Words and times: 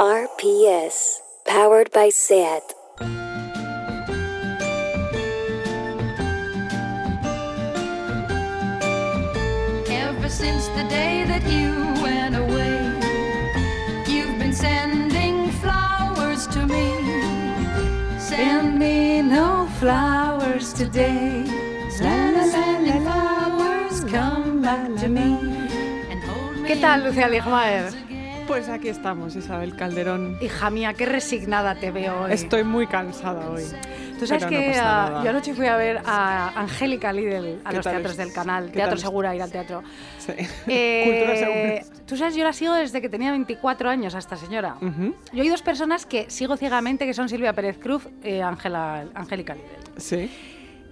RPS, 0.00 1.18
powered 1.44 1.92
by 1.92 2.08
SAT. 2.08 2.72
Ever 9.90 10.28
since 10.30 10.68
the 10.68 10.86
day 10.88 11.24
that 11.28 11.44
you 11.52 11.68
went 12.02 12.34
away, 12.34 12.80
you've 14.08 14.38
been 14.38 14.54
sending 14.54 15.50
flowers 15.60 16.46
to 16.46 16.66
me. 16.66 16.88
Send 18.18 18.78
me 18.78 19.20
no 19.20 19.68
flowers 19.78 20.72
today. 20.72 21.44
Send 21.90 22.38
me 22.38 22.48
sending 22.48 23.02
flowers, 23.02 24.02
come 24.04 24.62
back 24.62 24.96
to 25.00 25.08
me. 25.08 25.36
and 26.10 26.22
hold 26.24 26.66
¿Qué 26.66 26.76
tal, 26.76 27.04
Lucía 27.04 27.28
Ligmaer? 27.28 28.09
Pues 28.50 28.68
aquí 28.68 28.88
estamos, 28.88 29.36
Isabel 29.36 29.76
Calderón. 29.76 30.36
Hija 30.40 30.70
mía, 30.70 30.92
qué 30.94 31.06
resignada 31.06 31.76
te 31.76 31.92
veo 31.92 32.22
hoy. 32.22 32.32
Estoy 32.32 32.64
muy 32.64 32.88
cansada 32.88 33.48
hoy. 33.48 33.62
Tú 34.18 34.26
sabes 34.26 34.42
no 34.42 34.48
que 34.48 34.74
ah, 34.76 35.20
yo 35.22 35.30
anoche 35.30 35.54
fui 35.54 35.66
a 35.66 35.76
ver 35.76 36.02
a 36.04 36.48
Angélica 36.60 37.12
Lidl 37.12 37.60
a 37.64 37.70
¿Qué 37.70 37.76
los 37.76 37.84
teatros 37.86 38.10
es- 38.10 38.16
del 38.18 38.32
canal. 38.32 38.72
Teatro 38.72 38.96
Segura, 38.96 39.36
ir 39.36 39.42
al 39.42 39.52
teatro. 39.52 39.84
Sí. 40.18 40.32
Eh, 40.66 41.02
Cultura 41.06 41.36
segura. 41.36 42.04
Tú 42.06 42.16
sabes, 42.16 42.34
yo 42.34 42.42
la 42.42 42.52
sigo 42.52 42.74
desde 42.74 43.00
que 43.00 43.08
tenía 43.08 43.30
24 43.30 43.88
años 43.88 44.16
a 44.16 44.18
esta 44.18 44.34
señora. 44.34 44.74
Ujú, 44.82 45.14
Yo 45.32 45.42
hay 45.42 45.48
dos 45.48 45.62
personas 45.62 46.04
que 46.04 46.28
sigo 46.28 46.56
ciegamente, 46.56 47.06
que 47.06 47.14
son 47.14 47.28
Silvia 47.28 47.52
Pérez 47.52 47.78
Cruz 47.78 48.08
y 48.24 48.40
Ángela 48.40 49.04
Angélica 49.14 49.54
Lidl. 49.54 50.00
Sí, 50.00 50.28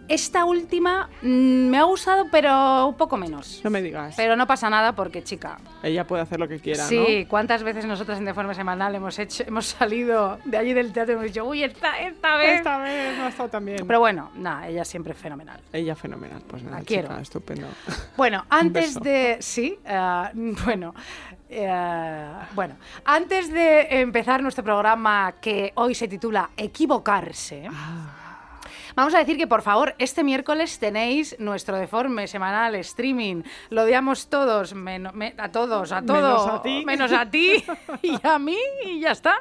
Esta 0.08 0.44
última 0.46 1.08
mm, 1.22 1.68
me 1.68 1.78
ha 1.78 1.82
gustado, 1.84 2.26
pero 2.30 2.86
un 2.86 2.96
poco 2.96 3.16
menos. 3.16 3.60
no 3.62 3.70
me 3.70 3.82
digas. 3.82 4.14
Pero 4.16 4.36
no 4.36 4.46
pasa 4.46 4.70
nada 4.70 4.92
porque, 4.92 5.22
chica, 5.22 5.58
Ella 5.82 6.06
puede 6.06 6.22
hacer 6.22 6.40
lo 6.40 6.48
que 6.48 6.58
quiera, 6.60 6.84
Sí, 6.84 7.26
¿cuántas 7.28 7.62
veces 7.62 7.84
nosotras 7.84 8.18
en 8.18 8.24
Deforme 8.24 8.54
Semanal 8.54 8.94
hemos 8.94 9.18
hecho, 9.18 9.44
hemos 9.46 9.66
salido 9.66 10.38
de 10.44 10.56
allí 10.56 10.72
del 10.72 10.92
teatro 10.92 11.12
y 11.12 11.16
hemos 11.16 11.26
dicho, 11.26 11.44
uy, 11.44 11.62
esta, 11.62 11.98
esta 12.00 12.36
vez. 12.36 12.58
Esta 12.58 12.78
vez 12.78 13.18
no 13.18 13.24
ha 13.24 13.28
estado 13.28 13.48
tan 13.50 13.64
bien. 13.66 13.86
Pero 13.86 14.00
bueno, 14.00 14.30
nada, 14.34 14.66
ella 14.68 14.84
siempre 14.84 15.12
es 15.12 15.18
fenomenal. 15.18 15.60
Ella 15.72 15.94
fenomenal, 15.94 16.42
pues 16.48 16.62
nada, 16.62 16.78
La 16.78 16.84
quiero. 16.84 17.16
estupendo. 17.18 17.66
Bueno, 18.16 18.44
antes 18.48 18.98
de. 19.00 19.36
Sí, 19.40 19.78
eh, 19.84 20.30
bueno. 20.64 20.94
eh, 21.48 22.32
bueno, 22.54 22.76
antes 23.04 23.52
de 23.52 24.00
empezar 24.00 24.42
nuestro 24.42 24.64
programa 24.64 25.34
que 25.40 25.72
hoy 25.76 25.94
se 25.94 26.08
titula 26.08 26.50
Equivocarse, 26.56 27.68
Ah. 27.70 28.27
Vamos 28.98 29.14
a 29.14 29.18
decir 29.18 29.36
que 29.36 29.46
por 29.46 29.62
favor, 29.62 29.94
este 29.98 30.24
miércoles 30.24 30.78
tenéis 30.78 31.36
nuestro 31.38 31.76
deforme 31.76 32.26
semanal 32.26 32.74
streaming. 32.74 33.42
Lo 33.70 33.82
odiamos 33.84 34.28
todos, 34.28 34.74
meno- 34.74 35.12
me- 35.12 35.34
a 35.38 35.50
todos, 35.52 35.92
a 35.92 36.00
Menos 36.00 36.20
todos. 36.20 36.50
a 36.50 36.62
ti. 36.62 36.82
Menos 36.84 37.12
a 37.12 37.30
ti 37.30 37.64
y 38.02 38.18
a 38.26 38.38
mí, 38.38 38.56
y 38.84 39.00
ya 39.00 39.12
está. 39.12 39.36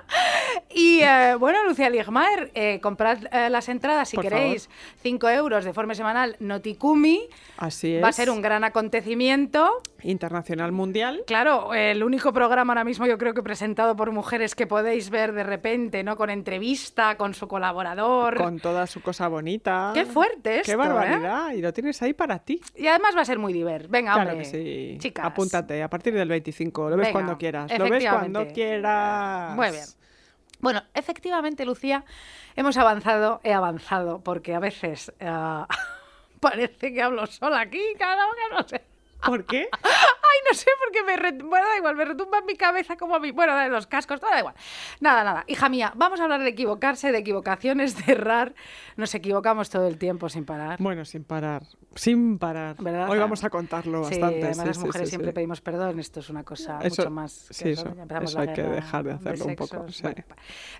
Y 0.69 0.99
eh, 1.01 1.35
bueno, 1.39 1.63
Lucía 1.67 1.89
Ligmaer, 1.89 2.51
eh, 2.53 2.79
comprad 2.81 3.17
eh, 3.31 3.49
las 3.49 3.67
entradas 3.69 4.09
si 4.09 4.15
Por 4.15 4.25
queréis. 4.25 4.69
5 5.01 5.29
euros 5.29 5.65
de 5.65 5.73
forma 5.73 5.95
semanal, 5.95 6.35
Notikumi. 6.39 7.21
Así 7.57 7.95
es. 7.95 8.03
Va 8.03 8.09
a 8.09 8.13
ser 8.13 8.29
un 8.29 8.41
gran 8.41 8.63
acontecimiento. 8.63 9.81
Internacional 10.03 10.71
mundial. 10.71 11.23
Claro, 11.25 11.73
el 11.73 12.03
único 12.03 12.31
programa 12.31 12.73
ahora 12.73 12.83
mismo 12.83 13.07
yo 13.07 13.17
creo 13.17 13.33
que 13.33 13.41
presentado 13.41 13.95
por 13.95 14.11
mujeres 14.11 14.53
que 14.53 14.67
podéis 14.67 15.09
ver 15.09 15.33
de 15.33 15.43
repente, 15.43 16.03
¿no? 16.03 16.15
Con 16.15 16.29
entrevista, 16.29 17.17
con 17.17 17.33
su 17.33 17.47
colaborador. 17.47 18.37
Con 18.37 18.59
toda 18.59 18.85
su 18.85 19.01
cosa 19.01 19.27
bonita. 19.27 19.46
Qué 19.93 20.05
fuerte 20.05 20.55
esto, 20.59 20.65
Qué 20.65 20.71
¿eh? 20.73 20.75
barbaridad. 20.75 21.51
Y 21.53 21.61
lo 21.61 21.71
tienes 21.73 22.01
ahí 22.01 22.13
para 22.13 22.39
ti. 22.39 22.61
Y 22.75 22.87
además 22.87 23.15
va 23.15 23.21
a 23.21 23.25
ser 23.25 23.39
muy 23.39 23.53
diver. 23.53 23.87
Venga, 23.87 24.13
Claro 24.13 24.31
hombre. 24.31 24.45
que 24.45 24.49
sí. 24.51 24.97
Chicas. 24.99 25.25
Apúntate 25.25 25.81
a 25.81 25.89
partir 25.89 26.13
del 26.13 26.27
25. 26.27 26.89
Lo 26.89 26.97
ves 26.97 27.07
Venga, 27.07 27.11
cuando 27.11 27.37
quieras. 27.37 27.71
Lo 27.77 27.89
ves 27.89 28.05
cuando 28.05 28.47
quieras. 28.47 29.55
Muy 29.55 29.71
bien. 29.71 29.85
Bueno, 30.59 30.81
efectivamente, 30.93 31.65
Lucía, 31.65 32.03
hemos 32.55 32.77
avanzado, 32.77 33.39
he 33.43 33.53
avanzado, 33.53 34.21
porque 34.23 34.55
a 34.55 34.59
veces 34.59 35.13
eh, 35.19 35.29
parece 36.39 36.93
que 36.93 37.01
hablo 37.01 37.25
sola 37.27 37.61
aquí, 37.61 37.81
cada 37.97 38.25
uno 38.25 38.57
no 38.59 38.67
sé. 38.67 38.81
¿Por 39.25 39.45
qué? 39.45 39.69
Ay, 40.33 40.39
no 40.51 40.57
sé, 40.57 40.67
porque 40.83 41.03
me... 41.03 41.15
re- 41.17 41.43
Bueno, 41.43 41.67
da 41.67 41.77
igual, 41.77 41.95
me 41.95 42.05
retumba 42.05 42.39
en 42.39 42.45
mi 42.45 42.55
cabeza 42.55 42.97
como 42.97 43.15
a 43.15 43.19
mí. 43.19 43.31
Bueno, 43.31 43.53
da 43.55 43.67
los 43.67 43.87
cascos, 43.87 44.19
todo 44.19 44.29
da 44.31 44.39
igual. 44.39 44.55
Nada, 44.99 45.23
nada. 45.23 45.43
Hija 45.47 45.69
mía, 45.69 45.91
vamos 45.95 46.19
a 46.19 46.23
hablar 46.23 46.41
de 46.41 46.49
equivocarse, 46.49 47.11
de 47.11 47.17
equivocaciones, 47.19 48.05
de 48.05 48.11
errar. 48.13 48.53
Nos 48.95 49.13
equivocamos 49.15 49.69
todo 49.69 49.87
el 49.87 49.97
tiempo 49.97 50.29
sin 50.29 50.45
parar. 50.45 50.77
Bueno, 50.79 51.05
sin 51.05 51.23
parar. 51.23 51.63
Sin 51.95 52.37
parar. 52.37 52.75
¿Verdad? 52.79 53.09
Hoy 53.09 53.17
vamos 53.19 53.43
a 53.43 53.49
contarlo 53.49 54.03
Sí, 54.03 54.11
bastante. 54.19 54.37
además 54.43 54.57
sí, 54.57 54.65
las 54.67 54.77
mujeres 54.79 55.07
sí, 55.07 55.11
siempre 55.11 55.33
pedimos 55.33 55.61
perdón. 55.61 55.99
Esto 55.99 56.19
es 56.19 56.29
una 56.29 56.43
cosa 56.43 56.79
Eso- 56.83 57.03
mucho 57.03 57.11
más... 57.11 57.45
que 57.47 57.53
sí, 57.53 57.69
eso- 57.69 57.93
eso 58.21 58.39
hay 58.39 58.53
que 58.53 58.63
dejar 58.63 59.03
de 59.05 59.13
hacerlo 59.13 59.45
un 59.45 59.55
poco. 59.55 59.85
Bueno, 60.01 60.23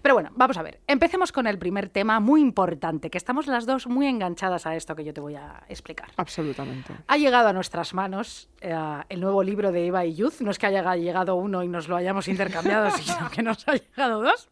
pero 0.01 0.13
bueno, 0.15 0.29
vamos 0.35 0.57
a 0.57 0.61
ver. 0.63 0.79
Empecemos 0.87 1.31
con 1.31 1.47
el 1.47 1.57
primer 1.57 1.89
tema 1.89 2.19
muy 2.19 2.41
importante, 2.41 3.09
que 3.09 3.17
estamos 3.17 3.47
las 3.47 3.65
dos 3.65 3.87
muy 3.87 4.07
enganchadas 4.07 4.65
a 4.65 4.75
esto 4.75 4.95
que 4.95 5.03
yo 5.03 5.13
te 5.13 5.21
voy 5.21 5.35
a 5.35 5.63
explicar. 5.69 6.09
Absolutamente. 6.17 6.93
Ha 7.07 7.17
llegado 7.17 7.47
a 7.49 7.53
nuestras 7.53 7.93
manos 7.93 8.49
eh, 8.61 8.75
el 9.09 9.21
nuevo 9.21 9.36
libro 9.43 9.71
de 9.71 9.87
Eva 9.87 10.05
y 10.05 10.15
Youth. 10.15 10.41
No 10.41 10.51
es 10.51 10.59
que 10.59 10.65
haya 10.67 10.95
llegado 10.95 11.35
uno 11.35 11.63
y 11.63 11.67
nos 11.67 11.87
lo 11.87 11.95
hayamos 11.95 12.27
intercambiado, 12.27 12.89
sino 12.97 13.29
que 13.29 13.41
nos 13.43 13.67
ha 13.67 13.73
llegado 13.75 14.21
dos. 14.21 14.49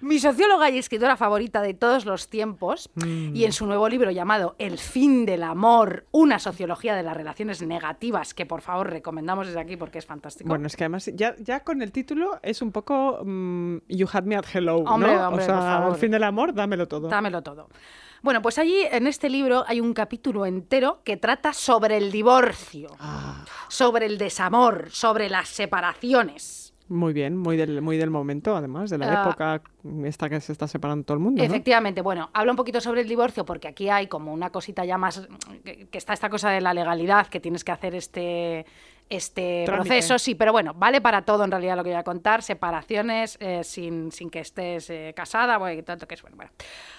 Mi 0.00 0.18
socióloga 0.18 0.68
y 0.68 0.76
escritora 0.78 1.16
favorita 1.16 1.62
de 1.62 1.72
todos 1.72 2.04
los 2.04 2.28
tiempos, 2.28 2.90
Mm. 2.96 3.34
y 3.34 3.44
en 3.46 3.52
su 3.52 3.66
nuevo 3.66 3.88
libro 3.88 4.10
llamado 4.10 4.54
El 4.58 4.76
fin 4.78 5.24
del 5.24 5.42
amor, 5.42 6.04
una 6.12 6.38
sociología 6.38 6.94
de 6.94 7.02
las 7.02 7.16
relaciones 7.16 7.62
negativas, 7.62 8.34
que 8.34 8.44
por 8.46 8.60
favor 8.60 8.90
recomendamos 8.90 9.46
desde 9.46 9.58
aquí 9.60 9.76
porque 9.78 9.98
es 9.98 10.06
fantástico. 10.06 10.48
Bueno, 10.48 10.66
es 10.66 10.76
que 10.76 10.84
además 10.84 11.10
ya, 11.14 11.34
ya 11.38 11.60
con 11.64 11.80
el 11.80 11.90
título 11.92 12.38
es 12.42 12.60
un 12.60 12.70
poco 12.72 13.22
mm, 13.24 13.78
You 13.88 14.06
had 14.12 14.24
me 14.24 14.36
at 14.36 14.44
hello, 14.52 14.76
Hombre, 14.80 15.14
¿no? 15.14 15.28
hombre, 15.28 15.42
o 15.42 15.46
sea, 15.46 15.54
por 15.54 15.64
favor. 15.64 15.92
al 15.94 15.98
fin 15.98 16.10
del 16.10 16.24
amor, 16.24 16.52
dámelo 16.54 16.86
todo. 16.86 17.08
Dámelo 17.08 17.42
todo. 17.42 17.68
Bueno, 18.22 18.42
pues 18.42 18.58
allí 18.58 18.82
en 18.90 19.06
este 19.06 19.28
libro 19.30 19.64
hay 19.68 19.80
un 19.80 19.94
capítulo 19.94 20.44
entero 20.44 21.00
que 21.04 21.16
trata 21.16 21.52
sobre 21.52 21.96
el 21.96 22.10
divorcio, 22.10 22.88
Ah, 22.98 23.44
sobre 23.68 24.06
el 24.06 24.18
desamor, 24.18 24.88
sobre 24.90 25.28
las 25.30 25.48
separaciones. 25.48 26.64
muy 26.90 27.12
bien, 27.12 27.36
muy 27.36 27.58
del, 27.58 27.82
muy 27.82 27.98
del 27.98 28.08
momento, 28.08 28.56
además, 28.56 28.88
de 28.88 28.96
la 28.96 29.06
Ah. 29.12 29.22
época 29.22 29.62
esta 30.06 30.30
que 30.30 30.40
se 30.40 30.52
está 30.52 30.66
separando 30.66 31.04
todo 31.04 31.18
el 31.18 31.22
mundo, 31.22 31.42
¿no? 31.42 31.44
Efectivamente, 31.46 32.00
bueno, 32.00 32.30
habla 32.32 32.52
un 32.52 32.56
poquito 32.56 32.80
sobre 32.80 33.02
el 33.02 33.08
divorcio 33.08 33.44
porque 33.44 33.68
aquí 33.68 33.90
hay 33.90 34.06
como 34.06 34.32
una 34.32 34.48
cosita 34.50 34.86
ya 34.86 34.96
más, 34.96 35.28
que, 35.64 35.86
que 35.88 35.98
está 35.98 36.14
esta 36.14 36.30
cosa 36.30 36.48
de 36.48 36.62
la 36.62 36.72
legalidad, 36.72 37.26
que 37.26 37.40
tienes 37.40 37.62
que 37.62 37.72
hacer 37.72 37.94
este, 37.94 38.64
este 39.10 39.64
Trámite. 39.66 39.88
proceso, 39.88 40.18
sí, 40.18 40.34
pero 40.34 40.52
bueno, 40.52 40.74
vale 40.74 41.00
para 41.00 41.22
todo 41.22 41.44
en 41.44 41.50
realidad 41.50 41.76
lo 41.76 41.84
que 41.84 41.90
voy 41.90 41.98
a 41.98 42.02
contar, 42.04 42.42
separaciones 42.42 43.36
eh, 43.40 43.64
sin, 43.64 44.12
sin 44.12 44.30
que 44.30 44.40
estés 44.40 44.90
eh, 44.90 45.12
casada, 45.16 45.56
bueno, 45.58 45.82
tanto 45.84 46.06
que 46.06 46.14
es 46.14 46.22
bueno, 46.22 46.36
bueno. 46.36 46.50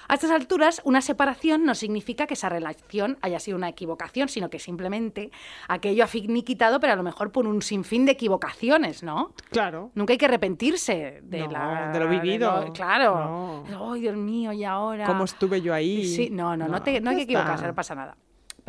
A 0.07 0.15
estas 0.15 0.31
alturas, 0.31 0.81
una 0.85 1.01
separación 1.01 1.65
no 1.65 1.75
significa 1.75 2.25
que 2.25 2.33
esa 2.33 2.49
relación 2.49 3.17
haya 3.21 3.39
sido 3.39 3.57
una 3.57 3.69
equivocación, 3.69 4.27
sino 4.27 4.49
que 4.49 4.57
simplemente 4.57 5.29
aquello 5.67 6.03
ha 6.03 6.07
finiquitado, 6.07 6.79
pero 6.79 6.93
a 6.93 6.95
lo 6.95 7.03
mejor 7.03 7.31
por 7.31 7.45
un 7.45 7.61
sinfín 7.61 8.05
de 8.07 8.13
equivocaciones, 8.13 9.03
¿no? 9.03 9.33
Claro. 9.51 9.91
Nunca 9.93 10.13
hay 10.13 10.17
que 10.17 10.25
arrepentirse 10.25 11.19
de, 11.21 11.41
No, 11.41 11.51
la, 11.51 11.91
de 11.91 11.99
lo 11.99 12.07
vivido. 12.09 12.65
lo- 12.65 12.73
claro. 12.73 13.63
No. 13.69 13.93
Ay, 13.93 14.01
Dios 14.01 14.15
mío, 14.15 14.51
y 14.51 14.63
ahora. 14.63 15.05
¿Cómo 15.05 15.25
estuve 15.25 15.61
yo 15.61 15.73
ahí? 15.75 16.05
Sí, 16.05 16.29
no, 16.31 16.57
no, 16.57 16.67
no, 16.67 16.81
te- 16.81 16.99
no 17.01 17.11
hay 17.11 17.17
que 17.17 17.23
equivocarse, 17.23 17.55
está. 17.55 17.67
no 17.67 17.75
pasa 17.75 17.93
nada. 17.93 18.17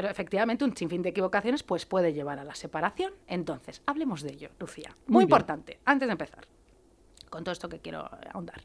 Pero 0.01 0.11
efectivamente 0.11 0.65
un 0.65 0.75
sinfín 0.75 1.03
de 1.03 1.11
equivocaciones 1.11 1.63
pues 1.63 1.85
puede 1.85 2.15
llevar 2.15 2.39
a 2.39 2.45
la 2.45 2.55
separación. 2.55 3.13
Entonces, 3.27 3.83
hablemos 3.85 4.23
de 4.23 4.33
ello, 4.33 4.49
Lucía. 4.59 4.97
Muy, 5.09 5.25
importante, 5.25 5.79
antes 5.85 6.09
de 6.09 6.13
empezar 6.13 6.47
con 7.29 7.45
todo 7.45 7.53
esto 7.53 7.69
que 7.69 7.81
quiero 7.81 8.09
ahondar. 8.33 8.63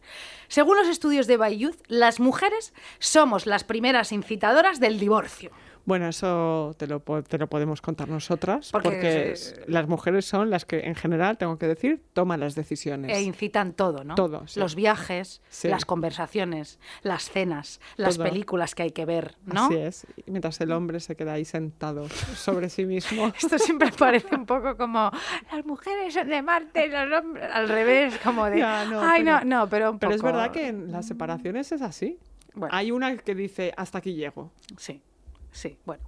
Según 0.47 0.77
los 0.77 0.87
estudios 0.87 1.27
de 1.27 1.35
Bayouth, 1.35 1.75
las 1.87 2.21
mujeres 2.21 2.73
somos 2.99 3.47
las 3.47 3.65
primeras 3.65 4.13
incitadoras 4.13 4.79
del 4.79 4.97
divorcio. 4.97 5.51
Bueno, 5.85 6.07
eso 6.07 6.73
te 6.77 6.87
lo, 6.87 6.99
te 7.01 7.37
lo 7.37 7.47
podemos 7.47 7.79
contar 7.81 8.09
nosotras, 8.09 8.71
Porque 8.71 8.89
porque, 8.89 9.31
es- 9.33 9.51
es- 9.51 9.69
las 9.69 9.87
mujeres 9.87 10.25
son 10.25 10.49
las 10.49 10.65
que, 10.65 10.79
en 10.79 10.95
general, 10.95 11.37
tengo 11.37 11.57
que 11.59 11.67
decir, 11.67 12.01
toman 12.13 12.39
las 12.39 12.55
decisiones. 12.55 13.15
E 13.15 13.21
incitan 13.21 13.73
todo, 13.73 14.03
¿no? 14.03 14.15
Todo, 14.15 14.47
sí. 14.47 14.59
Los 14.59 14.73
viajes, 14.75 15.41
Sí. 15.49 15.67
las 15.67 15.85
conversaciones, 15.85 16.79
las 17.03 17.29
cenas, 17.29 17.79
las 17.97 18.15
Todo. 18.17 18.27
películas 18.27 18.73
que 18.73 18.81
hay 18.83 18.91
que 18.91 19.05
ver, 19.05 19.35
¿no? 19.45 19.65
Así 19.65 19.75
es. 19.75 20.07
Y 20.25 20.31
mientras 20.31 20.59
el 20.61 20.71
hombre 20.71 20.99
se 20.99 21.15
queda 21.15 21.33
ahí 21.33 21.45
sentado 21.45 22.09
sobre 22.35 22.69
sí 22.69 22.85
mismo. 22.85 23.27
Esto 23.39 23.59
siempre 23.59 23.91
parece 23.91 24.35
un 24.35 24.45
poco 24.47 24.75
como 24.77 25.11
las 25.51 25.65
mujeres 25.65 26.13
son 26.15 26.27
de 26.29 26.41
Marte 26.41 26.87
los 26.87 27.19
hombres 27.21 27.45
al 27.53 27.69
revés, 27.69 28.17
como 28.23 28.45
de 28.45 28.57
Ya, 28.59 28.85
no, 28.85 29.01
ay 29.01 29.23
pero- 29.23 29.39
no, 29.45 29.59
no, 29.61 29.69
pero 29.69 29.91
un 29.91 29.99
Pero 29.99 30.13
es 30.15 30.21
verdad 30.23 30.49
que 30.51 30.67
en 30.69 30.91
las 30.91 31.05
separaciones 31.07 31.71
es 31.71 31.83
así. 31.83 32.17
Bueno. 32.55 32.73
Hay 32.75 32.89
una 32.91 33.17
que 33.17 33.35
dice, 33.35 33.71
hasta 33.77 33.99
aquí 33.99 34.15
llego. 34.15 34.51
sí. 34.77 34.99
Sí, 35.55 35.79
bueno. 35.85 36.03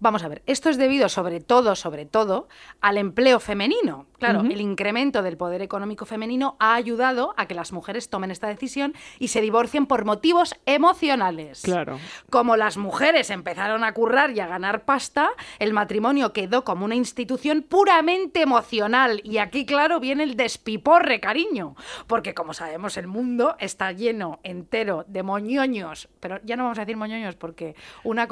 Vamos 0.00 0.24
a 0.24 0.28
ver, 0.28 0.42
esto 0.46 0.70
es 0.70 0.76
debido 0.76 1.08
sobre 1.08 1.38
todo, 1.38 1.76
sobre 1.76 2.04
todo, 2.04 2.48
al 2.80 2.98
empleo 2.98 3.38
femenino. 3.38 4.06
Claro, 4.18 4.40
el 4.40 4.60
incremento 4.60 5.22
del 5.22 5.36
poder 5.36 5.62
económico 5.62 6.04
femenino 6.04 6.56
ha 6.58 6.74
ayudado 6.74 7.32
a 7.36 7.46
que 7.46 7.54
las 7.54 7.72
mujeres 7.72 8.10
tomen 8.10 8.32
esta 8.32 8.48
decisión 8.48 8.94
y 9.20 9.28
se 9.28 9.40
divorcien 9.40 9.86
por 9.86 10.04
motivos 10.04 10.56
emocionales. 10.66 11.62
Claro. 11.62 12.00
Como 12.28 12.56
las 12.56 12.76
mujeres 12.76 13.30
empezaron 13.30 13.84
a 13.84 13.94
currar 13.94 14.32
y 14.32 14.40
a 14.40 14.48
ganar 14.48 14.84
pasta, 14.84 15.30
el 15.60 15.72
matrimonio 15.72 16.32
quedó 16.32 16.64
como 16.64 16.84
una 16.84 16.96
institución 16.96 17.62
puramente 17.62 18.42
emocional. 18.42 19.20
Y 19.22 19.38
aquí, 19.38 19.64
claro, 19.64 20.00
viene 20.00 20.24
el 20.24 20.34
despiporre, 20.34 21.20
cariño. 21.20 21.76
Porque 22.08 22.34
como 22.34 22.52
sabemos, 22.52 22.96
el 22.96 23.06
mundo 23.06 23.54
está 23.60 23.92
lleno 23.92 24.40
entero 24.42 25.04
de 25.06 25.22
moñoños. 25.22 26.08
Pero 26.18 26.40
ya 26.42 26.56
no 26.56 26.64
vamos 26.64 26.78
a 26.78 26.82
decir 26.82 26.96
moñoños 26.96 27.36
porque 27.36 27.76
una 28.02 28.26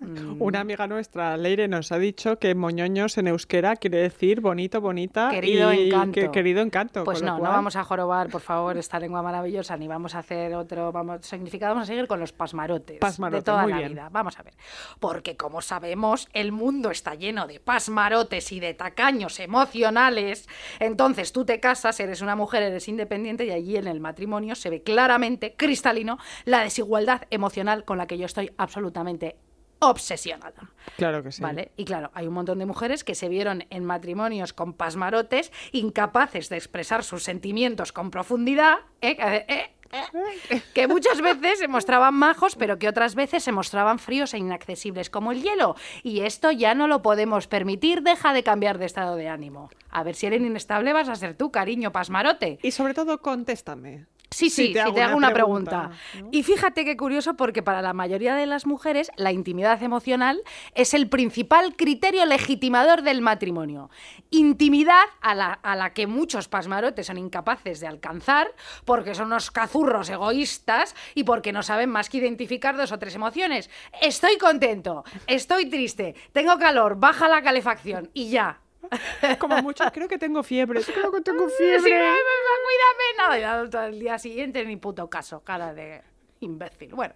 mm, 0.00 0.40
Una 0.40 0.60
amiga 0.60 0.86
nuestra, 0.86 1.36
Leire, 1.36 1.68
nos 1.68 1.92
ha 1.92 1.98
dicho 1.98 2.38
que 2.38 2.54
moñoños 2.54 3.18
en 3.18 3.28
euskera 3.28 3.76
quiere 3.76 3.98
decir 3.98 4.40
bonito, 4.40 4.80
bonita 4.80 5.28
Querido 5.30 5.72
y 5.72 5.86
encanto. 5.88 6.12
que- 6.20 6.30
querido 6.30 6.60
encanto. 6.62 7.04
Pues 7.04 7.22
no, 7.22 7.36
no 7.38 7.42
vamos 7.42 7.76
a 7.76 7.84
jorobar, 7.84 8.28
por 8.28 8.40
favor, 8.40 8.76
esta 8.76 8.98
lengua 8.98 9.22
maravillosa, 9.22 9.76
ni 9.76 9.88
vamos 9.88 10.14
a 10.14 10.20
hacer 10.20 10.54
otro 10.54 10.92
vamos, 10.92 11.26
significado, 11.26 11.74
vamos 11.74 11.88
a 11.88 11.92
seguir 11.92 12.06
con 12.06 12.20
los 12.20 12.32
pasmarotes 12.32 12.98
Pasmarotes, 12.98 13.44
de 13.44 13.50
toda 13.50 13.62
muy 13.62 13.72
la 13.72 13.78
bien. 13.78 13.92
vida. 13.92 14.08
Vamos 14.10 14.38
a 14.38 14.42
ver. 14.42 14.54
Porque 15.00 15.36
como 15.36 15.60
sabemos, 15.62 16.28
el 16.32 16.52
mundo 16.52 16.90
está 16.90 17.14
lleno 17.14 17.46
de 17.46 17.60
pasmarotes 17.60 18.52
y 18.52 18.60
de 18.60 18.74
tacaños 18.74 19.38
emocionales. 19.40 20.48
Entonces 20.80 21.32
tú 21.32 21.44
te 21.44 21.60
casas, 21.60 21.98
eres 22.00 22.20
una 22.22 22.36
mujer, 22.36 22.62
eres 22.62 22.88
independiente 22.88 23.44
y 23.44 23.50
allí 23.50 23.76
en 23.76 23.86
el 23.86 24.00
matrimonio 24.00 24.54
se 24.54 24.70
ve 24.70 24.82
claramente, 24.82 25.54
cristalino, 25.56 26.18
la 26.44 26.60
desigualdad 26.62 27.22
emocional 27.30 27.84
con 27.84 27.98
la 27.98 28.06
que 28.06 28.18
yo 28.18 28.26
estoy 28.26 28.50
absolutamente 28.56 29.36
obsesionada. 29.78 30.70
Claro 30.96 31.22
que 31.22 31.32
sí. 31.32 31.42
¿Vale? 31.42 31.72
Y 31.76 31.84
claro, 31.84 32.10
hay 32.14 32.26
un 32.26 32.34
montón 32.34 32.58
de 32.58 32.66
mujeres 32.66 33.04
que 33.04 33.14
se 33.14 33.28
vieron 33.28 33.64
en 33.70 33.84
matrimonios 33.84 34.52
con 34.52 34.72
pasmarotes, 34.72 35.52
incapaces 35.72 36.48
de 36.48 36.56
expresar 36.56 37.04
sus 37.04 37.22
sentimientos 37.24 37.92
con 37.92 38.10
profundidad, 38.10 38.78
¿eh? 39.00 39.16
Eh, 39.18 39.44
eh, 39.48 40.62
que 40.74 40.88
muchas 40.88 41.20
veces 41.20 41.58
se 41.58 41.68
mostraban 41.68 42.14
majos, 42.14 42.56
pero 42.56 42.78
que 42.78 42.88
otras 42.88 43.14
veces 43.14 43.44
se 43.44 43.52
mostraban 43.52 43.98
fríos 43.98 44.34
e 44.34 44.38
inaccesibles 44.38 45.10
como 45.10 45.32
el 45.32 45.42
hielo. 45.42 45.76
Y 46.02 46.20
esto 46.20 46.50
ya 46.50 46.74
no 46.74 46.88
lo 46.88 47.02
podemos 47.02 47.46
permitir, 47.46 48.02
deja 48.02 48.32
de 48.32 48.42
cambiar 48.42 48.78
de 48.78 48.86
estado 48.86 49.16
de 49.16 49.28
ánimo. 49.28 49.70
A 49.90 50.02
ver 50.02 50.14
si 50.14 50.26
eres 50.26 50.40
inestable 50.40 50.92
vas 50.92 51.08
a 51.08 51.14
ser 51.14 51.34
tú, 51.34 51.50
cariño 51.50 51.92
pasmarote. 51.92 52.58
Y 52.62 52.70
sobre 52.72 52.94
todo, 52.94 53.20
contéstame. 53.20 54.06
Sí, 54.30 54.50
Si 54.50 54.66
sí, 54.68 54.72
te 54.72 54.74
si 54.74 54.78
hago 54.80 54.94
te 54.94 55.02
hago 55.02 55.16
una 55.16 55.28
una 55.28 55.32
pregunta. 55.32 55.70
pregunta, 55.70 56.00
¿no? 56.12 56.28
Y 56.32 56.42
fíjate 56.42 56.84
qué 56.84 56.96
curioso, 56.96 57.34
porque 57.36 57.62
para 57.62 57.80
la 57.80 57.92
mayoría 57.92 58.34
de 58.34 58.46
las 58.46 58.66
mujeres 58.66 59.10
la 59.16 59.32
intimidad 59.32 59.82
emocional 59.82 60.42
es 60.74 60.94
el 60.94 61.08
principal 61.08 61.76
criterio 61.76 62.26
legitimador 62.26 63.02
del 63.02 63.22
matrimonio. 63.22 63.88
Intimidad 64.30 65.04
a 65.20 65.34
la, 65.34 65.52
a 65.52 65.76
la 65.76 65.92
que 65.94 66.06
muchos 66.06 66.48
pasmarotes 66.48 67.06
son 67.06 67.18
incapaces 67.18 67.80
de 67.80 67.86
alcanzar 67.86 68.52
porque 68.84 69.14
son 69.14 69.26
unos 69.26 69.50
cazurros 69.50 70.10
egoístas 70.10 70.94
y 71.14 71.24
porque 71.24 71.52
no 71.52 71.62
saben 71.62 71.88
más 71.90 72.10
que 72.10 72.18
identificar 72.18 72.76
dos 72.76 72.92
o 72.92 72.98
tres 72.98 73.14
emociones. 73.14 73.70
Estoy 74.02 74.36
contento, 74.38 75.04
estoy 75.26 75.66
triste, 75.70 76.14
tengo 76.32 76.58
calor, 76.58 76.96
baja 76.98 77.28
la 77.28 77.42
calefacción 77.42 78.10
y 78.12 78.28
ya. 78.30 78.60
Como 79.38 79.56
mucho, 79.62 79.84
creo 79.92 80.08
que 80.08 80.18
tengo 80.18 80.42
fiebre. 80.42 80.80
Creo 80.82 81.10
que 81.12 81.20
tengo 81.20 81.48
Sí, 81.48 81.54
fiebre. 81.58 81.94
ay, 81.96 82.02
mamá, 82.02 82.54
cuídame. 82.64 83.36
No, 83.36 83.68
ya 83.70 83.82
al 83.84 83.98
día 83.98 84.18
siguiente 84.18 84.64
ni 84.64 84.76
puto 84.76 85.08
caso, 85.08 85.40
cara 85.40 85.74
de 85.74 86.02
imbécil. 86.40 86.94
Bueno, 86.94 87.14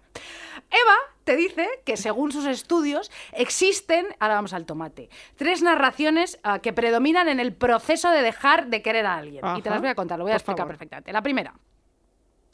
Eva 0.69 0.95
te 1.23 1.35
dice 1.35 1.67
que 1.85 1.95
según 1.95 2.31
sus 2.31 2.45
estudios 2.45 3.11
existen, 3.33 4.07
ahora 4.19 4.35
vamos 4.35 4.53
al 4.53 4.65
tomate, 4.65 5.09
tres 5.35 5.61
narraciones 5.61 6.39
ah, 6.43 6.59
que 6.59 6.73
predominan 6.73 7.27
en 7.29 7.39
el 7.39 7.53
proceso 7.53 8.09
de 8.09 8.21
dejar 8.23 8.67
de 8.67 8.81
querer 8.81 9.05
a 9.05 9.17
alguien. 9.17 9.45
Y 9.57 9.61
te 9.61 9.69
Ajá. 9.69 9.75
las 9.75 9.81
voy 9.81 9.89
a 9.89 9.95
contar, 9.95 10.17
lo 10.17 10.25
voy 10.25 10.31
a 10.31 10.35
Por 10.35 10.39
explicar 10.39 10.57
favor. 10.63 10.71
perfectamente. 10.73 11.13
La 11.13 11.21
primera. 11.21 11.53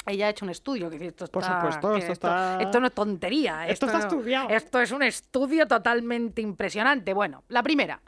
Ella 0.06 0.28
ha 0.28 0.30
hecho 0.30 0.46
un 0.46 0.52
estudio 0.52 0.90
que 0.90 1.06
esto 1.08 1.28
Por 1.28 1.44
está- 1.44 1.56
supuesto, 1.60 1.92
que 1.94 1.98
esto 2.00 2.14
está- 2.14 2.58
esto 2.62 2.80
no 2.80 2.88
es 2.88 2.94
tontería. 2.94 3.68
Esto 3.68 3.88
está 3.88 3.98
no- 4.00 4.04
estudiado. 4.06 4.50
Esto 4.50 4.80
es 4.80 4.92
un 4.92 5.04
estudio 5.04 5.68
totalmente 5.68 6.42
impresionante. 6.42 7.14
Bueno, 7.14 7.44
la 7.50 7.62
primera. 7.62 8.00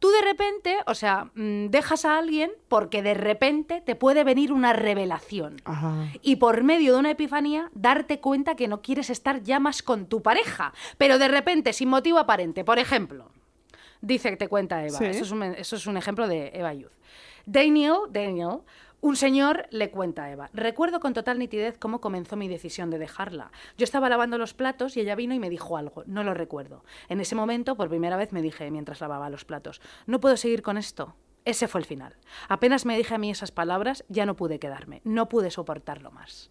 Tú 0.00 0.10
de 0.10 0.22
repente, 0.22 0.78
o 0.86 0.94
sea, 0.94 1.30
mm, 1.34 1.66
dejas 1.66 2.06
a 2.06 2.18
alguien 2.18 2.50
porque 2.68 3.02
de 3.02 3.12
repente 3.12 3.82
te 3.82 3.94
puede 3.94 4.24
venir 4.24 4.50
una 4.50 4.72
revelación. 4.72 5.60
Ajá. 5.64 6.08
Y 6.22 6.36
por 6.36 6.64
medio 6.64 6.94
de 6.94 6.98
una 6.98 7.10
epifanía, 7.10 7.70
darte 7.74 8.18
cuenta 8.18 8.56
que 8.56 8.66
no 8.66 8.80
quieres 8.80 9.10
estar 9.10 9.42
ya 9.42 9.60
más 9.60 9.82
con 9.82 10.06
tu 10.06 10.22
pareja. 10.22 10.72
Pero 10.96 11.18
de 11.18 11.28
repente, 11.28 11.74
sin 11.74 11.90
motivo 11.90 12.18
aparente. 12.18 12.64
Por 12.64 12.78
ejemplo, 12.78 13.30
dice 14.00 14.30
que 14.30 14.36
te 14.36 14.48
cuenta 14.48 14.84
Eva. 14.84 14.96
Sí. 14.96 15.04
Eso, 15.04 15.24
es 15.24 15.30
un, 15.32 15.42
eso 15.42 15.76
es 15.76 15.86
un 15.86 15.98
ejemplo 15.98 16.26
de 16.26 16.50
Eva 16.54 16.72
Youth. 16.72 16.92
Daniel, 17.44 17.96
Daniel, 18.10 18.60
un 19.00 19.16
señor 19.16 19.66
le 19.70 19.90
cuenta 19.90 20.24
a 20.24 20.30
Eva. 20.30 20.50
Recuerdo 20.52 21.00
con 21.00 21.14
total 21.14 21.38
nitidez 21.38 21.78
cómo 21.78 22.00
comenzó 22.00 22.36
mi 22.36 22.48
decisión 22.48 22.90
de 22.90 22.98
dejarla. 22.98 23.50
Yo 23.78 23.84
estaba 23.84 24.08
lavando 24.08 24.36
los 24.38 24.54
platos 24.54 24.96
y 24.96 25.00
ella 25.00 25.14
vino 25.14 25.34
y 25.34 25.38
me 25.38 25.50
dijo 25.50 25.76
algo. 25.76 26.04
No 26.06 26.22
lo 26.24 26.34
recuerdo. 26.34 26.84
En 27.08 27.20
ese 27.20 27.34
momento, 27.34 27.76
por 27.76 27.88
primera 27.88 28.16
vez, 28.16 28.32
me 28.32 28.42
dije 28.42 28.70
mientras 28.70 29.00
lavaba 29.00 29.30
los 29.30 29.44
platos: 29.44 29.80
No 30.06 30.20
puedo 30.20 30.36
seguir 30.36 30.62
con 30.62 30.76
esto. 30.76 31.14
Ese 31.46 31.68
fue 31.68 31.80
el 31.80 31.86
final. 31.86 32.16
Apenas 32.48 32.84
me 32.84 32.96
dije 32.96 33.14
a 33.14 33.18
mí 33.18 33.30
esas 33.30 33.50
palabras, 33.50 34.04
ya 34.08 34.26
no 34.26 34.36
pude 34.36 34.58
quedarme. 34.58 35.00
No 35.04 35.28
pude 35.28 35.50
soportarlo 35.50 36.10
más. 36.10 36.50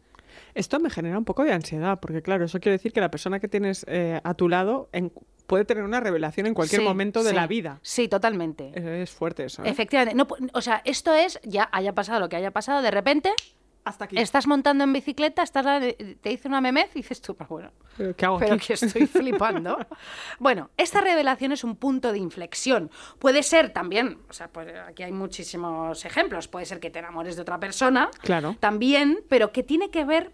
Esto 0.55 0.79
me 0.79 0.89
genera 0.89 1.17
un 1.17 1.25
poco 1.25 1.43
de 1.43 1.53
ansiedad, 1.53 1.99
porque 1.99 2.21
claro, 2.23 2.45
eso 2.45 2.59
quiere 2.59 2.77
decir 2.77 2.91
que 2.91 3.01
la 3.01 3.11
persona 3.11 3.39
que 3.39 3.47
tienes 3.47 3.85
eh, 3.87 4.19
a 4.23 4.33
tu 4.33 4.49
lado 4.49 4.89
en- 4.91 5.11
puede 5.49 5.65
tener 5.65 5.83
una 5.83 5.99
revelación 5.99 6.45
en 6.47 6.53
cualquier 6.53 6.81
Sí, 6.81 6.87
momento 6.87 7.23
de 7.23 7.31
sí. 7.31 7.35
la 7.35 7.47
vida. 7.47 7.79
Sí, 7.81 8.07
totalmente. 8.07 8.71
Es 9.01 9.09
fuerte 9.11 9.43
eso. 9.45 9.63
¿eh? 9.65 9.69
Efectivamente. 9.69 10.15
No, 10.15 10.27
o 10.53 10.61
sea, 10.61 10.81
esto 10.85 11.13
es, 11.13 11.39
ya 11.43 11.67
haya 11.73 11.93
pasado 11.93 12.19
lo 12.21 12.29
que 12.29 12.35
haya 12.37 12.51
pasado, 12.51 12.81
de 12.83 12.91
repente 12.91 13.33
Hasta 13.83 14.05
aquí. 14.05 14.17
estás 14.19 14.45
montando 14.45 14.83
en 14.83 14.93
bicicleta, 14.93 15.41
estás 15.41 15.65
la- 15.65 15.79
te 15.81 16.29
dice 16.29 16.47
una 16.47 16.61
memez 16.61 16.91
y 16.93 16.99
dices 16.99 17.19
tú, 17.21 17.35
pero 17.35 17.49
bueno, 17.49 17.71
Eh, 17.97 18.13
¿Qué 18.15 18.25
hago 18.25 18.37
pero 18.39 18.53
aquí? 18.53 18.67
que 18.67 18.73
estoy 18.73 19.07
flipando. 19.07 19.77
Bueno, 20.37 20.69
esta 20.77 21.01
revelación 21.01 21.51
es 21.51 21.63
un 21.63 21.75
punto 21.75 22.11
de 22.11 22.19
inflexión. 22.19 22.91
Puede 23.17 23.41
ser 23.43 23.71
también, 23.71 24.19
o 24.29 24.33
sea, 24.33 24.47
pues 24.49 24.67
aquí 24.87 25.01
hay 25.03 25.11
muchísimos 25.11 26.05
ejemplos. 26.05 26.47
Puede 26.47 26.65
ser 26.67 26.79
que 26.79 26.89
te 26.91 26.99
enamores 26.99 27.35
de 27.35 27.41
otra 27.41 27.59
persona, 27.59 28.09
Claro. 28.21 28.55
también, 28.59 29.19
pero 29.27 29.51
que 29.51 29.63
tiene 29.63 29.89
que 29.89 30.05
ver 30.05 30.31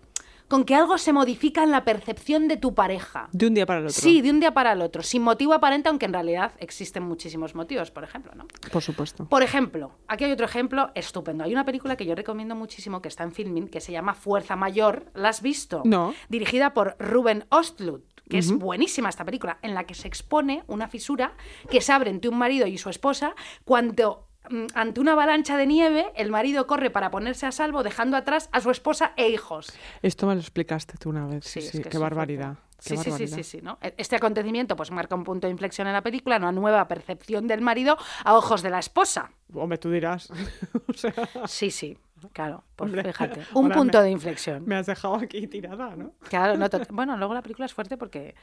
con 0.47 0.63
que 0.63 0.75
algo 0.75 0.97
se 0.97 1.13
modifica 1.13 1.63
en 1.63 1.71
la 1.71 1.83
percepción 1.86 2.47
de 2.47 2.57
tu 2.57 2.74
pareja. 2.74 3.30
De 3.31 3.47
un 3.47 3.53
día 3.53 3.65
para 3.65 3.80
el 3.80 3.86
otro. 3.86 4.01
Sí, 4.01 4.21
de 4.21 4.30
un 4.30 4.39
día 4.39 4.53
para 4.53 4.74
el 4.74 4.81
otro, 4.81 5.03
sin 5.03 5.21
motivo 5.21 5.53
aparente, 5.53 5.89
aunque 5.89 6.06
en 6.06 6.13
realidad 6.13 6.51
existen 6.59 7.03
muchísimos 7.03 7.56
motivos, 7.56 7.92
por 7.92 8.03
ejemplo, 8.03 8.33
¿no? 8.36 8.47
Por 8.71 8.81
supuesto. 8.81 9.25
Por 9.25 9.44
ejemplo, 9.44 9.92
aquí 10.07 10.25
hay 10.25 10.31
otro 10.31 10.45
ejemplo 10.45 10.92
estupendo. 10.95 11.44
Hay 11.44 11.53
una 11.53 11.65
película 11.65 11.95
que 11.95 12.06
yo 12.06 12.15
recomiendo 12.15 12.56
muchísimo 12.56 13.01
que 13.01 13.07
está 13.07 13.24
en 13.24 13.31
filming 13.31 13.68
que 13.68 13.81
se 13.81 13.92
llama 13.92 14.13
Fuerza 14.13 14.56
Mayor. 14.56 15.12
¿La 15.13 15.30
has 15.30 15.42
visto? 15.42 15.81
No. 15.86 16.13
Dirigida 16.30 16.74
por 16.74 16.95
Ruben 17.00 17.45
Ostlund, 17.50 18.03
que 18.30 18.38
es 18.38 18.51
buenísima 18.51 19.09
esta 19.09 19.25
película, 19.25 19.59
en 19.62 19.74
la 19.74 19.86
que 19.86 19.94
se 19.94 20.07
expone 20.07 20.63
una 20.68 20.88
fisura 20.88 21.33
que 21.69 21.81
se 21.81 21.92
abre 21.92 22.09
entre 22.09 22.30
un 22.30 22.38
marido 22.38 22.68
y 22.68 22.77
su 22.77 22.89
esposa 22.89 23.36
cuando 23.63 24.25
ante 24.74 25.00
una 25.00 25.13
avalancha 25.13 25.57
de 25.57 25.65
nieve 25.65 26.12
el 26.15 26.30
marido 26.31 26.68
corre 26.68 26.89
para 26.89 27.12
ponerse 27.12 27.45
a 27.45 27.51
salvo 27.51 27.83
dejando 27.83 28.18
atrás 28.18 28.50
a 28.51 28.62
su 28.62 28.71
esposa 28.71 29.13
e 29.15 29.30
hijos. 29.30 29.71
Esto 30.02 30.28
me 30.28 30.35
lo 30.35 30.42
explicaste 30.42 30.97
tú 30.97 31.09
una 31.09 31.25
vez. 31.25 31.45
Sí, 31.45 31.59
es 31.59 31.69
sí, 31.69 31.81
que 31.81 31.90
qué 31.90 31.97
barbaridad. 31.97 32.56
qué 32.83 32.95
Sí, 32.95 32.97
sí, 32.97 33.11
sí, 33.11 33.28
sí, 33.28 33.44
sí, 33.44 33.59
¿no? 33.61 33.78
E- 33.81 33.94
Este 33.97 34.16
acontecimiento 34.16 34.75
pues 34.75 34.92
marca 34.92 35.16
un 35.16 35.23
punto 35.23 35.47
de 35.47 35.52
inflexión 35.52 35.87
en 35.87 35.94
la 35.94 36.02
película, 36.02 36.37
una 36.37 36.52
nueva 36.52 36.87
percepción 36.87 37.47
del 37.47 37.61
marido 37.61 37.97
a 38.23 38.35
ojos 38.35 38.61
de 38.61 38.69
la 38.69 38.80
esposa. 38.80 39.31
Hombre, 39.54 39.78
tú 39.78 39.90
dirás. 39.90 40.30
o 40.87 40.94
sea, 40.94 41.14
Sí, 41.47 41.71
sí, 41.71 41.97
claro, 42.33 42.63
pues 42.75 42.89
Hombre, 42.89 43.03
fíjate, 43.03 43.41
un 43.53 43.69
punto 43.71 43.97
me- 43.99 44.03
de 44.05 44.11
inflexión. 44.11 44.63
me 44.65 44.75
has 44.75 44.85
dejado 44.85 45.15
aquí 45.15 45.47
tirada, 45.47 45.95
¿no? 45.95 46.13
Claro, 46.29 46.57
no, 46.57 46.67
bueno, 46.91 47.17
luego 47.17 47.33
la 47.33 47.41
película 47.41 47.65
es 47.65 47.73
fuerte 47.73 47.97
porque, 47.97 48.35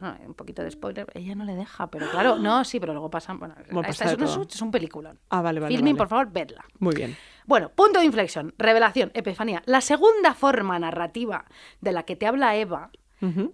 bueno, 0.00 0.16
un 0.26 0.34
poquito 0.34 0.62
de 0.62 0.70
spoiler, 0.70 1.06
ella 1.14 1.34
no 1.34 1.44
le 1.44 1.54
deja, 1.54 1.88
pero 1.90 2.10
claro, 2.10 2.36
no, 2.38 2.64
sí, 2.64 2.78
pero 2.80 2.92
luego 2.92 3.10
pasan, 3.10 3.38
bueno, 3.38 3.54
Bueno, 3.70 3.88
esta 3.88 4.04
es, 4.12 4.36
un- 4.36 4.46
es 4.48 4.60
un 4.62 4.70
peliculón. 4.70 5.18
Ah, 5.30 5.40
vale, 5.42 5.60
vale. 5.60 5.74
Filming, 5.74 5.94
vale. 5.94 5.98
por 5.98 6.08
favor, 6.08 6.30
vedla. 6.32 6.64
Muy 6.78 6.94
bien. 6.94 7.16
Bueno, 7.46 7.68
punto 7.70 7.98
de 8.00 8.04
inflexión, 8.04 8.54
revelación, 8.58 9.10
epifanía. 9.14 9.62
La 9.66 9.80
segunda 9.80 10.34
forma 10.34 10.78
narrativa 10.78 11.44
de 11.80 11.92
la 11.92 12.02
que 12.04 12.16
te 12.16 12.26
habla 12.26 12.56
Eva, 12.56 12.90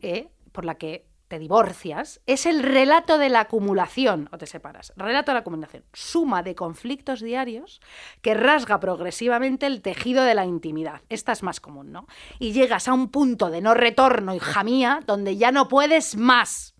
eh, 0.01 0.29
por 0.51 0.65
la 0.65 0.77
que 0.77 1.07
te 1.33 1.39
divorcias, 1.39 2.21
es 2.27 2.45
el 2.45 2.63
relato 2.63 3.17
de 3.17 3.31
la 3.31 3.41
acumulación, 3.41 4.29
o 4.33 4.37
te 4.37 4.45
separas. 4.45 4.93
Relato 4.97 5.31
de 5.31 5.37
la 5.37 5.41
acumulación, 5.41 5.83
suma 5.95 6.43
de 6.43 6.55
conflictos 6.55 7.23
diarios 7.23 7.81
que 8.21 8.35
rasga 8.35 8.79
progresivamente 8.81 9.65
el 9.65 9.81
tejido 9.81 10.25
de 10.25 10.35
la 10.35 10.45
intimidad. 10.45 11.01
Esta 11.09 11.33
es 11.33 11.43
más 11.43 11.59
común, 11.59 11.91
¿no? 11.91 12.07
Y 12.39 12.53
llegas 12.53 12.87
a 12.87 12.93
un 12.93 13.09
punto 13.09 13.49
de 13.49 13.63
no 13.63 13.73
retorno, 13.73 14.35
hija 14.35 14.63
mía, 14.63 15.01
donde 15.07 15.39
ya 15.39 15.53
no 15.53 15.69
puedes 15.69 16.19
más. 16.19 16.72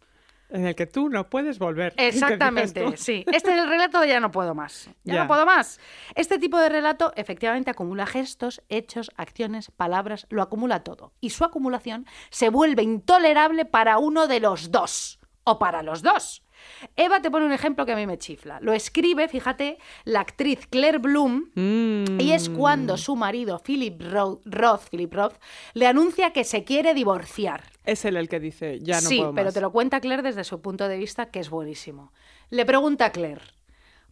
En 0.53 0.67
el 0.67 0.75
que 0.75 0.87
tú 0.87 1.09
no 1.09 1.29
puedes 1.29 1.59
volver. 1.59 1.95
¿Qué 1.97 2.07
dices 2.07 2.23
Exactamente, 2.23 2.97
sí. 2.97 3.25
Este 3.33 3.53
es 3.53 3.59
el 3.59 3.69
relato 3.69 4.01
de 4.01 4.09
ya 4.09 4.21
no 4.21 4.31
puedo 4.31 4.55
más. 4.55 4.87
Ya, 5.05 5.15
Ya. 5.15 5.21
no 5.23 5.29
puedo 5.29 5.47
más. 5.47 5.81
Este 6.15 6.39
tipo 6.39 6.59
de 6.59 6.69
relato 6.69 7.13
efectivamente 7.17 7.71
acumula 7.71 8.07
gestos, 8.07 8.63
hechos, 8.69 9.11
acciones, 9.17 9.71
palabras, 9.71 10.27
lo 10.31 10.43
acumula 10.43 10.85
todo. 10.85 11.13
Y 11.21 11.31
su 11.31 11.45
acumulación 11.45 12.07
se 12.31 12.51
vuelve 12.51 12.83
intolerable 12.83 13.65
para 13.65 13.99
uno 13.99 14.27
de 14.29 14.41
los 14.41 14.71
dos. 14.71 15.19
O 15.45 15.59
para 15.59 15.83
los 15.83 16.03
dos. 16.03 16.45
Eva 16.97 17.21
te 17.23 17.31
pone 17.31 17.47
un 17.47 17.53
ejemplo 17.53 17.87
que 17.87 17.93
a 17.93 17.97
mí 17.97 18.07
me 18.07 18.19
chifla. 18.19 18.59
Lo 18.61 18.73
escribe, 18.73 19.29
fíjate, 19.29 19.79
la 20.05 20.21
actriz 20.21 20.67
Claire 20.69 20.99
Bloom 20.99 21.51
Mm. 21.55 22.21
y 22.21 22.33
es 22.33 22.49
cuando 22.49 22.97
su 22.97 23.17
marido, 23.17 23.61
Philip 23.65 24.01
Ro- 24.03 24.41
Roth, 24.45 24.89
Philip 24.91 25.13
Roth, 25.13 25.35
le 25.75 25.87
anuncia 25.87 26.33
que 26.33 26.45
se 26.45 26.65
quiere 26.65 26.95
divorciar. 26.95 27.65
Es 27.85 28.05
él 28.05 28.17
el 28.17 28.29
que 28.29 28.41
dice, 28.41 28.79
ya 28.81 29.01
no 29.01 29.09
sí, 29.09 29.19
puedo 29.19 29.35
pero 29.35 29.53
te 29.53 29.61
lo 29.61 29.73
cuenta 29.73 30.01
Claire 30.01 30.23
desde 30.23 30.45
su 30.45 30.61
punto 30.61 30.89
de 30.89 30.99
vista, 30.99 31.27
que 31.31 31.41
es 31.41 31.51
buenísimo. 31.51 32.13
Le 32.51 32.65
pregunta 32.67 33.07
a 33.07 33.13
Claire, 33.13 33.43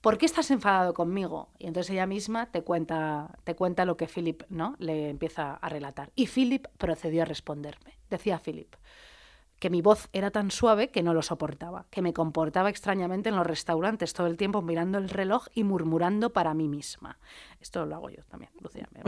¿por 0.00 0.16
qué 0.18 0.26
estás 0.26 0.50
enfadado 0.50 0.94
conmigo? 0.94 1.50
Y 1.58 1.66
entonces 1.66 1.90
ella 1.92 2.06
misma 2.06 2.46
te 2.50 2.62
cuenta, 2.62 3.36
te 3.44 3.54
cuenta 3.54 3.84
lo 3.84 3.96
que 3.96 4.06
Philip 4.06 4.42
¿no? 4.48 4.74
le 4.78 5.10
empieza 5.10 5.54
a 5.54 5.68
relatar. 5.68 6.10
Y 6.16 6.26
Philip 6.26 6.66
procedió 6.78 7.22
a 7.22 7.26
responderme. 7.26 7.98
Decía 8.08 8.38
Philip 8.38 8.74
que 9.60 9.70
mi 9.70 9.82
voz 9.82 10.08
era 10.12 10.32
tan 10.32 10.50
suave 10.50 10.88
que 10.88 11.02
no 11.04 11.14
lo 11.14 11.22
soportaba, 11.22 11.86
que 11.90 12.02
me 12.02 12.12
comportaba 12.12 12.68
extrañamente 12.70 13.28
en 13.28 13.36
los 13.36 13.46
restaurantes 13.46 14.12
todo 14.12 14.26
el 14.26 14.36
tiempo 14.36 14.62
mirando 14.62 14.98
el 14.98 15.08
reloj 15.08 15.46
y 15.54 15.62
murmurando 15.62 16.30
para 16.32 16.54
mí 16.54 16.66
misma. 16.66 17.18
Esto 17.60 17.86
lo 17.86 17.94
hago 17.94 18.10
yo 18.10 18.24
también, 18.24 18.50
Lucía, 18.60 18.88
me- 18.92 19.02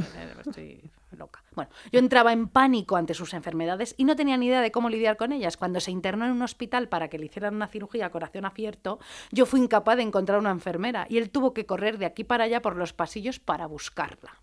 estoy 0.46 0.90
loca. 1.16 1.42
Bueno, 1.54 1.70
yo 1.90 1.98
entraba 1.98 2.32
en 2.32 2.48
pánico 2.48 2.96
ante 2.96 3.14
sus 3.14 3.34
enfermedades 3.34 3.94
y 3.96 4.04
no 4.04 4.14
tenía 4.14 4.36
ni 4.36 4.46
idea 4.46 4.60
de 4.60 4.70
cómo 4.70 4.90
lidiar 4.90 5.16
con 5.16 5.32
ellas. 5.32 5.56
Cuando 5.56 5.80
se 5.80 5.90
internó 5.90 6.26
en 6.26 6.32
un 6.32 6.42
hospital 6.42 6.88
para 6.88 7.08
que 7.08 7.18
le 7.18 7.26
hicieran 7.26 7.54
una 7.54 7.66
cirugía 7.66 8.06
a 8.06 8.10
corazón 8.10 8.44
abierto, 8.44 8.98
yo 9.30 9.46
fui 9.46 9.60
incapaz 9.60 9.96
de 9.96 10.02
encontrar 10.02 10.38
una 10.38 10.50
enfermera 10.50 11.06
y 11.08 11.16
él 11.18 11.30
tuvo 11.30 11.54
que 11.54 11.64
correr 11.66 11.96
de 11.98 12.04
aquí 12.06 12.24
para 12.24 12.44
allá 12.44 12.60
por 12.60 12.76
los 12.76 12.92
pasillos 12.92 13.40
para 13.40 13.66
buscarla. 13.66 14.38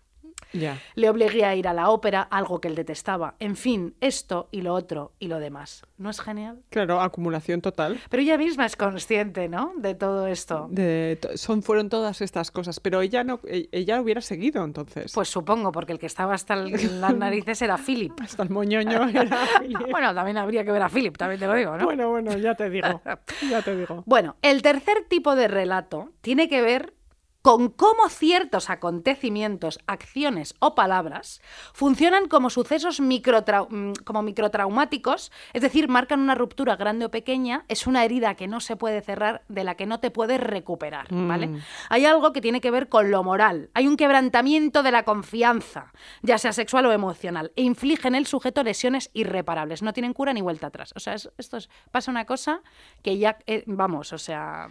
Le 0.52 1.08
obligué 1.10 1.44
a 1.44 1.54
ir 1.54 1.68
a 1.68 1.72
la 1.72 1.90
ópera, 1.90 2.22
algo 2.22 2.60
que 2.60 2.68
él 2.68 2.74
detestaba. 2.74 3.34
En 3.38 3.56
fin, 3.56 3.94
esto 4.00 4.48
y 4.50 4.62
lo 4.62 4.74
otro 4.74 5.12
y 5.18 5.28
lo 5.28 5.38
demás. 5.38 5.82
¿No 5.98 6.10
es 6.10 6.20
genial? 6.20 6.62
Claro, 6.70 7.00
acumulación 7.00 7.60
total. 7.60 8.00
Pero 8.08 8.22
ella 8.22 8.38
misma 8.38 8.66
es 8.66 8.74
consciente, 8.76 9.48
¿no? 9.48 9.72
De 9.76 9.94
todo 9.94 10.26
esto. 10.26 10.66
De, 10.70 11.18
to- 11.20 11.36
son, 11.36 11.62
fueron 11.62 11.88
todas 11.88 12.20
estas 12.20 12.50
cosas, 12.50 12.80
pero 12.80 13.00
ella 13.02 13.22
no, 13.22 13.40
e- 13.46 13.68
ella 13.72 14.00
hubiera 14.00 14.20
seguido 14.20 14.64
entonces. 14.64 15.12
Pues 15.14 15.28
supongo, 15.28 15.72
porque 15.72 15.92
el 15.92 15.98
que 15.98 16.06
estaba 16.06 16.34
hasta 16.34 16.54
el- 16.54 17.00
las 17.00 17.14
narices 17.16 17.60
era 17.62 17.76
Philip. 17.78 18.12
Hasta 18.20 18.42
el 18.42 18.50
moñoño 18.50 19.08
era 19.08 19.38
Philip. 19.60 19.90
Bueno, 19.90 20.14
también 20.14 20.38
habría 20.38 20.64
que 20.64 20.72
ver 20.72 20.82
a 20.82 20.88
Philip, 20.88 21.16
también 21.16 21.38
te 21.40 21.46
lo 21.46 21.54
digo, 21.54 21.76
¿no? 21.76 21.84
Bueno, 21.84 22.08
bueno, 22.10 22.36
ya 22.38 22.54
te 22.54 22.70
digo. 22.70 23.00
Ya 23.50 23.62
te 23.62 23.76
digo. 23.76 24.02
Bueno, 24.06 24.36
el 24.42 24.62
tercer 24.62 25.04
tipo 25.08 25.34
de 25.34 25.48
relato 25.48 26.10
tiene 26.20 26.48
que 26.48 26.60
ver 26.62 26.94
con 27.42 27.70
cómo 27.70 28.08
ciertos 28.08 28.68
acontecimientos, 28.70 29.78
acciones 29.86 30.54
o 30.58 30.74
palabras 30.74 31.40
funcionan 31.72 32.28
como 32.28 32.50
sucesos 32.50 33.00
microtrau- 33.00 33.68
mm, 33.70 33.92
como 34.04 34.22
microtraumáticos, 34.22 35.32
es 35.52 35.62
decir, 35.62 35.88
marcan 35.88 36.20
una 36.20 36.34
ruptura 36.34 36.76
grande 36.76 37.06
o 37.06 37.10
pequeña, 37.10 37.64
es 37.68 37.86
una 37.86 38.04
herida 38.04 38.34
que 38.34 38.46
no 38.46 38.60
se 38.60 38.76
puede 38.76 39.00
cerrar, 39.00 39.42
de 39.48 39.64
la 39.64 39.74
que 39.74 39.86
no 39.86 40.00
te 40.00 40.10
puedes 40.10 40.40
recuperar, 40.40 41.06
¿vale? 41.10 41.46
Mm. 41.48 41.58
Hay 41.88 42.04
algo 42.06 42.32
que 42.32 42.40
tiene 42.40 42.60
que 42.60 42.70
ver 42.70 42.88
con 42.88 43.10
lo 43.10 43.22
moral, 43.24 43.70
hay 43.74 43.86
un 43.86 43.96
quebrantamiento 43.96 44.82
de 44.82 44.90
la 44.92 45.04
confianza, 45.04 45.92
ya 46.22 46.36
sea 46.38 46.52
sexual 46.52 46.86
o 46.86 46.92
emocional, 46.92 47.52
e 47.56 47.62
inflige 47.62 48.08
en 48.08 48.14
el 48.16 48.26
sujeto 48.26 48.62
lesiones 48.62 49.10
irreparables, 49.14 49.82
no 49.82 49.92
tienen 49.92 50.12
cura 50.12 50.32
ni 50.32 50.42
vuelta 50.42 50.66
atrás. 50.66 50.92
O 50.94 51.00
sea, 51.00 51.14
es- 51.14 51.30
esto 51.38 51.56
es, 51.56 51.70
pasa 51.90 52.10
una 52.10 52.26
cosa 52.26 52.60
que 53.02 53.16
ya, 53.18 53.38
eh, 53.46 53.64
vamos, 53.66 54.12
o 54.12 54.18
sea, 54.18 54.68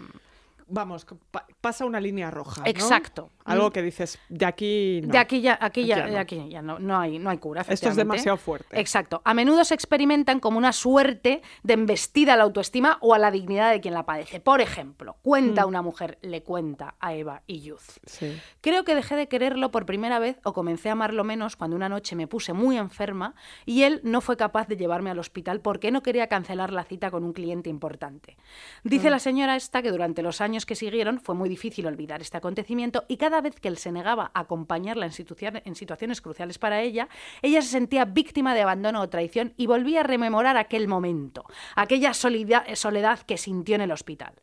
Vamos, 0.69 1.05
pa- 1.31 1.45
pasa 1.61 1.85
una 1.85 1.99
línea 1.99 2.29
roja. 2.31 2.61
¿no? 2.61 2.67
Exacto. 2.67 3.31
Algo 3.45 3.71
que 3.71 3.81
dices, 3.81 4.19
de 4.29 4.45
aquí. 4.45 5.01
no. 5.03 5.11
De 5.11 5.17
aquí 5.17 5.41
ya, 5.41 5.57
aquí 5.59 5.85
ya, 5.85 5.97
Ya 5.97 6.05
no. 6.05 6.11
de 6.11 6.17
aquí 6.19 6.49
ya 6.49 6.61
no, 6.61 6.77
no 6.79 6.99
hay, 6.99 7.17
no 7.17 7.29
hay 7.31 7.37
cura. 7.39 7.65
Esto 7.67 7.89
es 7.89 7.95
demasiado 7.95 8.37
fuerte. 8.37 8.79
Exacto. 8.79 9.21
A 9.25 9.33
menudo 9.33 9.63
se 9.65 9.73
experimentan 9.73 10.39
como 10.39 10.57
una 10.59 10.71
suerte 10.71 11.41
de 11.63 11.73
embestida 11.73 12.33
a 12.33 12.37
la 12.37 12.43
autoestima 12.43 12.97
o 13.01 13.13
a 13.15 13.19
la 13.19 13.31
dignidad 13.31 13.71
de 13.71 13.81
quien 13.81 13.93
la 13.95 14.05
padece. 14.05 14.39
Por 14.39 14.61
ejemplo, 14.61 15.17
cuenta 15.23 15.65
Mm. 15.65 15.69
una 15.69 15.81
mujer, 15.81 16.19
le 16.21 16.43
cuenta 16.43 16.95
a 16.99 17.13
Eva 17.15 17.41
y 17.47 17.61
Youth. 17.61 17.79
Sí. 18.05 18.39
Creo 18.61 18.83
que 18.83 18.93
dejé 18.93 19.15
de 19.15 19.27
quererlo 19.27 19.71
por 19.71 19.85
primera 19.87 20.19
vez 20.19 20.37
o 20.43 20.53
comencé 20.53 20.89
a 20.89 20.91
amarlo 20.91 21.23
menos 21.23 21.55
cuando 21.55 21.75
una 21.75 21.89
noche 21.89 22.15
me 22.15 22.27
puse 22.27 22.53
muy 22.53 22.77
enferma 22.77 23.33
y 23.65 23.81
él 23.83 23.99
no 24.03 24.21
fue 24.21 24.37
capaz 24.37 24.67
de 24.67 24.77
llevarme 24.77 25.09
al 25.09 25.17
hospital 25.19 25.61
porque 25.61 25.89
no 25.91 26.03
quería 26.03 26.27
cancelar 26.27 26.71
la 26.71 26.83
cita 26.83 27.09
con 27.09 27.23
un 27.23 27.33
cliente 27.33 27.69
importante. 27.69 28.37
Dice 28.83 29.09
la 29.09 29.19
señora 29.19 29.55
esta 29.55 29.81
que 29.81 29.89
durante 29.91 30.21
los 30.21 30.39
años 30.41 30.58
que 30.65 30.75
siguieron 30.75 31.19
fue 31.19 31.35
muy 31.35 31.49
difícil 31.49 31.85
olvidar 31.87 32.21
este 32.21 32.37
acontecimiento 32.37 33.05
y 33.07 33.17
cada 33.17 33.41
vez 33.41 33.59
que 33.59 33.67
él 33.67 33.77
se 33.77 33.91
negaba 33.91 34.31
a 34.33 34.41
acompañarla 34.41 35.05
en, 35.05 35.11
situa- 35.11 35.61
en 35.65 35.75
situaciones 35.75 36.21
cruciales 36.21 36.57
para 36.59 36.81
ella, 36.81 37.07
ella 37.41 37.61
se 37.61 37.69
sentía 37.69 38.05
víctima 38.05 38.53
de 38.55 38.61
abandono 38.61 39.01
o 39.01 39.09
traición 39.09 39.53
y 39.57 39.67
volvía 39.67 40.01
a 40.01 40.03
rememorar 40.03 40.57
aquel 40.57 40.87
momento, 40.87 41.45
aquella 41.75 42.13
soledad 42.13 43.19
que 43.25 43.37
sintió 43.37 43.75
en 43.75 43.81
el 43.81 43.91
hospital. 43.91 44.33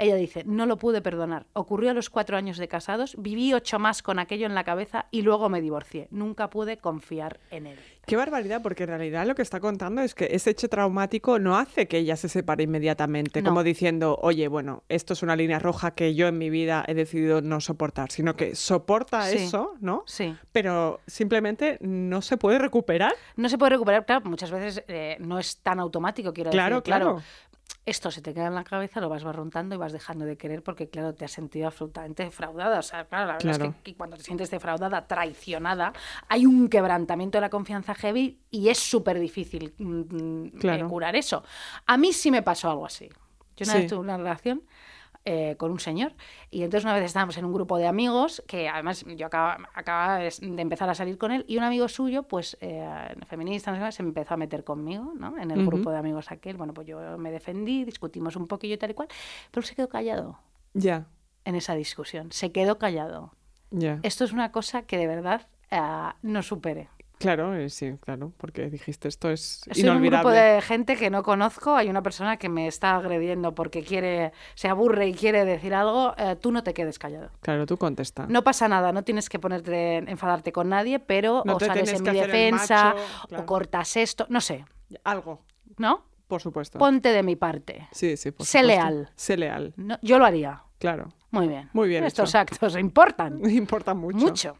Ella 0.00 0.16
dice, 0.16 0.42
no 0.46 0.66
lo 0.66 0.76
pude 0.78 1.02
perdonar. 1.02 1.46
Ocurrió 1.52 1.90
a 1.90 1.94
los 1.94 2.10
cuatro 2.10 2.36
años 2.36 2.58
de 2.58 2.68
casados, 2.68 3.14
viví 3.18 3.52
ocho 3.52 3.78
más 3.78 4.02
con 4.02 4.18
aquello 4.18 4.46
en 4.46 4.54
la 4.54 4.64
cabeza 4.64 5.06
y 5.10 5.22
luego 5.22 5.48
me 5.48 5.60
divorcié. 5.60 6.08
Nunca 6.10 6.50
pude 6.50 6.78
confiar 6.78 7.38
en 7.50 7.66
él. 7.66 7.78
Qué 8.06 8.16
barbaridad, 8.16 8.62
porque 8.62 8.84
en 8.84 8.88
realidad 8.88 9.26
lo 9.26 9.34
que 9.34 9.42
está 9.42 9.60
contando 9.60 10.00
es 10.00 10.14
que 10.14 10.28
ese 10.32 10.50
hecho 10.50 10.68
traumático 10.68 11.38
no 11.38 11.56
hace 11.58 11.86
que 11.86 11.98
ella 11.98 12.16
se 12.16 12.28
separe 12.28 12.64
inmediatamente, 12.64 13.42
No. 13.42 13.50
como 13.50 13.62
diciendo, 13.62 14.18
oye, 14.22 14.48
bueno, 14.48 14.82
esto 14.88 15.12
es 15.12 15.22
una 15.22 15.36
línea 15.36 15.58
roja 15.58 15.92
que 15.92 16.14
yo 16.14 16.26
en 16.26 16.38
mi 16.38 16.50
vida 16.50 16.82
he 16.88 16.94
decidido 16.94 17.42
no 17.42 17.60
soportar, 17.60 18.10
sino 18.10 18.34
que 18.34 18.54
soporta 18.56 19.22
Sí. 19.26 19.36
eso, 19.36 19.74
¿no? 19.80 20.02
Sí. 20.06 20.34
Pero 20.50 21.00
simplemente 21.06 21.76
no 21.82 22.22
se 22.22 22.36
puede 22.38 22.58
recuperar. 22.58 23.12
No 23.36 23.48
se 23.48 23.58
puede 23.58 23.70
recuperar, 23.70 24.06
claro, 24.06 24.22
muchas 24.28 24.50
veces 24.50 24.82
eh, 24.88 25.16
no 25.20 25.38
es 25.38 25.58
tan 25.58 25.78
automático, 25.78 26.32
quiero 26.32 26.50
Claro, 26.50 26.76
decir. 26.76 26.84
Claro, 26.84 27.04
claro. 27.16 27.22
Esto 27.86 28.10
se 28.10 28.20
te 28.20 28.34
queda 28.34 28.46
en 28.46 28.54
la 28.54 28.64
cabeza, 28.64 29.00
lo 29.00 29.08
vas 29.08 29.24
barruntando 29.24 29.74
y 29.74 29.78
vas 29.78 29.92
dejando 29.92 30.24
de 30.24 30.36
querer 30.36 30.62
porque, 30.62 30.88
claro, 30.88 31.14
te 31.14 31.24
has 31.24 31.32
sentido 31.32 31.66
absolutamente 31.66 32.24
defraudada. 32.24 32.78
O 32.78 32.82
sea, 32.82 33.06
claro, 33.06 33.26
la 33.26 33.32
verdad 33.38 33.74
es 33.76 33.82
que, 33.82 33.94
cuando 33.94 34.16
te 34.16 34.22
sientes 34.22 34.50
defraudada, 34.50 35.06
traicionada, 35.06 35.92
hay 36.28 36.46
un 36.46 36.68
quebrantamiento 36.68 37.38
de 37.38 37.42
la 37.42 37.50
confianza 37.50 37.94
heavy 37.94 38.38
y 38.50 38.68
es 38.68 38.78
súper 38.78 39.18
difícil 39.18 39.74
mm, 39.78 40.00
mm, 40.00 40.50
eh, 40.62 40.84
curar 40.88 41.16
eso. 41.16 41.42
A 41.86 41.96
mí 41.96 42.12
sí 42.12 42.30
me 42.30 42.42
pasó 42.42 42.70
algo 42.70 42.86
así. 42.86 43.08
Yo 43.56 43.64
una 43.64 43.72
Sí. 43.72 43.78
vez 43.80 43.86
tuve 43.88 44.00
una 44.00 44.16
relación 44.16 44.62
eh, 45.26 45.56
con 45.58 45.70
un 45.70 45.80
señor 45.80 46.14
y 46.50 46.62
entonces 46.62 46.84
una 46.84 46.94
vez 46.94 47.04
estábamos 47.04 47.36
en 47.36 47.44
un 47.44 47.52
grupo 47.52 47.76
de 47.76 47.86
amigos 47.86 48.42
que 48.46 48.68
además 48.70 49.04
yo 49.16 49.26
acababa, 49.26 49.68
acababa 49.74 50.18
de 50.18 50.32
empezar 50.40 50.88
a 50.88 50.94
salir 50.94 51.18
con 51.18 51.30
él 51.30 51.44
y 51.46 51.58
un 51.58 51.62
amigo 51.64 51.88
suyo 51.88 52.22
pues 52.22 52.56
eh, 52.62 52.88
feminista 53.26 53.70
no 53.70 53.84
sé 53.84 53.92
se 53.92 54.02
empezó 54.02 54.34
a 54.34 54.36
meter 54.38 54.64
conmigo 54.64 55.12
¿no? 55.18 55.36
en 55.38 55.50
el 55.50 55.58
Ujú. 55.60 55.66
grupo 55.72 55.90
de 55.90 55.98
amigos 55.98 56.30
aquel 56.30 56.56
bueno 56.56 56.72
pues 56.72 56.86
yo 56.86 57.18
me 57.18 57.30
defendí 57.30 57.84
discutimos 57.84 58.34
un 58.36 58.46
poquillo 58.46 58.74
y 58.74 58.78
tal 58.78 58.92
y 58.92 58.94
cual 58.94 59.08
pero 59.50 59.66
se 59.66 59.74
quedó 59.74 59.88
callado 59.90 60.38
Ya, 60.72 61.06
en 61.44 61.54
esa 61.54 61.74
discusión 61.74 62.32
se 62.32 62.50
quedó 62.50 62.78
callado 62.78 63.34
ya. 63.70 63.98
esto 64.02 64.24
es 64.24 64.32
una 64.32 64.52
cosa 64.52 64.82
que 64.82 64.96
de 64.96 65.06
verdad 65.06 65.48
ah, 65.70 66.16
no 66.22 66.42
supere 66.42 66.88
Claro, 67.20 67.54
eh, 67.54 67.68
sí, 67.68 67.92
claro, 68.00 68.32
porque 68.38 68.70
dijiste 68.70 69.06
esto 69.06 69.28
es 69.30 69.60
Estoy 69.66 69.82
en 69.82 69.90
un 69.90 70.02
grupo 70.02 70.06
inolvidable. 70.16 70.40
de 70.54 70.62
gente 70.62 70.96
que 70.96 71.10
no 71.10 71.22
conozco, 71.22 71.76
hay 71.76 71.90
una 71.90 72.02
persona 72.02 72.38
que 72.38 72.48
me 72.48 72.66
está 72.66 72.96
agrediendo 72.96 73.54
porque 73.54 73.82
quiere, 73.84 74.32
se 74.54 74.68
aburre 74.68 75.06
y 75.08 75.12
quiere 75.14 75.44
decir 75.44 75.74
algo, 75.74 76.14
eh, 76.16 76.36
tú 76.40 76.50
no 76.50 76.62
te 76.62 76.72
quedes 76.72 76.98
callado. 76.98 77.30
Claro, 77.42 77.66
tú 77.66 77.76
contesta. 77.76 78.26
No 78.26 78.42
pasa 78.42 78.68
nada, 78.68 78.90
no 78.92 79.04
tienes 79.04 79.28
que 79.28 79.38
ponerte, 79.38 79.98
enfadarte 79.98 80.50
con 80.50 80.70
nadie, 80.70 80.98
pero 80.98 81.42
No 81.44 81.56
o 81.56 81.60
sales 81.60 81.92
en 81.92 82.02
mi 82.02 82.10
defensa, 82.18 82.94
macho, 82.94 83.26
claro. 83.28 83.42
o 83.42 83.46
cortas 83.46 83.96
esto, 83.98 84.24
no 84.30 84.40
sé, 84.40 84.64
Algo, 85.04 85.42
¿no? 85.76 86.06
por 86.26 86.40
supuesto. 86.40 86.78
Ponte 86.78 87.10
de 87.12 87.22
mi 87.22 87.36
parte. 87.36 87.86
Sí, 87.92 88.16
sí, 88.16 88.30
por 88.30 88.46
Sé 88.46 88.60
supuesto. 88.60 88.82
leal. 88.82 89.10
Sé 89.14 89.36
leal, 89.36 89.74
No, 89.76 89.98
yo 90.00 90.18
lo 90.18 90.24
haría. 90.24 90.62
claro. 90.78 91.12
Muy 91.32 91.46
bien. 91.48 91.68
Muy 91.74 91.88
bien 91.88 92.02
Estos 92.02 92.30
hecho. 92.30 92.38
actos 92.38 92.76
importan. 92.76 93.40
Importa 93.50 93.94
mucho. 93.94 94.18
Mucho. 94.18 94.56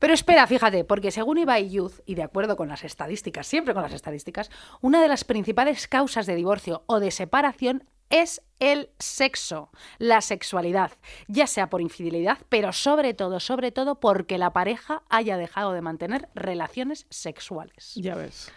Pero 0.00 0.14
espera, 0.14 0.46
fíjate, 0.46 0.82
porque 0.84 1.10
según 1.10 1.38
Ibai 1.38 1.68
Youth, 1.68 2.00
y 2.06 2.14
de 2.14 2.22
acuerdo 2.22 2.56
con 2.56 2.68
las 2.68 2.84
estadísticas, 2.84 3.46
siempre 3.46 3.74
con 3.74 3.82
las 3.82 3.92
estadísticas, 3.92 4.50
una 4.80 5.00
de 5.00 5.08
las 5.08 5.24
principales 5.24 5.86
causas 5.86 6.26
de 6.26 6.34
divorcio 6.34 6.82
o 6.86 7.00
de 7.00 7.10
separación 7.10 7.84
es 8.08 8.42
el 8.58 8.90
sexo, 8.98 9.70
la 9.98 10.22
sexualidad, 10.22 10.92
ya 11.28 11.46
sea 11.46 11.68
por 11.68 11.82
infidelidad, 11.82 12.38
pero 12.48 12.72
sobre 12.72 13.14
todo, 13.14 13.40
sobre 13.40 13.72
todo 13.72 14.00
porque 14.00 14.38
la 14.38 14.52
pareja 14.52 15.02
haya 15.10 15.36
dejado 15.36 15.72
de 15.72 15.82
mantener 15.82 16.28
relaciones 16.34 17.06
sexuales. 17.10 17.92
Ya 17.94 18.14
ves. 18.16 18.50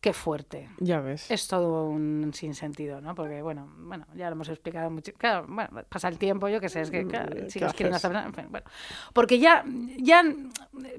Qué 0.00 0.14
fuerte. 0.14 0.70
Ya 0.78 1.00
ves. 1.00 1.30
Es 1.30 1.46
todo 1.46 1.84
un 1.86 2.30
sinsentido, 2.32 3.02
¿no? 3.02 3.14
Porque, 3.14 3.42
bueno, 3.42 3.70
bueno, 3.80 4.06
ya 4.14 4.28
lo 4.30 4.32
hemos 4.32 4.48
explicado 4.48 4.88
mucho. 4.90 5.12
Claro, 5.12 5.44
bueno, 5.46 5.68
pasa 5.90 6.08
el 6.08 6.16
tiempo, 6.16 6.48
yo 6.48 6.58
qué 6.58 6.70
sé, 6.70 6.80
es 6.80 6.90
que, 6.90 7.06
claro, 7.06 7.30
¿qué 7.36 7.50
sigues 7.50 7.74
queriendo 7.74 7.96
hacer- 7.98 8.14
en 8.16 8.32
fin, 8.32 8.46
bueno. 8.48 8.64
Porque 9.12 9.38
ya, 9.38 9.62
ya, 9.98 10.22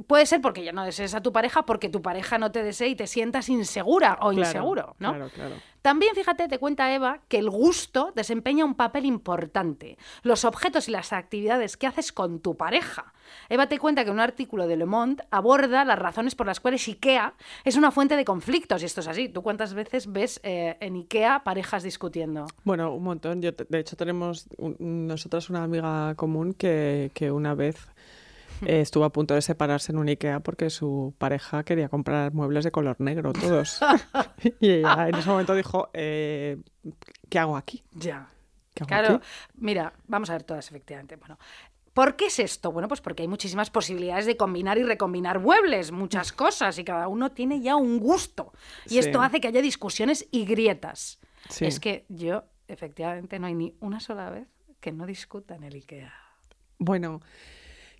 puede 0.05 0.27
ser 0.27 0.39
porque 0.39 0.63
ya 0.63 0.71
no 0.71 0.85
desees 0.85 1.15
a 1.15 1.21
tu 1.21 1.33
pareja, 1.33 1.65
porque 1.65 1.89
tu 1.89 2.03
pareja 2.03 2.37
no 2.37 2.51
te 2.51 2.61
desee 2.61 2.89
y 2.89 2.95
te 2.95 3.07
sientas 3.07 3.49
insegura 3.49 4.19
o 4.21 4.29
Claro, 4.29 4.37
inseguro, 4.37 4.95
¿no? 4.99 5.09
Claro, 5.09 5.29
claro. 5.29 5.55
También, 5.81 6.13
fíjate, 6.15 6.47
te 6.47 6.59
cuenta 6.59 6.93
Eva 6.93 7.19
que 7.27 7.37
el 7.39 7.49
gusto 7.49 8.11
desempeña 8.15 8.65
un 8.65 8.75
papel 8.75 9.05
importante. 9.05 9.97
Los 10.21 10.45
objetos 10.45 10.87
y 10.87 10.91
las 10.91 11.11
actividades 11.13 11.75
que 11.77 11.87
haces 11.87 12.11
con 12.11 12.39
tu 12.39 12.55
pareja. 12.55 13.13
Eva 13.49 13.67
te 13.67 13.79
cuenta 13.79 14.03
que 14.05 14.11
un 14.11 14.19
artículo 14.19 14.67
de 14.67 14.77
Le 14.77 14.85
Monde 14.85 15.23
aborda 15.31 15.83
las 15.85 15.97
razones 15.97 16.35
por 16.35 16.45
las 16.47 16.59
cuales 16.59 16.87
IKEA 16.87 17.33
es 17.63 17.75
una 17.77 17.91
fuente 17.91 18.15
de 18.15 18.25
conflictos. 18.25 18.81
Y 18.81 18.85
esto 18.85 19.01
es 19.01 19.07
así. 19.07 19.29
¿Tú 19.29 19.41
cuántas 19.41 19.73
veces 19.73 20.11
ves 20.11 20.39
eh, 20.43 20.77
en 20.79 20.95
IKEA 20.95 21.43
parejas 21.43 21.83
discutiendo? 21.83 22.45
Bueno, 22.63 22.93
un 22.93 23.03
montón. 23.03 23.41
Yo, 23.41 23.51
de 23.51 23.79
hecho, 23.79 23.95
tenemos 23.95 24.47
un- 24.57 25.07
nosotras 25.07 25.49
una 25.49 25.63
amiga 25.63 26.13
común 26.15 26.53
que, 26.53 27.09
que 27.13 27.31
una 27.31 27.55
vez 27.55 27.87
eh, 28.65 28.81
estuvo 28.81 29.03
a 29.05 29.11
punto 29.11 29.33
de 29.33 29.41
separarse 29.41 29.91
en 29.91 29.97
un 29.97 30.07
IKEA 30.09 30.39
porque 30.41 30.69
su 30.69 31.13
pareja 31.17 31.63
quería 31.63 31.89
comprar 31.89 32.33
muebles 32.33 32.63
de 32.63 32.71
color 32.71 32.95
negro, 32.99 33.33
todos. 33.33 33.79
y 34.59 34.69
ella 34.71 35.07
en 35.09 35.15
ese 35.15 35.29
momento 35.29 35.55
dijo, 35.55 35.89
eh, 35.93 36.57
¿qué 37.29 37.39
hago 37.39 37.57
aquí? 37.57 37.83
Ya. 37.93 38.27
¿Qué 38.73 38.83
hago 38.83 38.87
Claro, 38.87 39.15
aquí? 39.15 39.25
mira, 39.55 39.93
vamos 40.07 40.29
a 40.29 40.33
ver 40.33 40.43
todas 40.43 40.67
efectivamente. 40.69 41.15
Bueno, 41.17 41.37
¿por 41.93 42.15
qué 42.15 42.27
es 42.27 42.39
esto? 42.39 42.71
Bueno, 42.71 42.87
pues 42.87 43.01
porque 43.01 43.23
hay 43.23 43.27
muchísimas 43.27 43.69
posibilidades 43.69 44.25
de 44.25 44.37
combinar 44.37 44.77
y 44.77 44.83
recombinar 44.83 45.39
muebles, 45.39 45.91
muchas 45.91 46.31
cosas, 46.31 46.77
y 46.79 46.83
cada 46.83 47.07
uno 47.07 47.31
tiene 47.31 47.59
ya 47.61 47.75
un 47.75 47.99
gusto. 47.99 48.53
Y 48.85 48.89
Sí. 48.91 48.99
esto 48.99 49.21
hace 49.21 49.41
que 49.41 49.47
haya 49.49 49.61
discusiones 49.61 50.27
y 50.31 50.45
grietas. 50.45 51.19
Sí. 51.49 51.65
Es 51.65 51.79
que 51.79 52.05
yo, 52.07 52.45
efectivamente, 52.67 53.39
no 53.39 53.47
hay 53.47 53.55
ni 53.55 53.75
una 53.81 53.99
sola 53.99 54.29
vez 54.29 54.47
que 54.79 54.91
no 54.93 55.05
discuta 55.05 55.55
en 55.55 55.63
el 55.63 55.75
IKEA. 55.75 56.13
Bueno, 56.79 57.21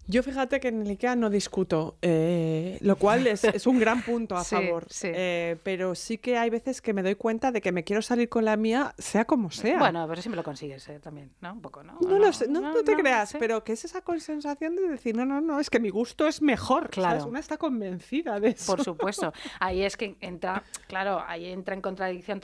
yo 0.07 0.23
fíjate 0.23 0.59
que 0.59 0.67
en 0.69 0.81
el 0.81 0.89
IKEA 0.89 1.15
no 1.15 1.29
discuto, 1.29 1.97
eh, 2.01 2.77
lo 2.81 2.95
cual 2.97 3.27
es, 3.27 3.43
es 3.43 3.67
un 3.67 3.79
gran 3.79 4.01
punto 4.01 4.35
a 4.35 4.43
Sí, 4.51 4.55
favor. 4.55 4.85
sí. 4.89 5.07
Eh, 5.13 5.57
pero 5.63 5.95
sí 5.95 6.17
que 6.17 6.37
hay 6.37 6.49
veces 6.49 6.81
que 6.81 6.93
me 6.93 7.01
doy 7.03 7.15
cuenta 7.15 7.51
de 7.51 7.61
que 7.61 7.71
me 7.71 7.83
quiero 7.83 8.01
salir 8.01 8.29
con 8.29 8.45
la 8.45 8.57
mía, 8.57 8.93
sea 8.97 9.25
como 9.25 9.51
sea. 9.51 9.79
Bueno, 9.79 10.05
pero 10.07 10.21
siempre 10.21 10.37
lo 10.37 10.43
consigues 10.43 10.87
eh, 10.89 10.99
también, 10.99 11.31
¿no? 11.41 11.53
Un 11.53 11.61
poco, 11.61 11.83
¿no? 11.83 11.97
No, 12.01 12.19
lo 12.19 12.33
sé, 12.33 12.47
no, 12.47 12.59
no 12.61 12.83
te 12.83 12.95
creas, 12.95 13.29
sí. 13.29 13.37
pero 13.39 13.63
que 13.63 13.73
es 13.73 13.85
esa 13.85 14.01
sensación 14.19 14.75
de 14.75 14.87
decir, 14.89 15.15
no, 15.15 15.25
no, 15.25 15.39
no, 15.41 15.59
es 15.59 15.69
que 15.69 15.79
mi 15.79 15.89
gusto 15.89 16.27
es 16.27 16.41
mejor. 16.41 16.89
Claro. 16.89 17.11
¿sabes? 17.19 17.25
Una 17.25 17.39
está 17.39 17.57
convencida 17.57 18.39
de 18.39 18.49
eso. 18.49 18.75
Por 18.75 18.83
supuesto. 18.83 19.31
Ahí 19.59 19.83
es 19.83 19.97
que 19.97 20.15
entra, 20.19 20.63
claro, 20.87 21.23
ahí 21.25 21.45
entra 21.45 21.73
en 21.75 21.81
contradicción, 21.81 22.41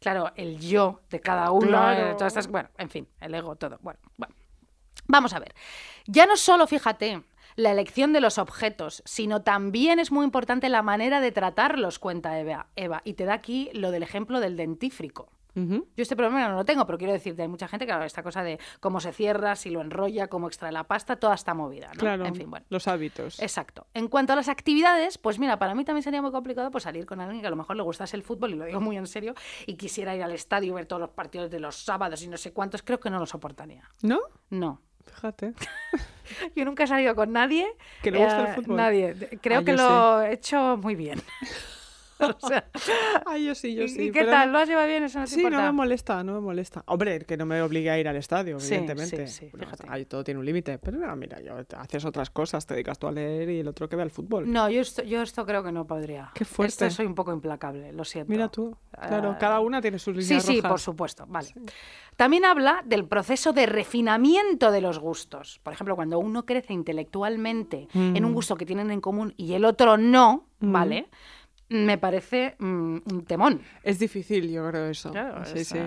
claro, 0.00 0.32
el 0.36 0.58
yo 0.58 1.00
de 1.10 1.20
cada 1.20 1.50
uno, 1.50 1.66
Claro. 1.68 2.16
todas 2.16 2.32
estas, 2.32 2.48
bueno, 2.48 2.68
en 2.78 2.90
fin, 2.90 3.08
el 3.20 3.34
ego, 3.34 3.56
todo. 3.56 3.78
Bueno, 3.82 3.98
bueno. 4.16 4.34
Vamos 5.06 5.32
a 5.34 5.38
ver. 5.38 5.54
Ya 6.06 6.26
no 6.26 6.36
solo, 6.36 6.66
fíjate, 6.66 7.22
la 7.56 7.70
elección 7.70 8.12
de 8.12 8.20
los 8.20 8.38
objetos, 8.38 9.02
sino 9.04 9.42
también 9.42 9.98
es 9.98 10.10
muy 10.10 10.24
importante 10.24 10.68
la 10.68 10.82
manera 10.82 11.20
de 11.20 11.32
tratarlos, 11.32 11.98
cuenta 11.98 12.38
Eva. 12.38 12.66
Eva 12.76 13.02
y 13.04 13.14
te 13.14 13.24
da 13.24 13.34
aquí 13.34 13.70
lo 13.74 13.90
del 13.90 14.02
ejemplo 14.02 14.40
del 14.40 14.56
dentífrico. 14.56 15.30
Yo 15.54 15.84
este 15.96 16.16
problema 16.16 16.48
no 16.48 16.56
lo 16.56 16.64
tengo, 16.64 16.86
pero 16.86 16.96
quiero 16.96 17.12
decirte, 17.12 17.42
hay 17.42 17.48
mucha 17.48 17.68
gente, 17.68 17.84
claro, 17.84 18.04
esta 18.04 18.22
cosa 18.22 18.42
de 18.42 18.58
cómo 18.80 19.00
se 19.00 19.12
cierra, 19.12 19.54
si 19.54 19.68
lo 19.68 19.82
enrolla, 19.82 20.28
cómo 20.28 20.46
extrae 20.46 20.72
la 20.72 20.84
pasta, 20.84 21.16
toda 21.16 21.34
esta 21.34 21.52
movida, 21.52 21.88
¿no? 21.88 22.00
Claro, 22.00 22.24
En 22.24 22.34
fin, 22.34 22.48
bueno. 22.48 22.64
los 22.70 22.88
hábitos. 22.88 23.38
Exacto. 23.38 23.86
En 23.92 24.08
cuanto 24.08 24.32
a 24.32 24.36
las 24.36 24.48
actividades, 24.48 25.18
pues 25.18 25.38
mira, 25.38 25.58
para 25.58 25.74
mí 25.74 25.84
también 25.84 26.02
sería 26.02 26.22
muy 26.22 26.30
complicado 26.30 26.70
pues, 26.70 26.84
salir 26.84 27.04
con 27.04 27.20
alguien 27.20 27.42
que 27.42 27.48
a 27.48 27.50
lo 27.50 27.56
mejor 27.56 27.76
le 27.76 27.82
gustase 27.82 28.16
el 28.16 28.22
fútbol, 28.22 28.52
y 28.52 28.54
lo 28.54 28.64
digo 28.64 28.80
muy 28.80 28.96
en 28.96 29.06
serio, 29.06 29.34
y 29.66 29.74
quisiera 29.74 30.16
ir 30.16 30.22
al 30.22 30.32
estadio, 30.32 30.72
ver 30.72 30.86
todos 30.86 31.00
los 31.00 31.10
partidos 31.10 31.50
de 31.50 31.60
los 31.60 31.76
sábados 31.76 32.22
y 32.22 32.28
no 32.28 32.38
sé 32.38 32.54
cuántos, 32.54 32.82
creo 32.82 32.98
que 32.98 33.10
no 33.10 33.18
lo 33.18 33.26
soportaría. 33.26 33.90
¿No? 34.00 34.20
No. 34.48 34.80
Fíjate. 35.06 35.52
Yo 36.56 36.64
nunca 36.64 36.84
he 36.84 36.86
salido 36.86 37.14
con 37.14 37.32
nadie. 37.32 37.66
¿Que 38.02 38.10
le 38.10 38.18
gusta 38.18 38.40
el 38.40 38.46
eh, 38.46 38.54
fútbol? 38.54 38.76
Nadie. 38.76 39.14
Creo 39.42 39.60
Ah, 39.60 39.64
que 39.64 39.72
lo 39.72 40.22
he 40.22 40.32
hecho 40.34 40.76
muy 40.78 40.94
bien. 40.94 41.20
O 42.42 42.46
sea, 42.48 42.64
Ay, 43.26 43.46
yo 43.46 43.54
sí, 43.54 43.74
yo 43.74 43.84
¿y- 43.84 43.88
sí. 43.88 44.02
¿Y 44.04 44.10
qué 44.12 44.24
tal? 44.24 44.48
no- 44.48 44.52
¿Lo 44.54 44.58
has 44.58 44.68
llevado 44.68 44.86
bien? 44.86 45.02
Eso 45.04 45.18
no 45.18 45.24
te 45.24 45.30
Sí, 45.30 45.42
no 45.44 45.60
me 45.62 45.72
molesta, 45.72 46.22
no 46.24 46.34
me 46.34 46.40
molesta. 46.40 46.82
Hombre, 46.86 47.20
que 47.20 47.36
no 47.36 47.46
me 47.46 47.60
obligue 47.62 47.90
a 47.90 47.98
ir 47.98 48.08
al 48.08 48.16
estadio, 48.16 48.58
Sí, 48.60 48.74
evidentemente. 48.74 49.26
sí, 49.26 49.46
sí, 49.46 49.48
Bueno, 49.52 49.66
ahí 49.88 50.04
todo 50.06 50.22
tiene 50.24 50.40
un 50.40 50.46
límite. 50.46 50.78
Pero 50.78 50.98
no, 50.98 51.14
mira, 51.16 51.40
yo, 51.40 51.54
haces 51.76 52.04
otras 52.04 52.30
cosas, 52.30 52.66
te 52.66 52.74
dedicas 52.74 52.98
tú 52.98 53.06
a 53.06 53.12
leer 53.12 53.50
y 53.50 53.60
el 53.60 53.68
otro 53.68 53.88
que 53.88 53.96
ve 53.96 54.02
al 54.02 54.10
fútbol. 54.10 54.50
No, 54.50 54.68
yo 54.70 54.80
esto, 54.80 55.02
yo 55.02 55.22
esto 55.22 55.44
creo 55.46 55.62
que 55.62 55.72
no 55.72 55.86
podría. 55.86 56.30
Qué 56.34 56.44
fuerte. 56.44 56.86
Esto 56.86 56.90
soy 56.96 57.06
un 57.06 57.14
poco 57.14 57.32
implacable, 57.32 57.92
lo 57.92 58.04
siento. 58.04 58.30
Mira 58.32 58.48
tú. 58.48 58.76
Claro, 59.08 59.30
Ah, 59.32 59.38
cada 59.38 59.60
una 59.60 59.80
tiene 59.80 59.98
sus 59.98 60.14
Sí, 60.16 60.22
líneas 60.22 60.44
sí, 60.44 60.56
rojas. 60.56 60.70
por 60.70 60.80
supuesto. 60.80 61.24
Vale. 61.28 61.48
También 62.16 62.44
habla 62.44 62.82
del 62.84 63.06
proceso 63.06 63.52
de 63.52 63.66
refinamiento 63.66 64.70
de 64.70 64.80
los 64.80 64.98
gustos. 64.98 65.60
Por 65.62 65.72
ejemplo, 65.72 65.96
cuando 65.96 66.18
uno 66.18 66.44
crece 66.44 66.72
intelectualmente 66.72 67.88
en 67.94 68.22
Mm. 68.22 68.26
un 68.26 68.34
gusto 68.34 68.56
que 68.56 68.66
tienen 68.66 68.90
en 68.90 69.00
común 69.00 69.34
y 69.36 69.54
el 69.54 69.64
otro 69.64 69.96
no, 69.96 70.46
¿vale? 70.60 71.08
Me 71.72 71.98
parece 71.98 72.54
mm, 72.58 72.96
un 73.10 73.24
temón. 73.26 73.60
Es 73.82 73.98
difícil, 73.98 74.50
yo 74.50 74.68
creo 74.68 74.86
eso. 74.86 75.10
Claro, 75.10 75.44
sí, 75.44 75.58
es, 75.58 75.68
sí. 75.68 75.78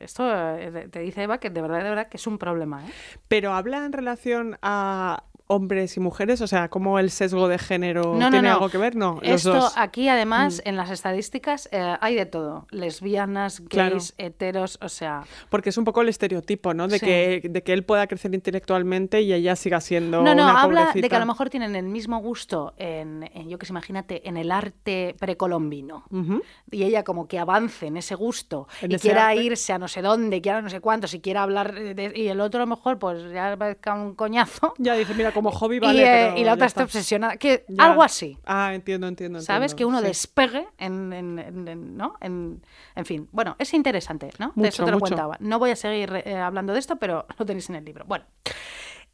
esto 0.00 0.56
eh, 0.56 0.88
te 0.90 1.00
dice 1.00 1.22
Eva 1.22 1.38
que 1.38 1.50
de 1.50 1.62
verdad, 1.62 1.82
de 1.82 1.90
verdad 1.90 2.08
que 2.08 2.16
es 2.16 2.26
un 2.26 2.38
problema. 2.38 2.86
¿eh? 2.86 2.90
Pero 3.28 3.52
habla 3.52 3.84
en 3.84 3.92
relación 3.92 4.58
a 4.62 5.24
hombres 5.52 5.96
y 5.96 6.00
mujeres, 6.00 6.40
o 6.40 6.46
sea, 6.46 6.68
¿cómo 6.68 6.98
el 6.98 7.10
sesgo 7.10 7.48
de 7.48 7.58
género 7.58 8.14
No, 8.14 8.18
no, 8.18 8.30
tiene 8.30 8.48
no. 8.48 8.54
algo 8.54 8.68
que 8.68 8.78
ver? 8.78 8.96
No, 8.96 9.18
los 9.22 9.30
Esto 9.30 9.54
dos. 9.54 9.76
Mm. 9.76 9.80
aquí 9.80 10.08
además 10.08 10.62
en 10.64 10.76
las 10.76 10.90
estadísticas 10.90 11.68
eh, 11.72 11.96
hay 12.00 12.14
de 12.14 12.26
todo. 12.26 12.66
Lesbianas, 12.70 13.60
gays, 13.60 13.68
Claro. 13.68 13.98
heteros, 14.18 14.78
o 14.82 14.88
sea... 14.88 15.24
Porque 15.50 15.70
es 15.70 15.76
un 15.78 15.84
poco 15.84 16.02
el 16.02 16.08
estereotipo, 16.08 16.74
¿no? 16.74 16.88
De, 16.88 16.98
Sí. 16.98 17.06
que, 17.06 17.42
de 17.48 17.62
que 17.62 17.72
él 17.72 17.84
pueda 17.84 18.06
crecer 18.06 18.34
intelectualmente 18.34 19.20
y 19.22 19.32
ella 19.32 19.56
siga 19.56 19.80
siendo 19.80 20.22
No, 20.22 20.34
no, 20.34 20.42
una 20.44 20.62
habla 20.62 20.80
de 20.80 20.86
pobrecita. 20.86 21.08
que 21.08 21.16
a 21.16 21.20
lo 21.20 21.26
mejor 21.26 21.50
tienen 21.50 21.74
el 21.76 21.84
mismo 21.86 22.18
gusto 22.18 22.74
en, 22.76 23.28
en, 23.34 23.48
yo 23.48 23.58
que 23.58 23.66
sé, 23.66 23.72
imagínate, 23.72 24.28
en 24.28 24.36
el 24.36 24.50
arte 24.52 25.14
precolombino. 25.18 26.04
Ujú. 26.10 26.42
Y 26.70 26.82
ella 26.84 27.02
como 27.04 27.26
que 27.28 27.38
avance 27.38 27.86
en 27.86 27.96
ese 27.96 28.14
gusto 28.14 28.68
En 28.80 28.92
y 28.92 28.94
ese 28.94 29.08
quiera 29.08 29.28
arte. 29.28 29.42
irse 29.42 29.72
a 29.72 29.78
no 29.78 29.88
sé 29.88 30.02
dónde, 30.02 30.40
quiera 30.40 30.62
no 30.62 30.70
sé 30.70 30.80
cuántos, 30.80 31.14
y 31.14 31.20
quiera 31.20 31.42
hablar 31.42 31.72
de- 31.74 32.12
y 32.14 32.28
el 32.28 32.40
otro 32.40 32.60
a 32.62 32.66
lo 32.66 32.76
mejor 32.76 32.98
pues 32.98 33.30
ya 33.32 33.56
va 33.56 33.76
a 33.84 33.94
un 33.94 34.14
coñazo. 34.14 34.74
Ya 34.78 34.94
dice, 34.94 35.14
mira, 35.14 35.32
como 35.42 35.50
hobby 35.56 35.76
y, 35.76 35.80
vale, 35.80 36.02
eh, 36.02 36.26
pero 36.28 36.40
y 36.40 36.44
la 36.44 36.52
otra 36.54 36.66
está 36.66 36.82
está. 36.82 36.84
obsesionada. 36.84 37.36
Que, 37.36 37.64
Ya. 37.68 37.84
Algo 37.84 38.02
así. 38.02 38.38
Ah, 38.44 38.74
entiendo, 38.74 39.06
entiendo. 39.08 39.40
¿Sabes? 39.40 39.72
entiendo, 39.72 39.76
Que 39.78 39.84
uno 39.84 39.98
sí. 40.00 40.06
despegue 40.06 40.68
en, 40.78 41.12
en- 41.12 41.38
en- 41.38 41.68
en- 41.68 41.96
¿no? 41.96 42.14
En, 42.20 42.62
en 42.94 43.04
fin, 43.04 43.28
bueno, 43.32 43.56
es 43.58 43.72
interesante, 43.74 44.30
¿no? 44.38 44.48
de 44.48 44.52
Mucho, 44.54 44.68
eso 44.68 44.84
te 44.84 44.90
lo 44.90 44.98
mucho. 44.98 45.10
contaba. 45.10 45.36
No 45.40 45.58
voy 45.58 45.70
a 45.70 45.76
seguir 45.76 46.22
eh, 46.24 46.36
hablando 46.36 46.72
de 46.72 46.78
esto, 46.78 46.96
pero 46.96 47.26
lo 47.38 47.46
tenéis 47.46 47.68
en 47.70 47.76
el 47.76 47.84
libro. 47.84 48.04
Bueno. 48.06 48.24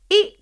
Y, 0.08 0.38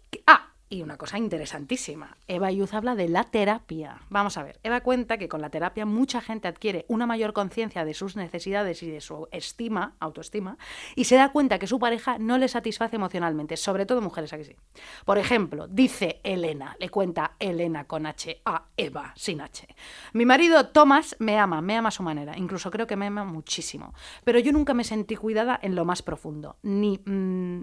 y 0.68 0.82
una 0.82 0.96
cosa 0.96 1.18
interesantísima. 1.18 2.16
Eva 2.26 2.50
Yuz 2.50 2.74
habla 2.74 2.96
de 2.96 3.08
la 3.08 3.24
terapia. 3.24 4.00
Vamos 4.10 4.36
a 4.36 4.42
ver. 4.42 4.58
Eva 4.62 4.80
cuenta 4.80 5.16
que 5.16 5.28
con 5.28 5.40
la 5.40 5.50
terapia 5.50 5.86
mucha 5.86 6.20
gente 6.20 6.48
adquiere 6.48 6.84
una 6.88 7.06
mayor 7.06 7.32
conciencia 7.32 7.84
de 7.84 7.94
sus 7.94 8.16
necesidades 8.16 8.82
y 8.82 8.90
de 8.90 9.00
su 9.00 9.28
estima, 9.30 9.94
autoestima, 10.00 10.58
y 10.96 11.04
se 11.04 11.16
da 11.16 11.30
cuenta 11.30 11.58
que 11.58 11.66
su 11.66 11.78
pareja 11.78 12.18
no 12.18 12.36
le 12.38 12.48
satisface 12.48 12.96
emocionalmente, 12.96 13.56
sobre 13.56 13.86
todo 13.86 14.00
mujeres 14.00 14.32
aquí 14.32 14.44
sí. 14.44 14.56
Por 15.04 15.18
ejemplo, 15.18 15.68
dice 15.68 16.20
Elena, 16.24 16.76
le 16.80 16.88
cuenta 16.88 17.36
Elena 17.38 17.84
con 17.84 18.06
H 18.06 18.42
a 18.44 18.66
Eva 18.76 19.12
sin 19.16 19.40
H. 19.40 19.68
Mi 20.14 20.26
marido 20.26 20.68
Tomás 20.68 21.14
me 21.20 21.38
ama, 21.38 21.60
me 21.60 21.76
ama 21.76 21.88
a 21.88 21.92
su 21.92 22.02
manera, 22.02 22.36
incluso 22.36 22.70
creo 22.70 22.86
que 22.86 22.96
me 22.96 23.06
ama 23.06 23.24
muchísimo, 23.24 23.94
pero 24.24 24.40
yo 24.40 24.52
nunca 24.52 24.74
me 24.74 24.84
sentí 24.84 25.14
cuidada 25.14 25.58
en 25.62 25.76
lo 25.76 25.84
más 25.84 26.02
profundo, 26.02 26.56
ni 26.62 26.98
mm, 27.04 27.60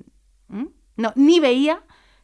no, 0.96 1.12
ni 1.16 1.40
veía 1.40 1.84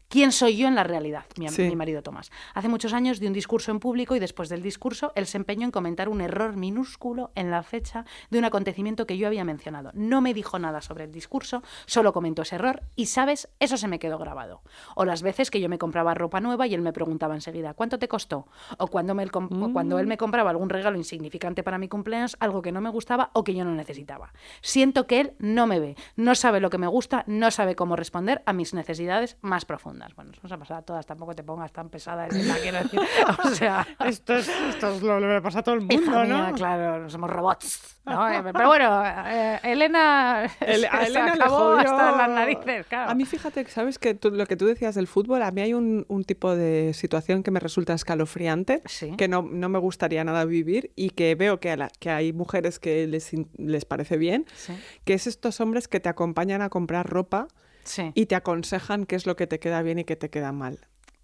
quién 0.09 0.31
soy 0.31 0.57
yo 0.57 0.67
en 0.67 0.75
la 0.75 0.83
realidad, 0.83 1.25
mi, 1.37 1.47
am- 1.47 1.53
Sí. 1.53 1.63
mi 1.63 1.75
marido 1.75 2.01
Tomás. 2.01 2.31
Hace 2.55 2.67
muchos 2.67 2.93
años 2.93 3.19
di 3.19 3.27
un 3.27 3.33
discurso 3.33 3.71
en 3.71 3.79
público 3.79 4.15
y 4.15 4.19
después 4.19 4.49
del 4.49 4.61
discurso 4.63 5.11
él 5.15 5.27
se 5.27 5.37
empeñó 5.37 5.65
en 5.65 5.71
comentar 5.71 6.09
un 6.09 6.19
error 6.21 6.55
minúsculo 6.57 7.31
en 7.35 7.51
la 7.51 7.61
fecha 7.63 8.05
de 8.31 8.39
un 8.39 8.45
acontecimiento 8.45 9.05
que 9.05 9.17
yo 9.17 9.27
había 9.27 9.43
mencionado. 9.43 9.91
No 9.93 10.19
me 10.21 10.33
dijo 10.33 10.57
nada 10.59 10.81
sobre 10.81 11.03
el 11.05 11.11
discurso, 11.11 11.61
solo 11.85 12.11
comentó 12.11 12.41
ese 12.41 12.55
error 12.55 12.81
y, 12.95 13.05
¿sabes? 13.05 13.49
Eso 13.59 13.77
se 13.77 13.87
me 13.87 13.99
quedó 13.99 14.17
grabado. 14.17 14.61
O 14.95 15.05
las 15.05 15.21
veces 15.21 15.51
que 15.51 15.61
yo 15.61 15.69
me 15.69 15.77
compraba 15.77 16.15
ropa 16.15 16.41
nueva 16.41 16.65
y 16.65 16.73
él 16.73 16.81
me 16.81 16.91
preguntaba 16.91 17.35
enseguida, 17.35 17.75
¿cuánto 17.75 17.99
te 17.99 18.07
costó? 18.07 18.47
O 18.79 18.87
cuando, 18.87 19.13
me 19.13 19.23
él 19.23 20.07
me 20.07 20.17
compraba 20.17 20.49
algún 20.49 20.69
regalo 20.69 20.97
insignificante 20.97 21.61
para 21.61 21.77
mi 21.77 21.87
cumpleaños, 21.87 22.35
algo 22.39 22.63
que 22.63 22.71
no 22.71 22.81
me 22.81 22.89
gustaba 22.89 23.29
o 23.33 23.43
que 23.43 23.53
yo 23.53 23.63
no 23.63 23.75
necesitaba. 23.75 24.33
Siento 24.61 25.05
que 25.05 25.19
él 25.21 25.33
no 25.37 25.67
me 25.67 25.79
ve, 25.79 25.95
no 26.15 26.33
sabe 26.33 26.59
lo 26.59 26.71
que 26.71 26.79
me 26.79 26.87
gusta, 26.87 27.23
no 27.27 27.51
sabe 27.51 27.75
cómo 27.75 27.95
responder 27.95 28.41
a 28.47 28.53
mis 28.53 28.73
necesidades 28.73 29.37
más 29.41 29.65
profundas. 29.65 29.98
Profundas. 29.99 30.15
Bueno, 30.15 30.31
nos 30.41 30.51
ha 30.51 30.57
pasado 30.57 30.79
a 30.79 30.83
todas, 30.83 31.05
tampoco 31.05 31.35
te 31.35 31.43
pongas 31.43 31.71
tan 31.71 31.89
pesada, 31.89 32.27
quiero 32.27 32.77
decir. 32.79 32.99
O 33.43 33.49
sea, 33.49 33.85
Esto 34.05 34.35
es, 34.37 34.47
esto 34.47 34.93
es 34.95 35.01
lo 35.01 35.19
que 35.19 35.25
le 35.27 35.41
pasa 35.41 35.59
a 35.59 35.63
todo 35.63 35.75
el 35.75 35.81
mundo, 35.81 36.11
mía, 36.23 36.25
¿no? 36.25 36.53
claro, 36.55 36.99
no 37.03 37.09
somos 37.09 37.29
robots. 37.29 37.97
¿no? 38.05 38.27
Eh, 38.31 38.41
Pero 38.53 38.67
bueno, 38.67 39.03
eh, 39.05 39.59
Elena, 39.63 40.45
El- 40.61 40.85
a 40.85 41.01
se 41.01 41.07
Elena 41.07 41.25
le 41.35 41.43
acabó 41.43 41.57
jodió- 41.57 41.79
hasta 41.79 42.11
las 42.17 42.29
narices, 42.29 42.87
claro. 42.87 43.11
A 43.11 43.15
mí, 43.15 43.25
fíjate, 43.25 43.63
que 43.65 43.71
sabes 43.71 43.99
que 43.99 44.13
tú- 44.13 44.31
lo 44.31 44.45
que 44.45 44.55
tú 44.55 44.65
decías 44.65 44.95
del 44.95 45.07
fútbol, 45.07 45.41
a 45.43 45.51
mí 45.51 45.61
hay 45.61 45.73
un, 45.73 46.05
un 46.07 46.23
tipo 46.23 46.55
de 46.55 46.93
situación 46.93 47.43
que 47.43 47.51
me 47.51 47.59
resulta 47.59 47.93
escalofriante, 47.93 48.81
Sí. 48.85 49.15
que 49.17 49.27
no, 49.27 49.41
no 49.43 49.69
me 49.69 49.79
gustaría 49.79 50.23
nada 50.23 50.45
vivir 50.45 50.91
y 50.95 51.11
que 51.11 51.35
veo 51.35 51.59
que, 51.59 51.71
a 51.71 51.77
la- 51.77 51.91
que 51.99 52.09
hay 52.09 52.33
mujeres 52.33 52.79
que 52.79 53.05
les, 53.07 53.31
les 53.57 53.85
parece 53.85 54.17
bien, 54.17 54.45
Sí, 54.55 54.73
que 55.05 55.13
es 55.13 55.27
estos 55.27 55.59
hombres 55.61 55.87
que 55.87 55.99
te 55.99 56.09
acompañan 56.09 56.61
a 56.61 56.69
comprar 56.69 57.07
ropa 57.07 57.47
sí. 57.83 58.11
y 58.15 58.25
te 58.27 58.35
aconsejan 58.35 59.05
qué 59.05 59.15
es 59.15 59.25
lo 59.25 59.35
que 59.35 59.47
te 59.47 59.59
queda 59.59 59.81
bien 59.81 59.99
y 59.99 60.03
qué 60.05 60.15
te 60.15 60.29
queda 60.29 60.51
mal 60.51 60.79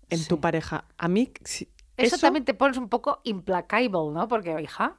en 0.09 0.19
Sí. 0.19 0.27
tu 0.27 0.39
pareja. 0.39 0.85
A 0.97 1.07
mí, 1.07 1.31
si- 1.43 1.69
Eso, 1.97 2.17
también 2.17 2.43
te 2.45 2.53
pones 2.53 2.77
un 2.77 2.89
poco 2.89 3.21
implacable, 3.23 3.89
¿no? 3.89 4.27
Porque, 4.27 4.59
hija, 4.61 4.97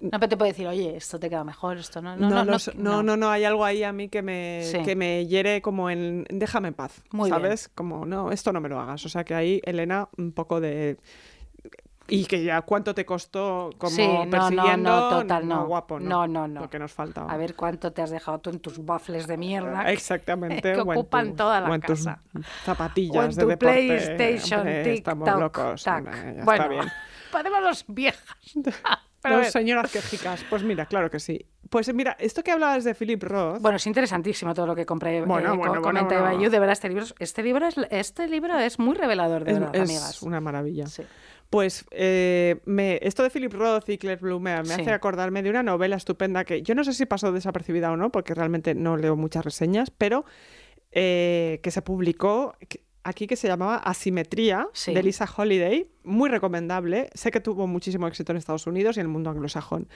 no 0.00 0.10
pero 0.20 0.28
te 0.28 0.36
puede 0.36 0.52
decir, 0.52 0.66
oye, 0.66 0.96
esto 0.96 1.18
te 1.18 1.28
queda 1.28 1.42
mejor, 1.44 1.76
esto 1.78 2.00
no. 2.00 2.16
No, 2.16 2.30
No, 2.30 2.36
no, 2.44 2.52
no, 2.52 2.58
sé- 2.58 2.72
no, 2.76 3.02
no, 3.02 3.16
no, 3.16 3.30
hay 3.30 3.44
algo 3.44 3.64
ahí 3.64 3.82
a 3.82 3.92
mí 3.92 4.08
que 4.08 4.22
me, 4.22 4.62
Sí. 4.64 4.78
que 4.82 4.94
me 4.96 5.26
hiere 5.26 5.60
como 5.60 5.90
en 5.90 6.24
déjame 6.30 6.68
en 6.68 6.74
paz, 6.74 7.02
Muy 7.10 7.30
bien. 7.30 7.40
¿sabes? 7.42 7.68
Como, 7.74 8.06
no, 8.06 8.30
esto 8.32 8.52
no 8.52 8.60
me 8.60 8.68
lo 8.68 8.78
hagas. 8.80 9.04
O 9.04 9.08
sea 9.08 9.24
que 9.24 9.34
ahí, 9.34 9.60
Elena, 9.64 10.08
un 10.16 10.32
poco 10.32 10.60
de... 10.60 10.96
Y 12.10 12.24
que 12.26 12.42
ya 12.42 12.62
cuánto 12.62 12.94
te 12.94 13.04
costó 13.04 13.70
como 13.78 13.90
Sí, 13.94 14.06
no, 14.08 14.30
persiguiendo... 14.30 14.90
no, 14.90 15.08
total, 15.20 15.46
no. 15.46 15.66
guapo, 15.66 16.00
no. 16.00 16.26
No, 16.26 16.48
no. 16.48 16.62
Lo 16.62 16.70
que 16.70 16.78
nos 16.78 16.92
faltaba. 16.92 17.30
A 17.32 17.36
ver 17.36 17.54
cuánto 17.54 17.92
te 17.92 18.00
has 18.02 18.10
dejado 18.10 18.38
tú 18.38 18.50
en 18.50 18.60
tus 18.60 18.84
baffles 18.84 19.26
de 19.26 19.36
mierda. 19.36 19.90
Exactamente. 19.92 20.72
que 20.74 20.80
ocupan 20.80 21.30
tu- 21.30 21.36
toda 21.36 21.60
la 21.60 21.68
o 21.70 21.74
en 21.74 21.80
tus 21.82 22.04
casa. 22.04 22.22
zapatillas 22.64 23.16
O 23.16 23.22
en 23.24 23.30
de 23.30 23.42
tu 23.42 23.48
deporte. 23.48 23.86
PlayStation, 23.86 24.60
Hombre, 24.60 24.82
tic, 24.84 24.94
Estamos 24.94 25.24
tac, 25.26 25.38
locos. 25.38 25.82
tac. 25.84 25.98
hombre, 26.06 26.34
ya 26.36 26.44
bueno, 26.44 26.62
está 26.64 26.68
bien. 26.68 26.92
podemos 27.32 27.60
los 27.62 27.84
viejas. 27.88 28.36
Pero 29.20 29.38
Dos 29.38 29.48
señoras 29.48 29.90
quejicas. 29.90 30.44
Pues 30.48 30.62
mira, 30.62 30.86
claro 30.86 31.10
que 31.10 31.18
sí. 31.18 31.44
Pues 31.68 31.92
mira, 31.92 32.16
esto 32.20 32.42
que 32.42 32.52
hablabas 32.52 32.84
de 32.84 32.94
Philip 32.94 33.22
Roth... 33.24 33.60
Bueno, 33.60 33.76
es 33.76 33.86
interesantísimo 33.86 34.54
todo 34.54 34.66
lo 34.68 34.76
que 34.76 34.86
compré. 34.86 35.22
Bueno, 35.22 35.52
eh, 35.54 35.56
bueno, 35.56 35.58
co- 35.58 35.68
bueno, 35.68 35.82
comenta 35.82 36.20
bueno. 36.30 36.48
De 36.50 36.58
verdad, 36.58 36.72
este 36.72 36.88
libro, 36.88 37.04
este 37.18 37.42
libro 37.42 37.66
es, 37.66 37.74
este 37.90 38.28
libro 38.28 38.56
es 38.58 38.78
muy 38.78 38.94
revelador, 38.94 39.44
de 39.44 39.52
es, 39.52 39.58
verdad, 39.58 39.74
es 39.76 39.82
amigas. 39.82 40.22
una 40.22 40.40
maravilla. 40.40 40.86
Sí. 40.86 41.02
Pues 41.50 41.86
eh, 41.92 42.60
me, 42.66 42.98
esto 43.02 43.22
de 43.22 43.30
Philip 43.30 43.52
Roth 43.54 43.88
y 43.88 43.96
Claire 43.98 44.20
Bloom 44.20 44.42
me, 44.42 44.64
Sí. 44.66 44.72
hace 44.72 44.90
acordarme 44.92 45.42
de 45.42 45.48
una 45.50 45.62
novela 45.62 45.96
estupenda 45.96 46.44
que 46.44 46.62
yo 46.62 46.74
no 46.74 46.84
sé 46.84 46.92
si 46.92 47.06
pasó 47.06 47.32
desapercibida 47.32 47.90
o 47.90 47.96
no, 47.96 48.10
porque 48.12 48.34
realmente 48.34 48.74
no 48.74 48.96
leo 48.98 49.16
muchas 49.16 49.44
reseñas, 49.44 49.90
pero 49.90 50.24
eh, 50.92 51.60
que 51.62 51.70
se 51.70 51.80
publicó 51.82 52.54
aquí 53.02 53.26
que 53.26 53.36
se 53.36 53.48
llamaba 53.48 53.76
Asimetría 53.76 54.68
Sí. 54.74 54.92
de 54.92 55.02
Lisa 55.02 55.26
Holiday, 55.34 55.88
muy 56.04 56.28
recomendable. 56.28 57.08
Sé 57.14 57.30
que 57.30 57.40
tuvo 57.40 57.66
muchísimo 57.66 58.06
éxito 58.06 58.32
en 58.32 58.38
Estados 58.38 58.66
Unidos 58.66 58.96
y 58.96 59.00
en 59.00 59.06
el 59.06 59.12
mundo 59.12 59.30
anglosajón. 59.30 59.88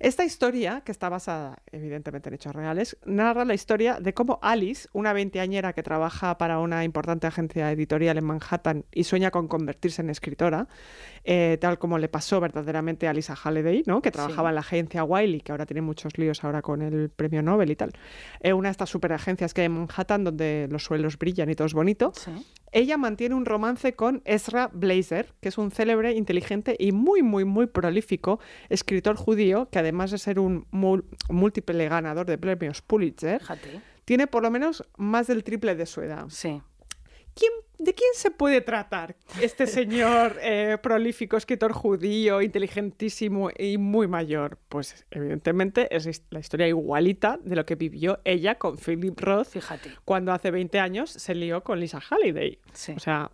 Esta 0.00 0.24
historia, 0.24 0.80
que 0.82 0.92
está 0.92 1.10
basada 1.10 1.58
evidentemente 1.70 2.30
en 2.30 2.34
hechos 2.34 2.54
reales, 2.54 2.96
narra 3.04 3.44
la 3.44 3.52
historia 3.52 4.00
de 4.00 4.14
cómo 4.14 4.38
Alice, 4.40 4.88
una 4.94 5.12
veinteañera 5.12 5.74
que 5.74 5.82
trabaja 5.82 6.38
para 6.38 6.58
una 6.58 6.84
importante 6.84 7.26
agencia 7.26 7.70
editorial 7.70 8.16
en 8.16 8.24
Manhattan 8.24 8.86
y 8.92 9.04
sueña 9.04 9.30
con 9.30 9.46
convertirse 9.46 10.00
en 10.00 10.08
escritora, 10.08 10.68
eh, 11.24 11.58
tal 11.60 11.78
como 11.78 11.98
le 11.98 12.08
pasó 12.08 12.40
verdaderamente 12.40 13.08
a 13.08 13.12
Lisa 13.12 13.34
Halliday, 13.36 13.82
¿no? 13.86 14.00
que 14.00 14.10
trabajaba 14.10 14.48
Sí. 14.48 14.52
en 14.52 14.54
la 14.54 14.60
agencia 14.62 15.04
Wiley, 15.04 15.42
que 15.42 15.52
ahora 15.52 15.66
tiene 15.66 15.82
muchos 15.82 16.16
líos 16.16 16.42
ahora 16.44 16.62
con 16.62 16.80
el 16.80 17.10
premio 17.10 17.42
Nobel 17.42 17.70
y 17.70 17.76
tal. 17.76 17.92
Eh, 18.40 18.54
una 18.54 18.70
de 18.70 18.72
estas 18.72 18.88
superagencias 18.88 19.52
que 19.52 19.60
hay 19.60 19.66
en 19.66 19.72
Manhattan 19.72 20.24
donde 20.24 20.66
los 20.70 20.82
suelos 20.82 21.18
brillan 21.18 21.50
y 21.50 21.54
todo 21.54 21.66
es 21.66 21.74
bonito. 21.74 22.12
Sí. 22.16 22.30
Ella 22.72 22.96
mantiene 22.96 23.34
un 23.34 23.44
romance 23.44 23.94
con 23.94 24.22
Ezra 24.24 24.70
Blazer, 24.72 25.32
que 25.40 25.48
es 25.48 25.58
un 25.58 25.70
célebre, 25.70 26.12
inteligente 26.12 26.76
y 26.78 26.92
muy, 26.92 27.22
muy, 27.22 27.44
muy 27.44 27.66
prolífico 27.66 28.40
escritor 28.68 29.16
judío 29.16 29.68
que 29.70 29.78
además 29.78 30.10
de 30.10 30.18
ser 30.18 30.38
un 30.38 30.66
múltiple 31.28 31.88
ganador 31.88 32.26
de 32.26 32.38
premios 32.38 32.82
Pulitzer, 32.82 33.40
Fíjate. 33.40 33.80
tiene 34.04 34.26
por 34.26 34.42
lo 34.42 34.50
menos 34.50 34.84
más 34.96 35.26
del 35.26 35.44
triple 35.44 35.74
de 35.74 35.86
su 35.86 36.00
edad. 36.00 36.26
Sí. 36.28 36.62
¿Quién, 37.40 37.52
¿De 37.78 37.94
quién 37.94 38.10
se 38.14 38.30
puede 38.30 38.60
tratar 38.60 39.16
este 39.40 39.66
señor 39.66 40.36
eh, 40.42 40.76
prolífico, 40.82 41.38
escritor 41.38 41.72
judío, 41.72 42.42
inteligentísimo 42.42 43.48
y 43.56 43.78
muy 43.78 44.06
mayor? 44.08 44.58
Pues 44.68 45.06
evidentemente 45.10 45.88
es 45.96 46.22
la 46.28 46.38
historia 46.40 46.68
igualita 46.68 47.38
de 47.42 47.56
lo 47.56 47.64
que 47.64 47.76
vivió 47.76 48.20
ella 48.24 48.56
con 48.56 48.76
Philip 48.76 49.18
Roth 49.18 49.48
Fíjate. 49.48 49.90
cuando 50.04 50.32
hace 50.32 50.50
20 50.50 50.78
años 50.80 51.08
se 51.10 51.34
lió 51.34 51.64
con 51.64 51.80
Lisa 51.80 51.98
Halliday. 52.00 52.58
Sí. 52.74 52.92
O 52.94 53.00
sea, 53.00 53.30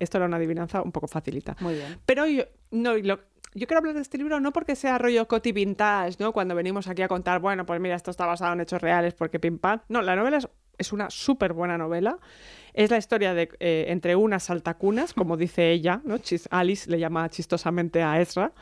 esto 0.00 0.18
era 0.18 0.26
una 0.26 0.38
adivinanza 0.38 0.82
un 0.82 0.90
poco 0.90 1.06
facilita. 1.06 1.56
Muy 1.60 1.74
bien. 1.74 1.98
Pero 2.04 2.26
yo, 2.26 2.42
no, 2.72 2.96
lo- 2.96 3.20
yo 3.54 3.68
quiero 3.68 3.78
hablar 3.78 3.94
de 3.94 4.00
este 4.02 4.18
libro 4.18 4.40
no 4.40 4.52
porque 4.52 4.74
sea 4.74 4.98
rollo 4.98 5.28
coti 5.28 5.52
vintage, 5.52 6.16
¿no? 6.18 6.32
Cuando 6.32 6.56
venimos 6.56 6.88
aquí 6.88 7.02
a 7.02 7.06
contar, 7.08 7.38
bueno, 7.38 7.64
pues 7.64 7.80
mira, 7.80 7.94
esto 7.94 8.10
está 8.10 8.26
basado 8.26 8.52
en 8.54 8.60
hechos 8.62 8.82
reales 8.82 9.14
porque 9.14 9.38
pim 9.38 9.58
pam. 9.58 9.80
No, 9.88 10.02
la 10.02 10.16
novela 10.16 10.38
es, 10.38 10.48
es 10.78 10.92
una 10.92 11.10
súper 11.10 11.52
buena 11.52 11.78
novela. 11.78 12.18
Es 12.72 12.90
la 12.90 12.98
historia 12.98 13.34
de 13.34 13.50
eh, 13.60 13.86
entre 13.88 14.16
unas 14.16 14.44
saltacunas, 14.44 15.14
como 15.14 15.36
dice 15.36 15.70
ella, 15.70 16.00
¿no? 16.04 16.16
Alice 16.50 16.90
le 16.90 16.98
llama 16.98 17.28
chistosamente 17.30 18.02
a 18.02 18.20
Ezra, 18.20 18.52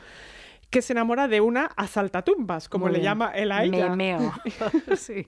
que 0.73 0.81
se 0.81 0.91
enamora 0.93 1.27
de 1.27 1.39
una 1.39 1.67
asaltatumbas, 1.77 2.67
como 2.67 2.85
Muy 2.85 2.93
le 2.93 2.99
bien. 2.99 3.11
llama 3.11 3.31
él 3.35 3.51
a 3.51 3.63
ella. 3.63 3.89
Me 3.89 3.95
meo. 3.95 4.33
sí. 4.97 5.27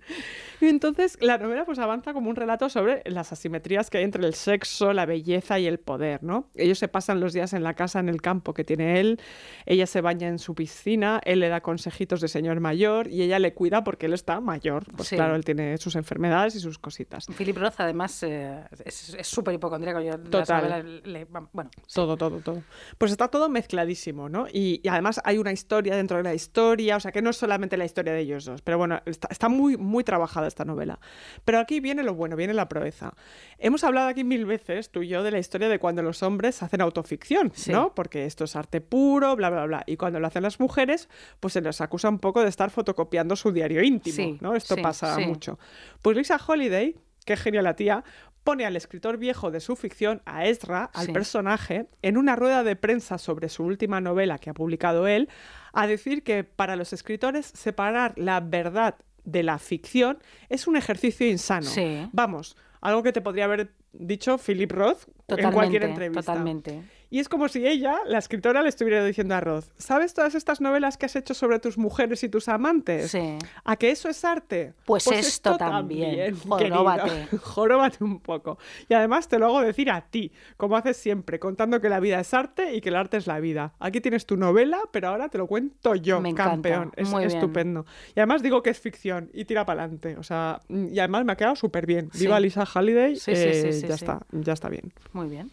Y 0.60 0.66
entonces 0.68 1.18
la 1.22 1.38
novela 1.38 1.66
pues 1.66 1.78
avanza 1.78 2.14
como 2.14 2.30
un 2.32 2.36
relato 2.36 2.68
sobre 2.68 3.04
las 3.06 3.32
asimetrías 3.32 3.90
que 3.92 4.00
hay 4.00 4.04
entre 4.06 4.26
el 4.26 4.34
sexo, 4.34 4.92
la 4.92 5.06
belleza 5.06 5.60
y 5.60 5.68
el 5.68 5.78
poder, 5.80 6.24
¿no? 6.24 6.50
Ellos 6.56 6.80
se 6.80 6.88
pasan 6.88 7.20
los 7.20 7.32
días 7.34 7.54
en 7.54 7.62
la 7.64 7.76
casa, 7.76 8.00
en 8.00 8.10
el 8.10 8.22
campo 8.24 8.56
que 8.56 8.64
tiene 8.64 9.00
él, 9.00 9.20
ella 9.68 9.86
se 9.86 10.02
baña 10.02 10.28
en 10.28 10.40
su 10.40 10.56
piscina, 10.56 11.22
él 11.24 11.40
le 11.42 11.50
da 11.50 11.62
consejitos 11.62 12.22
de 12.22 12.28
señor 12.28 12.60
mayor 12.60 13.08
y 13.08 13.22
ella 13.22 13.38
le 13.38 13.54
cuida 13.54 13.84
porque 13.84 14.08
él 14.08 14.14
está 14.14 14.40
mayor. 14.42 14.86
Pues 14.98 15.10
Sí. 15.10 15.16
claro, 15.16 15.36
él 15.36 15.46
tiene 15.46 15.78
sus 15.78 15.96
enfermedades 15.96 16.56
y 16.56 16.60
sus 16.60 16.80
cositas. 16.80 17.28
Philip 17.38 17.56
Roth, 17.58 17.76
además, 17.78 18.24
eh, 18.24 18.64
es 18.84 19.14
súper 19.22 19.54
hipocondríaco. 19.54 20.02
Yo 20.02 20.18
Total. 20.20 20.58
novelas 20.64 20.86
le- 21.06 21.26
bueno, 21.54 21.70
sí. 21.86 21.94
Todo, 21.94 22.18
todo, 22.18 22.40
todo. 22.40 22.64
Pues 22.98 23.12
está 23.12 23.28
todo 23.28 23.48
mezcladísimo, 23.48 24.28
¿no? 24.28 24.48
Y, 24.52 24.82
y 24.84 24.88
además 24.88 25.22
hay 25.24 25.35
una 25.38 25.52
historia 25.52 25.96
dentro 25.96 26.18
de 26.18 26.24
la 26.24 26.34
historia, 26.34 26.96
o 26.98 27.00
sea 27.00 27.12
que 27.12 27.22
no 27.22 27.30
es 27.30 27.38
solamente 27.38 27.78
la 27.78 27.86
historia 27.86 28.14
de 28.14 28.20
ellos 28.20 28.46
dos, 28.46 28.62
pero 28.62 28.78
bueno, 28.78 29.02
está, 29.06 29.28
está 29.32 29.50
muy, 29.50 29.78
muy 29.78 30.04
trabajada 30.04 30.48
esta 30.48 30.66
novela. 30.66 31.00
Pero 31.44 31.60
aquí 31.60 31.80
viene 31.80 32.04
lo 32.04 32.14
bueno, 32.14 32.36
viene 32.36 32.54
la 32.54 32.68
proeza. 32.70 33.14
Hemos 33.58 33.84
hablado 33.84 34.08
aquí 34.10 34.24
mil 34.24 34.46
veces, 34.46 34.90
tú 34.90 35.04
y 35.04 35.08
yo, 35.08 35.24
de 35.24 35.32
la 35.32 35.40
historia 35.40 35.70
de 35.70 35.80
cuando 35.80 36.02
los 36.02 36.24
hombres 36.24 36.62
hacen 36.64 36.82
autoficción, 36.82 37.52
Sí. 37.56 37.72
¿no? 37.72 37.94
Porque 37.96 38.26
esto 38.26 38.44
es 38.44 38.56
arte 38.56 38.82
puro, 38.82 39.36
bla, 39.36 39.50
bla, 39.50 39.66
bla. 39.66 39.84
Y 39.88 39.98
cuando 39.98 40.20
lo 40.20 40.28
hacen 40.28 40.44
las 40.44 40.60
mujeres, 40.60 41.10
pues 41.40 41.54
se 41.54 41.62
les 41.62 41.82
acusa 41.82 42.10
un 42.10 42.20
poco 42.20 42.42
de 42.42 42.50
estar 42.50 42.70
fotocopiando 42.70 43.36
su 43.36 43.52
diario 43.52 43.82
íntimo, 43.84 44.16
Sí, 44.16 44.38
¿no? 44.42 44.56
Esto 44.56 44.76
sí, 44.76 44.82
pasa 44.82 45.18
mucho. 45.20 45.60
Pues 46.02 46.16
Lisa 46.18 46.40
Holiday, 46.46 46.96
qué 47.26 47.38
genial 47.38 47.64
la 47.64 47.76
tía, 47.76 48.04
pone 48.46 48.66
al 48.66 48.78
escritor 48.78 49.18
viejo 49.18 49.52
de 49.52 49.60
su 49.60 49.76
ficción, 49.76 50.22
a 50.26 50.46
Ezra, 50.46 50.90
al 50.94 51.08
Sí. 51.08 51.12
personaje, 51.12 51.88
en 52.02 52.16
una 52.16 52.38
rueda 52.38 52.64
de 52.64 52.78
prensa 52.78 53.18
sobre 53.18 53.50
su 53.50 53.64
última 53.66 54.00
novela 54.00 54.38
que 54.38 54.50
ha 54.52 54.54
publicado 54.54 55.08
él, 55.08 55.28
a 55.74 55.88
decir 55.88 56.24
que 56.24 56.46
para 56.46 56.78
los 56.78 56.94
escritores 56.94 57.48
separar 57.48 58.14
la 58.16 58.40
verdad 58.40 58.96
de 59.26 59.42
la 59.44 59.58
ficción 59.58 60.20
es 60.48 60.68
un 60.68 60.78
ejercicio 60.78 61.28
insano. 61.28 61.66
Sí. 61.66 62.08
Vamos, 62.14 62.56
algo 62.82 63.02
que 63.04 63.12
te 63.12 63.20
podría 63.20 63.46
haber 63.46 63.74
dicho 63.92 64.38
Philip 64.38 64.72
Roth 64.72 65.06
Totalmente, 65.26 65.44
en 65.48 65.52
cualquier 65.52 65.84
entrevista. 65.84 66.22
totalmente. 66.22 66.84
Y 67.10 67.20
es 67.20 67.30
como 67.30 67.48
si 67.48 67.66
ella, 67.68 67.98
la 68.06 68.18
escritora, 68.18 68.62
le 68.62 68.70
estuviera 68.70 69.04
diciendo 69.06 69.36
a 69.36 69.42
Roth, 69.42 69.66
¿sabes 69.78 70.14
todas 70.14 70.36
estas 70.36 70.62
novelas 70.62 70.98
que 70.98 71.06
has 71.06 71.16
hecho 71.16 71.34
sobre 71.34 71.60
tus 71.60 71.78
mujeres 71.78 72.24
y 72.24 72.30
tus 72.30 72.48
amantes? 72.50 73.12
Sí. 73.12 73.38
¿A 73.64 73.76
que 73.76 73.92
eso 73.92 74.10
es 74.10 74.24
arte? 74.26 74.74
Pues 74.86 75.08
esto 75.08 75.58
también. 75.58 76.36
querido. 76.58 76.78
Joróbate. 76.78 77.28
Joróbate 77.42 78.04
un 78.04 78.20
poco. 78.20 78.58
Y 78.90 78.94
además 78.94 79.28
te 79.28 79.40
lo 79.40 79.46
hago 79.48 79.62
decir 79.62 79.90
a 79.92 80.02
ti, 80.02 80.32
como 80.58 80.76
haces 80.78 80.98
siempre, 80.98 81.40
contando 81.40 81.80
que 81.80 81.90
la 81.90 82.00
vida 82.00 82.20
es 82.20 82.34
arte 82.34 82.74
y 82.76 82.82
que 82.82 82.90
el 82.90 82.96
arte 82.96 83.18
es 83.18 83.28
la 83.28 83.40
vida. 83.40 83.74
Aquí 83.80 84.02
tienes 84.02 84.26
tu 84.26 84.38
novela, 84.38 84.80
pero 84.92 85.10
ahora 85.10 85.30
te 85.30 85.38
lo 85.38 85.48
cuento 85.48 85.96
yo, 85.96 86.20
Me 86.22 86.30
encanta. 86.30 86.52
campeón. 86.52 86.92
Es 86.96 87.10
Muy 87.10 87.26
bien. 87.26 87.36
estupendo. 87.38 87.86
Y 88.16 88.20
además 88.20 88.42
digo 88.42 88.62
que 88.64 88.70
es 88.72 88.80
ficción 88.80 89.30
y 89.34 89.46
tira 89.46 89.66
para 89.66 89.84
adelante. 89.84 90.18
O 90.18 90.24
sea, 90.24 90.60
y 90.70 90.98
además 91.00 91.26
me 91.26 91.34
ha 91.34 91.38
quedado 91.38 91.56
súper 91.56 91.86
bien. 91.86 92.10
Sí. 92.14 92.20
Viva 92.26 92.40
Lisa 92.40 92.66
Halliday. 92.66 93.16
Sí, 93.16 93.36
sí, 93.36 93.42
sí, 93.54 93.68
eh, 93.68 93.74
sí, 93.74 93.82
ya 93.82 93.98
sí. 93.98 94.04
está, 94.06 94.22
ya 94.32 94.54
está 94.54 94.70
bien. 94.70 94.92
Muy 95.14 95.28
bien. 95.28 95.50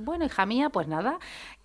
Bueno, 0.00 0.24
hija 0.24 0.46
mía, 0.46 0.70
pues 0.70 0.86
nada. 0.86 1.18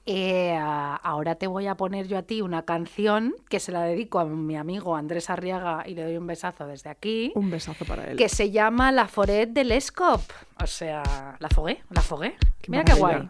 eh, 0.08 0.58
ahora 0.58 1.36
te 1.36 1.46
voy 1.46 1.68
a 1.68 1.76
poner 1.76 2.08
yo 2.08 2.18
a 2.18 2.24
ti 2.24 2.42
una 2.42 2.64
canción 2.64 3.36
que 3.48 3.60
se 3.60 3.72
la 3.72 3.84
dedico 3.84 4.20
a 4.20 4.26
mi 4.26 4.58
amigo 4.58 4.96
Andrés 4.96 5.30
Arriaga 5.30 5.84
y 5.86 5.94
le 5.94 6.04
doy 6.04 6.18
un 6.18 6.26
besazo 6.26 6.66
desde 6.66 6.90
aquí. 6.90 7.32
Un 7.36 7.52
besazo 7.52 7.86
para 7.86 8.10
él. 8.10 8.18
Que 8.18 8.30
se 8.30 8.50
llama 8.50 8.92
La 8.92 9.08
Foret 9.08 9.50
de 9.50 9.64
l'Escop. 9.64 10.22
O 10.62 10.68
sea, 10.68 11.38
¿la 11.40 11.50
fogué? 11.50 11.84
¿La 11.92 12.02
fogué? 12.02 12.36
Qué 12.62 12.72
Mira 12.72 12.84
qué 12.84 12.94
guay. 12.94 13.30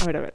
A 0.00 0.04
ver, 0.04 0.16
a 0.16 0.20
ver. 0.20 0.32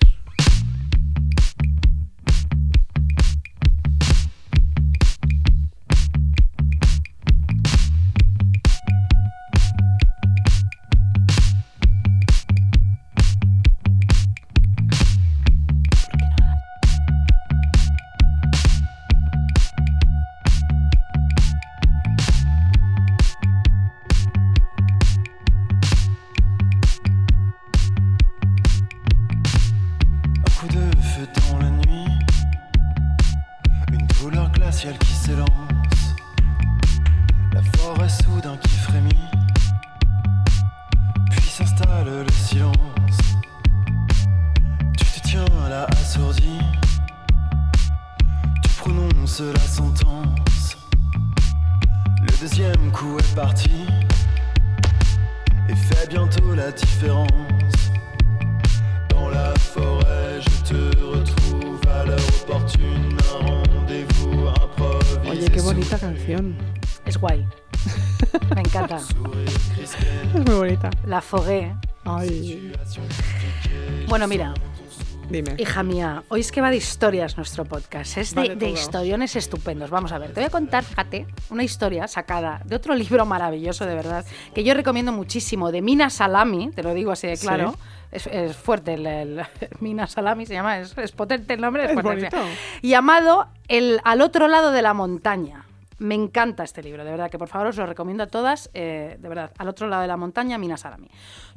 dans 31.28 31.58
la 31.60 31.70
nuit, 31.70 32.08
une 33.92 34.08
douleur 34.20 34.52
glaciale 34.52 34.98
qui 34.98 35.14
s'élance, 35.14 36.16
la 37.54 37.62
forêt 37.78 38.10
soudain 38.10 38.58
qui 38.58 38.70
frémit, 38.70 39.30
puis 41.30 41.42
s'installe 41.50 42.26
le 42.26 42.32
silence. 42.32 43.18
Tu 44.98 45.06
te 45.06 45.28
tiens 45.28 45.46
là 45.70 45.86
assourdi, 46.02 46.60
tu 48.64 48.70
prononces 48.80 49.42
la 49.42 49.60
sentence, 49.60 50.78
le 52.22 52.40
deuxième 52.40 52.92
coup 52.92 53.18
est 53.20 53.36
parti, 53.36 53.86
et 55.70 55.76
fait 55.76 56.10
bientôt 56.10 56.56
la 56.56 56.72
différence. 56.72 57.28
Dans 59.10 59.30
la 59.30 59.54
forêt. 59.56 60.51
Oye, 65.30 65.50
qué 65.50 65.62
bonita 65.62 65.98
canción. 65.98 66.56
Es 67.06 67.18
guay. 67.18 67.46
Me 68.56 68.62
encanta. 68.62 68.98
Es 68.98 70.46
muy 70.46 70.56
bonita. 70.56 70.90
La 71.06 71.22
fogué. 71.22 71.74
Ay, 72.04 72.74
Bueno, 74.08 74.28
mira, 74.28 74.54
dime. 75.32 75.56
hija 75.58 75.84
mía, 75.84 76.24
hoy 76.30 76.42
es 76.42 76.52
que 76.52 76.62
va 76.62 76.70
de 76.70 76.78
historias 76.78 77.38
nuestro 77.38 77.66
podcast. 77.66 78.18
Es 78.18 78.32
de, 78.36 78.42
Vale 78.42 78.56
de 78.56 78.66
todo. 78.68 78.70
historiones 78.74 79.36
estupendos. 79.36 79.90
Vamos 79.90 80.12
a 80.12 80.18
ver, 80.18 80.30
te 80.34 80.42
voy 80.42 80.46
a 80.48 80.50
contar, 80.50 80.84
fíjate, 80.84 81.28
una 81.50 81.64
historia 81.64 82.08
sacada 82.08 82.62
de 82.66 82.76
otro 82.76 82.94
libro 82.96 83.26
maravilloso, 83.26 83.86
de 83.86 83.96
verdad, 83.96 84.26
que 84.54 84.64
yo 84.64 84.74
recomiendo 84.74 85.12
muchísimo, 85.12 85.72
de 85.72 85.82
Mina 85.82 86.10
Salami, 86.10 86.72
te 86.72 86.84
lo 86.84 86.94
digo 86.94 87.12
así 87.12 87.28
de 87.28 87.36
Sí. 87.38 87.48
claro. 87.48 87.76
Es, 88.12 88.28
es 88.28 88.58
fuerte 88.58 88.96
el, 88.96 89.08
el- 89.08 89.42
Mina 89.80 90.06
Salami, 90.06 90.46
se 90.46 90.54
llama, 90.54 90.80
es, 90.80 90.98
es 90.98 91.12
potente 91.14 91.54
el 91.54 91.62
nombre. 91.62 91.86
Es, 91.86 91.92
Es 91.92 92.04
bonito. 92.04 92.38
Llamado 92.82 93.48
el, 93.70 94.02
Al 94.04 94.22
otro 94.22 94.48
lado 94.50 94.72
de 94.72 94.82
la 94.82 94.94
montaña. 94.94 95.66
Me 95.98 96.16
encanta 96.16 96.64
este 96.64 96.82
libro, 96.84 97.06
de 97.06 97.12
verdad, 97.12 97.30
que 97.30 97.38
por 97.38 97.48
favor 97.48 97.68
os 97.68 97.78
lo 97.78 97.86
recomiendo 97.86 98.24
a 98.24 98.28
todas, 98.28 98.70
eh, 98.74 99.18
de 99.20 99.30
verdad, 99.30 99.52
Al 99.58 99.70
otro 99.70 99.88
lado 99.88 100.02
de 100.02 100.08
la 100.08 100.18
montaña, 100.18 100.58
Mina 100.58 100.76
Salami. 100.76 101.08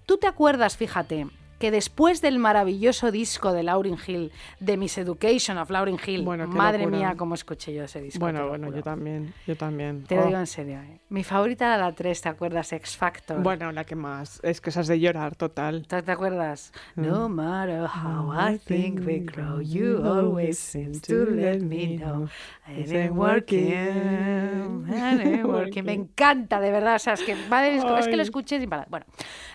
¿Tú 0.07 0.19
te 0.19 0.27
acuerdas, 0.27 0.77
fíjate, 0.77 1.27
que 1.59 1.71
después 1.71 2.21
del 2.21 2.39
maravilloso 2.39 3.11
disco 3.11 3.53
de 3.53 3.63
Lauryn 3.63 3.97
Hill, 4.07 4.33
de 4.61 4.77
Miss 4.77 4.99
Education 4.99 5.57
of 5.59 5.71
Lauryn 5.71 5.99
Hill, 6.05 6.23
Bueno, 6.23 6.47
madre 6.49 6.87
mía, 6.87 7.15
cómo 7.17 7.35
escuché 7.35 7.73
yo 7.75 7.85
ese 7.85 8.01
disco. 8.03 8.19
Bueno, 8.21 8.41
lo 8.43 8.49
bueno, 8.49 8.71
yo 8.75 8.83
también, 8.83 9.33
yo 9.47 9.57
también. 9.57 10.05
Te 10.05 10.17
lo 10.17 10.23
Oh. 10.23 10.27
digo 10.27 10.39
en 10.39 10.47
serio. 10.47 10.81
eh. 10.81 11.01
Mi 11.09 11.23
favorita 11.25 11.67
era 11.67 11.79
la 11.79 11.93
3, 11.93 12.21
¿te 12.23 12.29
acuerdas? 12.29 12.73
X 12.73 12.97
Factor. 12.97 13.43
Bueno, 13.43 13.71
la 13.73 13.85
que 13.85 13.95
más. 13.95 14.41
Es 14.43 14.61
que 14.61 14.71
esas 14.71 14.89
de 14.89 14.99
llorar, 14.99 15.37
total. 15.37 15.87
¿Te, 15.87 16.03
te 16.03 16.13
acuerdas? 16.13 16.73
Mm. 16.97 17.07
No 17.07 17.29
matter 17.29 17.83
how 17.87 18.33
I 18.33 18.59
think 18.59 19.01
we 19.07 19.21
grow, 19.21 19.61
you 19.61 20.03
always 20.05 20.59
seem 20.59 21.01
to 21.03 21.25
let 21.27 21.61
me 21.61 21.99
know. 21.99 22.29
It 22.67 22.91
ain't 22.93 23.13
working, 23.13 23.69
it 24.89 25.21
ain't 25.27 25.45
working. 25.45 25.85
Me 25.85 25.93
encanta, 25.93 26.61
de 26.61 26.71
verdad. 26.71 26.97
O 26.97 26.99
sea, 26.99 27.13
es 27.15 27.23
que, 27.23 27.37
va 27.53 27.63
de- 27.63 27.77
es 27.77 28.09
que 28.09 28.17
lo 28.17 28.23
escuché 28.23 28.59
sin 28.59 28.69
parar. 28.69 28.87
Bueno, 28.91 29.07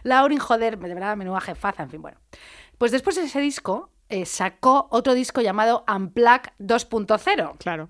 Laurin, 0.04 0.40
joder, 0.40 0.78
de 0.78 0.94
verdad, 0.94 1.18
menuda 1.18 1.42
jefaza, 1.42 1.88
en 1.90 1.92
fin, 1.92 2.02
bueno. 2.02 2.18
Pues 2.78 2.92
después 2.92 3.16
de 3.16 3.24
ese 3.24 3.40
disco, 3.42 3.90
eh, 4.10 4.26
sacó 4.26 4.88
otro 4.92 5.14
disco 5.14 5.42
llamado 5.42 5.84
Unplugged 5.94 6.52
2.0 6.60 7.58
Claro. 7.58 7.90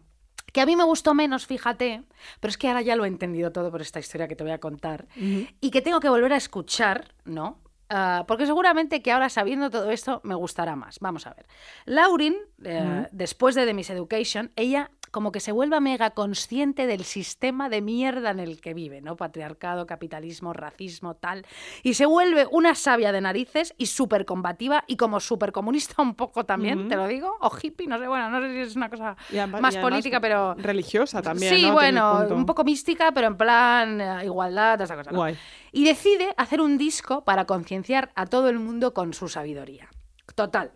que 0.51 0.62
a 0.62 0.65
mí 0.65 0.75
me 0.75 0.83
gustó 0.83 1.13
menos, 1.13 1.45
fíjate, 1.45 2.03
pero 2.39 2.49
es 2.49 2.57
que 2.57 2.67
ahora 2.67 2.81
ya 2.81 2.95
lo 2.95 3.05
he 3.05 3.07
entendido 3.07 3.51
todo 3.51 3.69
por 3.71 3.81
esta 3.81 3.99
historia 3.99 4.27
que 4.27 4.35
te 4.35 4.43
voy 4.43 4.51
a 4.53 4.59
contar 4.59 5.07
y 5.15 5.69
que 5.71 5.81
tengo 5.81 5.99
que 5.99 6.09
volver 6.09 6.33
a 6.33 6.38
escuchar, 6.38 7.13
¿no? 7.25 7.59
Ah, 7.91 8.25
porque 8.27 8.45
seguramente 8.45 9.01
que 9.01 9.12
ahora 9.12 9.29
sabiendo 9.29 9.69
todo 9.71 9.89
esto 9.89 10.21
me 10.23 10.35
gustará 10.35 10.75
más. 10.75 10.99
Vamos 10.99 11.25
a 11.25 11.33
ver. 11.33 11.47
Laurin, 11.85 12.35
eh, 12.63 13.07
después 13.12 13.55
de 13.55 13.65
The 13.65 13.73
Miss 13.73 13.89
Education, 13.89 14.51
ella 14.55 14.91
como 15.12 15.32
que 15.32 15.39
se 15.39 15.52
vuelve 15.52 15.80
mega 15.80 16.12
consciente 16.12 16.88
del 16.88 17.04
sistema 17.04 17.69
de 17.69 17.82
mierda 17.82 18.32
en 18.32 18.39
el 18.39 18.62
que 18.62 18.74
vive, 18.74 19.02
¿no? 19.02 19.15
Patriarcado, 19.15 19.86
capitalismo, 19.86 20.54
racismo, 20.54 21.15
tal. 21.15 21.45
Y 21.84 21.93
se 21.93 22.06
vuelve 22.06 22.48
una 22.52 22.76
sabia 22.76 23.12
de 23.12 23.22
narices 23.22 23.74
y 23.78 23.88
súper 23.88 24.26
combativa 24.26 24.84
y 24.88 24.98
como 24.98 25.19
súper 25.19 25.52
comunista 25.52 26.02
un 26.02 26.15
poco 26.15 26.45
también, 26.45 26.88
te 26.88 26.95
lo 26.95 27.08
digo, 27.08 27.38
o 27.41 27.52
hippie, 27.62 27.88
no 27.88 27.98
sé, 27.98 28.08
bueno, 28.08 28.30
no 28.30 28.41
sé 28.41 28.54
si 28.54 28.60
es 28.60 28.76
una 28.76 28.89
cosa 28.89 29.15
además- 29.30 29.62
más 29.62 29.78
política, 29.78 30.19
pero... 30.19 30.54
Religiosa 30.56 31.22
también. 31.22 31.56
Sí, 31.56 31.69
bueno, 31.69 32.28
un 32.30 32.45
poco 32.45 32.63
mística, 32.63 33.12
pero 33.12 33.28
en 33.28 33.38
plan 33.38 34.02
eh, 34.02 34.26
igualdad, 34.26 34.74
toda 34.76 34.86
esa 34.86 34.95
cosa. 34.95 35.12
¿no? 35.12 35.17
Guay. 35.17 35.38
Y 35.72 35.86
decide 35.86 36.34
hacer 36.38 36.62
un 36.62 36.78
disco 36.78 37.24
para 37.24 37.45
concienciar 37.45 38.12
a 38.15 38.26
todo 38.26 38.50
el 38.50 38.60
mundo 38.60 38.93
con 38.93 39.13
su 39.13 39.28
sabiduría. 39.28 39.89
Total. 40.36 40.72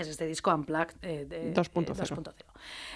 Es 0.00 0.08
este 0.08 0.26
disco 0.26 0.50
Unplugged 0.54 0.94
eh, 1.02 1.26
de- 1.28 1.52
2.0. 1.54 1.90
eh, 1.92 1.94
2.0. 1.94 2.32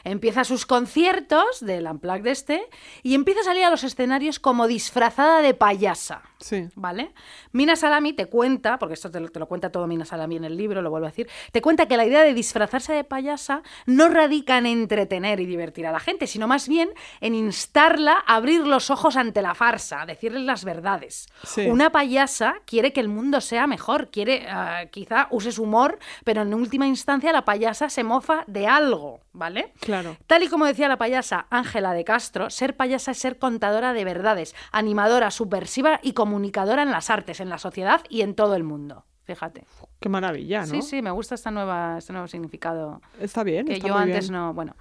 Empieza 0.04 0.44
sus 0.44 0.64
conciertos 0.66 1.60
del 1.60 1.86
Unplugged 1.86 2.22
de 2.24 2.30
este 2.30 2.68
y 3.02 3.14
empieza 3.14 3.40
a 3.40 3.44
salir 3.44 3.64
a 3.64 3.70
los 3.70 3.84
escenarios 3.84 4.38
como 4.38 4.66
disfrazada 4.66 5.42
de 5.42 5.54
payasa. 5.54 6.22
Sí. 6.38 6.68
¿Vale? 6.74 7.12
Mina 7.52 7.76
Salami 7.76 8.12
te 8.12 8.26
cuenta, 8.26 8.78
porque 8.78 8.94
esto 8.94 9.10
te 9.10 9.20
lo, 9.20 9.28
te 9.28 9.38
lo 9.38 9.46
cuenta 9.48 9.70
todo 9.70 9.86
Mina 9.86 10.04
Salami 10.04 10.36
en 10.36 10.44
el 10.44 10.56
libro, 10.56 10.82
lo 10.82 10.90
vuelvo 10.90 11.06
a 11.06 11.10
decir, 11.10 11.28
te 11.52 11.60
cuenta 11.62 11.86
que 11.86 11.96
la 11.96 12.04
idea 12.06 12.22
de 12.22 12.34
disfrazarse 12.34 12.92
de 12.92 13.04
payasa 13.04 13.62
no 13.86 14.08
radica 14.08 14.58
en 14.58 14.66
entretener 14.66 15.40
y 15.40 15.46
divertir 15.46 15.86
a 15.86 15.92
la 15.92 16.00
gente, 16.00 16.26
sino 16.26 16.46
más 16.48 16.68
bien 16.68 16.90
en 17.20 17.34
instarla 17.34 18.22
a 18.26 18.36
abrir 18.36 18.66
los 18.66 18.90
ojos 18.90 19.16
ante 19.16 19.40
la 19.42 19.54
farsa, 19.54 20.02
a 20.02 20.06
decirles 20.06 20.42
las 20.42 20.64
verdades. 20.64 21.26
Sí. 21.44 21.66
Una 21.66 21.90
payasa 21.90 22.56
quiere 22.66 22.92
que 22.92 23.00
el 23.00 23.08
mundo 23.08 23.40
sea 23.40 23.66
mejor, 23.66 24.10
quiere, 24.10 24.46
ah, 24.48 24.84
quizá 24.90 25.28
uses 25.30 25.58
humor, 25.58 25.98
pero 26.24 26.42
en 26.42 26.52
última 26.54 26.86
instancia 26.86 26.93
la 27.32 27.44
payasa 27.44 27.88
se 27.88 28.04
mofa 28.04 28.44
de 28.46 28.66
algo, 28.66 29.20
¿vale? 29.32 29.72
Claro. 29.80 30.16
Tal 30.26 30.42
y 30.42 30.48
como 30.48 30.66
decía 30.66 30.88
la 30.88 30.98
payasa 30.98 31.46
Ángela 31.50 31.92
de 31.92 32.04
Castro, 32.04 32.50
ser 32.50 32.76
payasa 32.76 33.12
es 33.12 33.18
ser 33.18 33.38
contadora 33.38 33.92
de 33.92 34.04
verdades, 34.04 34.54
animadora, 34.72 35.30
subversiva 35.30 36.00
y 36.02 36.12
comunicadora 36.12 36.82
en 36.82 36.90
las 36.90 37.10
artes, 37.10 37.40
en 37.40 37.48
la 37.48 37.58
sociedad 37.58 38.02
y 38.08 38.22
en 38.22 38.34
todo 38.34 38.54
el 38.54 38.64
mundo. 38.64 39.04
Fíjate. 39.24 39.64
Qué 40.00 40.08
maravilla, 40.08 40.60
¿no? 40.60 40.66
Sí, 40.66 40.82
sí, 40.82 41.00
me 41.00 41.10
gusta 41.10 41.34
esta 41.34 41.50
nueva, 41.50 41.96
este 41.98 42.12
nuevo 42.12 42.28
significado 42.28 43.00
Está 43.18 43.42
bien. 43.42 43.66
que 43.66 43.74
está 43.74 43.88
yo 43.88 43.94
muy 43.94 44.02
antes 44.02 44.28
bien. 44.28 44.40
no. 44.40 44.52
Bueno. 44.52 44.76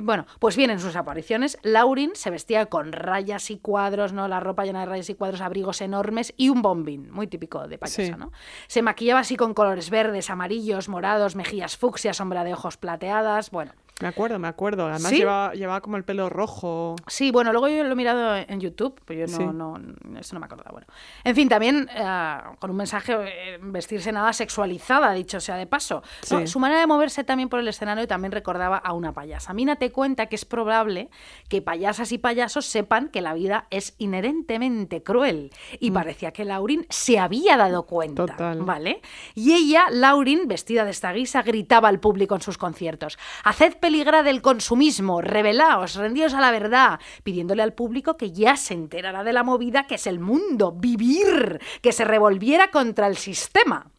Bueno, 0.00 0.26
pues 0.40 0.56
bien, 0.56 0.70
en 0.70 0.80
sus 0.80 0.96
apariciones, 0.96 1.56
Laurin 1.62 2.12
se 2.14 2.30
vestía 2.30 2.66
con 2.66 2.92
rayas 2.92 3.50
y 3.50 3.58
cuadros, 3.58 4.12
¿no? 4.12 4.26
La 4.26 4.40
ropa 4.40 4.64
llena 4.64 4.80
de 4.80 4.86
rayas 4.86 5.08
y 5.08 5.14
cuadros, 5.14 5.40
abrigos 5.40 5.80
enormes 5.80 6.34
y 6.36 6.48
un 6.48 6.62
bombín, 6.62 7.10
muy 7.12 7.26
típico 7.28 7.68
de 7.68 7.78
payasa, 7.78 8.02
Sí. 8.02 8.10
¿no? 8.18 8.32
Se 8.66 8.82
maquillaba 8.82 9.20
así 9.20 9.36
con 9.36 9.54
colores 9.54 9.90
verdes, 9.90 10.30
amarillos, 10.30 10.88
morados, 10.88 11.36
mejillas 11.36 11.76
fucsia, 11.76 12.12
sombra 12.12 12.42
de 12.42 12.54
ojos 12.54 12.76
plateadas, 12.76 13.50
bueno. 13.50 13.72
Me 14.00 14.08
acuerdo, 14.08 14.38
me 14.40 14.48
acuerdo. 14.48 14.86
Además 14.86 15.10
¿Sí? 15.10 15.18
llevaba, 15.18 15.52
llevaba 15.54 15.80
como 15.80 15.96
el 15.96 16.04
pelo 16.04 16.28
rojo. 16.28 16.96
Sí, 17.06 17.30
bueno, 17.30 17.52
luego 17.52 17.68
yo 17.68 17.84
lo 17.84 17.92
he 17.92 17.94
mirado 17.94 18.34
en 18.36 18.60
YouTube, 18.60 19.00
pero 19.04 19.26
yo 19.26 19.38
no, 19.38 19.76
Sí. 19.76 19.82
no, 19.84 20.18
eso 20.18 20.34
no 20.34 20.40
me 20.40 20.46
acordaba. 20.46 20.72
Bueno, 20.72 20.86
en 21.22 21.34
fin, 21.36 21.48
también 21.48 21.88
eh, 21.94 22.36
con 22.58 22.70
un 22.70 22.76
mensaje, 22.76 23.14
eh, 23.14 23.58
vestirse 23.62 24.10
nada 24.10 24.32
sexualizada, 24.32 25.12
dicho 25.12 25.38
sea 25.38 25.56
de 25.56 25.66
paso. 25.68 26.02
No, 26.30 26.44
su 26.48 26.58
manera 26.58 26.80
de 26.80 26.88
moverse 26.88 27.22
también 27.22 27.48
por 27.48 27.60
el 27.60 27.68
escenario 27.68 28.08
también 28.08 28.32
recordaba 28.32 28.78
a 28.78 28.92
una 28.94 29.12
payasa. 29.12 29.54
Mina 29.54 29.76
te 29.76 29.92
cuenta 29.92 30.26
que 30.26 30.34
es 30.34 30.44
probable 30.44 31.08
que 31.48 31.62
payasas 31.62 32.10
y 32.10 32.18
payasos 32.18 32.66
sepan 32.66 33.10
que 33.10 33.20
la 33.20 33.32
vida 33.32 33.68
es 33.70 33.94
inherentemente 33.98 35.04
cruel. 35.04 35.52
Y 35.78 35.92
parecía 35.92 36.32
que 36.32 36.44
Laurin 36.44 36.84
se 36.90 37.20
había 37.20 37.56
dado 37.56 37.84
cuenta. 37.84 38.24
Mm. 38.24 38.26
Total. 38.26 38.62
¿Vale? 38.62 39.02
Y 39.36 39.52
ella, 39.52 39.84
Laurin, 39.90 40.48
vestida 40.48 40.84
de 40.84 40.90
esta 40.90 41.12
guisa, 41.12 41.42
gritaba 41.42 41.88
al 41.88 42.00
público 42.00 42.34
en 42.34 42.40
sus 42.40 42.58
conciertos: 42.58 43.18
Haced 43.44 43.76
peligrar 43.84 44.24
del 44.24 44.40
consumismo, 44.40 45.20
rebelaos, 45.20 45.96
rendíos 45.96 46.32
a 46.32 46.40
la 46.40 46.50
verdad, 46.50 47.00
pidiéndole 47.22 47.62
al 47.62 47.74
público 47.74 48.16
que 48.16 48.32
ya 48.32 48.56
se 48.56 48.72
enterara 48.72 49.22
de 49.24 49.34
la 49.34 49.42
movida 49.42 49.86
que 49.86 49.96
es 49.96 50.06
el 50.06 50.20
mundo, 50.20 50.72
vivir, 50.72 51.60
que 51.82 51.92
se 51.92 52.06
revolviera 52.06 52.70
contra 52.70 53.08
el 53.08 53.18
sistema. 53.18 53.93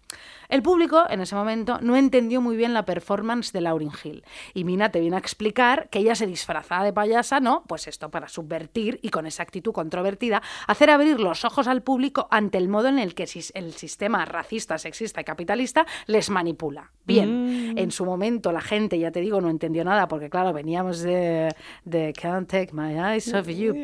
El 0.50 0.62
público, 0.62 1.04
en 1.10 1.22
ese 1.22 1.36
momento, 1.36 1.80
no 1.82 1.96
entendió 1.96 2.42
muy 2.42 2.56
bien 2.56 2.74
la 2.74 2.86
performance 2.86 3.52
de 3.52 3.62
Lauryn 3.62 3.92
Hill. 4.04 4.24
Y 4.54 4.64
Mina 4.64 4.90
te 4.90 5.00
viene 5.00 5.16
a 5.16 5.20
explicar 5.20 5.90
que 5.90 6.00
ella 6.00 6.16
se 6.16 6.28
disfrazaba 6.28 6.84
de 6.84 6.94
payasa, 6.94 7.40
¿no? 7.40 7.64
Pues 7.68 7.88
esto 7.88 8.10
para 8.10 8.28
subvertir 8.28 9.00
y 9.02 9.10
con 9.10 9.26
esa 9.26 9.44
actitud 9.44 9.72
controvertida, 9.72 10.42
hacer 10.68 10.90
abrir 10.90 11.20
los 11.20 11.46
ojos 11.46 11.68
al 11.68 11.82
público 11.82 12.28
ante 12.32 12.58
el 12.58 12.68
modo 12.68 12.88
en 12.88 13.00
el 13.00 13.16
que 13.16 13.28
el 13.54 13.74
sistema 13.74 14.26
racista, 14.26 14.78
sexista 14.78 15.22
y 15.22 15.24
capitalista 15.24 15.86
les 16.08 16.30
manipula. 16.30 16.92
Bien, 17.06 17.74
en 17.78 17.92
su 17.92 18.04
momento 18.04 18.52
la 18.52 18.62
gente, 18.62 18.98
ya 18.98 19.12
te 19.12 19.22
digo, 19.22 19.40
no 19.40 19.50
entendió 19.50 19.84
nada 19.84 20.08
porque, 20.08 20.30
claro, 20.30 20.54
veníamos 20.54 21.02
de, 21.02 21.54
de 21.84 22.14
Can't 22.14 22.50
Take 22.50 22.70
My 22.74 22.94
Eyes 22.94 23.32
Off 23.34 23.48
You. 23.48 23.84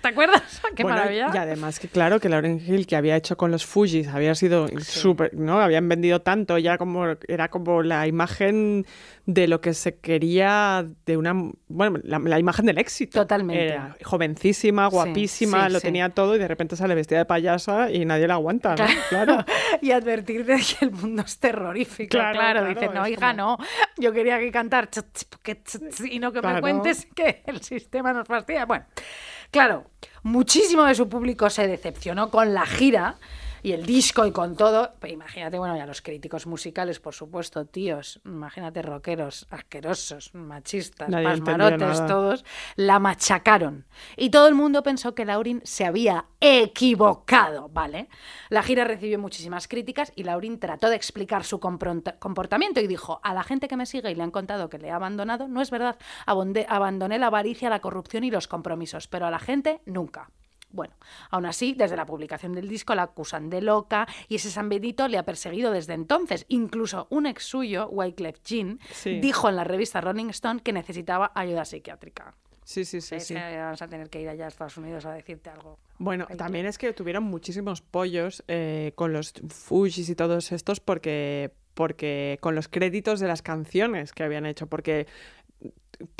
¿Te 0.00 0.08
acuerdas? 0.08 0.62
Qué 0.76 0.82
Bueno, 0.82 0.98
maravilla. 0.98 1.30
Y 1.32 1.36
además 1.36 1.78
que 1.78 1.88
claro 1.88 2.20
que 2.20 2.28
Lauren 2.28 2.60
Hill, 2.64 2.86
que 2.86 2.96
había 2.96 3.16
hecho 3.16 3.36
con 3.36 3.50
los 3.54 3.64
Fujis 3.64 4.08
había 4.08 4.34
sido 4.34 4.68
súper, 4.80 5.34
¿no? 5.34 5.60
Habían 5.60 5.88
vendido 5.88 6.20
tanto, 6.20 6.58
ya 6.58 6.76
como 6.78 7.06
era 7.28 7.48
como 7.48 7.82
la 7.82 8.06
imagen 8.06 8.86
de 9.26 9.48
lo 9.48 9.60
que 9.60 9.72
se 9.72 9.96
quería 9.96 10.86
de 11.06 11.16
una, 11.16 11.32
bueno, 11.68 11.98
la, 12.02 12.18
la 12.18 12.38
imagen 12.38 12.66
del 12.66 12.78
éxito. 12.78 13.20
Totalmente. 13.20 13.66
Era 13.68 13.96
jovencísima, 14.04 14.88
guapísima, 14.88 15.66
sí, 15.66 15.72
lo 15.72 15.80
tenía 15.80 16.10
todo 16.10 16.36
y 16.36 16.38
de 16.38 16.48
repente 16.48 16.76
sale 16.76 16.94
vestida 16.94 17.18
de 17.20 17.24
payasa 17.24 17.90
y 17.90 18.04
nadie 18.04 18.26
la 18.28 18.34
aguanta, 18.34 18.74
¿no? 18.76 18.84
Claro. 19.08 19.44
y 19.80 19.92
advertir 19.92 20.44
de 20.44 20.56
que 20.56 20.84
el 20.84 20.90
mundo 20.90 21.22
es 21.24 21.38
terrorífico. 21.38 22.10
Claro, 22.10 22.38
Claro, 22.38 22.60
claro, 22.60 22.80
dice, 22.80 22.94
no, 22.94 23.08
hija, 23.08 23.30
como- 23.36 23.56
no. 23.58 23.64
Yo 23.96 24.12
quería 24.12 24.38
que 24.38 24.50
cantar 24.50 24.90
y 26.10 26.18
no 26.18 26.32
que 26.32 26.42
me 26.42 26.60
cuentes 26.60 27.06
que 27.14 27.42
el 27.46 27.62
sistema 27.62 28.12
nos 28.12 28.26
fastidia. 28.26 28.66
Bueno, 28.66 28.84
claro, 29.50 29.90
muchísimo 30.22 30.84
de 30.84 30.94
su 30.94 31.08
público 31.08 31.48
se 31.50 31.66
decepcionó 31.66 32.30
con 32.30 32.54
la 32.54 32.66
gira 32.66 33.16
y 33.64 33.72
el 33.72 33.86
disco 33.86 34.26
y 34.26 34.30
con 34.30 34.56
todo. 34.56 34.92
Pero 35.00 35.14
imagínate, 35.14 35.58
bueno, 35.58 35.74
ya 35.74 35.86
los 35.86 36.02
críticos 36.02 36.46
musicales, 36.46 37.00
por 37.00 37.14
supuesto, 37.14 37.64
tíos, 37.64 38.20
imagínate 38.26 38.82
rockeros, 38.82 39.46
asquerosos, 39.50 40.34
machistas, 40.34 41.08
Nadie 41.08 41.24
pasmarotes, 41.24 42.06
todos, 42.06 42.44
la 42.76 42.98
machacaron. 42.98 43.86
Y 44.18 44.28
todo 44.28 44.48
el 44.48 44.54
mundo 44.54 44.82
pensó 44.82 45.14
que 45.14 45.24
Laurin 45.24 45.62
se 45.64 45.86
había 45.86 46.26
equivocado, 46.40 47.70
¿vale? 47.70 48.08
La 48.50 48.62
gira 48.62 48.84
recibió 48.84 49.18
muchísimas 49.18 49.66
críticas 49.66 50.12
y 50.14 50.24
Laurin 50.24 50.60
trató 50.60 50.90
de 50.90 50.96
explicar 50.96 51.42
su 51.42 51.58
comportamiento 51.58 52.80
y 52.80 52.86
dijo, 52.86 53.18
a 53.22 53.32
la 53.32 53.44
gente 53.44 53.66
que 53.66 53.78
me 53.78 53.86
sigue 53.86 54.10
y 54.10 54.14
le 54.14 54.22
han 54.22 54.30
contado 54.30 54.68
que 54.68 54.78
le 54.78 54.88
he 54.88 54.92
abandonado, 54.92 55.48
no 55.48 55.62
es 55.62 55.70
verdad, 55.70 55.96
abandoné 56.26 57.18
la 57.18 57.28
avaricia, 57.28 57.70
la 57.70 57.80
corrupción 57.80 58.24
y 58.24 58.30
los 58.30 58.46
compromisos, 58.46 59.08
pero 59.08 59.26
a 59.26 59.30
la 59.30 59.38
gente 59.38 59.80
nunca. 59.86 60.28
Bueno, 60.74 60.92
aún 61.30 61.46
así, 61.46 61.72
desde 61.74 61.96
la 61.96 62.04
publicación 62.04 62.52
del 62.52 62.68
disco 62.68 62.96
la 62.96 63.04
acusan 63.04 63.48
de 63.48 63.62
loca 63.62 64.08
y 64.28 64.34
ese 64.34 64.50
San 64.50 64.68
Benito 64.68 65.06
le 65.06 65.18
ha 65.18 65.22
perseguido 65.22 65.70
desde 65.70 65.94
entonces. 65.94 66.46
Incluso 66.48 67.06
un 67.10 67.26
ex 67.26 67.44
suyo, 67.44 67.88
Wyclef 67.90 68.42
Jean, 68.44 68.80
Sí. 68.90 69.20
dijo 69.20 69.48
en 69.48 69.54
la 69.54 69.62
revista 69.62 70.00
Rolling 70.00 70.30
Stone 70.30 70.60
que 70.62 70.72
necesitaba 70.72 71.30
ayuda 71.36 71.64
psiquiátrica. 71.64 72.34
Sí, 72.64 72.84
sí, 72.84 73.00
sí, 73.02 73.34
vamos 73.34 73.82
a 73.82 73.88
tener 73.88 74.08
que 74.08 74.20
ir 74.22 74.28
allá 74.28 74.46
a 74.46 74.48
Estados 74.48 74.76
Unidos 74.78 75.04
a 75.04 75.12
decirte 75.12 75.50
algo. 75.50 75.78
Bueno, 75.98 76.26
también 76.38 76.66
es 76.66 76.78
que 76.78 76.92
tuvieron 76.94 77.22
muchísimos 77.22 77.82
pollos 77.82 78.42
eh, 78.48 78.92
con 78.96 79.12
los 79.12 79.32
Fujis 79.48 80.08
y 80.08 80.14
todos 80.16 80.50
estos 80.50 80.80
porque, 80.80 81.52
porque 81.74 82.38
con 82.40 82.54
los 82.54 82.66
créditos 82.68 83.20
de 83.20 83.28
las 83.28 83.42
canciones 83.42 84.12
que 84.12 84.24
habían 84.24 84.46
hecho, 84.46 84.66
porque 84.66 85.06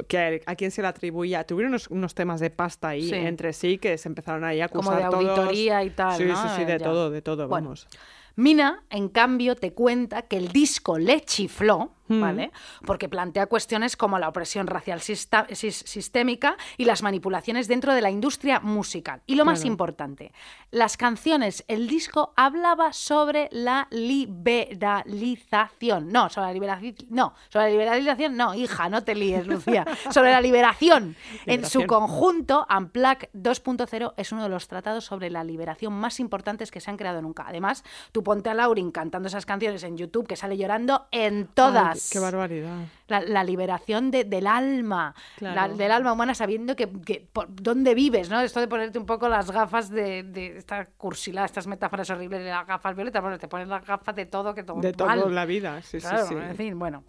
que 0.08 0.42
a 0.46 0.54
quién 0.56 0.70
se 0.70 0.82
le 0.82 0.88
atribuía, 0.88 1.44
tuvieron 1.44 1.72
unos, 1.72 1.88
unos 1.88 2.14
temas 2.14 2.40
de 2.40 2.50
pasta 2.50 2.88
ahí 2.88 3.08
Sí. 3.08 3.14
entre 3.14 3.52
sí 3.52 3.78
que 3.78 3.96
se 3.98 4.08
empezaron 4.08 4.44
ahí 4.44 4.60
a 4.60 4.68
Como 4.68 4.90
acusar 4.90 5.04
de 5.04 5.10
todos. 5.10 5.38
auditoría 5.38 5.84
y 5.84 5.90
tal, 5.90 6.16
Sí, 6.16 6.24
¿no? 6.24 6.36
sí, 6.42 6.48
sí, 6.56 6.64
de 6.64 6.78
ya. 6.78 6.84
todo, 6.84 7.10
de 7.10 7.22
todo, 7.22 7.48
Bueno, 7.48 7.66
vamos. 7.68 7.88
Mina, 8.36 8.82
en 8.90 9.08
cambio, 9.08 9.54
te 9.54 9.72
cuenta 9.72 10.22
que 10.22 10.36
el 10.36 10.48
disco 10.48 10.98
le 10.98 11.20
chifló, 11.20 11.92
Mm. 12.08 12.20
¿vale? 12.20 12.50
Porque 12.84 13.08
plantea 13.08 13.46
cuestiones 13.46 13.96
como 13.96 14.18
la 14.18 14.28
opresión 14.28 14.66
racial 14.66 15.00
sistémica 15.00 16.56
y 16.76 16.84
las 16.84 17.02
manipulaciones 17.02 17.68
dentro 17.68 17.94
de 17.94 18.02
la 18.02 18.10
industria 18.10 18.60
musical. 18.60 19.22
Y 19.26 19.36
lo 19.36 19.44
más 19.44 19.64
importante, 19.64 20.32
las 20.70 20.96
canciones, 20.96 21.64
el 21.68 21.88
disco 21.88 22.32
hablaba 22.36 22.92
sobre 22.92 23.48
la 23.52 23.88
liberalización. 23.90 26.10
No, 26.10 26.28
sobre 26.28 26.48
la 26.48 26.52
liberación. 26.52 26.94
No, 27.08 27.34
sobre 27.48 27.66
la 27.66 27.70
liberalización, 27.70 28.36
no, 28.36 28.54
hija, 28.54 28.88
no 28.88 29.02
te 29.02 29.14
líes, 29.14 29.46
Lucía. 29.46 29.86
sobre 30.10 30.30
la 30.30 30.40
liberación. 30.40 31.16
En 31.46 31.64
su 31.64 31.86
conjunto, 31.86 32.66
Unplugged 32.74 33.28
2.0 33.34 34.14
es 34.16 34.32
uno 34.32 34.42
de 34.42 34.48
los 34.48 34.66
tratados 34.66 35.04
sobre 35.04 35.30
la 35.30 35.44
liberación 35.44 35.92
más 35.92 36.20
importantes 36.20 36.70
que 36.70 36.80
se 36.80 36.90
han 36.90 36.96
creado 36.96 37.22
nunca. 37.22 37.44
Además, 37.46 37.84
tú 38.12 38.22
ponte 38.22 38.50
a 38.50 38.54
Laurin 38.54 38.90
cantando 38.90 39.28
esas 39.28 39.46
canciones 39.46 39.82
en 39.84 39.96
YouTube 39.96 40.26
que 40.26 40.36
sale 40.36 40.56
llorando 40.56 41.06
en 41.10 41.46
todas. 41.46 41.93
Ay, 41.93 41.93
qué 42.10 42.18
barbaridad. 42.18 42.76
La, 43.08 43.20
la 43.20 43.44
liberación 43.44 44.10
de- 44.10 44.24
del 44.24 44.46
alma, 44.46 45.14
Claro. 45.36 45.54
la- 45.72 45.76
del 45.76 45.90
alma 45.92 46.12
humana, 46.12 46.34
sabiendo 46.34 46.74
que, 46.76 46.88
que 47.04 47.26
por 47.32 47.46
dónde 47.54 47.94
vives, 47.94 48.30
¿no? 48.30 48.40
Esto 48.40 48.60
de 48.60 48.68
ponerte 48.68 48.98
un 48.98 49.06
poco 49.06 49.28
las 49.28 49.50
gafas 49.50 49.90
de, 49.90 50.22
de 50.22 50.56
esta 50.58 50.86
cursilada, 50.86 51.46
estas 51.46 51.66
metáforas 51.66 52.08
horribles 52.10 52.42
de 52.44 52.50
las 52.50 52.66
gafas 52.66 52.94
violetas, 52.96 53.22
bueno, 53.22 53.38
te 53.38 53.48
pones 53.48 53.68
las 53.68 53.84
gafas 53.86 54.14
de 54.14 54.26
todo 54.26 54.54
que 54.54 54.62
todo 54.64 54.80
De 54.80 54.88
mal. 54.88 55.20
toda 55.20 55.30
la 55.30 55.44
vida, 55.46 55.82
sí, 55.82 55.98
Claro, 55.98 56.26
sí, 56.26 56.34
sí. 56.34 56.40
en 56.40 56.56
fin, 56.56 56.78
bueno. 56.78 57.04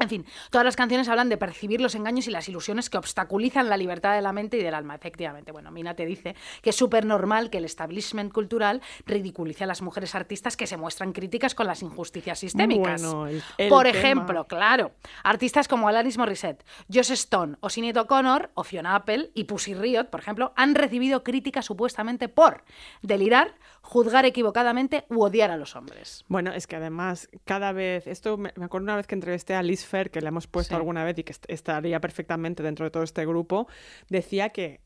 En 0.00 0.08
fin, 0.08 0.24
todas 0.50 0.64
las 0.64 0.76
canciones 0.76 1.08
hablan 1.08 1.28
de 1.28 1.36
percibir 1.36 1.80
los 1.80 1.94
engaños 1.94 2.26
y 2.26 2.30
las 2.30 2.48
ilusiones 2.48 2.88
que 2.88 2.96
obstaculizan 2.98 3.68
la 3.68 3.76
libertad 3.76 4.14
de 4.14 4.22
la 4.22 4.32
mente 4.32 4.56
y 4.56 4.62
del 4.62 4.74
alma, 4.74 4.94
efectivamente. 4.94 5.52
Bueno, 5.52 5.70
Mina 5.70 5.94
te 5.94 6.06
dice 6.06 6.34
que 6.62 6.70
es 6.70 6.76
súper 6.76 7.04
normal 7.04 7.50
que 7.50 7.58
el 7.58 7.64
establishment 7.66 8.32
cultural 8.32 8.80
ridiculice 9.06 9.64
a 9.64 9.66
las 9.66 9.82
mujeres 9.82 10.14
artistas 10.14 10.56
que 10.56 10.66
se 10.66 10.76
muestran 10.78 11.12
críticas 11.12 11.54
con 11.54 11.66
las 11.66 11.82
injusticias 11.82 12.38
sistémicas. 12.38 13.02
Bueno, 13.02 13.26
el- 13.26 13.42
el 13.58 13.68
Por 13.68 13.84
tema. 13.84 13.98
ejemplo, 13.98 14.44
claro, 14.46 14.92
artistas 15.22 15.68
como 15.68 15.86
Alanis 15.88 16.16
Morissette, 16.18 16.64
Joss 16.92 17.10
Stone 17.10 17.56
o 17.60 17.68
Sinead 17.68 17.96
O'Connor 17.98 18.50
o 18.54 18.64
Fiona 18.64 18.94
Apple 18.94 19.30
y 19.34 19.44
Pussy 19.44 19.74
Riot, 19.74 20.04
por 20.10 20.20
ejemplo, 20.20 20.52
han 20.56 20.74
recibido 20.74 21.22
críticas 21.22 21.66
supuestamente 21.66 22.28
por 22.28 22.64
delirar, 23.02 23.54
juzgar 23.82 24.24
equivocadamente 24.24 25.04
u 25.10 25.22
odiar 25.24 25.50
a 25.50 25.56
los 25.56 25.76
hombres. 25.76 26.24
Bueno, 26.28 26.52
es 26.52 26.66
que 26.66 26.76
además, 26.76 27.28
cada 27.44 27.72
vez, 27.72 28.06
esto 28.06 28.36
me, 28.36 28.52
me 28.56 28.64
acuerdo 28.64 28.84
una 28.84 28.96
vez 28.96 29.06
que 29.06 29.14
entrevisté 29.14 29.54
a 29.54 29.62
Liz 29.62 29.84
Que 30.10 30.20
le 30.20 30.28
hemos 30.28 30.46
puesto 30.46 30.70
Sí. 30.74 30.76
alguna 30.76 31.04
vez 31.04 31.18
y 31.18 31.24
que 31.24 31.32
est- 31.32 31.44
estaría 31.48 32.00
perfectamente 32.00 32.62
dentro 32.62 32.84
de 32.84 32.90
todo 32.90 33.02
este 33.02 33.26
grupo, 33.26 33.66
decía 34.08 34.50
que 34.50 34.80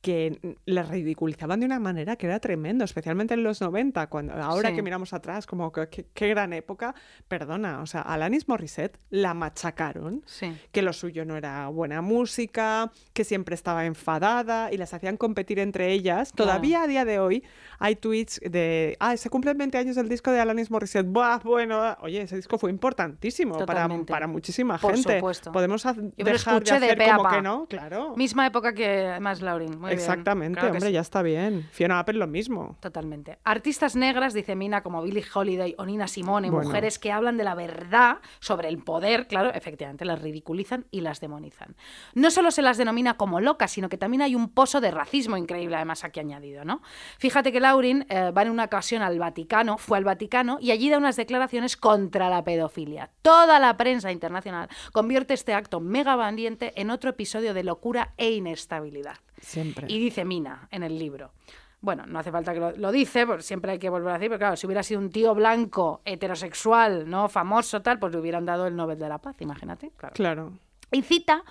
que 0.00 0.56
le 0.66 0.82
ridiculizaban 0.84 1.58
de 1.60 1.66
una 1.66 1.80
manera 1.80 2.16
que 2.16 2.26
era 2.26 2.38
tremendo, 2.38 2.84
especialmente 2.84 3.34
en 3.34 3.42
los 3.42 3.60
90, 3.60 4.06
cuando 4.08 4.34
ahora 4.34 4.68
Sí. 4.70 4.76
que 4.76 4.82
miramos 4.82 5.12
atrás, 5.12 5.46
como 5.46 5.72
que 5.72 5.88
qué 6.14 6.28
gran 6.28 6.52
época, 6.52 6.94
perdona, 7.26 7.80
o 7.80 7.86
sea, 7.86 8.02
Alanis 8.02 8.46
Morissette 8.48 8.98
la 9.10 9.34
machacaron, 9.34 10.22
Sí. 10.26 10.56
que 10.70 10.82
lo 10.82 10.92
suyo 10.92 11.24
no 11.24 11.36
era 11.36 11.66
buena 11.68 12.02
música, 12.02 12.92
que 13.12 13.24
siempre 13.24 13.54
estaba 13.54 13.84
enfadada 13.84 14.72
y 14.72 14.76
las 14.76 14.94
hacían 14.94 15.16
competir 15.16 15.58
entre 15.58 15.90
ellas. 15.92 16.32
Claro. 16.32 16.50
Todavía 16.50 16.82
a 16.82 16.86
día 16.86 17.04
de 17.04 17.18
hoy 17.18 17.42
hay 17.78 17.96
tweets 17.96 18.40
de, 18.48 18.96
ah, 19.00 19.16
se 19.16 19.28
cumplen 19.30 19.58
20 19.58 19.76
años 19.78 19.96
del 19.96 20.08
disco 20.08 20.30
de 20.30 20.40
Alanis 20.40 20.70
Morissette. 20.70 21.06
Buah, 21.08 21.40
bueno, 21.42 21.82
ah". 21.82 21.98
oye, 22.02 22.22
ese 22.22 22.36
disco 22.36 22.58
fue 22.58 22.70
importantísimo 22.70 23.54
para, 23.54 23.66
Totalmente. 23.66 24.12
para 24.12 24.26
muchísima 24.26 24.78
Por 24.78 24.94
gente. 24.94 25.16
supuesto. 25.16 25.50
Podemos 25.52 25.82
Yo 25.82 25.92
dejar 26.16 26.62
de 26.62 26.70
de 26.78 26.90
hacer 26.92 27.02
a 27.10 27.16
como 27.16 27.28
que 27.30 27.42
no, 27.42 27.66
claro. 27.66 28.14
Misma 28.16 28.46
época 28.46 28.72
que 28.74 28.86
además 29.06 29.40
Laurin. 29.40 29.78
Muy. 29.86 29.94
Exactamente, 29.94 30.58
Claro 30.60 30.74
hombre, 30.74 30.88
sí. 30.88 30.92
ya 30.92 31.00
está 31.00 31.22
bien. 31.22 31.66
Fiona 31.72 31.98
Apple 31.98 32.14
lo 32.18 32.26
mismo. 32.26 32.76
Totalmente. 32.80 33.38
Artistas 33.44 33.96
negras, 33.96 34.34
dice 34.34 34.54
Mina, 34.56 34.82
como 34.82 35.02
Billie 35.02 35.24
Holiday 35.32 35.74
o 35.78 35.86
Nina 35.86 36.08
Simone, 36.08 36.50
Bueno. 36.50 36.68
mujeres 36.68 36.98
que 36.98 37.12
hablan 37.12 37.36
de 37.36 37.44
la 37.44 37.54
verdad 37.54 38.18
sobre 38.40 38.68
el 38.68 38.78
poder, 38.78 39.26
claro, 39.26 39.52
efectivamente, 39.52 40.04
las 40.04 40.20
ridiculizan 40.22 40.86
y 40.90 41.00
las 41.00 41.20
demonizan. 41.20 41.76
No 42.14 42.30
solo 42.30 42.50
se 42.50 42.62
las 42.62 42.76
denomina 42.78 43.16
como 43.16 43.40
locas, 43.40 43.70
sino 43.70 43.88
que 43.88 43.98
también 43.98 44.22
hay 44.22 44.34
un 44.34 44.48
pozo 44.48 44.80
de 44.80 44.90
racismo 44.90 45.36
increíble, 45.36 45.76
además, 45.76 46.04
aquí 46.04 46.20
añadido, 46.20 46.64
¿no? 46.64 46.82
Fíjate 47.18 47.52
que 47.52 47.60
Laurin 47.60 48.06
eh, 48.08 48.30
va 48.30 48.42
en 48.42 48.50
una 48.50 48.64
ocasión 48.64 49.02
al 49.02 49.18
Vaticano, 49.18 49.78
fue 49.78 49.98
al 49.98 50.04
Vaticano, 50.04 50.58
y 50.60 50.70
allí 50.70 50.90
da 50.90 50.98
unas 50.98 51.16
declaraciones 51.16 51.76
contra 51.76 52.28
la 52.28 52.44
pedofilia. 52.44 53.10
Toda 53.22 53.58
la 53.58 53.76
prensa 53.76 54.12
internacional 54.12 54.68
convierte 54.92 55.34
este 55.34 55.54
acto 55.54 55.80
mega 55.80 56.16
valiente 56.16 56.72
en 56.80 56.90
otro 56.90 57.10
episodio 57.10 57.54
de 57.54 57.64
locura 57.64 58.14
e 58.16 58.30
inestabilidad. 58.32 59.16
Siempre. 59.40 59.86
Y 59.90 59.98
dice 59.98 60.24
Mina 60.24 60.68
en 60.70 60.82
el 60.82 60.98
libro. 60.98 61.32
Bueno, 61.80 62.04
no 62.06 62.18
hace 62.18 62.32
falta 62.32 62.52
que 62.54 62.60
lo, 62.60 62.72
lo 62.72 62.90
dice, 62.90 63.26
porque 63.26 63.42
siempre 63.42 63.72
hay 63.72 63.78
que 63.78 63.90
volver 63.90 64.10
a 64.10 64.12
decir, 64.14 64.28
pero 64.28 64.38
claro, 64.38 64.56
si 64.56 64.66
hubiera 64.66 64.82
sido 64.82 64.98
un 65.00 65.10
tío 65.10 65.34
blanco, 65.34 66.00
heterosexual, 66.04 67.08
no 67.08 67.28
famoso, 67.28 67.82
tal, 67.82 67.98
pues 67.98 68.12
le 68.12 68.18
hubieran 68.18 68.44
dado 68.46 68.66
el 68.66 68.74
Nobel 68.74 68.98
de 68.98 69.08
la 69.08 69.18
Paz, 69.18 69.36
imagínate. 69.40 69.92
Claro. 69.96 70.14
Claro. 70.14 70.52
Y 70.92 71.02
cita 71.02 71.42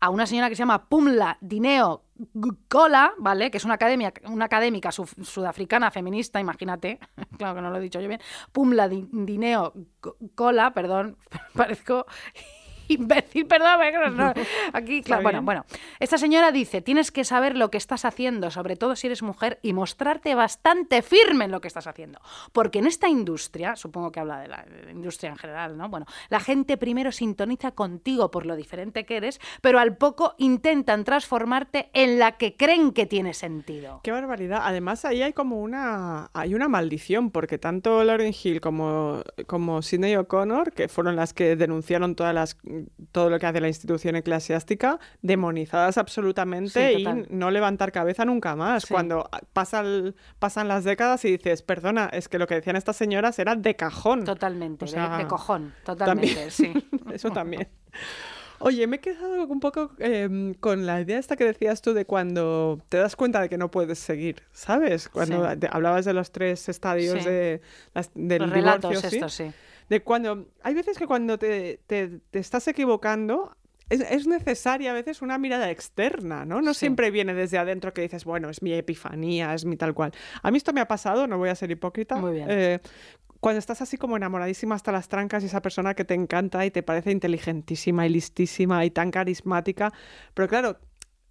a 0.00 0.08
una 0.08 0.24
señora 0.26 0.48
que 0.48 0.54
se 0.54 0.60
llama 0.60 0.88
Pumla 0.88 1.36
Dineo 1.40 2.02
Kola, 2.68 3.12
¿vale? 3.18 3.50
Que 3.50 3.58
es 3.58 3.64
una, 3.64 3.74
academia, 3.74 4.12
una 4.26 4.44
académica 4.44 4.92
su- 4.92 5.04
sudafricana 5.22 5.90
feminista, 5.90 6.40
imagínate. 6.40 6.98
Claro 7.38 7.56
que 7.56 7.60
no 7.60 7.70
lo 7.70 7.76
he 7.78 7.80
dicho 7.80 8.00
yo 8.00 8.06
bien. 8.08 8.20
Pumla 8.52 8.88
Di- 8.88 9.08
Dineo 9.12 9.74
Kola, 10.36 10.72
perdón, 10.72 11.16
parezco 11.54 12.06
imbécil, 12.88 13.46
perdón, 13.46 14.16
no, 14.16 14.32
aquí, 14.72 15.02
claro, 15.02 15.22
bueno, 15.22 15.42
bueno. 15.42 15.64
Esta 16.00 16.18
señora 16.18 16.52
dice, 16.52 16.80
tienes 16.80 17.10
que 17.10 17.24
saber 17.24 17.56
lo 17.56 17.70
que 17.70 17.78
estás 17.78 18.04
haciendo, 18.04 18.50
sobre 18.50 18.76
todo 18.76 18.96
si 18.96 19.06
eres 19.06 19.22
mujer, 19.22 19.58
y 19.62 19.72
mostrarte 19.72 20.34
bastante 20.34 21.02
firme 21.02 21.46
en 21.46 21.50
lo 21.50 21.60
que 21.60 21.68
estás 21.68 21.86
haciendo. 21.86 22.20
Porque 22.52 22.78
en 22.78 22.86
esta 22.86 23.08
industria, 23.08 23.76
supongo 23.76 24.12
que 24.12 24.20
habla 24.20 24.40
de 24.40 24.48
la, 24.48 24.62
de 24.62 24.84
la 24.84 24.90
industria 24.90 25.30
en 25.30 25.36
general, 25.36 25.76
¿no? 25.76 25.88
Bueno, 25.88 26.06
la 26.28 26.40
gente 26.40 26.76
primero 26.76 27.12
sintoniza 27.12 27.72
contigo 27.72 28.30
por 28.30 28.46
lo 28.46 28.56
diferente 28.56 29.04
que 29.04 29.16
eres, 29.16 29.40
pero 29.60 29.78
al 29.78 29.96
poco 29.96 30.34
intentan 30.38 31.04
transformarte 31.04 31.90
en 31.92 32.18
la 32.18 32.32
que 32.32 32.56
creen 32.56 32.92
que 32.92 33.06
tiene 33.06 33.34
sentido. 33.34 34.00
Qué 34.02 34.12
barbaridad. 34.12 34.60
Además, 34.62 35.04
ahí 35.04 35.22
hay 35.22 35.32
como 35.32 35.60
una, 35.60 36.30
hay 36.32 36.54
una 36.54 36.68
maldición, 36.68 37.30
porque 37.30 37.58
tanto 37.58 38.02
Lauren 38.04 38.32
Hill 38.32 38.60
como, 38.60 39.22
como 39.46 39.82
Sidney 39.82 40.16
O'Connor, 40.16 40.72
que 40.72 40.88
fueron 40.88 41.16
las 41.16 41.32
que 41.32 41.56
denunciaron 41.56 42.14
todas 42.14 42.34
las 42.34 42.56
todo 43.12 43.30
lo 43.30 43.38
que 43.38 43.46
hace 43.46 43.60
la 43.60 43.68
institución 43.68 44.16
eclesiástica, 44.16 44.98
demonizadas 45.22 45.98
absolutamente 45.98 46.94
Sí, 46.96 47.02
y 47.02 47.06
no 47.34 47.50
levantar 47.50 47.92
cabeza 47.92 48.24
nunca 48.24 48.56
más. 48.56 48.84
Sí. 48.84 48.88
Cuando 48.94 49.28
pasa 49.52 49.80
el- 49.80 50.14
pasan 50.38 50.68
las 50.68 50.84
décadas 50.84 51.24
y 51.24 51.32
dices, 51.32 51.62
perdona, 51.62 52.08
es 52.12 52.28
que 52.28 52.38
lo 52.38 52.46
que 52.46 52.54
decían 52.56 52.76
estas 52.76 52.96
señoras 52.96 53.38
era 53.38 53.54
de 53.56 53.74
cajón. 53.76 54.24
Totalmente, 54.24 54.84
O 54.84 54.86
de- 54.86 54.92
sea, 54.92 55.18
de, 55.18 55.26
cojón, 55.26 55.74
totalmente, 55.84 56.50
sí. 56.50 56.72
Eso 57.12 57.30
también. 57.30 57.68
Oye, 58.60 58.86
me 58.86 58.96
he 58.96 59.00
quedado 59.00 59.44
un 59.46 59.60
poco 59.60 59.90
em, 59.98 60.54
con 60.54 60.86
la 60.86 61.00
idea 61.00 61.18
esta 61.18 61.36
que 61.36 61.44
decías 61.44 61.82
tú 61.82 61.92
de 61.92 62.06
cuando 62.06 62.80
te 62.88 62.96
das 62.98 63.14
cuenta 63.16 63.40
de 63.42 63.48
que 63.48 63.58
no 63.58 63.70
puedes 63.70 63.98
seguir, 63.98 64.42
¿sabes? 64.52 65.08
Cuando 65.08 65.50
Sí. 65.50 65.66
hablabas 65.70 66.04
de 66.04 66.14
los 66.14 66.30
tres 66.32 66.68
estadios 66.68 67.22
Sí. 67.24 67.28
de, 67.28 67.60
las- 67.94 68.10
del 68.14 68.42
Los 68.42 68.50
relatos 68.50 69.04
estos, 69.04 69.34
sí. 69.34 69.50
De 69.88 70.02
cuando 70.02 70.46
hay 70.62 70.74
veces 70.74 70.98
que 70.98 71.06
cuando 71.06 71.38
te, 71.38 71.80
te- 71.86 72.20
te 72.30 72.38
estás 72.38 72.66
equivocando 72.68 73.56
es, 73.90 74.00
es 74.00 74.26
necesaria 74.26 74.92
a 74.92 74.94
veces 74.94 75.20
una 75.20 75.36
mirada 75.38 75.70
externa, 75.70 76.44
¿no? 76.46 76.62
No 76.62 76.72
Sí. 76.72 76.80
siempre 76.80 77.10
viene 77.10 77.34
desde 77.34 77.58
adentro 77.58 77.92
que 77.92 78.00
dices, 78.02 78.24
bueno, 78.24 78.48
es 78.48 78.62
mi 78.62 78.72
epifanía, 78.72 79.52
es 79.54 79.64
mi 79.66 79.76
tal 79.76 79.92
cual. 79.92 80.12
A 80.42 80.50
mí 80.50 80.56
esto 80.56 80.72
me 80.72 80.80
ha 80.80 80.88
pasado, 80.88 81.26
no 81.26 81.36
voy 81.36 81.50
a 81.50 81.54
ser 81.54 81.70
hipócrita. 81.70 82.16
Muy 82.16 82.32
bien. 82.32 82.46
eh, 82.50 82.80
cuando 83.40 83.58
estás 83.58 83.82
así 83.82 83.98
como 83.98 84.16
enamoradísima 84.16 84.74
hasta 84.74 84.90
las 84.90 85.08
trancas 85.08 85.42
y 85.42 85.46
esa 85.46 85.60
persona 85.60 85.92
que 85.92 86.06
te 86.06 86.14
encanta 86.14 86.64
y 86.64 86.70
te 86.70 86.82
parece 86.82 87.10
inteligentísima 87.10 88.06
y 88.06 88.08
listísima 88.08 88.82
y 88.86 88.90
tan 88.90 89.10
carismática, 89.10 89.92
pero 90.32 90.48
claro, 90.48 90.78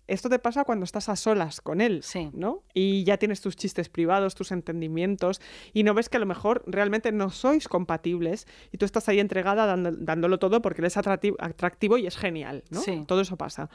esto 0.07 0.29
te 0.29 0.39
pasa 0.39 0.63
cuando 0.65 0.83
estás 0.83 1.09
a 1.09 1.15
solas 1.15 1.61
con 1.61 1.81
él, 1.81 2.03
Sí. 2.03 2.29
¿no? 2.33 2.63
Y 2.73 3.03
ya 3.05 3.17
tienes 3.17 3.41
tus 3.41 3.55
chistes 3.55 3.89
privados, 3.89 4.35
tus 4.35 4.51
entendimientos, 4.51 5.39
y 5.73 5.83
no 5.83 5.93
ves 5.93 6.09
que 6.09 6.17
a 6.17 6.19
lo 6.19 6.25
mejor 6.25 6.63
realmente 6.67 7.11
no 7.11 7.29
sois 7.29 7.67
compatibles 7.67 8.47
y 8.71 8.77
tú 8.77 8.85
estás 8.85 9.07
ahí 9.09 9.19
entregada 9.19 9.65
dando- 9.65 9.91
dándolo 9.91 10.39
todo 10.39 10.61
porque 10.61 10.81
eres 10.81 10.97
atractivo, 10.97 11.37
atractivo 11.39 11.97
y 11.97 12.07
es 12.07 12.17
genial, 12.17 12.63
¿no? 12.69 12.81
Sí. 12.81 13.03
Todo 13.07 13.21
eso 13.21 13.37
pasa. 13.37 13.69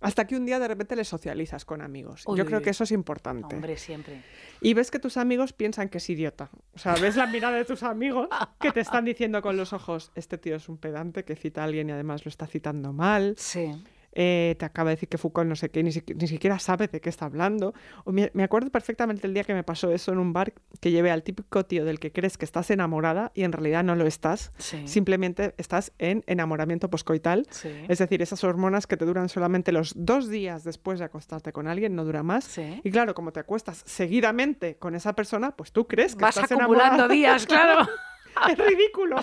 Hasta 0.00 0.26
que 0.26 0.36
un 0.36 0.44
día 0.44 0.58
de 0.58 0.68
repente 0.68 0.96
le 0.96 1.04
socializas 1.04 1.64
con 1.64 1.80
amigos. 1.80 2.24
Uy, 2.26 2.36
Yo 2.36 2.44
creo 2.44 2.60
que 2.60 2.68
eso 2.68 2.84
es 2.84 2.90
importante. 2.92 3.54
Hombre, 3.54 3.78
siempre. 3.78 4.22
Y 4.60 4.74
ves 4.74 4.90
que 4.90 4.98
tus 4.98 5.16
amigos 5.16 5.54
piensan 5.54 5.88
que 5.88 5.96
es 5.96 6.10
idiota. 6.10 6.50
O 6.74 6.78
sea, 6.78 6.94
ves 6.96 7.16
la 7.16 7.26
mirada 7.26 7.56
de 7.56 7.64
tus 7.64 7.82
amigos 7.82 8.28
que 8.60 8.70
te 8.70 8.80
están 8.80 9.06
diciendo 9.06 9.40
con 9.40 9.56
los 9.56 9.72
ojos, 9.72 10.12
este 10.14 10.36
tío 10.36 10.56
es 10.56 10.68
un 10.68 10.76
pedante 10.76 11.24
que 11.24 11.36
cita 11.36 11.62
a 11.62 11.64
alguien 11.64 11.88
y 11.88 11.92
además 11.92 12.26
lo 12.26 12.28
está 12.28 12.46
citando 12.46 12.92
mal. 12.92 13.34
Sí. 13.38 13.82
Eh, 14.14 14.54
te 14.58 14.64
acaba 14.64 14.90
de 14.90 14.96
decir 14.96 15.08
que 15.08 15.18
Foucault 15.18 15.48
no 15.48 15.56
sé 15.56 15.70
qué, 15.70 15.82
ni, 15.82 15.90
ni 15.90 16.28
siquiera 16.28 16.58
sabe 16.58 16.88
de 16.88 17.00
qué 17.00 17.08
está 17.08 17.26
hablando. 17.26 17.74
O 18.04 18.12
me, 18.12 18.30
me 18.34 18.44
acuerdo 18.44 18.70
perfectamente 18.70 19.26
el 19.26 19.34
día 19.34 19.44
que 19.44 19.54
me 19.54 19.64
pasó 19.64 19.90
eso 19.90 20.12
en 20.12 20.18
un 20.18 20.32
bar, 20.32 20.52
que 20.80 20.90
llevé 20.90 21.10
al 21.10 21.22
típico 21.22 21.64
tío 21.66 21.84
del 21.84 21.98
que 21.98 22.12
crees 22.12 22.38
que 22.38 22.44
estás 22.44 22.70
enamorada 22.70 23.32
y 23.34 23.42
en 23.42 23.52
realidad 23.52 23.82
no 23.84 23.94
lo 23.96 24.06
estás. 24.06 24.52
Sí. 24.58 24.86
Simplemente 24.86 25.54
estás 25.58 25.92
en 25.98 26.22
enamoramiento 26.26 26.88
poscoital. 26.90 27.46
Sí. 27.50 27.70
Es 27.88 27.98
decir, 27.98 28.22
esas 28.22 28.44
hormonas 28.44 28.86
que 28.86 28.96
te 28.96 29.04
duran 29.04 29.28
solamente 29.28 29.72
los 29.72 29.92
dos 29.96 30.28
días 30.28 30.64
después 30.64 30.98
de 30.98 31.06
acostarte 31.06 31.52
con 31.52 31.66
alguien, 31.68 31.94
no 31.96 32.04
dura 32.04 32.22
más. 32.22 32.44
Sí. 32.44 32.80
Y 32.84 32.90
claro, 32.90 33.14
como 33.14 33.32
te 33.32 33.40
acuestas 33.40 33.82
seguidamente 33.84 34.76
con 34.76 34.94
esa 34.94 35.12
persona, 35.14 35.50
pues 35.56 35.72
tú 35.72 35.86
crees 35.86 36.14
que 36.14 36.22
Vas 36.22 36.36
estás 36.36 36.52
acumulando 36.52 36.94
enamorada. 37.04 37.08
días, 37.14 37.46
claro. 37.46 37.88
es 38.50 38.58
ridículo. 38.58 39.16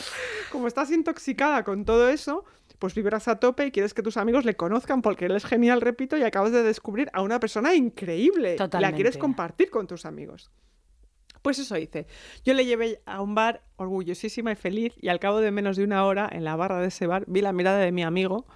Como 0.51 0.67
estás 0.67 0.91
intoxicada 0.91 1.63
con 1.63 1.85
todo 1.85 2.09
eso, 2.09 2.45
pues 2.81 2.95
vibras 2.95 3.27
a 3.27 3.39
tope 3.39 3.67
y 3.67 3.71
quieres 3.71 3.93
que 3.93 4.01
tus 4.01 4.17
amigos 4.17 4.43
le 4.43 4.55
conozcan 4.55 5.03
porque 5.03 5.25
él 5.27 5.35
es 5.35 5.45
genial, 5.45 5.81
repito, 5.81 6.17
y 6.17 6.23
acabas 6.23 6.51
de 6.51 6.63
descubrir 6.63 7.11
a 7.13 7.21
una 7.21 7.39
persona 7.39 7.75
increíble. 7.75 8.55
Y 8.55 8.57
La 8.57 8.65
Totalmente. 8.65 8.95
quieres 8.95 9.17
compartir 9.19 9.69
con 9.69 9.85
tus 9.85 10.03
amigos. 10.03 10.49
Pues 11.43 11.59
eso 11.59 11.77
hice. 11.77 12.07
Yo 12.43 12.55
le 12.55 12.65
llevé 12.65 12.99
a 13.05 13.21
un 13.21 13.35
bar 13.35 13.61
orgullosísima 13.75 14.51
y 14.51 14.55
feliz 14.55 14.93
y 14.97 15.09
al 15.09 15.19
cabo 15.19 15.41
de 15.41 15.51
menos 15.51 15.77
de 15.77 15.83
una 15.83 16.03
hora 16.05 16.27
en 16.31 16.43
la 16.43 16.55
barra 16.55 16.81
de 16.81 16.87
ese 16.87 17.05
bar 17.05 17.23
vi 17.27 17.41
la 17.41 17.53
mirada 17.53 17.77
de 17.77 17.91
mi 17.91 18.01
amigo. 18.01 18.47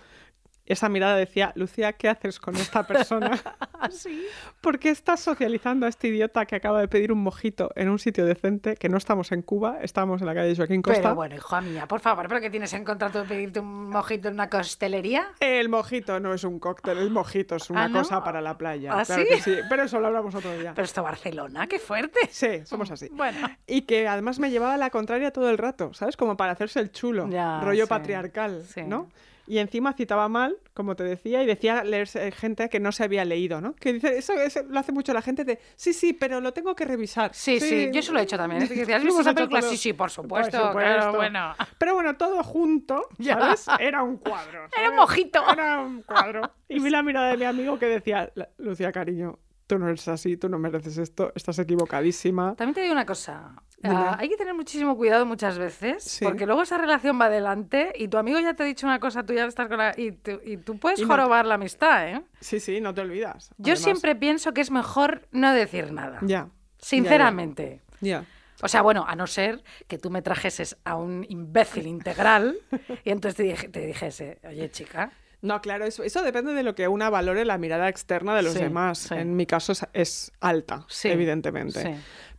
Esa 0.66 0.90
mirada 0.90 1.16
decía, 1.16 1.52
Lucía, 1.56 1.94
¿qué 1.94 2.10
haces 2.10 2.40
con 2.40 2.56
esta 2.56 2.88
persona? 2.88 3.32
¿Por 4.62 4.80
qué 4.80 4.90
estás 4.90 5.20
socializando 5.20 5.86
a 5.86 5.90
este 5.90 6.08
idiota 6.08 6.46
que 6.48 6.56
acaba 6.56 6.80
de 6.80 6.88
pedir 6.88 7.12
un 7.12 7.20
mojito 7.22 7.70
en 7.76 7.90
un 7.90 8.00
sitio 8.00 8.26
decente? 8.26 8.76
Que 8.76 8.90
no 8.90 8.98
estamos 8.98 9.32
en 9.32 9.44
Cuba, 9.44 9.78
estamos 9.82 10.22
en 10.22 10.28
la 10.28 10.34
calle 10.34 10.56
Joaquín 10.56 10.82
Costa. 10.82 11.02
Pero 11.02 11.16
bueno, 11.16 11.36
hija 11.36 11.62
mía, 11.62 11.88
por 11.88 12.00
favor, 12.00 12.28
¿pero 12.28 12.42
qué 12.42 12.50
tienes 12.50 12.74
en 12.74 12.84
contra 12.84 13.12
tú 13.12 13.20
de 13.20 13.26
pedirte 13.26 13.60
un 13.60 13.90
mojito 13.90 14.28
en 14.30 14.34
una 14.34 14.50
costelería? 14.50 15.28
El 15.40 15.70
mojito 15.70 16.20
no 16.20 16.34
es 16.34 16.44
un 16.44 16.60
cóctel, 16.60 16.98
el 16.98 17.12
mojito 17.12 17.58
es 17.58 17.70
una 17.70 17.84
¿Ah, 17.84 17.88
no? 17.88 18.00
cosa 18.00 18.24
para 18.24 18.42
la 18.42 18.58
playa. 18.58 18.92
¿Ah, 19.00 19.04
claro 19.06 19.22
sí? 19.22 19.28
que 19.30 19.42
sí, 19.42 19.56
pero 19.70 19.84
eso 19.84 20.00
lo 20.00 20.08
hablamos 20.08 20.34
otro 20.34 20.58
día. 20.58 20.74
Pero 20.74 20.86
esto 20.86 21.04
Barcelona, 21.04 21.68
qué 21.68 21.78
fuerte. 21.78 22.20
Sí, 22.32 22.66
somos 22.66 22.90
así. 22.90 23.08
Bueno. 23.12 23.48
Y 23.68 23.84
que 23.84 24.08
además 24.08 24.40
me 24.40 24.50
llevaba 24.50 24.74
a 24.74 24.78
la 24.78 24.90
contraria 24.90 25.32
todo 25.32 25.50
el 25.50 25.60
rato, 25.60 25.94
¿sabes? 25.94 26.18
Como 26.18 26.36
para 26.38 26.54
hacerse 26.54 26.80
el 26.80 26.92
chulo, 26.92 27.30
Ya, 27.30 27.60
rollo 27.62 27.84
sí, 27.86 27.90
patriarcal, 27.90 28.64
sí. 28.66 28.82
¿no? 28.82 29.10
Y 29.48 29.60
encima 29.60 29.94
citaba 29.94 30.28
mal, 30.28 30.58
como 30.74 30.96
te 30.96 31.04
decía, 31.04 31.44
y 31.44 31.46
decía 31.46 31.84
leerse 31.84 32.32
gente 32.32 32.68
que 32.70 32.80
no 32.80 32.92
se 32.92 33.04
había 33.04 33.24
leído, 33.26 33.62
¿no? 33.62 33.74
Que 33.76 33.94
dice, 33.94 34.18
eso, 34.18 34.34
eso 34.34 34.62
lo 34.68 34.80
hace 34.80 34.92
mucho 34.92 35.14
la 35.14 35.22
gente 35.22 35.44
de, 35.44 35.60
sí, 35.76 35.94
sí, 35.94 36.14
pero 36.14 36.42
lo 36.42 36.52
tengo 36.54 36.76
que 36.76 36.84
revisar. 36.86 37.32
Sí, 37.34 37.60
sí, 37.60 37.90
yo 37.94 38.00
eso 38.00 38.12
lo 38.14 38.20
he 38.20 38.24
hecho 38.24 38.38
también. 38.38 38.64
¿has 38.64 38.70
visto 39.04 39.22
esa 39.22 39.34
película? 39.34 39.62
Sí, 39.62 39.78
sí, 39.78 39.94
por 39.94 40.10
supuesto, 40.10 40.60
Por 40.72 40.82
claro, 40.82 41.12
supuesto. 41.12 41.18
bueno. 41.18 41.56
Pero 41.78 41.94
bueno, 41.94 42.16
todo 42.18 42.44
junto. 42.44 43.08
¿sabes? 43.24 43.68
Era 43.80 44.02
un 44.04 44.18
cuadro. 44.18 44.68
Era 44.78 44.90
un 44.90 44.96
mojito. 44.96 45.44
Era 45.52 45.82
un 45.82 46.02
cuadro. 46.02 46.42
Y 46.68 46.80
vi 46.80 46.90
la 46.90 47.04
mirada 47.04 47.30
de 47.30 47.38
mi 47.38 47.46
amigo 47.46 47.78
que 47.78 47.86
decía, 47.86 48.32
"La- 48.36 48.50
Lucía, 48.58 48.92
cariño, 48.92 49.38
tú 49.68 49.80
no 49.80 49.88
eres 49.88 50.08
así, 50.08 50.38
tú 50.38 50.50
no 50.50 50.58
mereces 50.60 50.98
esto, 50.98 51.32
estás 51.36 51.58
equivocadísima. 51.60 52.56
También 52.56 52.74
te 52.76 52.82
digo 52.82 52.94
una 52.94 53.06
cosa. 53.06 53.56
Ah, 53.84 54.16
hay 54.20 54.30
que 54.30 54.38
tener 54.38 54.54
muchísimo 54.56 54.96
cuidado 54.98 55.26
muchas 55.26 55.58
veces, 55.60 56.04
Sí. 56.04 56.26
porque 56.26 56.46
luego 56.48 56.64
esa 56.64 56.78
relación 56.78 57.20
va 57.22 57.26
adelante 57.26 57.94
y 57.96 58.08
tu 58.08 58.18
amigo 58.18 58.40
ya 58.40 58.54
te 58.56 58.64
ha 58.64 58.66
dicho 58.66 58.88
una 58.88 59.00
cosa, 59.00 59.24
tú 59.24 59.34
ya 59.34 59.46
estás 59.46 59.68
con 59.68 59.78
la... 59.78 59.94
Y, 59.96 60.12
tú- 60.14 60.40
y 60.44 60.58
tú 60.58 60.80
puedes 60.80 61.00
Y 61.00 61.04
no- 61.04 61.08
jorobar 61.10 61.46
la 61.46 61.56
amistad, 61.56 62.08
¿eh? 62.10 62.24
Sí, 62.40 62.60
sí, 62.60 62.82
no 62.82 62.94
te 62.94 63.02
olvidas. 63.02 63.50
Yo 63.58 63.74
Además- 63.74 63.80
siempre 63.82 64.16
pienso 64.16 64.54
que 64.54 64.62
es 64.62 64.72
mejor 64.72 65.28
no 65.32 65.52
decir 65.54 65.92
nada. 65.92 66.20
Ya. 66.24 66.50
Sinceramente. 66.80 67.82
Ya. 68.02 68.26
O 68.62 68.68
sea, 68.68 68.82
bueno, 68.82 69.04
a 69.08 69.16
no 69.16 69.28
ser 69.28 69.64
que 69.88 69.98
tú 69.98 70.10
me 70.10 70.22
trajeses 70.22 70.78
a 70.86 70.96
un 70.96 71.26
imbécil 71.30 71.88
integral 71.88 72.58
y 73.04 73.10
entonces 73.12 73.70
te 73.72 73.86
dijese, 73.86 74.40
oye, 74.48 74.72
chica, 74.72 75.12
No, 75.46 75.62
claro, 75.62 75.86
eso, 75.86 76.04
eso 76.04 76.24
depende 76.24 76.54
de 76.54 76.64
lo 76.64 76.74
que 76.76 76.88
una 76.88 77.10
valore 77.10 77.46
la 77.46 77.58
mirada 77.58 77.88
externa 77.88 78.36
de 78.36 78.42
los 78.42 78.54
Sí, 78.54 78.60
demás. 78.60 78.98
sí. 78.98 79.14
En 79.16 79.36
mi 79.36 79.46
caso 79.46 79.72
es, 79.74 79.86
es 79.94 80.32
alta, 80.40 80.86
Sí, 80.90 81.10
evidentemente. 81.10 81.98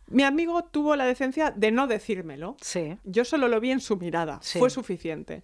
Mi 0.09 0.23
amigo 0.23 0.63
tuvo 0.65 0.95
la 0.95 1.05
decencia 1.05 1.51
de 1.51 1.71
no 1.71 1.87
decírmelo. 1.87 2.57
Yo 3.03 3.25
solo 3.25 3.47
lo 3.47 3.59
vi 3.59 3.71
en 3.71 3.79
su 3.79 3.97
mirada, 3.97 4.39
fue 4.41 4.69
suficiente. 4.69 5.43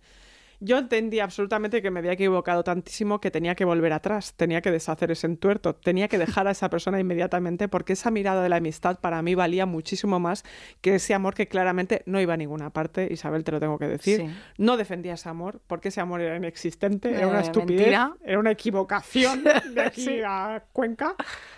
Yo 0.66 0.78
entendí 0.78 1.20
absolutamente 1.20 1.82
que 1.82 1.91
me 1.91 1.99
había 1.99 2.14
equivocado 2.14 2.64
tantísimo 2.64 3.20
que 3.20 3.32
tenía 3.32 3.53
que 3.53 3.66
volver 3.66 3.91
atrás, 3.91 4.34
tenía 4.36 4.61
que 4.61 4.72
deshacer 4.72 5.11
ese 5.11 5.28
entuerto, 5.28 5.76
tenía 5.76 6.07
que 6.07 6.18
dejar 6.18 6.47
a 6.47 6.51
esa 6.51 6.70
persona 6.70 7.01
inmediatamente 7.01 7.68
porque 7.68 7.91
esa 7.93 8.11
mirada 8.11 8.41
de 8.41 8.47
la 8.47 8.55
amistad 8.55 8.97
para 9.01 9.22
mí 9.22 9.36
valía 9.36 9.66
muchísimo 9.66 10.22
más 10.22 10.45
que 10.80 10.95
ese 10.95 11.14
amor 11.14 11.34
que 11.34 11.49
claramente 11.49 12.01
no 12.05 12.22
iba 12.22 12.36
a 12.36 12.38
ninguna 12.38 12.70
parte, 12.70 13.09
Isabel, 13.11 13.43
te 13.43 13.51
lo 13.51 13.59
tengo 13.59 13.78
que 13.78 13.89
decir. 13.89 14.22
Sí. 14.22 14.30
No 14.57 14.78
defendía 14.78 15.16
ese 15.16 15.28
amor 15.28 15.59
porque 15.68 15.89
ese 15.89 15.99
amor 15.99 16.22
era 16.22 16.38
inexistente, 16.38 17.14
era 17.14 17.28
una 17.28 17.39
Eh, 17.39 17.43
estupidez, 17.43 17.80
mentira. 17.82 18.14
era 18.24 18.39
una 18.39 18.51
equivocación 18.51 19.43
de 19.74 19.82
aquí 19.82 20.01
Sí. 20.05 20.22
a 20.26 20.64
Cuenca. 20.72 21.16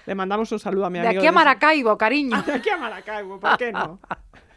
Le 0.08 0.16
mandamos 0.16 0.52
un 0.52 0.58
saludo 0.60 0.86
a 0.88 0.90
mi 0.90 0.98
De 1.00 1.06
amigo. 1.08 1.20
aquí 1.22 1.28
a 1.28 1.32
Maracaibo, 1.32 1.96
cariño. 1.96 2.42
De 2.48 2.54
aquí 2.54 2.70
a 2.72 2.78
Maracaibo, 2.78 3.40
¿por 3.40 3.56
qué 3.58 3.72
no? 3.72 4.00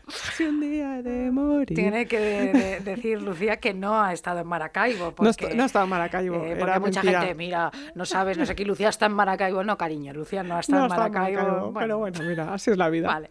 Si 0.08 0.44
un 0.44 0.60
día 0.60 1.02
de 1.02 1.30
morir. 1.30 1.76
Tiene 1.76 2.06
que 2.06 2.18
de- 2.18 2.52
de- 2.52 2.80
decir 2.80 3.20
Lucía 3.20 3.58
que 3.58 3.74
no 3.74 4.00
ha 4.00 4.12
estado 4.12 4.40
en 4.40 4.46
Maracaibo. 4.46 5.12
Porque, 5.14 5.48
No 5.50 5.54
no 5.56 5.64
estaba 5.64 5.84
en 5.84 5.90
Maracaibo, 5.90 6.36
eh, 6.36 6.56
porque 6.58 6.62
era 6.62 6.80
mucha 6.80 7.02
mentira. 7.02 7.20
gente, 7.20 7.34
mira, 7.34 7.70
no 7.94 8.04
sabes, 8.06 8.38
no 8.38 8.46
sé 8.46 8.54
qué, 8.54 8.64
Lucía 8.64 8.88
está 8.88 9.06
en 9.06 9.12
Maracaibo. 9.12 9.62
No, 9.64 9.76
cariño, 9.76 10.12
Lucía 10.14 10.42
no 10.42 10.58
está 10.58 10.76
No 10.76 10.82
en 10.84 10.88
Maracaibo. 10.88 11.42
Maracaibo, 11.42 11.74
pero 11.78 11.98
bueno, 11.98 12.20
mira, 12.22 12.54
así 12.54 12.70
es 12.70 12.76
la 12.76 12.88
vida. 12.88 13.08
Vale. 13.08 13.30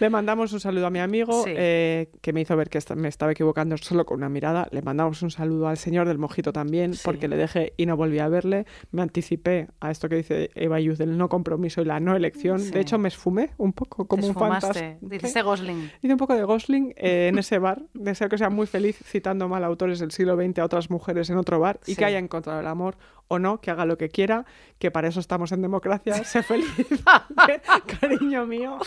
Le 0.00 0.10
mandamos 0.10 0.52
un 0.52 0.60
saludo 0.60 0.86
a 0.86 0.90
mi 0.90 0.98
amigo, 1.00 1.44
Sí. 1.44 1.52
eh, 1.56 2.10
que 2.20 2.32
me 2.32 2.40
hizo 2.40 2.56
ver 2.56 2.68
que 2.68 2.78
me 2.96 3.08
estaba 3.08 3.32
equivocando 3.32 3.76
solo 3.76 4.04
con 4.04 4.18
una 4.18 4.28
mirada. 4.28 4.68
Le 4.70 4.82
mandamos 4.82 5.22
un 5.22 5.30
saludo 5.30 5.68
al 5.68 5.76
señor 5.76 6.06
del 6.08 6.18
mojito 6.18 6.52
también, 6.52 6.94
Sí. 6.94 7.02
porque 7.04 7.28
le 7.28 7.36
dejé 7.36 7.72
y 7.76 7.86
no 7.86 7.96
volví 7.96 8.18
a 8.18 8.28
verle. 8.28 8.66
Me 8.90 9.02
anticipé 9.02 9.68
a 9.80 9.90
esto 9.90 10.08
que 10.08 10.16
dice 10.16 10.50
Eva 10.54 10.80
Yuz 10.80 10.98
del 10.98 11.16
no 11.16 11.28
compromiso 11.28 11.82
y 11.82 11.84
la 11.84 12.00
no 12.00 12.16
elección. 12.16 12.58
Sí. 12.60 12.70
De 12.70 12.80
hecho, 12.80 12.98
me 12.98 13.08
esfumé 13.08 13.50
un 13.58 13.72
poco 13.72 14.06
como 14.06 14.22
Te 14.22 14.28
un 14.28 14.34
fantasma. 14.34 14.96
Dijiste 15.00 15.42
Gosling. 15.42 15.90
Hice 16.02 16.15
un 16.16 16.18
poco 16.18 16.34
de 16.34 16.42
Gosling 16.42 16.92
eh, 16.96 17.28
en 17.28 17.38
ese 17.38 17.58
bar. 17.58 17.82
Deseo 17.94 18.28
que 18.28 18.38
sea 18.38 18.50
muy 18.50 18.66
feliz 18.66 18.98
citando 19.04 19.48
mal 19.48 19.62
autores 19.64 19.98
del 20.00 20.10
siglo 20.10 20.34
XX 20.36 20.58
a 20.58 20.64
otras 20.64 20.90
mujeres 20.90 21.30
en 21.30 21.36
otro 21.36 21.60
bar 21.60 21.78
y 21.86 21.92
Sí. 21.92 21.96
que 21.96 22.04
haya 22.06 22.18
encontrado 22.18 22.58
el 22.60 22.66
amor 22.66 22.96
o 23.28 23.38
no, 23.38 23.60
que 23.60 23.70
haga 23.70 23.84
lo 23.84 23.96
que 23.98 24.08
quiera, 24.08 24.44
que 24.78 24.90
para 24.90 25.08
eso 25.08 25.20
estamos 25.20 25.52
en 25.52 25.62
democracia. 25.62 26.14
Sé 26.24 26.42
feliz, 26.42 26.66
que- 26.76 27.60
cariño 28.00 28.46
mío. 28.46 28.78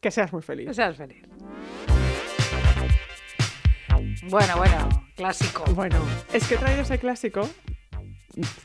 Que 0.00 0.10
seas 0.10 0.32
muy 0.32 0.40
Que 0.42 0.46
feliz. 0.46 0.76
seas 0.76 0.96
feliz. 0.96 1.22
Bueno, 4.30 4.56
bueno, 4.56 4.88
clásico. 5.16 5.64
Bueno, 5.74 5.96
es 6.32 6.46
que 6.46 6.54
he 6.54 6.58
traído 6.58 6.82
ese 6.82 6.98
clásico, 6.98 7.48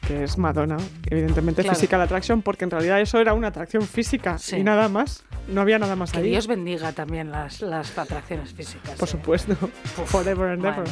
que 0.08 0.24
es 0.24 0.38
Madonna, 0.38 0.78
evidentemente 1.10 1.62
Claro. 1.64 1.76
Physical 1.76 2.02
Attraction, 2.02 2.42
porque 2.42 2.66
en 2.66 2.72
realidad 2.72 3.00
eso 3.02 3.20
era 3.20 3.34
una 3.34 3.48
atracción 3.48 3.84
física 3.84 4.38
Sí. 4.38 4.58
y 4.58 4.64
nada 4.64 4.90
más. 4.90 5.24
No 5.48 5.62
había 5.62 5.80
nada 5.80 5.96
más 5.96 6.12
Que. 6.12 6.22
Dios 6.22 6.48
bendiga 6.48 6.94
también 6.94 7.32
las, 7.32 7.62
las 7.62 7.98
atracciones 7.98 8.54
físicas. 8.54 8.98
Por 8.98 9.08
eh. 9.08 9.12
supuesto. 9.12 9.56
Forever 10.06 10.50
and 10.50 10.66
ever. 10.66 10.86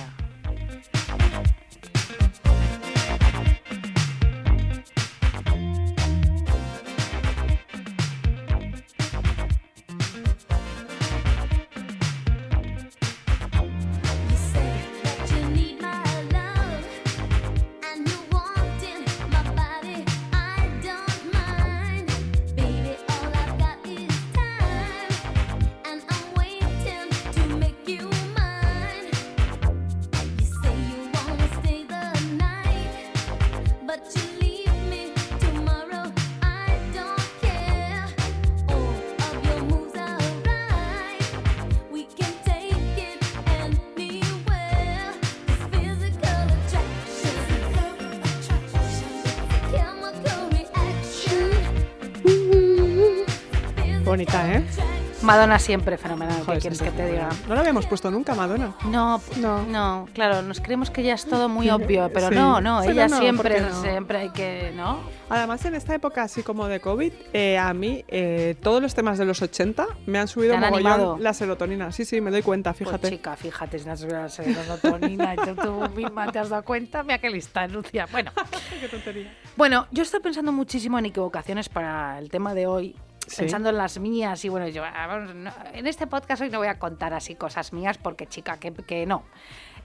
Madonna 55.32 55.60
siempre 55.60 55.98
fenomenal, 55.98 56.40
¿qué 56.40 56.44
Joder, 56.46 56.60
quieres 56.62 56.82
que 56.82 56.92
te 56.92 57.06
diga? 57.06 57.20
fenomenal. 57.30 57.48
No 57.48 57.54
la 57.56 57.60
habíamos 57.62 57.86
puesto 57.86 58.12
nunca, 58.12 58.36
Madonna. 58.36 58.76
No, 58.86 59.22
No. 59.38 59.64
no, 59.64 60.08
claro, 60.14 60.42
nos 60.42 60.60
creemos 60.60 60.90
que 60.92 61.04
ya 61.04 61.14
es 61.14 61.26
todo 61.26 61.48
muy 61.48 61.70
obvio, 61.70 62.12
pero 62.14 62.28
Sí. 62.28 62.36
no, 62.36 62.60
no, 62.60 62.84
ella 62.84 63.08
no, 63.08 63.18
siempre, 63.18 63.62
¿por 63.62 63.68
qué 63.70 63.74
no? 63.74 63.82
siempre 63.82 64.18
hay 64.18 64.30
que, 64.32 64.74
¿no? 64.76 65.00
Además, 65.30 65.64
en 65.64 65.76
esta 65.76 65.96
época 65.96 66.24
así 66.24 66.44
como 66.44 66.68
de 66.68 66.82
COVID, 66.82 67.14
eh, 67.32 67.58
a 67.58 67.74
mí 67.74 68.04
eh, 68.10 68.56
todos 68.62 68.82
los 68.82 68.94
temas 68.94 69.18
de 69.18 69.24
los 69.24 69.42
80 69.42 69.88
me 70.06 70.20
han 70.20 70.28
subido 70.28 70.52
¿Te 70.52 70.58
han 70.58 70.64
mogollón 70.64 70.92
animado? 70.92 71.18
la 71.18 71.34
serotonina. 71.34 71.94
Sí, 71.94 72.04
sí, 72.04 72.20
me 72.20 72.30
doy 72.30 72.42
cuenta, 72.42 72.74
Pues 72.74 72.80
fíjate. 72.90 73.10
chica, 73.10 73.38
fíjate, 73.38 73.80
si 73.80 73.86
no 73.86 73.94
has 73.94 74.02
la 74.02 74.28
serotonina, 74.28 75.34
y 75.36 75.38
tú, 75.38 75.56
tú 75.56 75.90
misma 75.96 76.30
te 76.30 76.40
has 76.40 76.50
dado 76.50 76.64
cuenta, 76.66 77.04
mira 77.04 77.20
qué 77.20 77.30
lista, 77.30 77.66
Lucia. 77.68 78.06
Bueno, 78.12 78.32
Qué 78.82 78.90
tontería. 78.90 79.34
bueno, 79.56 79.88
yo 79.92 80.04
estoy 80.04 80.20
pensando 80.20 80.52
muchísimo 80.52 81.00
en 81.00 81.06
equivocaciones 81.06 81.70
para 81.70 82.20
el 82.20 82.30
tema 82.30 82.54
de 82.54 82.68
hoy. 82.68 82.96
Pensando 83.38 83.70
en 83.70 83.78
las 83.78 84.00
mías 84.00 84.44
y 84.46 84.50
bueno, 84.50 84.68
yo 84.68 84.84
ah, 84.84 85.70
en 85.74 85.88
este 85.88 86.08
podcast 86.08 86.42
hoy 86.42 86.50
no 86.50 86.60
voy 86.60 86.68
a 86.68 86.80
contar 86.80 87.14
así 87.14 87.36
cosas 87.36 87.74
mías 87.74 87.98
porque 87.98 88.28
chica, 88.28 88.58
que, 88.58 88.74
que 88.74 89.06
no. 89.06 89.24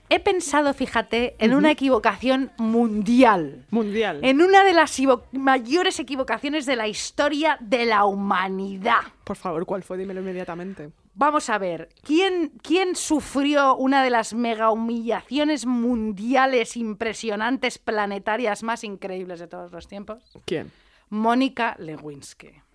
He 0.09 0.20
pensado, 0.20 0.72
fíjate, 0.72 1.34
en 1.40 1.53
una 1.53 1.72
equivocación 1.72 2.53
mundial. 2.59 3.64
Mundial. 3.70 4.20
En 4.22 4.40
una 4.40 4.62
de 4.62 4.72
las 4.72 4.97
mayores 5.32 5.99
equivocaciones 5.99 6.64
de 6.64 6.76
la 6.76 6.86
historia 6.86 7.57
de 7.61 7.86
la 7.86 8.05
humanidad. 8.05 9.01
Por 9.24 9.36
favor, 9.36 9.66
¿cuál 9.66 9.82
fue? 9.82 9.99
Dímelo 9.99 10.20
inmediatamente. 10.20 10.90
Vamos 11.14 11.51
a 11.51 11.59
ver, 11.59 11.88
¿quién, 12.03 12.53
¿quién 12.62 12.94
sufrió 12.94 13.74
una 13.74 14.05
de 14.05 14.11
las 14.11 14.34
mega 14.34 14.70
humillaciones 14.70 15.66
mundiales 15.66 16.76
impresionantes, 16.76 17.78
planetarias 17.78 18.62
más 18.62 18.84
increíbles 18.84 19.40
de 19.40 19.49
todos 19.49 19.72
los 19.72 19.88
tiempos? 19.88 20.22
¿Quién? 20.44 20.70
Mónica 21.09 21.74
Lewinsky. 21.78 22.65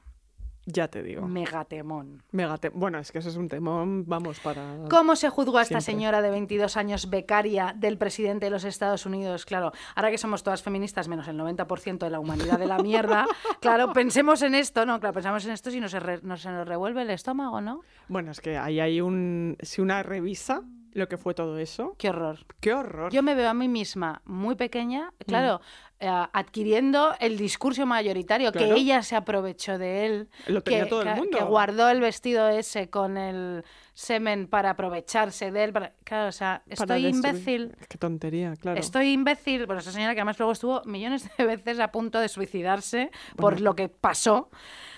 Ya 0.67 0.87
te 0.87 1.01
digo. 1.01 1.27
Megatemón. 1.27 2.21
Megate- 2.31 2.71
Bueno, 2.73 2.99
es 2.99 3.11
que 3.11 3.17
eso 3.19 3.29
es 3.29 3.35
un 3.35 3.47
temón, 3.49 4.05
vamos, 4.05 4.39
para... 4.39 4.77
¿Cómo 4.89 5.15
se 5.15 5.29
juzgó 5.29 5.57
a 5.57 5.63
esta 5.63 5.81
Siempre. 5.81 6.01
señora 6.03 6.21
de 6.21 6.29
22 6.29 6.77
años 6.77 7.09
becaria 7.09 7.73
del 7.75 7.97
presidente 7.97 8.45
de 8.45 8.51
los 8.51 8.63
Estados 8.63 9.05
Unidos? 9.07 9.45
Claro, 9.45 9.71
ahora 9.95 10.11
que 10.11 10.17
somos 10.19 10.43
todas 10.43 10.61
feministas, 10.61 11.07
menos 11.07 11.27
el 11.27 11.37
90% 11.37 11.97
de 11.97 12.09
la 12.11 12.19
humanidad 12.19 12.59
de 12.59 12.67
la 12.67 12.77
mierda, 12.77 13.25
claro, 13.59 13.91
pensemos 13.91 14.41
en 14.43 14.53
esto, 14.53 14.85
¿no? 14.85 14.99
Claro, 14.99 15.13
pensamos 15.15 15.43
en 15.45 15.51
esto 15.51 15.71
si 15.71 15.79
no 15.79 15.89
se, 15.89 15.99
re- 15.99 16.21
no 16.21 16.37
se 16.37 16.49
nos 16.51 16.67
revuelve 16.67 17.01
el 17.01 17.09
estómago, 17.09 17.59
¿no? 17.59 17.81
Bueno, 18.07 18.31
es 18.31 18.39
que 18.39 18.57
ahí 18.57 18.79
hay 18.79 19.01
un... 19.01 19.57
Si 19.61 19.81
una 19.81 20.03
revisa 20.03 20.61
lo 20.93 21.07
que 21.07 21.17
fue 21.17 21.33
todo 21.33 21.57
eso, 21.57 21.95
Qué 21.97 22.09
horror. 22.09 22.39
qué 22.59 22.73
horror. 22.73 23.11
Yo 23.11 23.23
me 23.23 23.35
veo 23.35 23.49
a 23.49 23.53
mí 23.53 23.67
misma 23.67 24.21
muy 24.25 24.55
pequeña, 24.55 25.11
Mm. 25.11 25.23
claro, 25.27 25.61
eh, 25.99 26.07
adquiriendo 26.33 27.13
el 27.19 27.37
discurso 27.37 27.85
mayoritario, 27.85 28.51
Claro. 28.51 28.73
que 28.75 28.81
ella 28.81 29.03
se 29.03 29.15
aprovechó 29.15 29.77
de 29.77 30.05
él, 30.05 30.29
Lo 30.47 30.61
tenía 30.61 30.83
que, 30.85 30.89
todo 30.89 31.01
el 31.03 31.07
que- 31.09 31.13
mundo. 31.15 31.37
que 31.37 31.43
guardó 31.43 31.89
el 31.89 32.01
vestido 32.01 32.49
ese 32.49 32.89
con 32.89 33.17
el 33.17 33.63
semen 33.93 34.47
para 34.47 34.71
aprovecharse 34.71 35.51
de 35.51 35.63
él. 35.65 35.73
para- 35.73 35.93
Claro, 36.03 36.29
o 36.29 36.31
sea, 36.31 36.63
estoy 36.67 37.05
imbécil. 37.07 37.75
Qué 37.87 37.97
tontería, 37.97 38.53
claro. 38.59 38.79
Estoy 38.79 39.11
imbécil, 39.11 39.65
bueno, 39.67 39.79
esa 39.81 39.91
señora 39.91 40.13
que 40.15 40.21
además 40.21 40.39
luego 40.39 40.51
estuvo 40.53 40.81
millones 40.85 41.29
de 41.37 41.45
veces 41.45 41.79
a 41.79 41.91
punto 41.91 42.19
de 42.19 42.27
suicidarse 42.29 43.11
por 43.37 43.61
lo 43.61 43.75
que 43.75 43.87
pasó. 43.89 44.49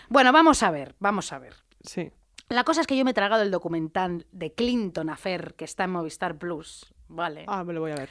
Bueno, 0.10 0.32
vamos 0.32 0.64
a 0.64 0.72
ver, 0.72 0.96
vamos 1.00 1.34
a 1.34 1.40
ver. 1.40 1.54
Sí. 1.82 2.12
La 2.50 2.64
cosa 2.64 2.82
es 2.82 2.88
que 2.88 2.96
yo 2.98 3.04
me 3.06 3.12
he 3.12 3.14
tragado 3.14 3.42
el 3.44 3.52
documental 3.52 4.26
de 4.32 4.54
Clinton 4.54 5.10
Affair 5.10 5.54
que 5.56 5.66
está 5.66 5.86
en 5.86 5.92
Movistar 5.92 6.38
Plus, 6.38 6.94
¿vale? 7.08 7.46
Ah, 7.48 7.64
me 7.64 7.74
lo 7.74 7.80
voy 7.82 7.92
a 7.92 7.96
ver. 7.96 8.10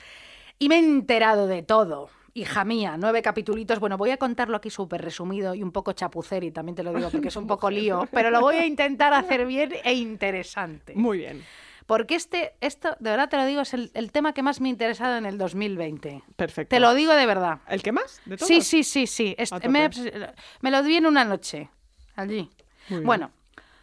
Y 0.59 0.69
me 0.69 0.77
he 0.77 0.79
enterado 0.79 1.47
de 1.47 1.63
todo. 1.63 2.11
Hija 2.35 2.65
mía, 2.65 2.97
nueve 2.99 3.21
capitulitos. 3.21 3.79
Bueno, 3.79 3.99
voy 3.99 4.11
a 4.11 4.17
contarlo 4.17 4.57
aquí 4.57 4.71
súper 4.71 5.03
resumido 5.03 5.55
y 5.55 5.63
un 5.63 5.71
poco 5.71 5.93
chapucero, 5.93 6.47
y 6.47 6.51
también 6.51 6.75
te 6.75 6.83
lo 6.83 6.93
digo 6.95 7.11
porque 7.11 7.29
es 7.29 7.37
un 7.37 7.47
poco 7.47 7.71
lío, 7.71 8.09
pero 8.11 8.31
lo 8.31 8.41
voy 8.41 8.57
a 8.57 8.65
intentar 8.67 9.13
hacer 9.13 9.45
bien 9.47 9.75
e 9.85 9.93
interesante. 9.93 10.95
Muy 10.97 11.19
bien. 11.19 11.45
Porque 11.85 12.15
este, 12.15 12.55
esto, 12.61 12.97
de 13.01 13.11
verdad 13.11 13.29
te 13.29 13.37
lo 13.37 13.45
digo, 13.45 13.61
es 13.61 13.75
el, 13.75 13.91
el 13.93 14.13
tema 14.13 14.33
que 14.33 14.43
más 14.43 14.61
me 14.61 14.69
ha 14.69 14.71
interesado 14.71 15.17
en 15.19 15.27
el 15.27 15.37
2020. 15.37 16.23
Perfecto. 16.37 16.71
Te 16.75 16.81
lo 16.81 16.95
digo 16.95 17.13
de 17.13 17.27
verdad. 17.27 17.59
¿El 17.69 17.83
que 17.83 17.93
más? 17.93 18.23
¿De 18.25 18.37
todos? 18.39 18.49
Sí, 18.49 18.63
sí, 18.63 18.83
sí, 18.83 19.07
sí. 19.07 19.35
Est- 19.37 19.53
A 19.53 19.57
tope. 19.61 19.69
me, 19.69 19.91
me 20.63 20.71
lo 20.71 20.83
di 20.83 20.97
en 20.97 21.07
una 21.07 21.25
noche, 21.25 21.69
allí. 22.17 22.49
Muy 22.89 23.01
bien. 23.01 23.07
Bueno, 23.07 23.31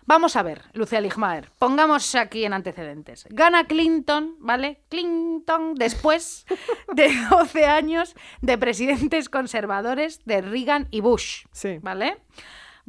vamos 0.09 0.35
a 0.35 0.41
ver, 0.41 0.63
Lucía 0.73 0.99
Ligmaer. 1.01 1.51
Pongamos 1.59 2.15
aquí 2.15 2.43
en 2.43 2.53
antecedentes. 2.53 3.27
Gana 3.29 3.65
Clinton, 3.65 4.35
¿vale? 4.39 4.81
Clinton 4.89 5.75
después 5.75 6.47
de 6.93 7.11
12 7.29 7.65
años 7.65 8.15
de 8.41 8.57
presidentes 8.57 9.29
conservadores 9.29 10.19
de 10.25 10.41
Reagan 10.41 10.87
y 10.89 11.01
Bush. 11.01 11.45
Sí. 11.51 11.77
¿Vale? 11.83 12.17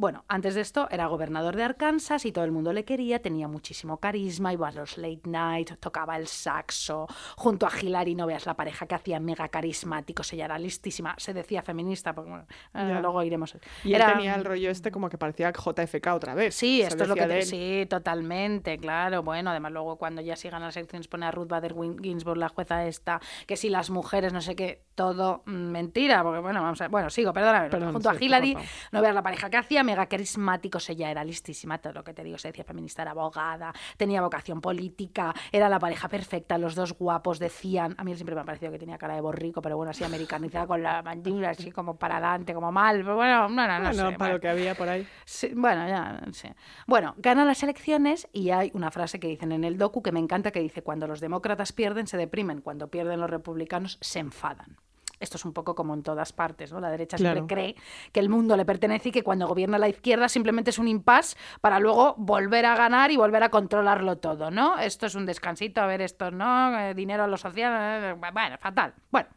Bueno, 0.01 0.24
antes 0.28 0.55
de 0.55 0.62
esto 0.62 0.88
era 0.90 1.09
gobernador 1.09 1.57
de 1.57 1.62
Arkansas 1.62 2.24
y 2.24 2.32
todo 2.32 2.46
el 2.46 2.53
mundo 2.53 2.72
le 2.72 2.86
quería, 2.86 3.20
tenía 3.20 3.48
muchísimo 3.48 3.98
carisma, 3.98 4.51
iba 4.51 4.66
a 4.68 4.72
los 4.72 4.96
late 4.96 5.20
night, 5.28 5.72
tocaba 5.78 6.16
el 6.16 6.26
saxo, 6.26 7.07
junto 7.36 7.66
a 7.66 7.70
Hillary, 7.78 8.14
no 8.14 8.26
veas 8.26 8.46
la 8.46 8.55
pareja 8.55 8.86
que 8.86 8.94
hacía 8.94 9.20
mega 9.20 9.48
carismáticos, 9.48 10.32
ella 10.32 10.46
era 10.46 10.59
listísima, 10.59 11.14
se 11.18 11.34
decía 11.34 11.61
feminista, 11.61 12.14
porque 12.14 12.30
bueno, 12.30 12.46
eh, 12.72 12.98
luego 13.03 13.22
iremos. 13.22 13.55
Y 13.84 13.92
Era- 13.92 14.07
él 14.07 14.12
tenía 14.14 14.34
el 14.36 14.44
rollo 14.46 14.70
este 14.70 14.90
como 14.90 15.11
que 15.11 15.18
parecía 15.18 15.53
JFK 15.53 16.14
otra 16.14 16.34
vez. 16.34 16.55
Sí, 16.55 16.80
esto 16.80 17.03
es 17.03 17.09
lo 17.11 17.14
que 17.14 17.26
te... 17.26 17.42
Sí, 17.42 17.84
totalmente, 17.90 18.78
claro. 18.78 19.22
Bueno, 19.22 19.51
además 19.51 19.72
luego 19.72 19.96
cuando 19.96 20.22
ya 20.22 20.34
sigan 20.34 20.62
las 20.62 20.78
elecciones 20.78 21.09
pone 21.09 21.26
a 21.26 21.30
Ruth 21.30 21.48
Bader 21.48 21.74
Ginsburg, 22.01 22.38
la 22.38 22.48
jueza 22.48 22.86
esta, 22.86 23.20
que 23.46 23.59
si 23.59 23.68
las 23.68 23.90
mujeres, 23.90 24.32
no 24.32 24.40
sé 24.40 24.57
qué, 24.57 24.82
todo 24.94 25.42
mm, 25.44 25.51
mentira, 25.53 26.22
porque 26.22 26.38
bueno, 26.40 26.62
vamos 26.62 26.80
a... 26.80 26.88
Bueno, 26.88 27.11
sigo, 27.11 27.34
perdóname. 27.34 27.68
Perdón, 27.68 27.92
junto 27.92 28.11
sí, 28.12 28.16
a 28.16 28.24
Hillary, 28.24 28.57
no 28.92 29.03
veas 29.03 29.14
la 29.14 29.22
pareja 29.22 29.51
que 29.51 29.59
hacía, 29.59 29.84
mega 29.91 30.07
carismáticos, 30.07 30.88
ella 30.88 31.11
era 31.11 31.24
listísima, 31.24 31.78
todo 31.78 31.93
lo 31.95 32.05
que 32.05 32.14
te 32.14 32.22
digo, 32.22 32.38
se 32.38 32.49
decía 32.49 32.62
feminista, 32.64 33.03
era 33.03 33.11
abogada, 33.11 33.72
tenía 33.97 34.22
vocación 34.22 34.61
política, 34.61 35.34
era 35.51 35.68
la 35.68 35.78
pareja 35.80 36.09
perfecta, 36.09 36.59
los 36.59 36.76
dos 36.76 36.93
guapos 36.93 37.38
decían, 37.41 37.95
a 37.99 38.05
mí 38.05 38.14
siempre 38.14 38.36
me 38.36 38.43
ha 38.43 38.45
parecido 38.45 38.70
que 38.70 38.78
tenía 38.78 38.99
cara 38.99 39.14
de 39.14 39.20
borrico, 39.20 39.61
pero 39.61 39.76
bueno, 39.76 39.91
así 39.91 40.05
americanizada 40.05 40.66
con 40.68 40.80
la 40.82 41.03
mandíbula 41.03 41.51
así 41.51 41.72
como 41.72 41.97
para 41.97 42.18
adelante, 42.18 42.55
como 42.55 42.70
mal, 42.70 42.99
pero 42.99 43.16
bueno, 43.16 43.49
no, 43.49 43.66
no, 43.66 43.78
no 43.78 43.84
Bueno, 43.91 43.93
sé. 43.95 44.03
para 44.03 44.16
bueno. 44.16 44.32
lo 44.34 44.41
que 44.41 44.49
había 44.49 44.74
por 44.76 44.88
ahí. 44.88 45.07
Sí, 45.24 45.51
bueno, 45.57 45.88
ya, 45.88 46.20
no 46.24 46.32
sé. 46.32 46.55
Bueno, 46.86 47.14
ganan 47.18 47.47
las 47.49 47.62
elecciones 47.64 48.28
y 48.32 48.51
hay 48.51 48.70
una 48.74 48.91
frase 48.93 49.18
que 49.18 49.26
dicen 49.26 49.51
en 49.51 49.64
el 49.64 49.76
docu 49.76 50.03
que 50.03 50.12
me 50.12 50.20
encanta 50.20 50.53
que 50.53 50.61
dice, 50.61 50.82
cuando 50.82 51.09
los 51.09 51.20
demócratas 51.20 51.72
pierden 51.72 52.07
se 52.07 52.16
deprimen, 52.16 52.61
cuando 52.61 52.88
pierden 52.88 53.20
los 53.20 53.28
republicanos 53.30 53.99
se 54.01 54.20
enfadan. 54.20 54.76
Esto 55.20 55.36
es 55.36 55.44
un 55.44 55.52
poco 55.52 55.74
como 55.74 55.94
en 55.94 56.02
todas 56.02 56.32
partes, 56.32 56.72
¿no? 56.72 56.80
La 56.80 56.90
derecha 56.90 57.16
Claro. 57.18 57.34
siempre 57.36 57.54
cree 57.54 57.76
que 58.10 58.20
el 58.20 58.28
mundo 58.30 58.56
le 58.56 58.64
pertenece 58.64 59.10
y 59.10 59.12
que 59.12 59.22
cuando 59.22 59.46
gobierna 59.46 59.78
la 59.78 59.88
izquierda 59.88 60.28
simplemente 60.28 60.70
es 60.70 60.78
un 60.78 60.88
impasse 60.88 61.36
para 61.60 61.78
luego 61.78 62.14
volver 62.16 62.64
a 62.66 62.74
ganar 62.74 63.10
y 63.10 63.16
volver 63.18 63.42
a 63.42 63.50
controlarlo 63.50 64.16
todo, 64.18 64.50
¿no? 64.50 64.78
Esto 64.78 65.06
es 65.06 65.14
un 65.14 65.26
descansito, 65.26 65.80
a 65.82 65.86
ver, 65.86 66.00
esto 66.00 66.30
no, 66.30 66.76
eh, 66.78 66.94
dinero 66.94 67.24
a 67.24 67.26
lo 67.26 67.36
social, 67.36 67.72
eh, 68.02 68.12
bueno, 68.32 68.56
fatal. 68.58 68.94
Bueno, 69.10 69.28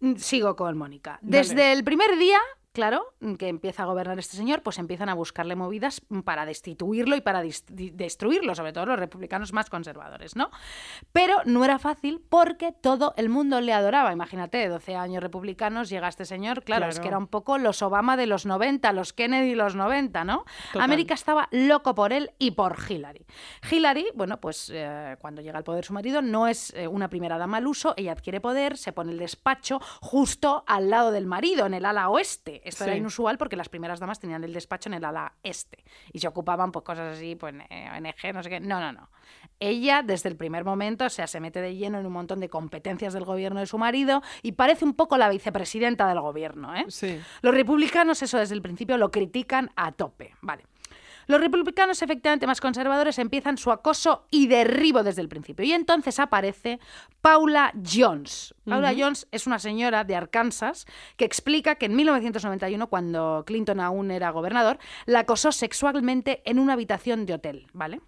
Mm, 0.00 0.16
Sigo 0.16 0.56
con 0.56 0.76
Mónica. 0.76 1.18
Desde 1.22 1.54
Dale. 1.54 1.72
el 1.72 1.84
primer 1.84 2.16
día, 2.18 2.38
claro, 2.72 3.14
que 3.38 3.48
empieza 3.48 3.82
a 3.82 3.86
gobernar 3.86 4.18
este 4.18 4.36
señor, 4.36 4.62
pues 4.62 4.78
empiezan 4.78 5.08
a 5.08 5.14
buscarle 5.14 5.56
movidas 5.56 6.02
para 6.24 6.46
destituirlo 6.46 7.16
y 7.16 7.20
para 7.20 7.42
destruirlo, 7.42 8.54
sobre 8.54 8.72
todo 8.72 8.86
los 8.86 8.98
republicanos 8.98 9.52
más 9.52 9.70
conservadores, 9.70 10.36
¿no? 10.36 10.50
Pero 11.12 11.36
no 11.44 11.64
era 11.64 11.78
fácil 11.78 12.22
porque 12.28 12.72
todo 12.72 13.14
el 13.16 13.28
mundo 13.28 13.60
le 13.60 13.72
adoraba. 13.72 14.12
Imagínate, 14.12 14.68
12 14.68 14.96
años 14.96 15.22
republicanos, 15.22 15.88
llega 15.88 16.08
este 16.08 16.24
señor, 16.24 16.64
claro, 16.64 16.86
es 16.86 16.98
que 16.98 17.08
era 17.08 17.18
un 17.18 17.26
poco 17.26 17.58
los 17.58 17.82
Obama 17.82 18.16
de 18.16 18.26
los 18.26 18.46
90, 18.46 18.92
los 18.92 19.12
Kennedy 19.12 19.50
de 19.50 19.56
los 19.56 19.74
90, 19.74 20.24
¿no? 20.24 20.44
Total. 20.72 20.82
América 20.82 21.14
estaba 21.14 21.48
loco 21.50 21.94
por 21.94 22.12
él 22.12 22.30
y 22.38 22.52
por 22.52 22.76
Hillary. 22.88 23.26
Hillary, 23.70 24.06
bueno, 24.14 24.40
pues 24.40 24.70
eh, 24.72 25.16
cuando 25.20 25.42
llega 25.42 25.58
al 25.58 25.64
poder 25.64 25.84
su 25.84 25.92
marido, 25.92 26.22
no 26.22 26.48
es 26.48 26.72
eh, 26.74 26.88
una 26.88 27.08
primera 27.08 27.38
dama 27.38 27.58
al 27.58 27.66
uso, 27.66 27.94
ella 27.96 28.12
adquiere 28.12 28.40
poder, 28.40 28.76
se 28.76 28.92
pone 28.92 29.12
el 29.12 29.18
despacho 29.18 29.80
justo 30.00 30.64
al 30.66 30.90
lado 30.90 31.10
del 31.10 31.26
marido, 31.26 31.66
en 31.66 31.74
el 31.74 31.84
ala 31.84 32.08
oeste. 32.08 32.61
Esto 32.62 32.84
era 32.84 32.96
inusual 32.96 33.38
porque 33.38 33.56
las 33.56 33.68
primeras 33.68 34.00
damas 34.00 34.20
tenían 34.20 34.44
el 34.44 34.52
despacho 34.52 34.88
en 34.88 34.94
el 34.94 35.04
ala 35.04 35.34
este 35.42 35.84
y 36.12 36.18
se 36.18 36.28
ocupaban 36.28 36.72
pues 36.72 36.84
cosas 36.84 37.16
así, 37.16 37.34
pues 37.34 37.54
eh, 37.70 37.88
ONG, 37.96 38.34
no 38.34 38.42
sé 38.42 38.50
qué. 38.50 38.60
No, 38.60 38.80
no, 38.80 38.92
no. 38.92 39.08
Ella 39.60 40.02
desde 40.02 40.28
el 40.28 40.36
primer 40.36 40.64
momento, 40.64 41.04
o 41.04 41.10
sea, 41.10 41.26
se 41.26 41.40
mete 41.40 41.60
de 41.60 41.76
lleno 41.76 41.98
en 41.98 42.06
un 42.06 42.12
montón 42.12 42.40
de 42.40 42.48
competencias 42.48 43.12
del 43.12 43.24
gobierno 43.24 43.60
de 43.60 43.66
su 43.66 43.78
marido 43.78 44.22
y 44.42 44.52
parece 44.52 44.84
un 44.84 44.94
poco 44.94 45.16
la 45.18 45.28
vicepresidenta 45.28 46.08
del 46.08 46.20
gobierno, 46.20 46.74
¿eh? 46.74 46.84
Sí. 46.88 47.20
Los 47.42 47.54
republicanos, 47.54 48.22
eso 48.22 48.38
desde 48.38 48.54
el 48.54 48.62
principio 48.62 48.96
lo 48.98 49.10
critican 49.10 49.70
a 49.76 49.92
tope. 49.92 50.34
Vale. 50.40 50.64
Los 51.32 51.40
republicanos, 51.40 52.02
efectivamente 52.02 52.46
más 52.46 52.60
conservadores, 52.60 53.18
empiezan 53.18 53.56
su 53.56 53.72
acoso 53.72 54.26
y 54.30 54.48
derribo 54.48 55.02
desde 55.02 55.22
el 55.22 55.30
principio. 55.30 55.64
Y 55.64 55.72
entonces 55.72 56.18
aparece 56.18 56.78
Paula 57.22 57.72
Jones. 57.90 58.54
Paula 58.68 58.92
Jones 58.94 59.26
es 59.30 59.46
una 59.46 59.58
señora 59.58 60.04
de 60.04 60.14
Arkansas 60.14 60.84
que 61.16 61.24
explica 61.24 61.76
que 61.76 61.86
en 61.86 61.96
1991, 61.96 62.86
cuando 62.88 63.44
Clinton 63.46 63.80
aún 63.80 64.10
era 64.10 64.28
gobernador, 64.28 64.78
la 65.06 65.20
acosó 65.20 65.52
sexualmente 65.52 66.42
en 66.44 66.58
una 66.58 66.74
habitación 66.74 67.24
de 67.24 67.32
hotel, 67.32 67.66
¿vale? 67.72 68.02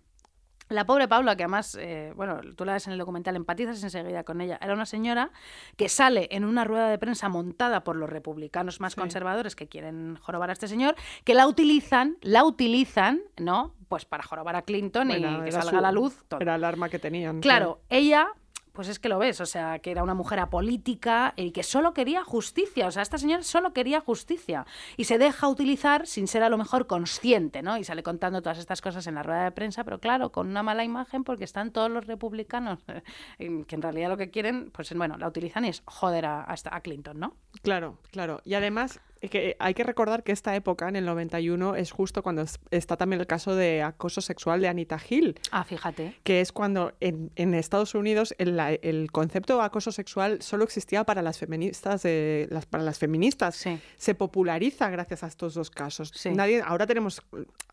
La 0.74 0.84
pobre 0.86 1.08
Paula, 1.08 1.36
que 1.36 1.44
además, 1.44 1.76
eh, 1.80 2.12
bueno, 2.16 2.40
tú 2.56 2.64
la 2.64 2.72
ves 2.74 2.86
en 2.86 2.92
el 2.92 2.98
documental, 2.98 3.36
empatizas 3.36 3.82
enseguida 3.82 4.24
con 4.24 4.40
ella. 4.40 4.58
Era 4.60 4.74
una 4.74 4.86
señora 4.86 5.30
que 5.76 5.88
sale 5.88 6.28
en 6.30 6.44
una 6.44 6.64
rueda 6.64 6.88
de 6.88 6.98
prensa 6.98 7.28
montada 7.28 7.84
por 7.84 7.96
los 7.96 8.10
republicanos 8.10 8.80
más 8.80 8.92
Sí. 8.94 9.00
conservadores 9.00 9.56
que 9.56 9.68
quieren 9.68 10.16
jorobar 10.16 10.50
a 10.50 10.52
este 10.52 10.68
señor, 10.68 10.94
que 11.24 11.34
la 11.34 11.46
utilizan, 11.46 12.16
la 12.20 12.44
utilizan, 12.44 13.20
¿no? 13.38 13.74
Pues 13.88 14.04
para 14.04 14.22
jorobar 14.24 14.56
a 14.56 14.62
Clinton 14.62 15.10
y 15.10 15.14
que 15.44 15.52
salga 15.52 15.70
su- 15.70 15.76
a 15.76 15.80
la 15.80 15.92
luz 15.92 16.24
todo. 16.28 16.40
Era 16.40 16.56
el 16.56 16.64
arma 16.64 16.88
que 16.88 16.98
tenían. 16.98 17.40
Claro, 17.40 17.80
ella, 17.88 18.28
pues 18.74 18.88
es 18.88 18.98
que 18.98 19.08
lo 19.08 19.18
ves, 19.18 19.40
o 19.40 19.46
sea, 19.46 19.78
que 19.78 19.92
era 19.92 20.02
una 20.02 20.14
mujer 20.14 20.40
apolítica 20.40 21.32
y 21.36 21.52
que 21.52 21.62
solo 21.62 21.94
quería 21.94 22.24
justicia, 22.24 22.88
o 22.88 22.90
sea, 22.90 23.02
esta 23.02 23.18
señora 23.18 23.44
solo 23.44 23.72
quería 23.72 24.00
justicia 24.00 24.66
y 24.96 25.04
se 25.04 25.16
deja 25.16 25.48
utilizar 25.48 26.06
sin 26.08 26.26
ser 26.26 26.42
a 26.42 26.48
lo 26.48 26.58
mejor 26.58 26.88
consciente, 26.88 27.62
¿no? 27.62 27.78
Y 27.78 27.84
sale 27.84 28.02
contando 28.02 28.42
todas 28.42 28.58
estas 28.58 28.82
cosas 28.82 29.06
en 29.06 29.14
la 29.14 29.22
rueda 29.22 29.44
de 29.44 29.52
prensa, 29.52 29.84
pero 29.84 30.00
claro, 30.00 30.32
con 30.32 30.48
una 30.48 30.64
mala 30.64 30.82
imagen 30.82 31.22
porque 31.22 31.44
están 31.44 31.70
todos 31.70 31.88
los 31.88 32.06
republicanos 32.06 32.80
que 33.38 33.74
en 33.74 33.82
realidad 33.82 34.08
lo 34.08 34.16
que 34.16 34.30
quieren, 34.30 34.72
pues 34.72 34.92
bueno, 34.94 35.16
la 35.18 35.28
utilizan 35.28 35.64
y 35.64 35.68
es 35.68 35.82
joder 35.84 36.26
a, 36.26 36.44
a 36.48 36.80
Clinton, 36.80 37.20
¿no? 37.20 37.36
Claro, 37.62 37.98
claro. 38.10 38.40
Y 38.44 38.54
además 38.54 39.00
que 39.28 39.56
hay 39.58 39.74
que 39.74 39.82
recordar 39.84 40.22
que 40.22 40.32
esta 40.32 40.54
época, 40.56 40.88
en 40.88 40.96
el 40.96 41.04
91, 41.04 41.76
es 41.76 41.90
justo 41.92 42.22
cuando 42.22 42.42
es- 42.42 42.58
está 42.70 42.96
también 42.96 43.20
el 43.20 43.26
caso 43.26 43.54
de 43.54 43.82
acoso 43.82 44.20
sexual 44.20 44.60
de 44.60 44.68
Anita 44.68 44.98
Hill, 45.08 45.38
Ah, 45.50 45.64
fíjate. 45.64 46.14
que 46.22 46.40
es 46.40 46.52
cuando 46.52 46.92
en, 47.00 47.30
en 47.36 47.54
Estados 47.54 47.94
Unidos 47.94 48.34
el, 48.38 49.08
concepto 49.12 49.58
de 49.58 49.64
acoso 49.64 49.92
sexual 49.92 50.42
solo 50.42 50.64
existía 50.64 51.04
para 51.04 51.22
las 51.22 51.38
feministas, 51.38 52.02
de, 52.02 52.48
las, 52.50 52.66
para 52.66 52.84
las 52.84 52.98
feministas. 52.98 53.56
Sí. 53.56 53.78
Se 53.96 54.14
populariza 54.14 54.88
gracias 54.90 55.22
a 55.24 55.26
estos 55.28 55.54
dos 55.54 55.70
casos. 55.70 56.10
Sí. 56.14 56.30
Nadie, 56.30 56.62
ahora 56.64 56.86
tenemos, 56.86 57.22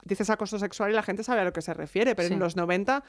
dices 0.04 0.30
acoso 0.30 0.60
sexual 0.60 0.92
y 0.92 0.94
la 0.94 1.04
gente 1.04 1.24
sabe 1.24 1.42
a 1.42 1.44
lo 1.44 1.54
que 1.54 1.62
se 1.62 1.74
refiere, 1.74 2.16
pero 2.16 2.28
Sí. 2.28 2.34
en 2.34 2.40
los 2.40 2.56
90, 2.56 3.04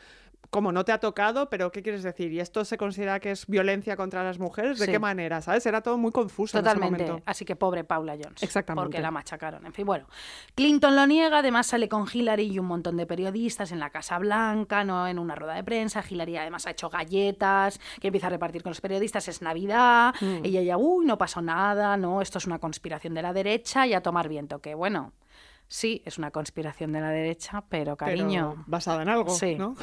como 0.50 0.72
no 0.72 0.84
te 0.84 0.92
ha 0.92 0.98
tocado, 0.98 1.48
pero 1.48 1.70
¿qué 1.72 1.82
quieres 1.82 2.02
decir? 2.02 2.32
¿Y 2.32 2.40
esto 2.40 2.64
se 2.64 2.76
considera 2.76 3.20
que 3.20 3.30
es 3.30 3.46
violencia 3.46 3.96
contra 3.96 4.22
las 4.24 4.38
mujeres? 4.38 4.78
¿De 4.78 4.86
qué 4.86 4.98
manera? 4.98 5.40
¿Sabes? 5.40 5.64
Era 5.66 5.80
todo 5.80 5.96
muy 5.98 6.10
confuso 6.12 6.58
en 6.58 6.64
ese 6.66 6.74
Totalmente. 6.74 7.04
momento. 7.04 7.22
Así 7.26 7.44
que 7.44 7.56
pobre 7.56 7.84
Paula 7.84 8.16
Jones. 8.32 8.42
Exactamente. 8.42 8.84
Porque 8.86 9.00
la 9.00 9.10
machacaron. 9.10 9.64
En 9.66 9.72
fin, 9.72 9.86
bueno. 9.86 10.06
Clinton 10.54 10.96
lo 10.96 11.06
niega, 11.06 11.38
además 11.38 11.66
sale 11.66 11.88
con 11.88 12.06
Hillary 12.12 12.44
y 12.52 12.58
un 12.58 12.66
montón 12.66 12.96
de 12.96 13.06
periodistas 13.06 13.72
en 13.72 13.78
la 13.80 13.90
Casa 13.90 14.18
Blanca, 14.18 14.84
¿no? 14.84 15.06
En 15.06 15.18
una 15.18 15.34
rueda 15.34 15.54
de 15.54 15.64
prensa. 15.64 16.02
Hillary 16.08 16.36
además 16.36 16.66
ha 16.66 16.70
hecho 16.70 16.88
galletas, 16.90 17.80
que 18.00 18.08
empieza 18.08 18.26
a 18.26 18.30
repartir 18.30 18.62
con 18.62 18.70
los 18.70 18.80
periodistas. 18.80 19.28
Es 19.28 19.42
Navidad. 19.42 20.14
Mm. 20.20 20.44
Y 20.44 20.56
ella, 20.58 20.76
uy, 20.76 21.04
no 21.06 21.18
pasó 21.18 21.40
nada, 21.42 21.96
no, 21.96 22.20
esto 22.22 22.38
es 22.38 22.46
una 22.46 22.58
conspiración 22.58 23.14
de 23.14 23.22
la 23.22 23.32
derecha 23.32 23.86
y 23.86 23.94
a 23.94 24.02
tomar 24.02 24.28
viento. 24.28 24.60
Que 24.60 24.74
bueno, 24.74 25.12
sí, 25.68 26.02
es 26.04 26.18
una 26.18 26.30
conspiración 26.30 26.92
de 26.92 27.00
la 27.00 27.10
derecha, 27.10 27.62
pero 27.68 27.96
Pero 27.96 27.96
cariño. 27.96 28.64
basada 28.66 29.02
en 29.02 29.08
algo, 29.08 29.30
Sí. 29.30 29.54
¿no? 29.56 29.74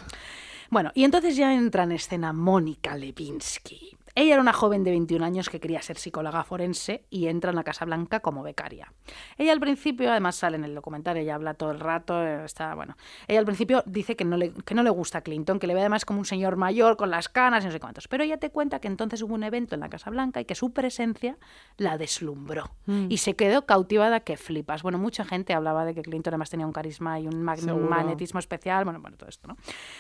Bueno, 0.70 0.92
y 0.94 1.04
entonces 1.04 1.36
ya 1.36 1.54
entra 1.54 1.84
en 1.84 1.94
escena 1.94 2.32
Mónica 2.32 2.96
Levinsky. 2.96 4.00
Ella 4.20 4.34
era 4.34 4.42
una 4.42 4.52
joven 4.52 4.84
de 4.84 4.92
21 4.92 5.24
años 5.24 5.50
que 5.50 5.62
quería 5.62 5.82
ser 5.82 5.98
psicóloga 5.98 6.44
forense 6.44 7.06
y 7.10 7.28
entra 7.28 7.52
en 7.52 7.56
la 7.56 7.64
Casa 7.64 7.86
Blanca 7.86 8.20
como 8.20 8.44
becaria. 8.44 8.92
Ella 9.38 9.54
al 9.54 9.62
principio, 9.62 10.12
además 10.12 10.36
sale 10.36 10.58
en 10.58 10.66
el 10.66 10.76
documental, 10.76 11.16
ella 11.16 11.36
habla 11.36 11.54
todo 11.54 11.72
el 11.72 11.80
rato, 11.80 12.22
eh, 12.22 12.44
está, 12.44 12.76
bueno, 12.76 12.98
ella 13.30 13.40
al 13.40 13.46
principio 13.46 13.82
dice 13.86 14.18
que 14.18 14.26
no 14.26 14.36
le, 14.36 14.52
que 14.52 14.76
no 14.76 14.84
le 14.84 14.90
gusta 14.90 15.20
a 15.20 15.22
Clinton, 15.22 15.58
que 15.58 15.68
le 15.68 15.74
ve 15.74 15.80
además 15.80 16.04
como 16.04 16.20
un 16.20 16.26
señor 16.26 16.58
mayor 16.58 16.98
con 16.98 17.10
las 17.10 17.30
canas 17.30 17.64
y 17.64 17.68
no 17.68 17.72
sé 17.72 17.80
cuántos, 17.80 18.10
pero 18.10 18.26
ella 18.26 18.36
te 18.36 18.50
cuenta 18.50 18.82
que 18.82 18.90
entonces 18.90 19.22
hubo 19.22 19.34
un 19.34 19.44
evento 19.44 19.76
en 19.76 19.80
la 19.80 19.90
Casa 19.90 20.10
Blanca 20.10 20.42
y 20.42 20.46
que 20.46 20.56
su 20.56 20.74
presencia 20.74 21.38
la 21.78 21.98
deslumbró 21.98 22.72
y 23.08 23.20
se 23.20 23.38
quedó 23.38 23.66
cautivada 23.66 24.20
que 24.20 24.36
flipas. 24.36 24.84
Bueno, 24.84 24.98
mucha 24.98 25.24
gente 25.24 25.54
hablaba 25.54 25.86
de 25.86 25.96
que 25.96 26.02
Clinton 26.02 26.34
además 26.34 26.50
tenía 26.50 26.66
un 26.66 26.74
carisma 26.74 27.22
y 27.22 27.28
un 27.28 27.42
magnetismo 27.42 28.40
especial, 28.40 28.84
bueno, 28.84 29.00
bueno, 29.00 29.16
todo 29.16 29.30
esto, 29.30 29.48
¿no? 29.48 29.56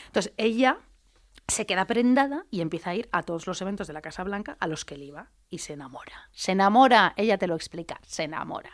Entonces 0.07 0.33
ella 0.35 0.58
se 1.47 1.65
queda 1.65 1.85
prendada 1.85 2.45
y 2.51 2.61
empieza 2.61 2.91
a 2.91 2.95
ir 2.95 3.09
a 3.11 3.23
todos 3.23 3.47
los 3.47 3.61
eventos 3.61 3.87
de 3.87 3.93
la 3.93 4.01
Casa 4.01 4.23
Blanca 4.23 4.57
a 4.59 4.67
los 4.67 4.85
que 4.85 4.95
él 4.95 5.03
iba 5.03 5.31
y 5.49 5.59
se 5.59 5.73
enamora. 5.73 6.29
Se 6.31 6.51
enamora, 6.51 7.13
ella 7.17 7.37
te 7.37 7.47
lo 7.47 7.55
explica, 7.55 7.99
se 8.05 8.23
enamora. 8.23 8.71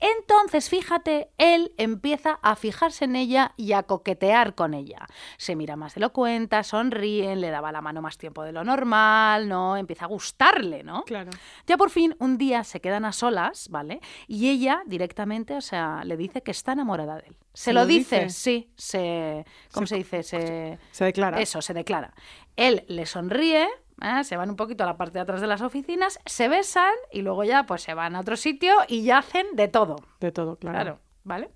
Entonces, 0.00 0.68
fíjate, 0.68 1.30
él 1.38 1.72
empieza 1.78 2.38
a 2.42 2.56
fijarse 2.56 3.04
en 3.06 3.16
ella 3.16 3.52
y 3.56 3.72
a 3.72 3.82
coquetear 3.84 4.54
con 4.54 4.74
ella. 4.74 5.06
Se 5.38 5.56
mira 5.56 5.76
más 5.76 5.94
de 5.94 6.00
lo 6.00 6.12
cuenta, 6.12 6.62
sonríen, 6.62 7.40
le 7.40 7.50
daba 7.50 7.72
la 7.72 7.80
mano 7.80 8.02
más 8.02 8.18
tiempo 8.18 8.42
de 8.42 8.52
lo 8.52 8.64
normal, 8.64 9.48
¿no? 9.48 9.76
Empieza 9.76 10.04
a 10.04 10.08
gustarle, 10.08 10.82
¿no? 10.82 11.04
Claro. 11.04 11.30
Ya 11.66 11.76
por 11.76 11.90
fin, 11.90 12.14
un 12.18 12.38
día 12.38 12.64
se 12.64 12.80
quedan 12.80 13.04
a 13.04 13.12
solas, 13.12 13.68
¿vale? 13.70 14.00
Y 14.26 14.48
ella 14.50 14.82
directamente, 14.86 15.54
o 15.54 15.60
sea, 15.60 16.02
le 16.04 16.16
dice 16.16 16.42
que 16.42 16.50
está 16.50 16.72
enamorada 16.72 17.16
de 17.16 17.28
él. 17.28 17.36
Se, 17.54 17.64
¿Se 17.64 17.72
lo, 17.72 17.86
dice? 17.86 18.28
sí, 18.28 18.70
se... 18.76 19.44
¿Cómo 19.72 19.86
Se- 19.86 19.94
se, 19.94 19.96
dice? 19.96 20.22
Se... 20.22 20.78
Se 20.90 21.04
declara. 21.04 21.40
Eso, 21.40 21.62
se 21.62 21.72
declara. 21.72 22.12
Él 22.56 22.84
le 22.88 23.06
sonríe, 23.06 23.66
¿eh? 24.02 24.24
se 24.24 24.36
van 24.36 24.50
un 24.50 24.56
poquito 24.56 24.84
a 24.84 24.86
la 24.86 24.96
parte 24.96 25.14
de 25.14 25.20
atrás 25.20 25.40
de 25.40 25.46
las 25.46 25.60
oficinas, 25.60 26.18
se 26.26 26.48
besan 26.48 26.94
y 27.12 27.22
luego 27.22 27.44
ya 27.44 27.64
pues 27.66 27.82
se 27.82 27.94
van 27.94 28.16
a 28.16 28.20
otro 28.20 28.36
sitio 28.36 28.74
y 28.88 29.02
ya 29.02 29.18
hacen 29.18 29.46
de 29.54 29.68
todo. 29.68 29.96
De 30.20 30.32
todo, 30.32 30.56
claro. 30.56 30.74
Claro, 30.74 30.98
¿vale? 31.26 31.50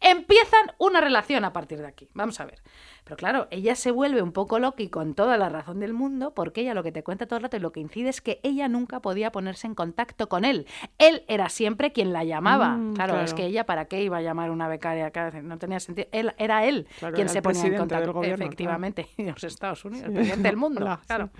Empiezan 0.00 0.72
una 0.78 1.00
relación 1.00 1.44
a 1.44 1.52
partir 1.52 1.78
de 1.78 1.86
aquí. 1.86 2.08
Vamos 2.14 2.40
a 2.40 2.44
ver. 2.44 2.62
Pero 3.04 3.16
claro, 3.16 3.48
ella 3.50 3.74
se 3.76 3.90
vuelve 3.90 4.22
un 4.22 4.32
poco 4.32 4.58
loca 4.58 4.82
y 4.82 4.88
con 4.88 5.14
toda 5.14 5.36
la 5.36 5.48
razón 5.50 5.78
del 5.78 5.92
mundo, 5.92 6.32
porque 6.34 6.62
ella 6.62 6.74
lo 6.74 6.82
que 6.82 6.90
te 6.90 7.02
cuenta 7.04 7.26
todo 7.26 7.36
el 7.36 7.42
rato 7.42 7.56
y 7.56 7.60
lo 7.60 7.70
que 7.70 7.80
incide 7.80 8.08
es 8.08 8.20
que 8.20 8.40
ella 8.42 8.66
nunca 8.68 9.00
podía 9.00 9.30
ponerse 9.30 9.66
en 9.66 9.74
contacto 9.74 10.28
con 10.28 10.44
él. 10.44 10.66
Él 10.98 11.22
era 11.28 11.48
siempre 11.50 11.92
quien 11.92 12.12
la 12.12 12.24
llamaba. 12.24 12.70
Mm, 12.76 12.94
claro, 12.94 13.20
es 13.20 13.34
que 13.34 13.44
ella, 13.46 13.64
¿para 13.66 13.84
qué 13.86 14.02
iba 14.02 14.16
a 14.18 14.22
llamar 14.22 14.48
a 14.48 14.52
una 14.52 14.68
becaria? 14.68 15.12
No 15.42 15.58
tenía 15.58 15.80
sentido. 15.80 16.08
Él, 16.12 16.34
era 16.38 16.64
él 16.64 16.86
Claro, 16.98 17.14
quien 17.14 17.26
era 17.26 17.32
se 17.32 17.42
ponía 17.42 17.64
en 17.66 17.76
contacto. 17.76 18.12
gobierno, 18.12 18.36
claro. 18.38 18.48
Efectivamente, 18.48 19.06
de 19.18 19.30
los 19.32 19.44
Estados 19.44 19.84
Unidos, 19.84 20.04
Sí. 20.06 20.10
el 20.10 20.14
presidente 20.14 20.48
del 20.48 20.56
mundo. 20.64 20.80
Hola, 20.80 20.98
sí. 21.02 21.06
claro. 21.06 21.30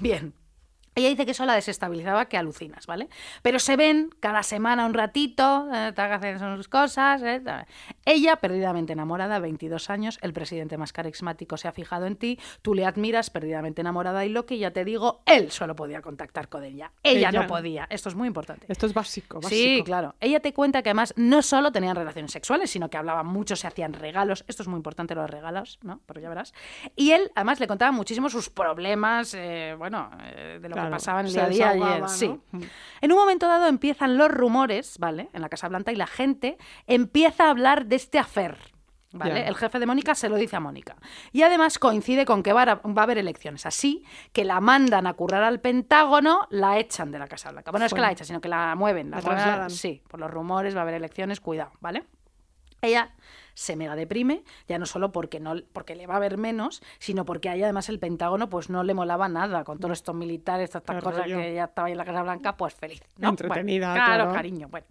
Bien. 0.00 0.34
Ella 0.94 1.08
dice 1.08 1.24
que 1.24 1.30
eso 1.32 1.46
la 1.46 1.54
desestabilizaba 1.54 2.26
que 2.26 2.36
alucinas, 2.36 2.86
¿vale? 2.86 3.08
Pero 3.42 3.58
se 3.58 3.76
ven 3.76 4.10
cada 4.20 4.42
semana 4.42 4.86
un 4.86 4.94
ratito, 4.94 5.68
eh, 5.72 5.92
te 5.94 6.02
hacen 6.02 6.38
sus 6.56 6.68
cosas. 6.68 7.22
eh. 7.22 7.40
Ella, 8.04 8.36
perdidamente 8.36 8.92
enamorada, 8.92 9.38
22 9.38 9.88
años, 9.90 10.18
el 10.22 10.32
presidente 10.32 10.76
más 10.76 10.92
carismático 10.92 11.56
se 11.56 11.68
ha 11.68 11.72
fijado 11.72 12.06
en 12.06 12.16
ti, 12.16 12.38
tú 12.62 12.74
le 12.74 12.84
admiras, 12.84 13.30
perdidamente 13.30 13.80
enamorada 13.82 14.24
y 14.24 14.28
lo 14.30 14.46
que 14.46 14.58
ya 14.58 14.72
te 14.72 14.84
digo, 14.84 15.22
él 15.26 15.50
solo 15.50 15.76
podía 15.76 16.02
contactar 16.02 16.48
con 16.48 16.64
ella. 16.64 16.90
Ella, 17.02 17.28
Ella 17.28 17.32
no 17.32 17.42
no. 17.42 17.46
podía. 17.48 17.86
Esto 17.90 18.08
es 18.08 18.14
muy 18.14 18.26
importante. 18.28 18.66
Esto 18.68 18.86
es 18.86 18.94
básico, 18.94 19.36
básico. 19.40 19.50
Sí, 19.50 19.82
claro. 19.84 20.14
Ella 20.20 20.40
te 20.40 20.52
cuenta 20.52 20.82
que 20.82 20.90
además 20.90 21.14
no 21.16 21.42
solo 21.42 21.70
tenían 21.72 21.94
relaciones 21.96 22.32
sexuales, 22.32 22.70
sino 22.70 22.90
que 22.90 22.96
hablaban 22.96 23.26
mucho, 23.26 23.54
se 23.56 23.66
hacían 23.66 23.92
regalos. 23.92 24.44
Esto 24.48 24.62
es 24.62 24.68
muy 24.68 24.76
importante, 24.76 25.14
los 25.14 25.30
regalos, 25.30 25.78
¿no? 25.82 26.00
Pero 26.06 26.20
ya 26.20 26.28
verás. 26.28 26.52
Y 26.96 27.12
él, 27.12 27.30
además, 27.34 27.60
le 27.60 27.66
contaba 27.66 27.92
muchísimo 27.92 28.28
sus 28.28 28.50
problemas, 28.50 29.34
eh, 29.34 29.74
bueno, 29.78 30.10
eh, 30.24 30.58
de 30.60 30.68
lo 30.68 30.79
Claro, 30.80 30.90
que 30.90 30.96
pasaba 30.96 31.20
en 31.20 31.26
el 31.26 31.32
día 31.32 31.70
a 31.70 31.74
día. 31.74 32.08
sí. 32.08 32.28
Mm. 32.50 32.62
En 33.02 33.12
un 33.12 33.18
momento 33.18 33.46
dado 33.46 33.66
empiezan 33.66 34.16
los 34.18 34.30
rumores, 34.30 34.98
¿vale? 34.98 35.30
En 35.32 35.42
la 35.42 35.48
Casa 35.48 35.68
Blanca 35.68 35.92
y 35.92 35.96
la 35.96 36.06
gente 36.06 36.58
empieza 36.86 37.46
a 37.46 37.50
hablar 37.50 37.86
de 37.86 37.96
este 37.96 38.18
afer. 38.18 38.58
¿Vale? 39.12 39.48
El 39.48 39.56
jefe 39.56 39.80
de 39.80 39.86
Mónica 39.86 40.14
se 40.14 40.28
lo 40.28 40.36
dice 40.36 40.54
a 40.54 40.60
Mónica. 40.60 40.96
Y 41.32 41.42
además 41.42 41.80
coincide 41.80 42.24
con 42.24 42.44
que 42.44 42.52
va 42.52 42.62
a, 42.62 42.74
va 42.76 43.02
a 43.02 43.02
haber 43.02 43.18
elecciones. 43.18 43.66
Así 43.66 44.04
que 44.32 44.44
la 44.44 44.60
mandan 44.60 45.08
a 45.08 45.14
currar 45.14 45.42
al 45.42 45.60
Pentágono, 45.60 46.46
la 46.50 46.78
echan 46.78 47.10
de 47.10 47.18
la 47.18 47.26
Casa 47.26 47.50
Blanca. 47.50 47.72
Bueno, 47.72 47.82
no 47.82 47.86
es 47.86 47.94
que 47.94 48.00
la 48.00 48.12
echan, 48.12 48.26
sino 48.26 48.40
que 48.40 48.48
la 48.48 48.76
mueven. 48.76 49.10
La, 49.10 49.20
trasladan. 49.20 49.70
Sí, 49.70 50.02
por 50.08 50.20
los 50.20 50.30
rumores 50.30 50.76
va 50.76 50.80
a 50.80 50.82
haber 50.82 50.94
elecciones, 50.94 51.40
cuidado, 51.40 51.72
¿vale? 51.80 52.04
Ella 52.82 53.10
se 53.54 53.76
mega 53.76 53.94
deprime, 53.94 54.42
ya 54.68 54.78
no 54.78 54.86
solo 54.86 55.12
porque 55.12 55.38
no 55.40 55.54
porque 55.72 55.94
le 55.94 56.06
va 56.06 56.16
a 56.16 56.18
ver 56.18 56.38
menos, 56.38 56.82
sino 56.98 57.24
porque 57.24 57.48
a 57.48 57.54
ella 57.54 57.66
además 57.66 57.88
el 57.88 57.98
Pentágono 57.98 58.48
pues 58.48 58.70
no 58.70 58.82
le 58.84 58.94
molaba 58.94 59.28
nada 59.28 59.64
con 59.64 59.78
todos 59.78 59.98
estos 59.98 60.14
militares, 60.14 60.70
todas 60.70 60.82
estas 60.82 61.02
cosas 61.02 61.26
que 61.26 61.52
ella 61.52 61.64
estaba 61.64 61.86
ahí 61.86 61.92
en 61.92 61.98
la 61.98 62.04
Casa 62.04 62.22
Blanca, 62.22 62.56
pues 62.56 62.74
feliz. 62.74 63.02
¿no? 63.18 63.28
Entretenida, 63.28 63.90
Bueno, 63.90 64.04
claro, 64.06 64.32
cariño, 64.32 64.68
bueno. 64.68 64.86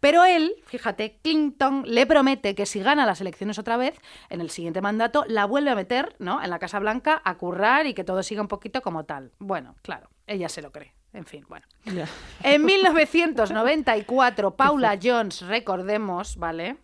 Pero 0.00 0.22
él, 0.24 0.52
fíjate, 0.66 1.18
Clinton 1.22 1.84
le 1.86 2.04
promete 2.04 2.54
que 2.54 2.66
si 2.66 2.80
gana 2.80 3.06
las 3.06 3.22
elecciones 3.22 3.58
otra 3.58 3.78
vez, 3.78 3.98
en 4.28 4.42
el 4.42 4.50
siguiente 4.50 4.82
mandato, 4.82 5.24
la 5.26 5.46
vuelve 5.46 5.70
a 5.70 5.74
meter 5.74 6.14
¿no? 6.18 6.42
en 6.42 6.50
la 6.50 6.58
Casa 6.58 6.78
Blanca 6.78 7.22
a 7.24 7.38
currar 7.38 7.86
y 7.86 7.94
que 7.94 8.04
todo 8.04 8.22
siga 8.22 8.42
un 8.42 8.48
poquito 8.48 8.82
como 8.82 9.04
tal. 9.04 9.32
Bueno, 9.38 9.76
claro, 9.80 10.10
ella 10.26 10.50
se 10.50 10.60
lo 10.60 10.72
cree. 10.72 10.92
En 11.14 11.24
fin, 11.24 11.46
bueno. 11.48 11.66
Ya. 11.86 12.06
En 12.42 12.66
1994, 12.66 14.50
Paula 14.56 14.98
Jones, 15.02 15.40
recordemos, 15.40 16.36
¿vale? 16.36 16.76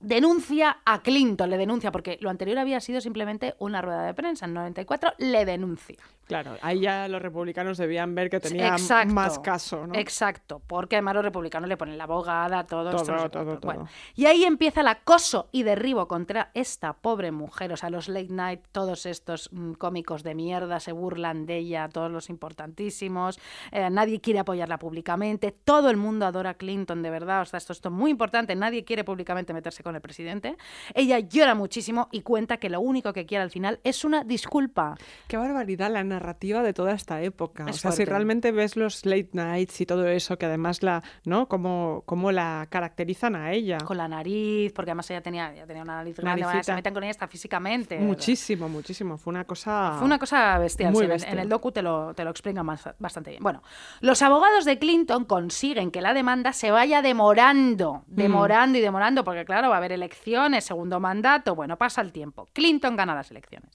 Denuncia 0.00 0.78
a 0.84 1.02
Clinton, 1.02 1.50
le 1.50 1.58
denuncia, 1.58 1.90
porque 1.90 2.18
lo 2.20 2.30
anterior 2.30 2.58
había 2.58 2.80
sido 2.80 3.00
simplemente 3.00 3.54
una 3.58 3.82
rueda 3.82 4.04
de 4.04 4.14
prensa. 4.14 4.46
En 4.46 4.54
94 4.54 5.14
le 5.18 5.44
denuncia. 5.44 5.98
Claro, 6.28 6.56
ahí 6.62 6.80
ya 6.80 7.08
los 7.08 7.20
republicanos 7.20 7.78
debían 7.78 8.14
ver 8.14 8.30
que 8.30 8.38
tenía 8.38 8.68
Exacto. 8.68 9.14
más 9.14 9.38
caso, 9.38 9.86
¿no? 9.86 9.94
Exacto, 9.94 10.60
porque 10.66 10.96
además 10.96 11.14
los 11.14 11.24
republicanos 11.24 11.68
le 11.68 11.76
ponen 11.76 11.98
la 11.98 12.04
abogada, 12.04 12.64
todo, 12.64 12.90
Todo, 12.90 13.30
todo, 13.30 13.30
todo. 13.30 13.60
Bueno, 13.62 13.88
y 14.14 14.26
ahí 14.26 14.44
empieza 14.44 14.82
el 14.82 14.88
acoso 14.88 15.48
y 15.52 15.62
derribo 15.62 16.06
contra 16.06 16.50
esta 16.54 16.92
pobre 16.92 17.32
mujer. 17.32 17.72
O 17.72 17.76
sea, 17.76 17.90
los 17.90 18.08
late 18.08 18.28
night, 18.30 18.60
todos 18.72 19.06
estos 19.06 19.48
mm, 19.52 19.72
cómicos 19.72 20.22
de 20.22 20.34
mierda 20.34 20.80
se 20.80 20.92
burlan 20.92 21.46
de 21.46 21.56
ella, 21.56 21.88
todos 21.88 22.10
los 22.10 22.28
importantísimos. 22.28 23.38
eh, 23.72 23.88
nadie 23.90 24.20
quiere 24.20 24.38
apoyarla 24.40 24.78
públicamente. 24.78 25.52
Todo 25.64 25.90
el 25.90 25.96
mundo 25.96 26.26
adora 26.26 26.50
a 26.50 26.54
Clinton, 26.54 27.02
de 27.02 27.10
verdad. 27.10 27.42
O 27.42 27.44
sea, 27.46 27.58
esto, 27.58 27.72
esto 27.72 27.88
es 27.88 27.94
muy 27.94 28.10
importante. 28.10 28.54
Nadie 28.54 28.84
quiere 28.84 29.02
públicamente 29.04 29.52
meterse 29.52 29.82
con 29.82 29.94
el 29.94 30.00
presidente. 30.00 30.56
Ella 30.94 31.18
llora 31.20 31.54
muchísimo 31.54 32.08
y 32.12 32.20
cuenta 32.20 32.58
que 32.58 32.68
lo 32.68 32.80
único 32.80 33.12
que 33.12 33.24
quiere 33.26 33.42
al 33.42 33.50
final 33.50 33.80
es 33.84 34.04
una 34.04 34.24
disculpa. 34.24 34.96
Qué 35.26 35.36
barbaridad 35.36 35.90
la 35.90 36.04
narrativa 36.18 36.62
de 36.62 36.72
toda 36.72 36.92
esta 36.92 37.22
época. 37.22 37.64
Es 37.68 37.76
o 37.76 37.78
sea, 37.78 37.92
si 37.92 38.04
realmente 38.04 38.52
ves 38.52 38.76
los 38.76 39.06
late 39.06 39.30
nights 39.32 39.80
y 39.80 39.86
todo 39.86 40.06
eso, 40.08 40.36
que 40.38 40.46
además 40.46 40.82
la, 40.82 41.02
¿no? 41.24 41.48
Cómo, 41.48 42.02
cómo 42.06 42.32
la 42.32 42.66
caracterizan 42.70 43.36
a 43.36 43.52
ella. 43.52 43.78
Con 43.78 43.96
la 43.96 44.08
nariz, 44.08 44.72
porque 44.72 44.90
además 44.90 45.10
ella 45.10 45.20
tenía, 45.22 45.52
ella 45.52 45.66
tenía 45.66 45.82
una 45.82 45.96
nariz 45.96 46.16
grande. 46.16 46.42
bueno, 46.44 46.62
se 46.62 46.74
meten 46.74 46.92
con 46.94 47.02
ella 47.04 47.10
hasta 47.12 47.28
físicamente. 47.28 47.98
Muchísimo, 47.98 48.68
muchísimo. 48.68 49.16
Fue 49.18 49.30
una 49.30 49.44
cosa. 49.44 49.94
Fue 49.98 50.06
una 50.06 50.18
cosa 50.18 50.58
bestial. 50.58 50.92
Muy 50.92 51.00
sí, 51.00 51.04
en 51.04 51.10
el- 51.10 51.14
bestia. 51.16 51.32
En 51.32 51.38
el 51.38 51.48
docu 51.48 51.72
te 51.72 51.82
lo, 51.82 52.12
te 52.14 52.24
lo 52.24 52.30
explican 52.30 52.66
más- 52.66 52.88
bastante 52.98 53.30
bien. 53.30 53.42
Bueno, 53.42 53.62
los 54.00 54.20
abogados 54.22 54.64
de 54.64 54.78
Clinton 54.78 55.24
consiguen 55.24 55.90
que 55.90 56.00
la 56.00 56.14
demanda 56.14 56.52
se 56.52 56.70
vaya 56.70 57.02
demorando, 57.02 58.04
Mm. 58.08 58.14
demorando 58.14 58.78
y 58.78 58.80
demorando, 58.80 59.24
porque 59.24 59.44
claro, 59.44 59.68
va 59.68 59.76
a 59.76 59.78
haber 59.78 59.92
elecciones, 59.92 60.64
segundo 60.64 60.98
mandato, 61.00 61.54
bueno, 61.54 61.76
pasa 61.78 62.00
el 62.00 62.12
tiempo. 62.12 62.48
Clinton 62.52 62.96
gana 62.96 63.14
las 63.14 63.30
elecciones. 63.30 63.70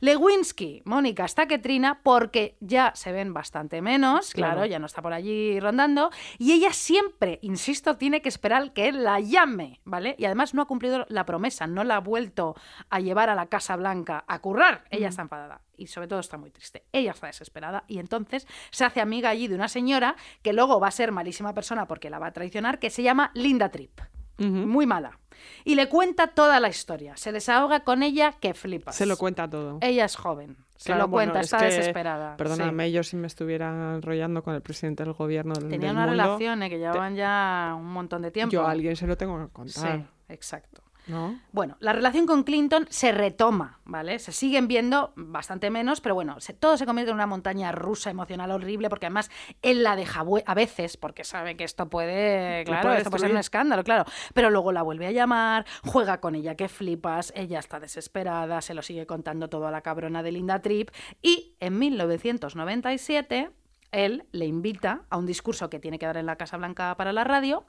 Lewinsky, 0.00 0.82
Mónica, 0.84 1.24
está 1.24 1.46
que 1.46 1.58
porque 2.02 2.56
ya 2.60 2.92
se 2.94 3.12
ven 3.12 3.32
bastante 3.34 3.80
menos, 3.82 4.32
claro, 4.32 4.54
Claro. 4.54 4.66
ya 4.70 4.78
no 4.78 4.86
está 4.86 5.02
por 5.02 5.12
allí 5.12 5.58
rondando, 5.60 6.10
y 6.38 6.52
ella 6.52 6.72
siempre, 6.72 7.38
insisto, 7.42 7.96
tiene 7.96 8.20
que 8.22 8.28
esperar 8.28 8.72
que 8.72 8.88
él 8.88 9.04
la 9.04 9.20
llame, 9.20 9.80
¿vale? 9.84 10.14
Y 10.18 10.24
además 10.24 10.54
no 10.54 10.62
ha 10.62 10.66
cumplido 10.66 11.06
la 11.08 11.24
promesa, 11.24 11.66
no 11.66 11.84
la 11.84 11.96
ha 11.96 12.00
vuelto 12.00 12.54
a 12.90 13.00
llevar 13.00 13.30
a 13.30 13.34
la 13.34 13.46
Casa 13.46 13.76
Blanca 13.76 14.24
a 14.26 14.38
currar. 14.40 14.84
Ella 14.90 15.08
está 15.08 15.22
enfadada 15.22 15.60
y 15.76 15.86
sobre 15.86 16.08
todo 16.08 16.20
está 16.20 16.36
muy 16.36 16.50
triste. 16.50 16.84
Ella 16.92 17.12
está 17.12 17.28
desesperada 17.28 17.84
y 17.86 17.98
entonces 17.98 18.46
se 18.70 18.84
hace 18.84 19.00
amiga 19.00 19.28
allí 19.30 19.48
de 19.48 19.54
una 19.54 19.68
señora 19.68 20.16
que 20.42 20.52
luego 20.52 20.80
va 20.80 20.88
a 20.88 20.92
ser 20.92 21.12
malísima 21.12 21.54
persona 21.54 21.86
porque 21.86 22.10
la 22.10 22.18
va 22.18 22.28
a 22.28 22.32
traicionar, 22.32 22.78
que 22.78 22.90
se 22.90 23.02
llama 23.02 23.30
Linda 23.34 23.68
Tripp. 23.70 24.00
Muy 24.40 24.86
mala. 24.86 25.18
Y 25.64 25.74
le 25.74 25.88
cuenta 25.88 26.28
toda 26.28 26.60
la 26.60 26.68
historia. 26.68 27.16
Se 27.16 27.32
desahoga 27.32 27.80
con 27.80 28.04
ella 28.04 28.34
que 28.40 28.54
flipas. 28.54 28.94
Se 28.94 29.04
lo 29.04 29.16
cuenta 29.16 29.50
todo. 29.50 29.78
Ella 29.80 30.04
es 30.04 30.14
joven. 30.14 30.56
Se 30.78 30.86
Claro, 30.86 31.02
lo 31.02 31.10
cuenta, 31.10 31.32
bueno, 31.32 31.40
es 31.40 31.46
está 31.52 31.58
que, 31.58 31.64
desesperada. 31.74 32.36
Perdóname, 32.36 32.86
sí. 32.86 32.92
yo 32.92 33.02
si 33.02 33.16
me 33.16 33.26
estuviera 33.26 33.94
enrollando 33.96 34.42
con 34.44 34.54
el 34.54 34.62
presidente 34.62 35.02
del 35.04 35.12
gobierno 35.12 35.52
del, 35.54 35.68
Tenía 35.68 35.88
del 35.88 35.96
una 35.96 36.06
mundo, 36.06 36.22
relación 36.22 36.62
eh, 36.62 36.70
que 36.70 36.78
llevaban 36.78 37.16
ya 37.16 37.74
un 37.76 37.92
montón 37.92 38.22
de 38.22 38.30
tiempo. 38.30 38.52
yo 38.52 38.64
a 38.64 38.70
alguien 38.70 38.94
se 38.94 39.06
lo 39.08 39.16
tengo 39.16 39.36
que 39.38 39.46
Sí, 39.46 39.50
contar. 39.52 40.06
exacto. 40.28 40.82
¿No? 41.08 41.40
Bueno, 41.52 41.76
la 41.80 41.92
relación 41.92 42.26
con 42.26 42.44
Clinton 42.44 42.86
se 42.90 43.12
retoma, 43.12 43.80
¿vale? 43.84 44.18
Se 44.18 44.32
siguen 44.32 44.68
viendo 44.68 45.12
bastante 45.16 45.70
menos, 45.70 46.00
pero 46.00 46.14
bueno, 46.14 46.38
se- 46.40 46.52
todo 46.54 46.76
se 46.76 46.86
convierte 46.86 47.10
en 47.10 47.16
una 47.16 47.26
montaña 47.26 47.72
rusa 47.72 48.10
emocional 48.10 48.50
horrible, 48.50 48.88
porque 48.88 49.06
además 49.06 49.30
él 49.62 49.82
la 49.82 49.96
deja 49.96 50.24
a 50.46 50.54
veces, 50.54 50.96
porque 50.96 51.24
sabe 51.24 51.56
que 51.56 51.64
esto 51.64 51.88
puede, 51.88 52.64
claro, 52.64 52.82
puede 52.88 52.98
esto 52.98 53.10
puede 53.10 53.20
ser 53.22 53.30
un 53.32 53.36
escándalo, 53.38 53.82
claro, 53.84 54.04
pero 54.34 54.50
luego 54.50 54.72
la 54.72 54.82
vuelve 54.82 55.06
a 55.06 55.10
llamar, 55.12 55.64
juega 55.84 56.20
con 56.20 56.34
ella 56.34 56.54
que 56.54 56.68
flipas, 56.68 57.32
ella 57.34 57.58
está 57.58 57.80
desesperada, 57.80 58.60
se 58.60 58.74
lo 58.74 58.82
sigue 58.82 59.06
contando 59.06 59.48
todo 59.48 59.66
a 59.66 59.70
la 59.70 59.80
cabrona 59.80 60.22
de 60.22 60.32
Linda 60.32 60.60
Tripp, 60.60 60.90
y 61.22 61.54
en 61.60 61.78
1997 61.78 63.50
él 63.90 64.24
le 64.32 64.44
invita 64.44 65.02
a 65.08 65.16
un 65.16 65.24
discurso 65.24 65.70
que 65.70 65.78
tiene 65.78 65.98
que 65.98 66.04
dar 66.06 66.18
en 66.18 66.26
la 66.26 66.36
Casa 66.36 66.56
Blanca 66.58 66.94
para 66.96 67.12
la 67.12 67.24
radio, 67.24 67.64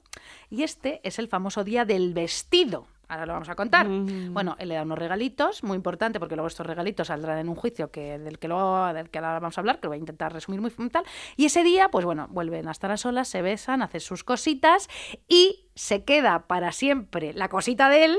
y 0.50 0.64
este 0.64 1.00
es 1.02 1.18
el 1.18 1.28
famoso 1.28 1.64
día 1.64 1.84
del 1.84 2.12
vestido. 2.12 2.86
Ahora 3.10 3.26
lo 3.26 3.32
vamos 3.32 3.48
a 3.48 3.56
contar. 3.56 3.88
Bueno, 3.88 4.54
él 4.60 4.68
le 4.68 4.76
da 4.76 4.82
unos 4.82 4.96
regalitos, 4.96 5.64
muy 5.64 5.74
importante, 5.74 6.20
porque 6.20 6.36
luego 6.36 6.46
estos 6.46 6.64
regalitos 6.64 7.08
saldrán 7.08 7.38
en 7.38 7.48
un 7.48 7.56
juicio 7.56 7.90
que, 7.90 8.20
del, 8.20 8.38
que 8.38 8.46
luego, 8.46 8.92
del 8.92 9.10
que 9.10 9.18
ahora 9.18 9.40
vamos 9.40 9.58
a 9.58 9.60
hablar, 9.60 9.80
que 9.80 9.86
lo 9.86 9.90
voy 9.90 9.96
a 9.96 9.98
intentar 9.98 10.32
resumir 10.32 10.60
muy 10.60 10.70
tal. 10.90 11.04
Y 11.36 11.46
ese 11.46 11.64
día, 11.64 11.90
pues 11.90 12.04
bueno, 12.04 12.28
vuelven 12.30 12.68
a 12.68 12.70
estar 12.70 12.92
a 12.92 12.96
solas, 12.96 13.26
se 13.26 13.42
besan, 13.42 13.82
hacen 13.82 14.00
sus 14.00 14.22
cositas 14.22 14.88
y 15.26 15.66
se 15.74 16.04
queda 16.04 16.46
para 16.46 16.70
siempre 16.70 17.32
la 17.34 17.48
cosita 17.48 17.88
de 17.88 18.04
él 18.04 18.18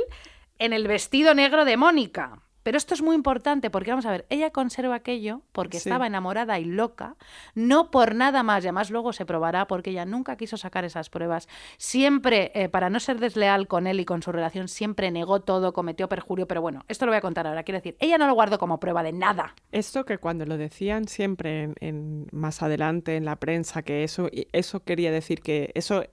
en 0.59 0.73
el 0.73 0.87
vestido 0.87 1.33
negro 1.33 1.63
de 1.63 1.77
Mónica. 1.77 2.41
Pero 2.64 2.78
esto 2.78 2.93
es 2.93 3.01
muy 3.01 3.16
importante 3.16 3.70
porque, 3.70 3.91
vamos 3.91 4.05
a 4.05 4.12
ver, 4.12 4.26
ella 4.30 4.51
conserva 4.51 4.95
aquello 4.95 5.41
porque 5.51 5.80
Sí. 5.80 5.89
estaba 5.89 6.07
enamorada 6.07 6.59
y 6.59 6.66
loca, 6.66 7.16
no 7.55 7.89
por 7.91 8.14
nada 8.16 8.43
más, 8.43 8.64
y 8.64 8.68
además 8.68 8.91
luego 8.91 9.14
se 9.14 9.26
probará 9.26 9.66
porque 9.68 9.89
ella 9.89 10.05
nunca 10.05 10.36
quiso 10.38 10.57
sacar 10.57 10.86
esas 10.86 11.09
pruebas. 11.09 11.47
Siempre, 11.78 12.51
eh, 12.53 12.70
para 12.70 12.89
no 12.89 12.99
ser 12.99 13.20
desleal 13.20 13.68
con 13.68 13.88
él 13.88 13.99
y 13.99 14.05
con 14.05 14.22
su 14.22 14.32
relación, 14.32 14.68
siempre 14.68 15.09
negó 15.12 15.41
todo, 15.41 15.74
cometió 15.74 16.07
perjurio, 16.07 16.47
pero 16.47 16.62
bueno, 16.62 16.84
esto 16.88 17.05
lo 17.05 17.12
voy 17.12 17.18
a 17.18 17.22
contar 17.22 17.47
ahora. 17.47 17.64
Quiero 17.64 17.80
decir, 17.80 17.97
ella 17.99 18.18
no 18.18 18.28
lo 18.28 18.34
guardó 18.34 18.59
como 18.59 18.80
prueba 18.80 19.03
de 19.03 19.12
nada. 19.12 19.55
Esto 19.72 20.05
que 20.05 20.20
cuando 20.20 20.45
lo 20.45 20.57
decían 20.57 21.07
siempre 21.07 21.64
en, 21.64 21.76
en- 21.80 22.28
más 22.32 22.62
adelante 22.62 23.16
en 23.16 23.26
la 23.26 23.38
prensa, 23.38 23.82
que 23.82 24.03
eso, 24.03 24.30
eso 24.51 24.84
quería 24.84 25.12
decir 25.12 25.41
que 25.41 25.72
eso 25.74 26.03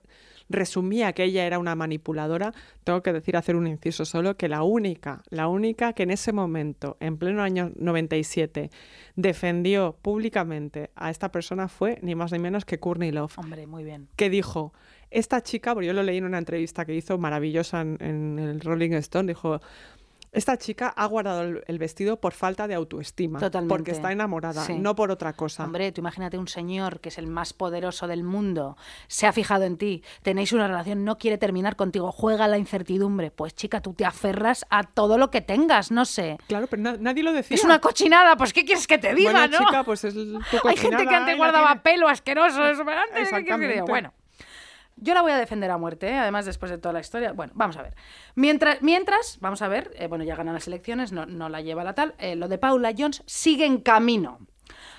resumía 0.49 1.13
que 1.13 1.23
ella 1.23 1.45
era 1.45 1.59
una 1.59 1.75
manipuladora, 1.75 2.53
tengo 2.83 3.01
que 3.01 3.13
decir, 3.13 3.37
hacer 3.37 3.55
un 3.55 3.67
inciso 3.67 4.05
solo, 4.05 4.35
que 4.35 4.49
la 4.49 4.63
única, 4.63 5.21
la 5.29 5.47
única 5.47 5.93
que 5.93 6.03
en 6.03 6.11
ese 6.11 6.33
momento, 6.33 6.97
en 6.99 7.17
pleno 7.17 7.41
año 7.41 7.71
97, 7.75 8.71
defendió 9.15 9.95
públicamente 10.01 10.89
a 10.95 11.09
esta 11.09 11.31
persona 11.31 11.67
fue 11.67 11.99
ni 12.01 12.15
más 12.15 12.31
ni 12.31 12.39
menos 12.39 12.65
que 12.65 12.79
Courtney 12.79 13.11
Love 13.11 13.37
Hombre, 13.37 13.67
muy 13.67 13.83
bien. 13.83 14.07
que 14.15 14.29
dijo, 14.29 14.73
esta 15.11 15.41
chica, 15.41 15.73
porque 15.73 15.87
yo 15.87 15.93
lo 15.93 16.03
leí 16.03 16.17
en 16.17 16.25
una 16.25 16.37
entrevista 16.37 16.85
que 16.85 16.95
hizo 16.95 17.17
maravillosa 17.17 17.81
en, 17.81 17.97
en 17.99 18.39
el 18.39 18.59
Rolling 18.59 18.93
Stone, 18.93 19.27
dijo, 19.27 19.59
esta 20.31 20.57
chica 20.57 20.87
ha 20.95 21.05
guardado 21.05 21.41
el, 21.41 21.63
el 21.67 21.79
vestido 21.79 22.19
por 22.19 22.33
falta 22.33 22.67
de 22.67 22.75
autoestima, 22.75 23.39
Totalmente. 23.39 23.69
porque 23.73 23.91
está 23.91 24.11
enamorada, 24.11 24.63
Sí. 24.65 24.77
no 24.77 24.95
por 24.95 25.11
otra 25.11 25.33
cosa. 25.33 25.63
Hombre, 25.63 25.91
tú 25.91 26.01
imagínate 26.01 26.37
un 26.37 26.47
señor 26.47 26.99
que 26.99 27.09
es 27.09 27.17
el 27.17 27.27
más 27.27 27.53
poderoso 27.53 28.07
del 28.07 28.23
mundo, 28.23 28.77
se 29.07 29.25
ha 29.27 29.33
fijado 29.33 29.63
en 29.65 29.77
ti, 29.77 30.03
tenéis 30.21 30.53
una 30.53 30.67
relación, 30.67 31.03
no 31.05 31.17
quiere 31.17 31.37
terminar 31.37 31.75
contigo, 31.75 32.11
juega 32.11 32.47
la 32.47 32.57
incertidumbre. 32.57 33.31
Pues 33.31 33.53
chica, 33.55 33.81
tú 33.81 33.93
te 33.93 34.05
aferras 34.05 34.65
a 34.69 34.83
todo 34.83 35.17
lo 35.17 35.31
que 35.31 35.41
tengas, 35.41 35.91
no 35.91 36.05
sé. 36.05 36.37
Claro, 36.47 36.67
pero 36.67 36.81
na- 36.81 36.97
nadie 36.99 37.23
lo 37.23 37.33
decía. 37.33 37.55
Es 37.55 37.63
una 37.63 37.79
cochinada, 37.79 38.35
pues 38.37 38.53
¿qué 38.53 38.65
quieres 38.65 38.85
que 38.87 38.97
te 38.97 39.15
diga, 39.15 39.31
Bueno, 39.31 39.59
no? 39.59 39.65
chica, 39.65 39.83
pues 39.83 40.03
es 40.03 40.13
tu 40.13 40.39
Hay 40.67 40.77
gente 40.77 41.07
que 41.07 41.15
antes 41.15 41.37
guardaba 41.37 41.81
pelo 41.81 42.07
asqueroso, 42.07 42.65
eso, 42.67 42.83
pero 42.85 42.99
antes, 43.01 43.29
¿qué 43.29 43.43
quieres 43.43 43.45
que 43.45 43.45
te 43.45 43.57
diga? 43.57 43.65
Exactamente. 43.73 43.89
Bueno. 43.89 44.13
Yo 45.01 45.13
la 45.13 45.21
voy 45.21 45.31
a 45.31 45.37
defender 45.37 45.71
a 45.71 45.77
muerte, 45.77 46.09
¿eh? 46.09 46.17
además 46.17 46.45
después 46.45 46.71
de 46.71 46.77
toda 46.77 46.93
la 46.93 46.99
historia. 46.99 47.31
Bueno, 47.31 47.53
vamos 47.55 47.77
a 47.77 47.81
ver. 47.81 47.95
Mientras, 48.35 48.81
mientras 48.81 49.37
vamos 49.39 49.61
a 49.61 49.67
ver, 49.67 49.91
eh, 49.95 50.07
bueno, 50.07 50.23
ya 50.23 50.35
ganan 50.35 50.53
las 50.53 50.67
elecciones, 50.67 51.11
no, 51.11 51.25
no 51.25 51.49
la 51.49 51.61
lleva 51.61 51.83
la 51.83 51.93
tal. 51.93 52.15
eh, 52.19 52.35
lo 52.35 52.47
de 52.47 52.57
Paula 52.57 52.93
Jones 52.97 53.23
sigue 53.25 53.65
en 53.65 53.79
camino. 53.79 54.39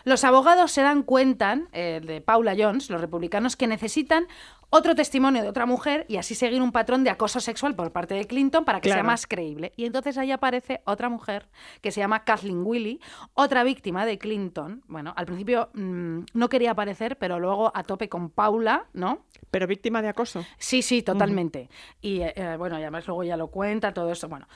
Los 0.05 0.25
abogados 0.25 0.73
se 0.73 0.83
dan 0.83 1.03
cuenta, 1.03 1.57
de 1.73 2.23
Paula 2.25 2.55
Jones, 2.59 2.89
los 2.91 3.01
republicanos, 3.01 3.55
que 3.55 3.67
necesitan 3.67 4.27
otro 4.71 4.95
testimonio 4.95 5.43
de 5.43 5.49
otra 5.49 5.67
mujer 5.67 6.07
y 6.09 6.17
así 6.17 6.35
seguir 6.35 6.63
un 6.63 6.73
patrón 6.73 7.03
de 7.05 7.11
acoso 7.11 7.41
sexual 7.41 7.75
por 7.75 7.91
parte 7.93 8.15
de 8.15 8.27
Clinton 8.27 8.65
para 8.65 8.81
que 8.81 8.89
sea 8.89 8.97
Claro. 8.97 9.07
más 9.09 9.27
creíble. 9.27 9.73
Y 9.77 9.85
entonces 9.85 10.17
ahí 10.17 10.31
aparece 10.31 10.81
otra 10.85 11.09
mujer 11.09 11.49
que 11.81 11.91
se 11.91 12.01
llama 12.01 12.25
Kathleen 12.25 12.63
Willey, 12.65 13.01
otra 13.35 13.65
víctima 13.65 14.07
de 14.07 14.19
Clinton. 14.19 14.83
Bueno, 14.87 15.13
al 15.17 15.27
principio 15.27 15.71
mm, 15.75 16.21
no 16.35 16.49
quería 16.49 16.71
aparecer, 16.71 17.19
pero 17.19 17.39
luego 17.41 17.73
a 17.75 17.83
tope 17.83 18.09
con 18.09 18.31
Paula, 18.31 18.87
¿no? 18.93 19.25
Pero 19.51 19.67
víctima 19.67 20.01
de 20.03 20.09
acoso. 20.09 20.45
Sí, 20.59 20.83
sí, 20.83 21.03
totalmente. 21.03 21.69
Y 22.01 22.21
eh, 22.21 22.33
eh, 22.37 22.55
bueno, 22.57 22.79
y 22.79 22.83
además 22.83 23.07
luego 23.09 23.25
ya 23.25 23.37
lo 23.37 23.49
cuenta, 23.49 23.93
todo 23.93 24.13
esto. 24.13 24.29
Bueno, 24.29 24.47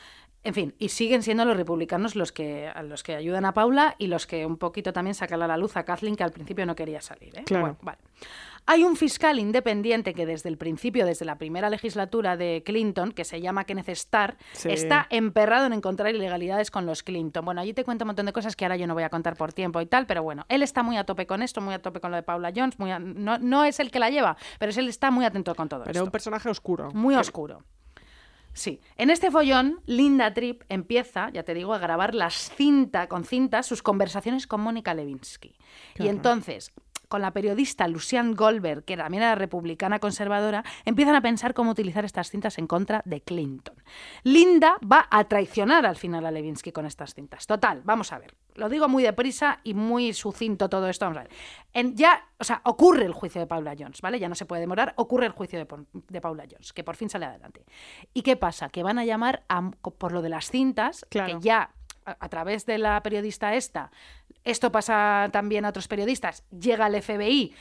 en 0.45 0.55
fin, 0.55 0.75
y 0.79 0.91
siguen 0.91 1.23
siendo 1.23 1.45
los 1.47 1.57
republicanos 1.57 2.15
los 2.15 2.31
que, 2.31 2.71
los 2.85 3.03
que 3.03 3.17
ayudan 3.17 3.47
a 3.47 3.55
Paula 3.55 3.97
y 3.99 4.07
los 4.09 4.27
que 4.27 4.45
un 4.47 4.59
poquito 4.59 4.93
también 4.93 5.15
sacan 5.15 5.43
a 5.43 5.47
la 5.49 5.57
luz 5.57 5.77
a 5.77 5.85
Kathleen, 5.85 6.17
que 6.17 6.23
al 6.23 6.33
principio 6.33 6.67
no 6.67 6.77
quería 6.77 7.01
salir. 7.01 7.37
¿eh? 7.39 7.43
Claro. 7.45 7.63
Bueno, 7.63 7.79
vale. 7.83 7.99
Hay 8.67 8.83
un 8.83 8.97
fiscal 8.97 9.39
independiente 9.39 10.15
que 10.15 10.25
desde 10.25 10.49
el 10.49 10.57
principio, 10.57 11.05
desde 11.05 11.27
la 11.27 11.37
primera 11.37 11.69
legislatura 11.69 12.37
de 12.39 12.63
Clinton, 12.65 13.13
que 13.13 13.25
se 13.25 13.43
llama 13.43 13.65
Kenneth 13.65 13.91
Starr, 13.91 14.37
Sí. 14.53 14.71
está 14.71 15.07
emperrado 15.11 15.67
en 15.67 15.75
encontrar 15.75 16.15
ilegalidades 16.15 16.71
con 16.71 16.87
los 16.87 17.03
Clinton. 17.03 17.45
Bueno, 17.45 17.61
allí 17.61 17.75
te 17.75 17.85
cuento 17.85 18.05
un 18.05 18.09
montón 18.09 18.25
de 18.25 18.33
cosas 18.33 18.57
que 18.57 18.65
ahora 18.65 18.77
yo 18.77 18.87
no 18.87 18.95
voy 18.95 19.03
a 19.03 19.11
contar 19.11 19.37
por 19.37 19.53
tiempo 19.53 19.83
y 19.83 19.87
tal, 19.87 20.07
pero 20.07 20.23
bueno, 20.23 20.47
él 20.49 20.63
está 20.63 20.83
muy 20.83 20.97
a 20.97 21.05
tope 21.05 21.27
con 21.27 21.43
esto, 21.43 21.61
muy 21.61 21.75
a 21.75 21.83
tope 21.83 22.01
con 22.01 22.11
lo 22.11 22.17
de 22.17 22.23
Paula 22.23 22.53
Jones, 22.57 22.79
muy 22.79 22.91
a- 22.91 22.99
no, 22.99 23.37
no 23.39 23.65
es 23.65 23.81
el 23.81 23.91
que 23.91 23.99
la 23.99 24.09
lleva, 24.09 24.37
pero 24.59 24.71
es 24.71 24.79
él 24.79 24.89
está 24.89 25.11
muy 25.11 25.27
atento 25.27 25.55
con 25.55 25.69
todo 25.69 25.81
Pero 25.85 25.93
esto. 25.93 26.05
un 26.05 26.11
personaje 26.11 26.49
oscuro. 26.49 26.91
Muy 26.93 27.15
oscuro. 27.17 27.63
Sí. 28.55 28.81
En 28.97 29.11
este 29.11 29.31
follón, 29.31 29.81
Linda 29.85 30.33
Tripp 30.33 30.63
empieza, 30.69 31.29
ya 31.31 31.43
te 31.43 31.55
digo, 31.55 31.75
a 31.75 31.79
grabar 31.79 32.15
las 32.15 32.35
cinta, 32.55 33.09
con 33.09 33.25
cintas 33.25 33.67
sus 33.67 33.83
conversaciones 33.83 34.47
con 34.47 34.61
Mónica 34.61 34.95
Lewinsky. 34.95 35.55
Y 35.99 36.07
entonces, 36.09 36.73
con 37.15 37.23
la 37.23 37.31
periodista 37.31 37.87
Luciane 37.87 38.35
Goldberg, 38.35 38.83
que 38.85 38.97
también 38.97 39.23
era 39.23 39.37
republicana 39.37 40.01
conservadora, 40.01 40.65
empiezan 40.85 41.15
a 41.15 41.21
pensar 41.21 41.55
cómo 41.55 41.71
utilizar 41.71 42.05
estas 42.05 42.29
cintas 42.29 42.59
en 42.59 42.67
contra 42.67 43.03
de 43.05 43.21
Clinton. 43.21 43.77
Linda 44.25 44.79
va 44.83 45.07
a 45.13 45.23
traicionar 45.23 45.87
al 45.87 45.95
final 45.95 46.27
a 46.27 46.33
Lewinsky 46.33 46.73
con 46.73 46.87
estas 46.87 47.15
cintas. 47.15 47.47
Total, 47.47 47.83
vamos 47.85 48.11
a 48.13 48.19
ver. 48.19 48.35
lo 48.57 48.69
digo 48.69 48.89
muy 48.89 49.05
deprisa 49.05 49.61
y 49.63 49.75
muy 49.75 50.13
sucinto 50.13 50.69
todo 50.69 50.89
esto. 50.89 51.05
Vamos 51.05 51.19
a 51.19 51.23
ver. 51.23 51.31
En, 51.73 51.95
ya, 51.95 52.21
o 52.41 52.43
sea, 52.43 52.63
ocurre 52.65 53.05
el 53.05 53.13
juicio 53.13 53.41
de 53.41 53.47
Paula 53.47 53.77
Jones, 53.79 54.01
¿vale? 54.01 54.19
Ya 54.19 54.29
no 54.29 54.35
se 54.35 54.45
puede 54.45 54.61
demorar, 54.63 54.93
ocurre 54.97 55.27
el 55.27 55.33
juicio 55.33 55.57
de, 55.57 56.21
Paula 56.21 56.47
Jones, 56.51 56.73
que 56.73 56.83
por 56.83 56.97
fin 56.97 57.09
sale 57.09 57.27
adelante. 57.27 57.65
¿Y 58.13 58.23
qué 58.23 58.35
pasa? 58.37 58.71
Que 58.71 58.83
van 58.83 58.99
a 58.99 59.05
llamar 59.05 59.45
a- 59.49 59.71
por 59.71 60.11
lo 60.11 60.21
de 60.21 60.31
las 60.31 60.51
cintas, 60.51 61.07
Claro. 61.11 61.39
que 61.39 61.45
ya 61.47 61.71
a, 62.07 62.17
a 62.19 62.29
través 62.29 62.67
de 62.67 62.79
la 62.79 63.01
periodista 63.03 63.55
esta, 63.55 63.91
esto 64.45 64.71
pasa 64.71 65.29
también 65.33 65.65
a 65.65 65.71
otros 65.71 65.89
periodistas, 65.89 66.45
llega 66.51 66.87
el 66.87 67.03
FBI, 67.03 67.55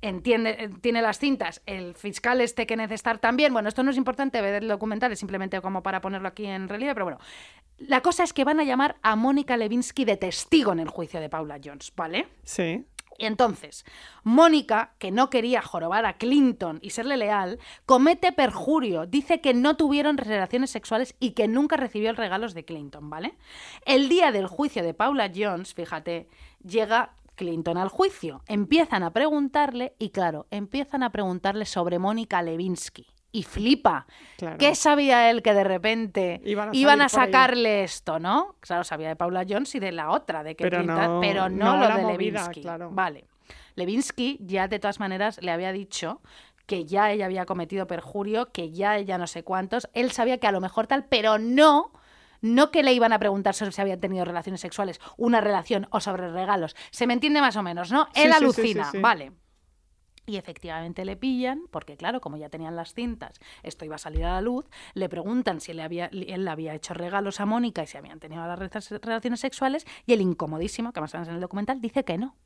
entiende, 0.00 0.50
eh, 0.58 0.70
tiene 0.80 1.02
las 1.02 1.18
cintas, 1.18 1.62
el 1.66 1.94
fiscal 1.94 2.40
este 2.40 2.66
que 2.66 2.76
necesitar 2.76 3.18
también. 3.18 3.52
Bueno, 3.52 3.68
esto 3.68 3.82
no 3.82 3.90
es 3.90 3.96
importante 3.96 4.40
ver 4.40 4.62
el 4.62 4.68
documental, 4.68 5.12
es 5.12 5.18
simplemente 5.18 5.60
como 5.60 5.82
para 5.82 6.00
ponerlo 6.00 6.28
aquí 6.28 6.46
en 6.46 6.68
relieve, 6.68 6.94
pero 6.94 7.06
bueno. 7.06 7.18
La 7.78 8.00
cosa 8.00 8.24
es 8.24 8.32
que 8.32 8.44
van 8.44 8.58
a 8.58 8.64
llamar 8.64 8.96
a 9.02 9.14
Mónica 9.14 9.56
Levinsky 9.56 10.04
de 10.04 10.16
testigo 10.16 10.72
en 10.72 10.80
el 10.80 10.88
juicio 10.88 11.20
de 11.20 11.28
Paula 11.28 11.60
Jones, 11.62 11.92
¿vale? 11.94 12.26
Sí. 12.42 12.84
Y 13.18 13.26
entonces, 13.26 13.84
Mónica, 14.22 14.94
que 14.98 15.10
no 15.10 15.28
quería 15.28 15.60
jorobar 15.60 16.06
a 16.06 16.18
Clinton 16.18 16.78
y 16.82 16.90
serle 16.90 17.16
leal, 17.16 17.58
comete 17.84 18.30
perjurio. 18.30 19.06
Dice 19.06 19.40
que 19.40 19.54
no 19.54 19.76
tuvieron 19.76 20.16
relaciones 20.16 20.70
sexuales 20.70 21.16
y 21.18 21.32
que 21.32 21.48
nunca 21.48 21.76
recibió 21.76 22.12
regalos 22.12 22.54
de 22.54 22.64
Clinton, 22.64 23.10
¿vale? 23.10 23.36
El 23.84 24.08
día 24.08 24.30
del 24.30 24.46
juicio 24.46 24.84
de 24.84 24.94
Paula 24.94 25.32
Jones, 25.34 25.74
fíjate, 25.74 26.28
llega 26.64 27.16
Clinton 27.34 27.76
al 27.76 27.88
juicio. 27.88 28.42
Empiezan 28.46 29.02
a 29.02 29.12
preguntarle, 29.12 29.94
y 29.98 30.10
claro, 30.10 30.46
empiezan 30.52 31.02
a 31.02 31.10
preguntarle 31.10 31.66
sobre 31.66 31.98
Mónica 31.98 32.40
Levinsky. 32.40 33.17
Y 33.30 33.42
flipa. 33.42 34.06
Claro. 34.38 34.56
¿Qué 34.58 34.74
sabía 34.74 35.28
él 35.30 35.42
que 35.42 35.52
de 35.52 35.64
repente 35.64 36.40
Iban 36.44 36.70
a 36.70 36.74
iban 36.74 37.08
sacarle 37.10 37.84
esto, 37.84 38.18
no? 38.18 38.56
Claro, 38.60 38.84
sabía 38.84 39.08
de 39.08 39.16
Paula 39.16 39.44
Jones 39.48 39.74
y 39.74 39.80
de 39.80 39.92
la 39.92 40.10
otra, 40.10 40.42
de 40.42 40.56
que 40.56 40.64
Pero 40.64 40.78
Clinton, 40.78 41.14
no- 41.14 41.20
pero 41.20 41.48
no, 41.50 41.76
no 41.76 41.88
lo 41.88 41.94
de 41.96 42.02
movida, 42.02 42.16
Levinsky. 42.40 42.62
claro. 42.62 42.90
Vale. 42.90 43.26
Levinsky 43.74 44.38
ya 44.40 44.66
de 44.68 44.78
todas 44.78 44.98
maneras 45.00 45.38
le 45.42 45.50
había 45.52 45.72
dicho 45.72 46.20
que 46.66 46.84
ya 46.84 47.10
ella 47.12 47.26
había 47.26 47.46
cometido 47.46 47.86
perjurio, 47.86 48.50
que 48.52 48.70
ya 48.72 48.96
ella 48.96 49.16
no 49.18 49.26
sé 49.26 49.42
cuántos. 49.42 49.88
Él 49.94 50.10
sabía 50.10 50.38
que 50.38 50.46
a 50.46 50.52
lo 50.52 50.60
mejor 50.60 50.86
tal, 50.86 51.04
pero 51.06 51.38
no, 51.38 51.92
no 52.42 52.70
que 52.70 52.82
le 52.82 52.92
iban 52.92 53.12
a 53.12 53.18
preguntar 53.18 53.54
sobre 53.54 53.72
si 53.72 53.80
había 53.80 53.98
tenido 53.98 54.24
relaciones 54.24 54.60
sexuales, 54.60 55.00
una 55.16 55.40
relación 55.40 55.86
o 55.90 56.00
sobre 56.00 56.30
regalos. 56.30 56.76
Se 56.90 57.06
me 57.06 57.14
entiende 57.14 57.40
más 57.40 57.56
o 57.56 57.62
menos, 57.62 57.90
¿no? 57.90 58.08
Él 58.14 58.30
sí, 58.32 58.36
alucina, 58.36 58.84
sí, 58.84 58.90
sí. 58.98 59.02
vale. 59.02 59.32
Y 60.28 60.36
efectivamente 60.36 61.06
le 61.06 61.16
pillan, 61.16 61.62
porque 61.70 61.96
claro, 61.96 62.20
como 62.20 62.36
ya 62.36 62.50
tenían 62.50 62.76
las 62.76 62.92
cintas, 62.92 63.40
esto 63.62 63.86
iba 63.86 63.94
a 63.94 63.98
salir 63.98 64.26
a 64.26 64.34
la 64.34 64.40
luz, 64.42 64.66
le 64.92 65.08
preguntan 65.08 65.62
si 65.62 65.72
le 65.72 65.82
había, 65.82 66.10
él 66.12 66.44
le 66.44 66.50
había 66.50 66.74
hecho 66.74 66.92
regalos 66.92 67.40
a 67.40 67.46
Mónica 67.46 67.82
y 67.82 67.86
si 67.86 67.96
habían 67.96 68.20
tenido 68.20 68.46
las 68.46 68.58
re- 68.58 68.98
relaciones 68.98 69.40
sexuales, 69.40 69.86
y 70.04 70.12
el 70.12 70.20
incomodísimo, 70.20 70.92
que 70.92 71.00
más 71.00 71.14
en 71.14 71.24
el 71.24 71.40
documental, 71.40 71.80
dice 71.80 72.04
que 72.04 72.18
no. 72.18 72.36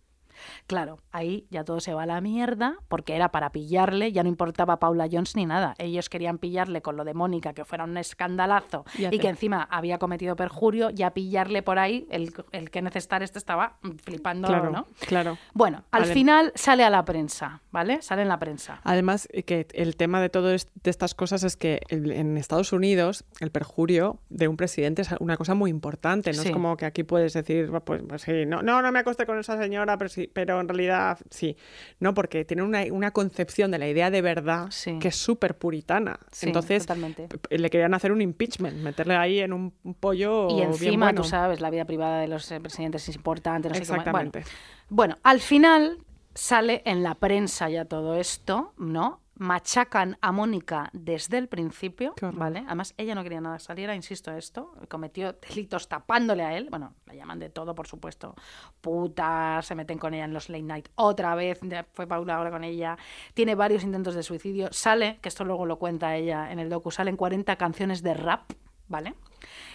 Claro, 0.67 0.99
ahí 1.13 1.47
ya 1.51 1.65
todo 1.65 1.81
se 1.81 1.95
va 1.95 2.05
a 2.05 2.07
la 2.07 2.21
mierda, 2.21 2.77
porque 2.89 3.15
era 3.17 3.31
para 3.31 3.51
pillarle, 3.51 4.13
ya 4.13 4.23
no 4.23 4.29
importaba 4.29 4.79
Paula 4.79 5.09
Jones 5.11 5.37
ni 5.37 5.47
nada. 5.47 5.75
Ellos 5.79 6.09
querían 6.09 6.39
pillarle 6.39 6.83
con 6.83 6.97
lo 6.97 7.05
de 7.05 7.15
Mónica, 7.15 7.53
que 7.53 7.65
fuera 7.65 7.85
un 7.85 7.97
escandalazo, 7.97 8.85
Y 8.99 9.19
que 9.19 9.29
encima 9.29 9.63
había 9.71 9.99
cometido 9.99 10.37
perjurio, 10.37 10.91
ya 10.91 11.11
pillarle 11.11 11.63
por 11.63 11.79
ahí, 11.79 12.07
el, 12.11 12.33
el 12.53 12.71
que 12.71 12.83
necesitar 12.83 13.23
este 13.23 13.39
estaba 13.39 13.77
flipando, 14.05 14.49
Claro, 14.49 14.71
¿no? 14.71 14.87
claro. 15.07 15.39
Bueno, 15.55 15.85
al 15.91 16.07
final 16.07 16.53
sale 16.55 16.85
a 16.85 16.91
la 16.91 17.05
prensa, 17.05 17.61
¿vale? 17.71 18.03
Sale 18.03 18.23
en 18.23 18.29
la 18.29 18.39
prensa. 18.39 18.81
Además, 18.85 19.29
eh, 19.33 19.43
que 19.43 19.67
el 19.75 19.97
tema 19.97 20.21
de 20.21 20.29
todo 20.29 20.49
de 20.49 20.61
estas 20.85 21.15
cosas 21.15 21.43
es 21.45 21.57
que 21.57 21.81
en 21.89 22.37
Estados 22.37 22.73
Unidos 22.73 23.25
el 23.41 23.51
perjurio 23.51 24.19
de 24.31 24.49
un 24.49 24.57
presidente 24.57 25.03
es 25.03 25.11
una 25.21 25.37
cosa 25.37 25.55
muy 25.55 25.71
importante. 25.71 26.33
No 26.33 26.43
Sí. 26.43 26.49
es 26.49 26.53
como 26.53 26.77
que 26.77 26.87
aquí 26.87 27.03
puedes 27.05 27.33
decir, 27.35 27.71
pues, 27.85 28.03
pues 28.09 28.23
sí, 28.23 28.47
no, 28.47 28.63
no, 28.63 28.83
no 28.83 28.91
me 28.93 28.99
acosté 28.99 29.27
con 29.27 29.39
esa 29.39 29.59
señora, 29.61 29.97
pero, 29.99 30.09
sí, 30.09 30.27
pero 30.33 30.61
en 30.61 30.69
realidad 30.69 31.19
sí. 31.31 31.57
No, 32.01 32.15
porque 32.15 32.45
tienen 32.45 32.65
una, 32.67 32.83
una 32.91 33.11
concepción 33.11 33.71
de 33.71 33.79
la 33.79 33.89
idea 33.89 34.11
de 34.11 34.23
verdad 34.23 34.67
Sí. 34.71 34.99
que 34.99 35.09
es 35.09 35.17
súper 35.17 35.57
puritana. 35.57 36.19
Sí, 36.31 36.47
Entonces, 36.47 36.83
totalmente. 36.87 37.29
le 37.51 37.71
querían 37.71 37.95
hacer 37.95 38.13
un 38.13 38.21
impeachment, 38.23 38.79
meterle 38.79 39.17
ahí 39.17 39.41
en 39.41 39.53
un 39.53 39.73
un 39.85 39.95
pollo 39.95 40.49
Y 40.51 40.55
bien 40.57 40.69
encima, 40.69 41.07
bueno. 41.07 41.23
tú 41.23 41.29
sabes, 41.29 41.61
la 41.61 41.71
vida 41.71 41.85
privada 41.85 42.21
de 42.21 42.29
los 42.29 42.51
eh, 42.51 42.61
presidentes 42.61 43.09
es 43.09 43.17
importante, 43.17 43.69
no 43.69 43.75
sé 43.75 43.83
qué 43.83 43.87
más. 43.93 44.05
Bueno, 44.05 44.21
Exactamente. 44.29 44.45
Bueno, 44.89 45.17
al 45.23 45.41
final 45.41 45.99
sale 46.35 46.83
en 46.85 47.03
la 47.03 47.15
prensa 47.15 47.69
ya 47.69 47.85
todo 47.85 48.15
esto, 48.17 48.73
¿no? 48.79 49.21
Machacan 49.43 50.17
a 50.21 50.31
Mónica 50.31 50.89
desde 50.93 51.37
el 51.37 51.49
principio. 51.49 52.15
¿vale? 52.33 52.63
Además, 52.67 52.95
ella 52.97 53.15
no 53.15 53.23
quería 53.23 53.41
nada 53.41 53.57
que 53.57 53.65
saliera, 53.65 53.95
insisto 53.95 54.33
esto, 54.33 54.73
cometió 54.89 55.33
delitos 55.33 55.89
tapándole 55.89 56.45
a 56.45 56.57
él, 56.57 56.69
bueno, 56.71 56.95
la 57.07 57.15
llaman 57.15 57.41
de 57.41 57.51
todo, 57.51 57.75
por 57.75 57.87
supuesto, 57.87 58.35
puta, 58.81 59.61
se 59.63 59.75
meten 59.75 59.99
con 59.99 60.15
ella 60.15 60.25
en 60.25 60.33
los 60.33 60.49
late 60.49 60.63
night 60.63 60.89
otra 60.95 61.35
vez, 61.35 61.59
ya 61.63 61.85
fue 61.93 62.07
Paula 62.07 62.37
ahora 62.37 62.51
con 62.51 62.63
ella, 62.63 62.97
tiene 63.35 63.55
varios 63.55 63.83
intentos 63.83 64.15
de 64.15 64.23
suicidio, 64.23 64.69
sale, 64.71 65.19
que 65.21 65.29
esto 65.29 65.45
luego 65.45 65.67
lo 65.67 65.79
cuenta 65.79 66.15
ella 66.15 66.53
en 66.53 66.59
el 66.61 66.69
docu, 66.69 66.91
salen 66.91 67.17
40 67.17 67.57
canciones 67.57 68.03
de 68.03 68.15
rap, 68.15 68.53
¿vale? 68.93 69.15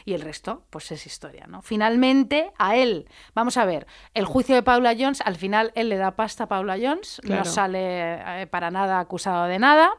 Y 0.06 0.14
el 0.14 0.22
resto, 0.22 0.64
pues 0.70 0.90
es 0.94 1.06
historia, 1.06 1.48
¿no? 1.48 1.62
Finalmente, 1.62 2.54
a 2.58 2.78
él, 2.78 3.10
vamos 3.36 3.58
a 3.58 3.66
ver, 3.66 3.86
el 4.14 4.24
juicio 4.24 4.56
de 4.56 4.64
Paula 4.64 4.96
Jones, 4.98 5.20
al 5.26 5.36
final 5.36 5.74
él 5.76 5.90
le 5.90 5.98
da 5.98 6.12
pasta 6.12 6.46
a 6.46 6.48
Paula 6.48 6.78
Jones, 6.82 7.20
no 7.26 7.44
sale 7.44 8.42
eh, 8.44 8.48
para 8.48 8.72
nada 8.72 9.02
acusado 9.02 9.48
de 9.48 9.60
nada. 9.60 9.92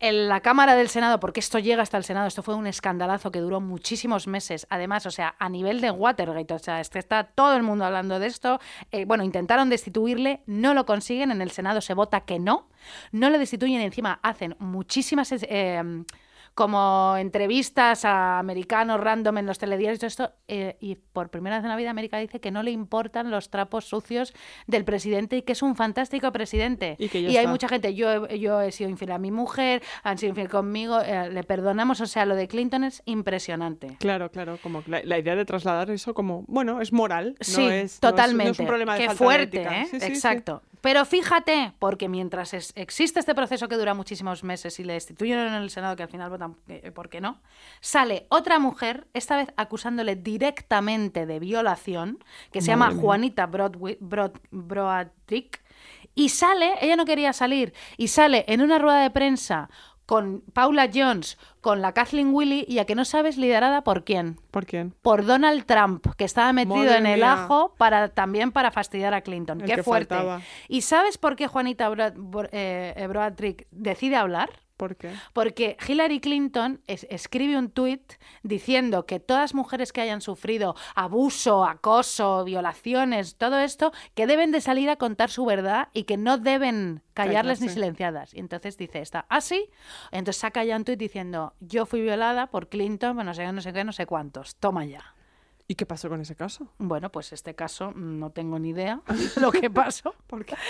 En 0.00 0.28
la 0.28 0.40
Cámara 0.40 0.74
del 0.74 0.88
Senado, 0.88 1.20
porque 1.20 1.40
esto 1.40 1.58
llega 1.58 1.82
hasta 1.82 1.96
el 1.96 2.04
Senado, 2.04 2.26
esto 2.26 2.42
fue 2.42 2.54
un 2.54 2.66
escandalazo 2.66 3.30
que 3.30 3.40
duró 3.40 3.60
muchísimos 3.60 4.26
meses. 4.26 4.66
Además, 4.68 5.06
o 5.06 5.10
sea, 5.10 5.34
a 5.38 5.48
nivel 5.48 5.80
de 5.80 5.90
Watergate, 5.90 6.54
o 6.54 6.58
sea, 6.58 6.80
es 6.80 6.90
que 6.90 6.98
está 6.98 7.24
todo 7.24 7.56
el 7.56 7.62
mundo 7.62 7.84
hablando 7.84 8.18
de 8.18 8.26
esto. 8.26 8.60
Eh, 8.90 9.04
bueno, 9.04 9.24
intentaron 9.24 9.70
destituirle, 9.70 10.42
no 10.46 10.74
lo 10.74 10.84
consiguen, 10.84 11.30
en 11.30 11.40
el 11.40 11.52
Senado 11.52 11.80
se 11.80 11.94
vota 11.94 12.22
que 12.22 12.38
no. 12.38 12.68
No 13.12 13.30
lo 13.30 13.38
destituyen, 13.38 13.80
encima 13.80 14.18
hacen 14.22 14.56
muchísimas 14.58 15.30
eh, 15.32 16.04
como 16.54 17.16
entrevistas 17.18 18.04
a 18.04 18.38
americanos 18.38 19.00
random 19.00 19.38
en 19.38 19.46
los 19.46 19.58
telediarios 19.58 19.96
y 19.96 19.98
todo 20.00 20.06
esto, 20.06 20.32
eh, 20.46 20.76
y 20.80 20.94
por 20.94 21.28
primera 21.30 21.56
vez 21.56 21.64
en 21.64 21.70
la 21.70 21.76
vida 21.76 21.90
América 21.90 22.18
dice 22.18 22.40
que 22.40 22.50
no 22.52 22.62
le 22.62 22.70
importan 22.70 23.30
los 23.30 23.50
trapos 23.50 23.86
sucios 23.86 24.32
del 24.68 24.84
presidente 24.84 25.36
y 25.38 25.42
que 25.42 25.52
es 25.52 25.62
un 25.62 25.74
fantástico 25.74 26.30
presidente. 26.32 26.96
Y 26.98 27.08
que 27.08 27.18
hay 27.38 27.46
mucha 27.48 27.68
gente, 27.68 27.94
yo, 27.94 28.26
he- 28.26 28.38
yo 28.38 28.60
he 28.60 28.70
sido 28.70 28.88
infiel 28.88 29.10
a 29.12 29.18
mi 29.18 29.30
mujer, 29.32 29.82
han 30.04 30.16
sido 30.18 30.30
infiel 30.30 30.48
conmigo, 30.48 31.00
eh, 31.00 31.28
le 31.30 31.42
perdonamos, 31.42 32.00
o 32.00 32.06
sea, 32.06 32.24
lo 32.24 32.36
de 32.36 32.46
Clinton 32.46 32.84
es 32.84 33.02
impresionante. 33.04 33.96
Claro, 33.98 34.30
claro, 34.30 34.58
como 34.62 34.82
la, 34.86 35.02
la 35.02 35.18
idea 35.18 35.34
de 35.34 35.44
trasladar 35.44 35.90
eso 35.90 36.14
como, 36.14 36.44
bueno, 36.46 36.80
es 36.80 36.92
moral. 36.92 37.34
Sí, 37.40 37.60
no 37.62 37.70
es, 37.70 37.70
no 37.70 37.74
es- 37.86 38.00
totalmente. 38.00 38.44
No 38.44 38.50
es, 38.52 38.60
un 38.60 38.66
problema 38.66 38.94
de 38.94 39.00
Qué 39.00 39.06
falta 39.06 39.24
de 39.24 39.28
fuerte, 39.28 39.56
ética. 39.58 39.80
¿eh? 39.80 39.84
Sí, 39.86 39.98
sí, 39.98 40.06
sí. 40.06 40.12
Exacto. 40.12 40.62
Pero 40.84 41.06
fíjate, 41.06 41.72
porque 41.78 42.10
mientras 42.10 42.52
es- 42.52 42.74
existe 42.76 43.18
este 43.18 43.34
proceso 43.34 43.68
que 43.68 43.76
dura 43.76 43.94
muchísimos 43.94 44.44
meses 44.44 44.78
y 44.78 44.84
le 44.84 44.92
destituyen 44.92 45.38
en 45.38 45.54
el 45.54 45.70
Senado, 45.70 45.96
que 45.96 46.02
al 46.02 46.10
final 46.10 46.28
votan 46.28 46.56
eh, 46.68 46.90
por 46.90 47.08
qué 47.08 47.22
no, 47.22 47.40
sale 47.80 48.26
otra 48.28 48.58
mujer, 48.58 49.06
esta 49.14 49.38
vez 49.38 49.48
acusándole 49.56 50.14
directamente 50.14 51.24
de 51.24 51.38
violación, 51.40 52.18
que 52.52 52.60
se 52.60 52.66
llama 52.66 52.90
Juanita 53.00 53.48
Broadwi- 53.50 53.96
Broad- 53.98 54.38
Broadrick, 54.50 55.62
y 56.14 56.28
sale, 56.28 56.74
ella 56.82 56.96
no 56.96 57.06
quería 57.06 57.32
salir, 57.32 57.72
y 57.96 58.08
sale 58.08 58.44
en 58.46 58.60
una 58.60 58.78
rueda 58.78 59.00
de 59.00 59.10
prensa 59.10 59.70
con 60.06 60.42
Paula 60.52 60.90
Jones, 60.92 61.38
con 61.60 61.80
la 61.80 61.92
Kathleen 61.92 62.34
Willy, 62.34 62.64
y 62.68 62.78
a 62.78 62.84
que 62.84 62.94
no 62.94 63.04
sabes 63.04 63.36
liderada 63.38 63.82
por 63.84 64.04
quién 64.04 64.38
¿Por 64.50 64.66
quién? 64.66 64.94
por 65.02 65.24
Donald 65.24 65.64
Trump, 65.64 66.06
que 66.16 66.24
estaba 66.24 66.52
metido 66.52 66.76
Madre 66.76 66.98
en 66.98 67.06
el 67.06 67.20
mía. 67.20 67.32
ajo 67.32 67.74
para 67.78 68.08
también 68.08 68.52
para 68.52 68.70
fastidiar 68.70 69.14
a 69.14 69.22
Clinton. 69.22 69.60
El 69.62 69.66
Qué 69.66 69.82
fuerte. 69.82 70.14
faltaba. 70.14 70.40
¿Y 70.68 70.82
sabes 70.82 71.16
por 71.18 71.36
qué 71.36 71.46
Juanita 71.48 71.90
eh, 72.52 73.06
Broadrick 73.08 73.66
decide 73.70 74.16
hablar? 74.16 74.50
¿Por 74.76 74.96
qué? 74.96 75.12
Porque 75.32 75.76
Hillary 75.86 76.20
Clinton 76.20 76.80
es- 76.88 77.06
escribe 77.08 77.56
un 77.56 77.70
tuit 77.70 78.14
diciendo 78.42 79.06
que 79.06 79.20
todas 79.20 79.54
mujeres 79.54 79.92
que 79.92 80.00
hayan 80.00 80.20
sufrido 80.20 80.74
abuso, 80.96 81.64
acoso, 81.64 82.42
violaciones, 82.44 83.36
todo 83.36 83.58
esto, 83.60 83.92
que 84.14 84.26
deben 84.26 84.50
de 84.50 84.60
salir 84.60 84.90
a 84.90 84.96
contar 84.96 85.30
su 85.30 85.44
verdad 85.44 85.88
y 85.92 86.04
que 86.04 86.16
no 86.16 86.38
deben 86.38 87.02
callarles 87.14 87.60
ni 87.60 87.68
silenciadas. 87.74 88.34
Y 88.34 88.40
entonces 88.40 88.76
dice 88.76 89.00
esta, 89.00 89.26
¿ah, 89.28 89.40
sí? 89.40 89.70
Entonces 90.10 90.40
saca 90.40 90.64
ya 90.64 90.76
un 90.76 90.84
tuit 90.84 90.98
diciendo, 90.98 91.54
yo 91.60 91.86
fui 91.86 92.00
violada 92.02 92.48
por 92.48 92.68
Clinton, 92.68 93.14
bueno, 93.14 93.30
no 93.30 93.34
sé, 93.34 93.50
no 93.52 93.60
sé 93.60 93.72
qué, 93.72 93.84
no 93.84 93.92
sé 93.92 94.06
cuántos. 94.06 94.56
Toma 94.56 94.84
ya. 94.84 95.13
¿Y 95.66 95.76
qué 95.76 95.86
pasó 95.86 96.10
con 96.10 96.20
ese 96.20 96.36
caso? 96.36 96.68
Bueno, 96.76 97.10
pues 97.10 97.32
este 97.32 97.54
caso 97.54 97.90
mm, 97.92 98.18
no 98.18 98.30
tengo 98.30 98.58
ni 98.58 98.70
idea 98.70 99.00
lo 99.40 99.50
que 99.50 99.70
pasó. 99.70 100.14
¿Por 100.26 100.44
qué? 100.44 100.56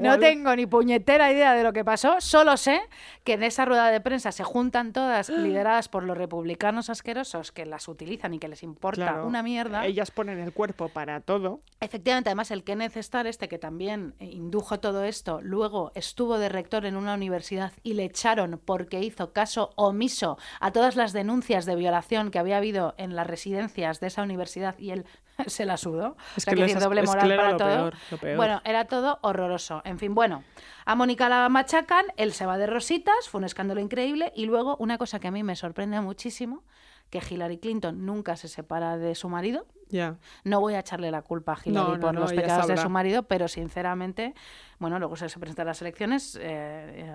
No 0.00 0.18
tengo 0.18 0.54
ni 0.54 0.66
puñetera 0.66 1.32
idea 1.32 1.54
de 1.54 1.62
lo 1.62 1.72
que 1.72 1.84
pasó, 1.84 2.20
solo 2.20 2.56
sé 2.56 2.80
que 3.24 3.34
en 3.34 3.42
esa 3.42 3.64
rueda 3.64 3.90
de 3.90 4.00
prensa 4.00 4.30
se 4.30 4.44
juntan 4.44 4.92
todas 4.92 5.28
lideradas 5.30 5.88
por 5.88 6.04
los 6.04 6.16
republicanos 6.16 6.90
asquerosos 6.90 7.50
que 7.50 7.66
las 7.66 7.88
utilizan 7.88 8.34
y 8.34 8.38
que 8.38 8.48
les 8.48 8.62
importa 8.62 8.96
Claro, 8.96 9.26
una 9.26 9.42
mierda. 9.42 9.84
Ellas 9.84 10.10
ponen 10.10 10.38
el 10.38 10.52
cuerpo 10.52 10.88
para 10.88 11.20
todo. 11.20 11.60
Efectivamente, 11.80 12.30
además 12.30 12.50
el 12.50 12.62
Kenneth 12.62 12.96
Starr, 12.96 13.26
este 13.26 13.48
que 13.48 13.58
también 13.58 14.14
eh, 14.20 14.26
indujo 14.26 14.78
todo 14.78 15.04
esto, 15.04 15.40
luego 15.42 15.92
estuvo 15.94 16.38
de 16.38 16.48
rector 16.48 16.84
en 16.86 16.96
una 16.96 17.14
universidad 17.14 17.72
y 17.82 17.94
le 17.94 18.04
echaron 18.04 18.60
porque 18.64 19.00
hizo 19.00 19.32
caso 19.32 19.70
omiso 19.76 20.38
a 20.60 20.70
todas 20.72 20.94
las 20.94 21.12
denuncias 21.12 21.66
de 21.66 21.74
violación 21.74 22.30
que 22.30 22.38
había 22.38 22.58
habido 22.58 22.94
en 22.96 23.16
las 23.16 23.26
residencias 23.26 23.98
de 24.00 24.06
esa 24.06 24.22
universidad 24.22 24.35
universidad 24.36 24.78
y 24.78 24.90
él 24.92 25.04
se 25.46 25.64
la 25.66 25.76
sudó. 25.76 26.16
Es 26.36 26.38
O 26.38 26.40
sea, 26.42 26.54
que 26.54 26.60
decir, 26.62 26.76
es- 26.76 26.82
doble 26.84 27.02
moral 27.02 27.36
para 27.36 27.50
lo 27.52 27.56
todo. 27.56 27.68
peor, 27.68 27.94
lo 28.12 28.18
peor. 28.18 28.36
Bueno, 28.36 28.62
era 28.64 28.84
todo 28.86 29.18
horroroso. 29.22 29.82
En 29.84 29.98
fin, 29.98 30.14
bueno, 30.14 30.44
a 30.84 30.94
Mónica 30.94 31.28
la 31.28 31.48
machacan, 31.48 32.04
él 32.16 32.32
se 32.32 32.46
va 32.46 32.56
de 32.58 32.66
rositas, 32.66 33.28
fue 33.28 33.38
un 33.38 33.44
escándalo 33.44 33.80
increíble. 33.80 34.32
Y 34.36 34.46
luego, 34.46 34.76
una 34.78 34.98
cosa 34.98 35.18
que 35.18 35.28
a 35.28 35.30
mí 35.30 35.42
me 35.42 35.56
sorprende 35.56 36.00
muchísimo, 36.00 36.62
que 37.10 37.20
Hillary 37.28 37.58
Clinton 37.58 38.04
nunca 38.04 38.36
se 38.36 38.48
separa 38.48 38.96
de 38.96 39.14
su 39.14 39.28
marido. 39.28 39.66
Ya. 39.88 40.18
No 40.42 40.60
voy 40.60 40.74
a 40.74 40.80
echarle 40.80 41.12
la 41.12 41.22
culpa 41.22 41.52
a 41.52 41.58
Hillary 41.64 41.92
No, 41.92 42.00
por 42.00 42.12
no, 42.12 42.20
los 42.20 42.32
pecados 42.32 42.66
de 42.66 42.76
su 42.76 42.90
marido, 42.90 43.22
pero 43.22 43.46
sinceramente, 43.46 44.34
bueno, 44.80 44.98
luego 44.98 45.14
se, 45.14 45.28
se 45.28 45.38
presentan 45.38 45.66
las 45.66 45.80
elecciones 45.80 46.36
eh, 46.42 47.08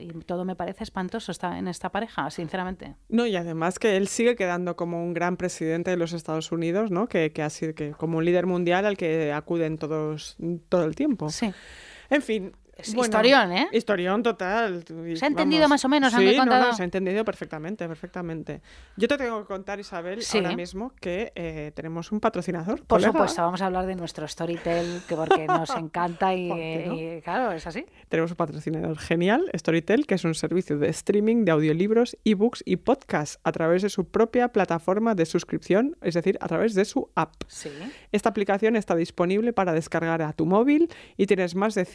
y 0.00 0.08
todo 0.24 0.44
me 0.44 0.56
parece 0.56 0.82
espantoso 0.82 1.30
está 1.30 1.56
en 1.56 1.68
esta 1.68 1.90
pareja, 1.90 2.28
sinceramente. 2.30 2.96
No, 3.08 3.26
y 3.26 3.36
además 3.36 3.78
que 3.78 3.96
él 3.96 4.08
sigue 4.08 4.34
quedando 4.34 4.74
como 4.74 5.04
un 5.04 5.14
gran 5.14 5.36
presidente 5.36 5.92
de 5.92 5.96
los 5.96 6.12
Estados 6.12 6.50
Unidos, 6.50 6.90
¿no? 6.90 7.06
Que, 7.06 7.32
que 7.32 7.42
ha 7.42 7.50
sido 7.50 7.74
que, 7.74 7.92
como 7.92 8.18
un 8.18 8.24
líder 8.24 8.46
mundial 8.46 8.86
al 8.86 8.96
que 8.96 9.32
acuden 9.32 9.78
todos 9.78 10.36
todo 10.68 10.84
el 10.84 10.96
tiempo. 10.96 11.30
Sí. 11.30 11.52
En 12.10 12.22
fin. 12.22 12.52
Es 12.76 12.94
historión, 12.94 13.52
¿eh? 13.52 13.68
Historión 13.72 14.22
total. 14.22 14.84
Y, 15.08 15.16
¿Se 15.16 15.24
ha 15.24 15.28
entendido 15.28 15.66
más 15.66 15.82
o 15.86 15.88
menos? 15.88 16.12
¿Han 16.12 16.20
Sí, 16.20 16.32
no, 16.32 16.36
contado? 16.42 16.64
no, 16.66 16.72
se 16.74 16.82
ha 16.82 16.84
entendido 16.84 17.24
perfectamente, 17.24 17.88
perfectamente. 17.88 18.60
Yo 18.98 19.08
te 19.08 19.16
tengo 19.16 19.40
que 19.40 19.46
contar, 19.46 19.80
Isabel, 19.80 20.20
Sí. 20.22 20.36
ahora 20.38 20.54
mismo 20.54 20.92
que 21.00 21.32
eh, 21.34 21.72
tenemos 21.74 22.12
un 22.12 22.20
patrocinador. 22.20 22.80
Por 22.80 22.86
colega. 22.98 23.12
supuesto, 23.12 23.40
vamos 23.40 23.62
a 23.62 23.66
hablar 23.66 23.86
de 23.86 23.94
nuestro 23.96 24.28
Storytel, 24.28 25.00
que 25.08 25.16
porque 25.16 25.46
nos 25.46 25.70
encanta 25.76 26.34
y, 26.34 26.48
¿Por 26.50 26.58
qué 26.58 27.14
no? 27.16 27.22
claro, 27.24 27.52
es 27.52 27.66
así. 27.66 27.86
Tenemos 28.10 28.30
un 28.32 28.36
patrocinador 28.36 28.98
genial, 28.98 29.50
Storytel, 29.56 30.06
que 30.06 30.16
es 30.16 30.24
un 30.24 30.34
servicio 30.34 30.76
de 30.78 30.88
streaming 30.90 31.46
de 31.46 31.52
audiolibros, 31.52 32.18
ebooks 32.24 32.62
y 32.66 32.76
podcasts 32.76 33.38
a 33.42 33.52
través 33.52 33.80
de 33.82 33.88
su 33.88 34.04
propia 34.06 34.48
plataforma 34.48 35.14
de 35.14 35.24
suscripción, 35.24 35.96
es 36.02 36.12
decir, 36.12 36.36
a 36.42 36.48
través 36.48 36.74
de 36.74 36.84
su 36.84 37.08
app. 37.14 37.32
Sí. 37.48 37.70
Esta 38.12 38.28
aplicación 38.28 38.76
está 38.76 38.94
disponible 38.94 39.54
para 39.54 39.72
descargar 39.72 40.20
a 40.20 40.34
tu 40.34 40.44
móvil 40.44 40.90
y 41.16 41.24
tienes 41.26 41.54
más 41.54 41.74
de 41.74 41.86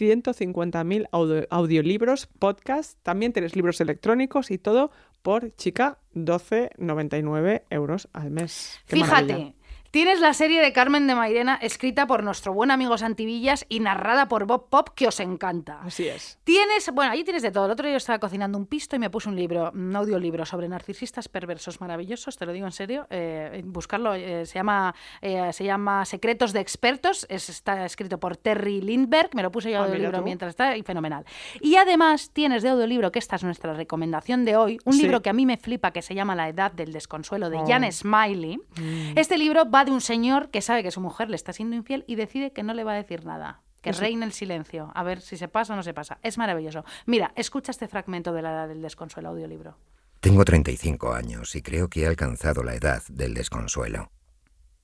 150.000 0.72 1.08
audio- 1.12 1.48
audiolibros, 1.50 2.28
podcasts, 2.40 2.98
también 3.04 3.34
tienes 3.34 3.56
libros 3.56 3.82
electrónicos 3.82 4.52
y 4.52 4.58
todo 4.58 4.92
por, 5.22 5.56
chica, 5.56 6.00
12,99 6.16 7.64
euros 7.70 8.08
al 8.14 8.32
mes. 8.32 8.80
Qué 8.88 8.96
Fíjate, 8.98 9.34
maravilla. 9.34 9.54
Tienes 9.92 10.20
la 10.22 10.34
serie 10.34 10.62
de 10.62 10.72
Carmen 10.74 11.06
de 11.06 11.16
Mairena 11.16 11.60
escrita 11.62 12.08
por 12.08 12.24
nuestro 12.24 12.54
buen 12.54 12.72
amigo 12.72 12.98
Santivillas 12.98 13.66
y 13.70 13.82
narrada 13.82 14.28
por 14.28 14.46
Bob 14.46 14.70
Pop, 14.70 14.90
que 14.96 15.08
os 15.08 15.20
encanta. 15.20 15.82
Así 15.84 16.08
es. 16.08 16.40
Tienes, 16.44 16.90
bueno, 16.94 17.12
allí 17.12 17.24
tienes 17.24 17.42
de 17.44 17.52
todo. 17.52 17.66
El 17.66 17.72
otro 17.72 17.86
día 17.86 17.94
yo 17.94 17.98
estaba 17.98 18.20
cocinando 18.20 18.58
un 18.58 18.66
pisto 18.66 18.96
y 18.96 19.00
me 19.00 19.10
puse 19.10 19.28
un 19.30 19.36
libro, 19.36 19.72
un 19.74 19.96
audiolibro 19.96 20.46
sobre 20.46 20.68
narcisistas 20.70 21.28
perversos 21.28 21.82
maravillosos, 21.82 22.38
te 22.38 22.46
lo 22.46 22.54
digo 22.54 22.66
en 22.66 22.72
serio. 22.72 23.06
eh, 23.10 23.62
buscarlo, 23.66 24.14
eh, 24.14 24.46
se, 24.46 24.56
llama, 24.56 24.96
eh, 25.22 25.52
se 25.54 25.66
llama 25.66 26.06
Secretos 26.06 26.54
de 26.54 26.62
Expertos, 26.62 27.26
es- 27.30 27.50
está 27.50 27.86
escrito 27.86 28.20
por 28.20 28.38
Terry 28.38 28.82
Lindbergh, 28.82 29.34
me 29.36 29.44
lo 29.44 29.52
puse 29.52 29.72
yo 29.72 29.80
Ah, 29.82 29.86
audiolibro 29.86 30.22
mientras 30.22 30.50
está 30.52 30.78
y 30.78 30.84
fenomenal. 30.84 31.26
Y 31.60 31.76
además 31.76 32.30
tienes 32.32 32.64
de 32.64 32.70
audiolibro, 32.70 33.12
que 33.12 33.20
esta 33.20 33.36
es 33.36 33.44
nuestra 33.44 33.74
recomendación 33.74 34.46
de 34.46 34.56
hoy, 34.56 34.80
un 34.86 34.94
Sí. 34.94 35.02
libro 35.04 35.22
que 35.22 35.30
a 35.30 35.34
mí 35.34 35.46
me 35.46 35.58
flipa, 35.58 35.92
que 35.92 36.02
se 36.02 36.16
llama 36.16 36.36
La 36.36 36.48
Edad 36.48 36.72
del 36.72 36.94
Desconsuelo, 36.94 37.50
de 37.50 37.58
Oh. 37.58 37.68
Jan 37.68 37.92
Smiley. 37.92 38.58
Mm. 38.80 39.18
Este 39.18 39.38
libro 39.38 39.70
va 39.70 39.81
de 39.86 39.92
un 39.92 40.02
señor 40.02 40.50
que 40.50 40.62
sabe 40.62 40.84
que 40.84 40.92
su 40.92 41.02
mujer 41.02 41.30
le 41.30 41.36
está 41.36 41.54
siendo 41.54 41.76
infiel 41.76 42.04
y 42.08 42.16
decide 42.16 42.52
que 42.54 42.64
no 42.64 42.74
le 42.74 42.84
va 42.84 42.94
a 42.94 42.96
decir 42.96 43.26
nada. 43.26 43.62
Que 43.82 43.92
Eso- 43.92 44.02
reine 44.02 44.26
el 44.26 44.32
silencio. 44.34 44.92
A 44.94 45.04
ver 45.04 45.22
si 45.22 45.38
se 45.38 45.48
pasa 45.48 45.74
o 45.74 45.76
no 45.76 45.84
se 45.84 45.94
pasa. 45.94 46.20
Es 46.22 46.38
maravilloso. 46.38 46.86
Mira, 47.06 47.32
escucha 47.36 47.72
este 47.72 47.88
fragmento 47.88 48.32
de 48.34 48.42
la 48.44 48.52
edad 48.52 48.68
del 48.68 48.82
desconsuelo 48.82 49.30
audiolibro. 49.30 49.78
Tengo 50.20 50.46
35 50.46 51.14
años 51.14 51.56
y 51.56 51.64
creo 51.64 51.90
que 51.90 52.02
he 52.04 52.08
alcanzado 52.08 52.64
la 52.64 52.76
edad 52.76 53.02
del 53.10 53.34
desconsuelo. 53.34 54.12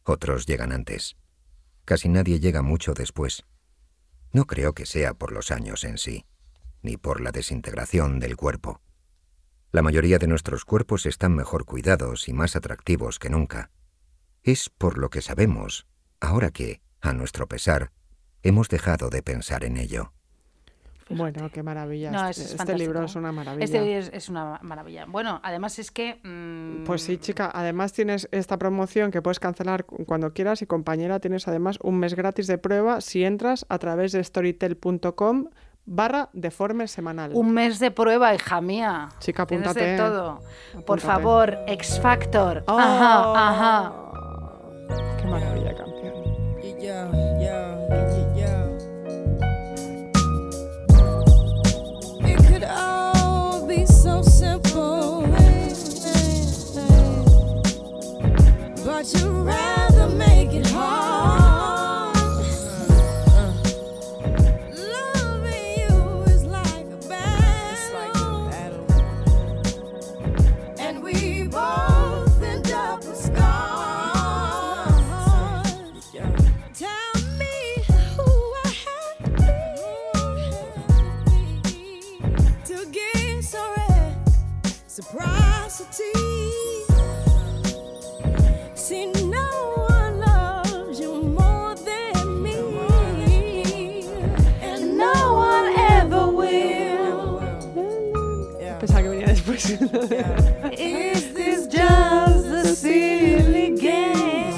Otros 0.03 0.47
llegan 0.47 0.71
antes. 0.71 1.15
Casi 1.85 2.09
nadie 2.09 2.39
llega 2.39 2.63
mucho 2.63 2.93
después. 2.95 3.45
No 4.31 4.45
creo 4.45 4.73
que 4.73 4.85
sea 4.87 5.13
por 5.13 5.31
los 5.31 5.51
años 5.51 5.83
en 5.83 5.97
sí, 5.99 6.25
ni 6.81 6.97
por 6.97 7.21
la 7.21 7.31
desintegración 7.31 8.19
del 8.19 8.35
cuerpo. 8.35 8.81
La 9.71 9.81
mayoría 9.83 10.17
de 10.17 10.27
nuestros 10.27 10.65
cuerpos 10.65 11.05
están 11.05 11.35
mejor 11.35 11.65
cuidados 11.65 12.27
y 12.27 12.33
más 12.33 12.55
atractivos 12.55 13.19
que 13.19 13.29
nunca. 13.29 13.69
Es 14.47 14.69
por 14.69 14.97
lo 14.97 15.09
que 15.09 15.21
sabemos, 15.21 15.87
ahora 16.21 16.51
que, 16.51 16.79
a 17.01 17.11
nuestro 17.11 17.47
pesar, 17.47 17.91
hemos 18.43 18.69
dejado 18.69 19.09
de 19.09 19.21
pensar 19.21 19.65
en 19.65 19.75
ello. 19.75 20.13
Bueno, 21.09 21.49
qué 21.51 21.63
maravilla. 21.63 22.11
No, 22.11 22.29
este 22.29 22.43
es 22.43 22.53
este 22.53 22.77
libro 22.77 23.03
es 23.03 23.15
una 23.15 23.33
maravilla. 23.33 23.65
Este 23.65 23.97
es, 23.97 24.09
es 24.13 24.29
una 24.29 24.57
maravilla. 24.61 25.05
Bueno, 25.05 25.41
además 25.43 25.79
es 25.79 25.91
que... 25.91 26.21
mm, 26.23 26.85
Pues 26.85 27.01
sí, 27.01 27.17
chica. 27.17 27.51
Además 27.53 27.91
tienes 27.91 28.29
esta 28.31 28.57
promoción 28.57 29.11
que 29.11 29.21
puedes 29.21 29.39
cancelar 29.41 29.83
cu- 29.85 30.05
cuando 30.05 30.31
quieras 30.33 30.61
y 30.61 30.65
compañera 30.65 31.19
tienes 31.19 31.45
además 31.49 31.77
un 31.83 31.99
mes 31.99 32.13
gratis 32.13 32.47
de 32.47 32.57
prueba 32.57 33.01
si 33.01 33.25
entras 33.25 33.65
a 33.67 33.79
través 33.79 34.13
de 34.13 34.23
storytel.com 34.23 35.49
barra 35.85 36.29
deforme 36.33 36.87
semanal. 36.89 37.31
Un 37.33 37.53
mes 37.53 37.79
de 37.79 37.91
prueba, 37.91 38.33
hija 38.35 38.59
mía. 38.59 39.09
Chica, 39.19 39.45
Tienes 39.45 39.67
apúntate. 39.67 39.91
de 39.91 39.97
todo. 39.97 40.41
Por 40.85 40.99
favor, 40.99 41.57
X 41.67 41.99
Factor. 42.01 42.65
Oh. 42.67 42.77
Ajá, 42.77 43.49
ajá. 43.49 43.93
Qué 44.87 45.27
maravilla 45.27 45.73
canción. 45.75 46.13
Yeah, 46.79 47.09
yeah, 47.39 47.75
yeah, 47.89 48.35
yeah. 48.35 48.67
It 52.23 52.37
could 52.47 52.63
all 52.63 53.65
be 53.67 53.85
so 53.85 54.21
simple, 54.21 55.27
but 58.85 59.13
you'd 59.13 59.45
rather 59.45 59.66
Is 99.67 101.33
this 101.33 101.67
just 101.67 102.45
a 102.45 102.63
silly 102.73 103.75
game? 103.75 104.53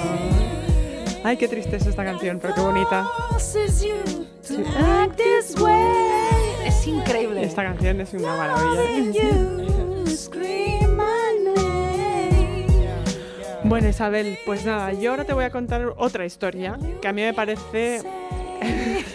Ay, 1.24 1.36
qué 1.36 1.48
triste 1.48 1.78
es 1.78 1.88
esta 1.88 2.04
canción, 2.06 2.40
pero 2.40 2.54
qué 2.54 2.62
bonita. 2.62 3.08
Forces 3.32 3.82
you 3.82 4.28
to 4.48 4.64
act 4.78 5.18
this 5.18 5.56
way. 5.60 6.64
Es 6.64 6.86
increíble. 6.86 7.44
Esta 7.44 7.64
canción 7.64 8.02
es 8.02 8.14
una 8.14 8.38
maravilla. 8.38 8.84
Bueno, 13.64 13.90
Isabel, 13.90 14.38
pues 14.46 14.64
nada, 14.64 14.94
yo 14.94 15.12
ahora 15.12 15.26
te 15.26 15.34
voy 15.34 15.46
a 15.46 15.50
contar 15.50 15.94
otra 15.98 16.26
historia 16.26 16.78
que 17.02 17.08
a 17.08 17.14
mí 17.14 17.22
me 17.22 17.34
parece 17.34 18.02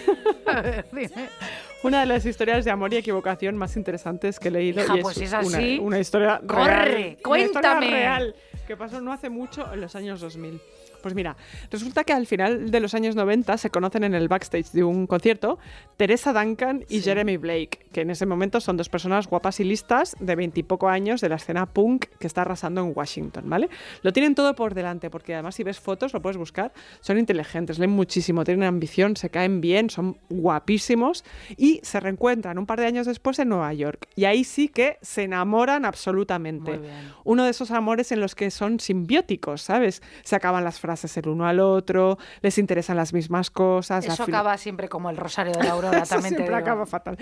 una 1.85 2.01
de 2.01 2.07
las 2.07 2.25
historias 2.25 2.65
de 2.65 2.71
amor 2.71 2.93
y 2.93 2.97
equivocación 2.97 3.57
más 3.57 3.77
interesantes 3.77 4.41
que 4.41 4.49
he 4.49 4.51
leído. 4.51 4.83
Hija, 4.83 4.99
y 4.99 5.03
pues 5.03 5.17
si 5.17 5.25
es 5.25 5.33
una, 5.33 5.59
así, 5.59 5.79
una 5.81 5.99
historia 5.99 6.41
corre, 6.47 6.65
real. 6.65 7.19
Una 7.25 7.39
historia 7.41 7.71
cuéntame. 7.71 7.91
real 7.91 8.35
que 8.67 8.77
pasó 8.77 9.01
no 9.01 9.13
hace 9.13 9.29
mucho, 9.29 9.71
en 9.73 9.81
los 9.81 9.95
años 9.95 10.21
2000. 10.21 10.61
Pues 11.05 11.15
mira, 11.15 11.37
resulta 11.71 12.03
que 12.03 12.15
al 12.15 12.27
final 12.27 12.71
de 12.71 12.81
los 12.81 12.95
años 12.95 13.15
90 13.15 13.59
se 13.59 13.69
conocen 13.69 14.05
en 14.05 14.15
el 14.15 14.27
backstage 14.27 14.71
de 14.71 14.85
un 14.85 15.07
concierto 15.07 15.59
Teresa 15.99 16.33
Duncan 16.33 16.83
y 16.89 17.03
Jeremy 17.03 17.37
Blake, 17.37 17.89
que 17.93 18.01
en 18.01 18.11
ese 18.11 18.25
momento 18.25 18.59
son 18.59 18.79
dos 18.79 18.89
personas 18.89 19.27
guapas 19.27 19.61
y 19.61 19.65
listas 19.65 20.17
de 20.19 20.35
veintipoco 20.35 20.89
años 20.89 21.21
de 21.21 21.29
la 21.29 21.35
escena 21.35 21.67
punk 21.67 22.07
que 22.19 22.27
está 22.27 22.41
arrasando 22.41 22.81
en 22.81 22.93
Washington, 22.97 23.51
¿vale? 23.51 23.69
Lo 24.01 24.15
tienen 24.15 24.35
todo 24.35 24.55
por 24.55 24.73
delante, 24.73 25.11
porque 25.11 25.35
además 25.35 25.57
si 25.57 25.63
ves 25.63 25.79
fotos, 25.79 26.15
lo 26.15 26.23
puedes 26.23 26.39
buscar, 26.39 26.73
son 27.03 27.19
inteligentes, 27.19 27.79
leen 27.79 27.91
muchísimo, 27.91 28.43
tienen 28.43 28.65
ambición, 28.65 29.15
se 29.15 29.29
caen 29.29 29.61
bien, 29.61 29.91
son 29.91 30.17
guapísimos 30.31 31.23
y 31.59 31.81
se 31.83 32.01
reencuentran 32.01 32.57
un 32.57 32.65
par 32.65 32.81
de 32.81 32.87
años 32.87 33.07
después 33.07 33.39
en 33.41 33.51
Nueva 33.51 33.75
York. 33.75 34.09
Y 34.17 34.25
ahí 34.25 34.43
sí 34.43 34.69
que 34.69 34.97
se 35.03 35.25
enamoran 35.25 35.85
absolutamente. 35.85 36.81
Uno 37.25 37.45
de 37.45 37.51
esos 37.51 37.73
amores 37.73 38.11
en 38.11 38.21
los 38.21 38.35
que 38.35 38.51
son 38.51 38.81
simbióticos, 38.81 39.61
¿sabes? 39.61 40.01
Se 40.23 40.35
acaban 40.35 40.65
las 40.65 40.81
frases 40.81 40.94
el 41.03 41.29
uno 41.29 41.47
al 41.47 41.61
otro, 41.61 42.19
les 42.41 42.59
interesan 42.59 42.97
las 42.97 43.13
mismas 43.13 43.51
cosas. 43.51 44.05
Eso 44.07 44.23
acaba 44.23 44.57
siempre 44.59 44.89
como 44.89 45.11
el 45.11 45.17
rosario 45.17 45.53
de 45.53 45.63
la 45.65 45.71
Aurora, 45.73 45.99
Eso 45.99 46.15
también 46.15 46.35
te 46.35 46.39
siempre 46.43 46.57
digo. 46.57 46.57
acaba 46.69 46.87
fatal. 46.87 47.19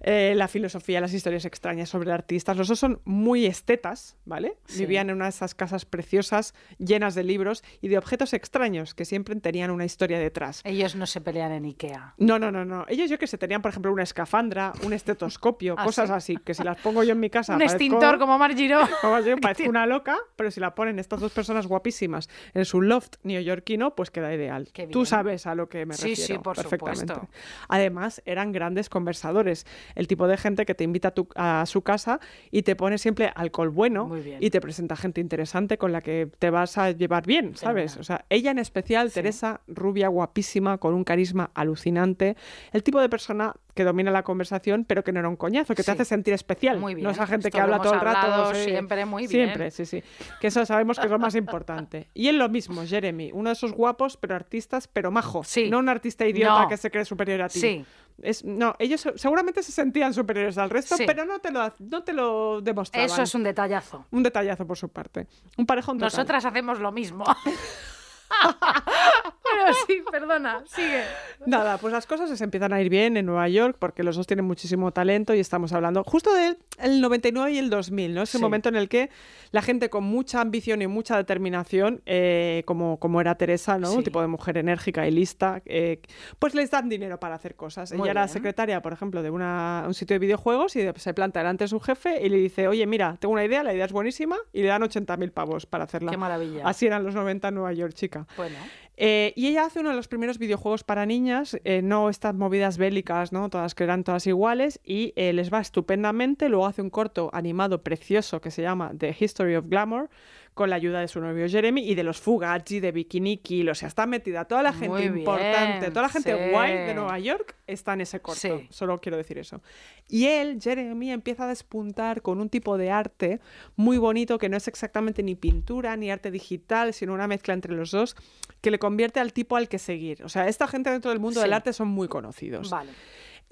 Eh, 0.00 0.32
la 0.36 0.48
filosofía, 0.48 1.00
las 1.00 1.12
historias 1.12 1.44
extrañas 1.44 1.88
sobre 1.88 2.12
artistas. 2.12 2.56
Los 2.56 2.68
dos 2.68 2.78
son 2.78 3.00
muy 3.04 3.46
estetas, 3.46 4.16
¿vale? 4.24 4.56
Sí. 4.66 4.80
Vivían 4.80 5.10
en 5.10 5.16
una 5.16 5.26
de 5.26 5.30
esas 5.30 5.54
casas 5.54 5.84
preciosas, 5.84 6.54
llenas 6.78 7.14
de 7.14 7.22
libros 7.24 7.62
y 7.80 7.88
de 7.88 7.98
objetos 7.98 8.32
extraños 8.32 8.94
que 8.94 9.04
siempre 9.04 9.34
tenían 9.36 9.70
una 9.70 9.84
historia 9.84 10.18
detrás. 10.18 10.60
Ellos 10.64 10.94
no 10.96 11.06
se 11.06 11.20
pelean 11.20 11.52
en 11.52 11.64
Ikea. 11.64 12.14
No, 12.18 12.38
no, 12.38 12.50
no, 12.50 12.64
no. 12.64 12.84
Ellos 12.88 13.08
yo 13.10 13.18
que 13.18 13.26
sé, 13.26 13.38
tenían, 13.38 13.62
por 13.62 13.70
ejemplo, 13.70 13.92
una 13.92 14.02
escafandra, 14.02 14.72
un 14.84 14.92
estetoscopio, 14.92 15.74
¿Ah, 15.78 15.84
cosas 15.84 16.08
sí? 16.08 16.14
así, 16.14 16.36
que 16.36 16.54
si 16.54 16.62
las 16.62 16.78
pongo 16.80 17.02
yo 17.04 17.12
en 17.12 17.20
mi 17.20 17.30
casa... 17.30 17.52
Un 17.56 17.60
parezco- 17.60 17.72
extintor 17.72 18.18
como 18.18 18.38
Margiro. 18.38 18.80
como 19.00 19.20
yo, 19.20 19.36
parezco 19.38 19.68
una 19.68 19.86
loca, 19.86 20.16
pero 20.36 20.50
si 20.50 20.60
la 20.60 20.74
ponen 20.74 20.98
estas 20.98 21.20
dos 21.20 21.32
personas 21.32 21.66
guapísimas 21.66 22.28
en 22.54 22.64
su 22.64 22.80
loft 23.02 23.16
neoyorquino, 23.24 23.94
pues 23.94 24.10
queda 24.10 24.32
ideal. 24.34 24.68
Tú 24.90 25.04
sabes 25.04 25.46
a 25.46 25.54
lo 25.54 25.68
que 25.68 25.86
me 25.86 25.94
Sí, 25.94 26.08
refiero. 26.10 26.34
sí, 26.34 26.38
por 26.42 26.56
perfectamente. 26.56 27.14
supuesto. 27.14 27.28
Además, 27.68 28.22
eran 28.24 28.52
grandes 28.52 28.88
conversadores. 28.88 29.66
El 29.94 30.06
tipo 30.06 30.26
de 30.28 30.36
gente 30.36 30.64
que 30.64 30.74
te 30.74 30.84
invita 30.84 31.08
a, 31.08 31.10
tu- 31.12 31.28
a 31.34 31.64
su 31.66 31.82
casa 31.82 32.20
y 32.50 32.62
te 32.62 32.76
pone 32.76 32.98
siempre 32.98 33.32
alcohol 33.34 33.70
bueno 33.70 34.10
y 34.40 34.50
te 34.50 34.60
presenta 34.60 34.96
gente 34.96 35.20
interesante 35.20 35.78
con 35.78 35.92
la 35.92 36.00
que 36.00 36.28
te 36.38 36.50
vas 36.50 36.78
a 36.78 36.90
llevar 36.92 37.26
bien, 37.26 37.56
¿sabes? 37.56 37.96
O 37.96 38.04
sea, 38.04 38.24
ella 38.30 38.50
en 38.50 38.58
especial, 38.58 39.12
Teresa, 39.12 39.60
rubia, 39.66 40.08
guapísima, 40.08 40.78
con 40.78 40.94
un 40.94 41.04
carisma 41.04 41.50
alucinante. 41.54 42.36
El 42.72 42.82
tipo 42.82 43.00
de 43.00 43.08
persona 43.08 43.54
que 43.74 43.84
domina 43.84 44.10
la 44.10 44.22
conversación, 44.22 44.84
pero 44.84 45.02
que 45.02 45.12
no 45.12 45.20
era 45.20 45.28
un 45.28 45.36
coñazo, 45.36 45.74
que 45.74 45.82
te 45.82 45.84
Sí. 45.84 45.90
hace 45.92 46.04
sentir 46.04 46.34
especial. 46.34 46.78
Muy 46.78 46.94
bien. 46.94 47.04
No 47.04 47.10
esa 47.10 47.26
gente 47.26 47.48
Esto 47.48 47.56
que 47.56 47.62
habla 47.62 47.80
todo 47.80 47.94
el 47.94 48.00
rato. 48.00 48.54
sí. 48.54 48.64
siempre 48.64 49.04
muy 49.06 49.26
bien. 49.26 49.46
Siempre, 49.48 49.70
sí, 49.70 49.86
sí. 49.86 50.02
Que 50.40 50.48
eso 50.48 50.64
sabemos 50.66 50.98
que 50.98 51.06
es 51.06 51.10
lo 51.10 51.18
más 51.18 51.34
importante. 51.34 52.08
Y 52.14 52.28
él 52.28 52.38
lo 52.38 52.48
mismo, 52.48 52.82
Jeremy, 52.86 53.30
uno 53.32 53.50
de 53.50 53.54
esos 53.54 53.72
guapos, 53.72 54.16
pero 54.16 54.34
artistas, 54.34 54.88
pero 54.88 55.10
majo. 55.10 55.42
Sí. 55.44 55.70
No 55.70 55.78
un 55.78 55.88
artista 55.88 56.26
idiota 56.26 56.62
No. 56.62 56.68
que 56.68 56.76
se 56.76 56.90
cree 56.90 57.04
superior 57.04 57.42
a 57.42 57.48
ti. 57.48 57.60
Sí. 57.60 57.84
Es, 58.20 58.44
no, 58.44 58.74
ellos 58.78 59.00
se- 59.00 59.16
seguramente 59.16 59.62
se 59.62 59.72
sentían 59.72 60.12
superiores 60.12 60.58
al 60.58 60.68
resto, 60.68 60.96
Sí. 60.98 61.04
pero 61.06 61.24
no 61.24 61.38
te 61.38 61.50
lo, 61.50 61.72
no 61.78 62.02
te 62.02 62.12
lo 62.12 62.60
demostraban. 62.60 63.06
Eso 63.06 63.22
es 63.22 63.34
un 63.34 63.42
detallazo. 63.42 64.04
Un 64.10 64.22
detallazo 64.22 64.66
por 64.66 64.76
su 64.76 64.90
parte. 64.90 65.26
Un 65.56 65.64
parejón 65.64 65.96
total. 65.96 66.10
Nosotras 66.12 66.44
hacemos 66.44 66.78
lo 66.78 66.92
mismo. 66.92 67.24
Pero 69.64 69.74
sí, 69.86 70.02
perdona, 70.10 70.62
sigue. 70.66 71.02
Nada, 71.46 71.78
pues 71.78 71.92
las 71.92 72.06
cosas 72.06 72.36
se 72.36 72.44
empiezan 72.44 72.72
a 72.72 72.80
ir 72.80 72.88
bien 72.88 73.16
en 73.16 73.26
Nueva 73.26 73.48
York 73.48 73.76
porque 73.78 74.02
los 74.02 74.16
dos 74.16 74.26
tienen 74.26 74.44
muchísimo 74.44 74.92
talento 74.92 75.34
y 75.34 75.40
estamos 75.40 75.72
hablando 75.72 76.04
justo 76.04 76.32
del 76.34 76.58
el 76.78 77.00
99 77.00 77.52
y 77.52 77.58
el 77.58 77.70
2000, 77.70 78.14
¿no? 78.14 78.22
Ese 78.22 78.38
Sí. 78.38 78.42
momento 78.42 78.68
en 78.68 78.76
el 78.76 78.88
que 78.88 79.10
la 79.50 79.62
gente 79.62 79.90
con 79.90 80.04
mucha 80.04 80.40
ambición 80.40 80.82
y 80.82 80.86
mucha 80.86 81.16
determinación, 81.16 82.02
eh, 82.06 82.62
como, 82.66 82.98
como 82.98 83.20
era 83.20 83.34
Teresa, 83.36 83.78
¿no? 83.78 83.92
Un 83.92 84.02
tipo 84.04 84.20
de 84.20 84.26
mujer 84.26 84.56
enérgica 84.58 85.06
y 85.06 85.10
lista, 85.10 85.62
eh, 85.66 86.00
pues 86.38 86.54
les 86.54 86.70
dan 86.70 86.88
dinero 86.88 87.18
para 87.20 87.34
hacer 87.34 87.54
cosas. 87.54 87.92
Muy 87.92 88.02
Ella 88.08 88.10
era 88.12 88.22
bien. 88.22 88.32
secretaria, 88.32 88.80
por 88.82 88.92
ejemplo, 88.92 89.22
de 89.22 89.30
una- 89.30 89.84
un 89.86 89.94
sitio 89.94 90.14
de 90.14 90.18
videojuegos 90.18 90.76
y 90.76 90.88
se 90.96 91.14
planta 91.14 91.40
delante 91.40 91.64
de 91.64 91.68
su 91.68 91.80
jefe 91.80 92.24
y 92.24 92.28
le 92.28 92.38
dice, 92.38 92.68
oye, 92.68 92.86
mira, 92.86 93.16
tengo 93.20 93.32
una 93.34 93.44
idea, 93.44 93.62
la 93.62 93.74
idea 93.74 93.84
es 93.84 93.92
buenísima 93.92 94.36
y 94.52 94.62
le 94.62 94.68
dan 94.68 94.82
80.000 94.82 95.30
pavos 95.32 95.66
para 95.66 95.84
hacerla. 95.84 96.10
Qué 96.10 96.16
maravilla. 96.16 96.62
Así 96.66 96.86
eran 96.86 97.04
los 97.04 97.14
90 97.14 97.48
en 97.48 97.54
Nueva 97.54 97.72
York, 97.72 97.92
chica. 97.94 98.26
Bueno, 98.36 98.56
Eh, 99.04 99.32
y 99.34 99.48
ella 99.48 99.64
hace 99.64 99.80
uno 99.80 99.90
de 99.90 99.96
los 99.96 100.06
primeros 100.06 100.38
videojuegos 100.38 100.84
para 100.84 101.06
niñas, 101.06 101.58
eh, 101.64 101.82
no 101.82 102.08
estas 102.08 102.36
movidas 102.36 102.78
bélicas, 102.78 103.32
¿no? 103.32 103.50
Todas 103.50 103.74
que 103.74 103.82
eran 103.82 104.04
todas 104.04 104.28
iguales, 104.28 104.78
y 104.84 105.12
eh, 105.16 105.32
les 105.32 105.52
va 105.52 105.58
estupendamente. 105.58 106.48
Luego 106.48 106.66
hace 106.66 106.82
un 106.82 106.90
corto 106.90 107.28
animado 107.32 107.82
precioso 107.82 108.40
que 108.40 108.52
se 108.52 108.62
llama 108.62 108.92
The 108.96 109.16
History 109.18 109.56
of 109.56 109.66
Glamour, 109.66 110.08
con 110.54 110.68
la 110.68 110.76
ayuda 110.76 111.00
de 111.00 111.08
su 111.08 111.18
novio 111.20 111.48
Jeremy 111.48 111.80
y 111.88 111.94
de 111.94 112.02
los 112.02 112.20
Fugazi, 112.20 112.78
de 112.80 112.92
Bikini 112.92 113.38
Kill. 113.38 113.70
O 113.70 113.74
sea, 113.74 113.88
está 113.88 114.06
metida 114.06 114.44
toda 114.44 114.62
la 114.62 114.72
gente 114.72 115.04
importante, 115.04 115.88
toda 115.88 116.02
la 116.02 116.08
gente 116.10 116.32
sí. 116.36 116.50
guay 116.50 116.72
de 116.86 116.94
Nueva 116.94 117.18
York 117.18 117.56
está 117.66 117.94
en 117.94 118.02
ese 118.02 118.20
corto. 118.20 118.40
Sí. 118.40 118.66
Solo 118.68 119.00
quiero 119.00 119.16
decir 119.16 119.38
eso. 119.38 119.62
Y 120.08 120.26
él, 120.26 120.58
Jeremy, 120.60 121.10
empieza 121.10 121.44
a 121.44 121.48
despuntar 121.48 122.20
con 122.20 122.38
un 122.38 122.50
tipo 122.50 122.76
de 122.76 122.90
arte 122.90 123.40
muy 123.76 123.96
bonito 123.96 124.36
que 124.38 124.50
no 124.50 124.58
es 124.58 124.68
exactamente 124.68 125.22
ni 125.22 125.34
pintura 125.36 125.96
ni 125.96 126.10
arte 126.10 126.30
digital, 126.30 126.92
sino 126.92 127.14
una 127.14 127.26
mezcla 127.26 127.54
entre 127.54 127.72
los 127.74 127.90
dos 127.90 128.14
que 128.60 128.70
le 128.70 128.78
convierte 128.78 129.20
al 129.20 129.32
tipo 129.32 129.56
al 129.56 129.68
que 129.68 129.78
seguir. 129.78 130.22
O 130.22 130.28
sea, 130.28 130.48
esta 130.48 130.68
gente 130.68 130.90
dentro 130.90 131.10
del 131.10 131.18
mundo 131.20 131.40
Sí. 131.40 131.44
del 131.44 131.54
arte 131.54 131.72
son 131.72 131.88
muy 131.88 132.08
conocidos. 132.08 132.68
vale. 132.70 132.90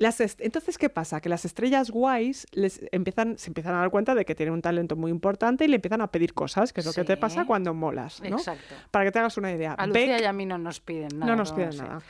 Las 0.00 0.18
Entonces, 0.38 0.78
¿qué 0.78 0.88
pasa? 0.88 1.20
Que 1.20 1.28
las 1.28 1.44
estrellas 1.44 1.90
guays 1.90 2.46
les 2.52 2.80
empiezan, 2.90 3.36
se 3.36 3.50
empiezan 3.50 3.74
a 3.74 3.80
dar 3.80 3.90
cuenta 3.90 4.14
de 4.14 4.24
que 4.24 4.34
tienen 4.34 4.54
un 4.54 4.62
talento 4.62 4.96
muy 4.96 5.10
importante 5.10 5.66
y 5.66 5.68
le 5.68 5.76
empiezan 5.76 6.00
a 6.00 6.06
pedir 6.10 6.32
cosas, 6.32 6.72
que 6.72 6.80
es 6.80 6.86
lo 6.86 6.92
que 6.94 7.04
te 7.04 7.18
pasa 7.18 7.44
cuando 7.44 7.74
molas, 7.74 8.22
¿no? 8.22 8.38
Exacto. 8.38 8.74
Para 8.90 9.04
que 9.04 9.12
te 9.12 9.18
hagas 9.18 9.36
una 9.36 9.52
idea. 9.52 9.74
A 9.74 9.86
Lucía 9.86 10.16
Beck- 10.16 10.22
y 10.22 10.24
a 10.24 10.32
mí 10.32 10.46
no 10.46 10.56
nos 10.56 10.80
piden 10.80 11.10
nada. 11.18 11.30
no 11.30 11.36
nos 11.36 11.52
piden 11.52 11.76
nada. 11.76 12.00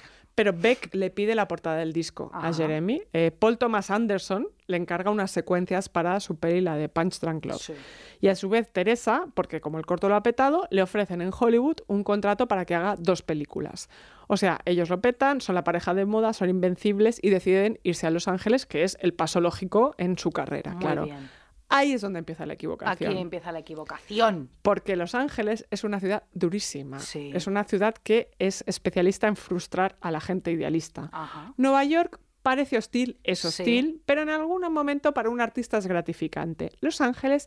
Pero 0.40 0.54
Beck 0.54 0.94
le 0.94 1.10
pide 1.10 1.34
la 1.34 1.46
portada 1.46 1.76
del 1.76 1.92
disco 1.92 2.30
a. 2.32 2.50
Jeremy. 2.50 3.02
Eh, 3.12 3.30
Paul 3.30 3.58
Thomas 3.58 3.90
Anderson 3.90 4.48
le 4.68 4.78
encarga 4.78 5.10
unas 5.10 5.30
secuencias 5.30 5.90
para 5.90 6.18
su 6.18 6.36
peli, 6.36 6.62
la 6.62 6.76
de 6.76 6.88
Punch 6.88 7.20
Drunk 7.20 7.44
Love. 7.44 7.60
Sí. 7.60 7.74
Y 8.22 8.28
a 8.28 8.34
su 8.34 8.48
vez 8.48 8.72
Teresa, 8.72 9.26
porque 9.34 9.60
como 9.60 9.76
el 9.76 9.84
corto 9.84 10.08
lo 10.08 10.14
ha 10.14 10.22
petado, 10.22 10.66
le 10.70 10.80
ofrecen 10.80 11.20
en 11.20 11.30
Hollywood 11.38 11.76
un 11.88 12.04
contrato 12.04 12.48
para 12.48 12.64
que 12.64 12.74
haga 12.74 12.96
dos 12.98 13.20
películas. 13.20 13.90
O 14.28 14.38
sea, 14.38 14.60
ellos 14.64 14.88
lo 14.88 15.02
petan, 15.02 15.42
son 15.42 15.56
la 15.56 15.62
pareja 15.64 15.92
de 15.92 16.06
moda, 16.06 16.32
son 16.32 16.48
invencibles 16.48 17.18
y 17.20 17.28
deciden 17.28 17.78
irse 17.82 18.06
a 18.06 18.10
Los 18.10 18.26
Ángeles, 18.26 18.64
que 18.64 18.82
es 18.82 18.96
el 19.02 19.12
paso 19.12 19.42
lógico 19.42 19.94
en 19.98 20.16
su 20.16 20.30
carrera, 20.30 20.72
Muy 20.72 20.80
claro. 20.80 21.04
bien. 21.04 21.28
Ahí 21.70 21.92
es 21.92 22.00
donde 22.02 22.18
empieza 22.18 22.44
la 22.46 22.52
Aquí 22.54 22.66
equivocación. 22.66 23.16
empieza 23.16 23.52
la 23.52 23.60
equivocación. 23.60 24.50
Porque 24.62 24.96
Los 24.96 25.14
Ángeles 25.14 25.66
es 25.70 25.84
una 25.84 26.00
ciudad 26.00 26.24
durísima. 26.34 26.98
Sí. 26.98 27.30
Es 27.34 27.46
una 27.46 27.64
ciudad 27.64 27.94
que 27.94 28.30
es 28.38 28.64
especialista 28.66 29.28
en 29.28 29.36
frustrar 29.36 29.96
a 30.00 30.10
la 30.10 30.20
gente 30.20 30.50
idealista. 30.50 31.08
Ajá. 31.12 31.54
Nueva 31.56 31.84
York 31.84 32.18
parece 32.42 32.76
hostil, 32.76 33.20
es 33.22 33.38
Sí. 33.38 33.46
hostil, 33.48 34.02
pero 34.04 34.22
en 34.22 34.30
algún 34.30 34.62
momento 34.72 35.14
para 35.14 35.30
un 35.30 35.40
artista 35.40 35.78
es 35.78 35.86
gratificante. 35.86 36.72
Los 36.80 37.00
Ángeles 37.00 37.46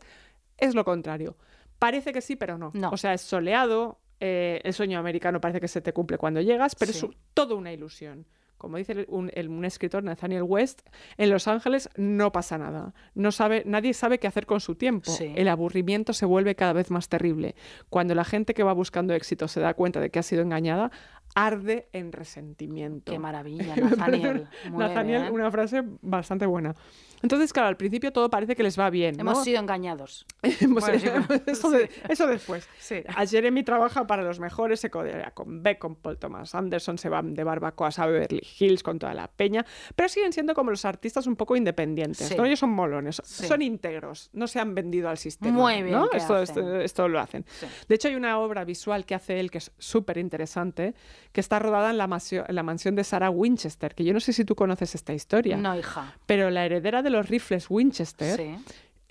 es 0.56 0.74
lo 0.74 0.84
contrario. 0.84 1.36
Parece 1.78 2.12
que 2.12 2.20
sí, 2.20 2.36
pero 2.36 2.56
no. 2.56 2.70
No. 2.74 2.90
O 2.90 2.96
sea, 2.96 3.12
es 3.12 3.20
soleado, 3.20 3.98
eh, 4.20 4.60
el 4.64 4.72
sueño 4.72 4.98
americano 4.98 5.40
parece 5.40 5.60
que 5.60 5.68
se 5.68 5.80
te 5.82 5.92
cumple 5.92 6.16
cuando 6.16 6.40
llegas, 6.40 6.74
pero 6.76 6.92
Sí. 6.92 7.06
es 7.10 7.16
todo 7.34 7.56
una 7.56 7.72
ilusión. 7.72 8.26
Como 8.64 8.76
dice 8.78 9.04
un, 9.08 9.30
el- 9.34 9.48
un 9.48 9.64
escritor, 9.64 10.02
Nathaniel 10.04 10.42
West, 10.42 10.80
en 11.16 11.30
Los 11.30 11.48
Ángeles 11.48 11.88
no 11.96 12.32
pasa 12.32 12.58
nada. 12.58 12.94
No 13.14 13.30
sabe, 13.32 13.62
nadie 13.66 13.94
sabe 13.94 14.18
qué 14.18 14.26
hacer 14.26 14.46
con 14.46 14.60
su 14.60 14.74
tiempo. 14.74 15.10
Sí. 15.10 15.32
El 15.36 15.48
aburrimiento 15.48 16.12
se 16.12 16.26
vuelve 16.26 16.54
cada 16.54 16.72
vez 16.72 16.90
más 16.90 17.08
terrible. 17.08 17.54
Cuando 17.90 18.14
la 18.14 18.24
gente 18.24 18.54
que 18.54 18.62
va 18.62 18.72
buscando 18.72 19.14
éxito 19.14 19.48
se 19.48 19.60
da 19.60 19.74
cuenta 19.74 20.00
de 20.00 20.10
que 20.10 20.18
ha 20.18 20.22
sido 20.22 20.42
engañada, 20.42 20.90
arde 21.34 21.88
en 21.92 22.12
resentimiento. 22.12 23.10
Qué 23.12 23.18
maravilla, 23.18 23.74
Nathaniel. 23.76 24.46
Muy 24.70 24.78
Nathaniel, 24.78 25.22
bien. 25.22 25.34
una 25.34 25.50
frase 25.50 25.82
bastante 26.02 26.46
buena. 26.46 26.74
Entonces, 27.22 27.54
claro, 27.54 27.68
al 27.70 27.78
principio 27.78 28.12
todo 28.12 28.28
parece 28.28 28.54
que 28.54 28.62
les 28.62 28.78
va 28.78 28.90
bien. 28.90 29.16
¿no? 29.16 29.22
Hemos 29.22 29.42
sido 29.44 29.58
engañados. 29.58 30.26
Hemos- 30.42 30.84
Bueno, 30.84 30.98
sí, 30.98 31.08
eso, 31.46 31.70
de- 31.70 31.88
eso 32.08 32.26
después. 32.26 32.68
Sí. 32.78 32.96
A 33.16 33.26
Jeremy 33.26 33.62
trabaja 33.62 34.06
para 34.06 34.22
los 34.22 34.40
mejores, 34.40 34.80
se 34.80 34.90
codea 34.90 35.30
con 35.32 35.62
Beck, 35.62 35.78
con 35.78 35.96
Paul 35.96 36.18
Thomas 36.18 36.54
Anderson, 36.54 36.98
se 36.98 37.08
van 37.08 37.32
de 37.34 37.42
barbacoas 37.42 37.98
a 37.98 38.06
Beverly 38.06 38.46
Hills 38.58 38.82
con 38.82 38.98
toda 38.98 39.14
la 39.14 39.28
peña, 39.28 39.64
pero 39.96 40.08
siguen 40.10 40.34
siendo 40.34 40.52
como 40.54 40.70
los 40.70 40.84
artistas 40.84 41.26
un 41.26 41.34
poco 41.36 41.56
independientes. 41.56 42.28
Sí. 42.28 42.34
¿no? 42.36 42.44
Ellos 42.44 42.58
son 42.58 42.70
molones, 42.70 43.22
Sí. 43.24 43.46
son 43.46 43.62
íntegros, 43.62 44.28
no 44.34 44.46
se 44.46 44.60
han 44.60 44.74
vendido 44.74 45.08
al 45.08 45.16
sistema. 45.16 45.50
Muy 45.56 45.82
bien 45.82 45.92
¿no? 45.96 46.10
Esto, 46.12 46.42
esto, 46.42 46.78
esto 46.80 47.08
lo 47.08 47.18
hacen. 47.20 47.46
Sí. 47.48 47.66
De 47.88 47.94
hecho, 47.94 48.08
hay 48.08 48.16
una 48.16 48.38
obra 48.38 48.64
visual 48.66 49.06
que 49.06 49.14
hace 49.14 49.40
él 49.40 49.50
que 49.50 49.58
es 49.58 49.72
súper 49.78 50.18
interesante, 50.18 50.94
que 51.34 51.40
está 51.40 51.58
rodada 51.58 51.90
en 51.90 51.98
la, 51.98 52.06
masio- 52.06 52.44
en 52.48 52.54
la 52.54 52.62
mansión 52.62 52.94
de 52.94 53.02
Sarah 53.04 53.28
Winchester, 53.28 53.94
que 53.94 54.04
yo 54.04 54.14
no 54.14 54.20
sé 54.20 54.32
si 54.32 54.44
tú 54.44 54.54
conoces 54.54 54.94
esta 54.94 55.12
historia. 55.12 55.56
No, 55.56 55.76
hija. 55.76 56.14
Pero 56.26 56.48
la 56.48 56.64
heredera 56.64 57.02
de 57.02 57.10
los 57.10 57.28
rifles 57.28 57.66
Winchester, 57.68 58.36
Sí. 58.38 58.56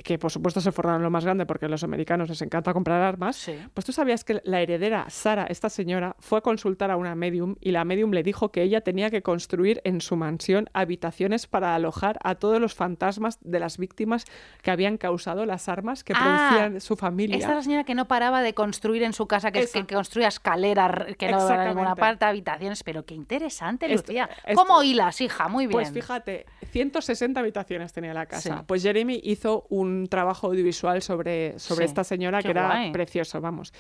Que 0.04 0.20
por 0.20 0.32
supuesto 0.32 0.60
se 0.62 0.72
forraron 0.72 1.02
lo 1.02 1.10
más 1.10 1.24
grande 1.24 1.46
porque 1.46 1.66
a 1.66 1.70
los 1.70 1.84
americanos 1.84 2.30
les 2.30 2.42
encanta 2.42 2.74
comprar 2.74 3.02
armas, 3.02 3.38
Sí. 3.38 3.56
pues 3.74 3.86
tú 3.86 3.94
sabías 3.94 4.24
que 4.24 4.42
la 4.44 4.62
heredera, 4.62 5.06
Sara, 5.10 5.46
esta 5.46 5.70
señora, 5.70 6.16
fue 6.20 6.40
a 6.40 6.42
consultar 6.42 6.92
a 6.92 6.98
una 6.98 7.16
medium 7.16 7.56
y 7.62 7.72
la 7.72 7.86
medium 7.86 8.12
le 8.12 8.22
dijo 8.22 8.52
que 8.52 8.62
ella 8.62 8.82
tenía 8.82 9.10
que 9.10 9.22
construir 9.22 9.82
en 9.86 10.02
su 10.02 10.16
mansión 10.18 10.70
habitaciones 10.74 11.48
para 11.48 11.74
alojar 11.74 12.20
a 12.24 12.36
todos 12.36 12.60
los 12.60 12.74
fantasmas 12.76 13.38
de 13.42 13.60
las 13.60 13.78
víctimas 13.78 14.26
que 14.62 14.72
habían 14.72 14.98
causado 14.98 15.46
las 15.46 15.70
armas 15.70 16.04
que 16.04 16.14
Ah, 16.16 16.50
producían 16.52 16.82
su 16.82 16.96
familia. 16.98 17.38
Esta 17.38 17.50
es 17.52 17.56
la 17.56 17.62
señora 17.64 17.84
que 17.86 17.96
no 17.96 18.08
paraba 18.08 18.42
de 18.42 18.54
construir 18.54 19.04
en 19.04 19.14
su 19.14 19.26
casa, 19.28 19.52
que, 19.52 19.60
es 19.60 19.72
que, 19.72 19.80
Esa. 19.80 19.88
que 19.88 19.96
construía 19.96 20.28
escaleras, 20.28 21.16
que 21.18 21.32
no 21.32 21.48
era 21.50 21.70
ninguna 21.70 21.96
parte, 21.96 22.26
habitaciones. 22.26 22.84
Pero 22.84 23.06
qué 23.06 23.14
interesante, 23.16 23.86
Esto- 23.86 24.12
Lucía. 24.12 24.30
esto- 24.46 24.62
¿Cómo 24.62 24.84
hilas, 24.84 25.22
hija? 25.22 25.48
Muy 25.48 25.66
bien. 25.68 25.72
Pues 25.72 25.92
fíjate, 25.92 26.46
160 26.72 27.40
habitaciones 27.40 27.94
tenía 27.94 28.14
la 28.14 28.26
casa. 28.26 28.58
Sí. 28.58 28.64
Pues 28.68 28.84
Jeremy 28.84 29.22
hizo 29.24 29.66
un 29.70 29.93
trabajo 30.10 30.48
audiovisual 30.48 31.02
sobre, 31.02 31.58
sobre 31.60 31.86
Sí, 31.86 31.90
esta 31.92 32.04
señora 32.04 32.42
que 32.42 32.50
era 32.52 32.68
guay. 32.68 32.92
precioso, 32.92 33.40
vamos. 33.42 33.74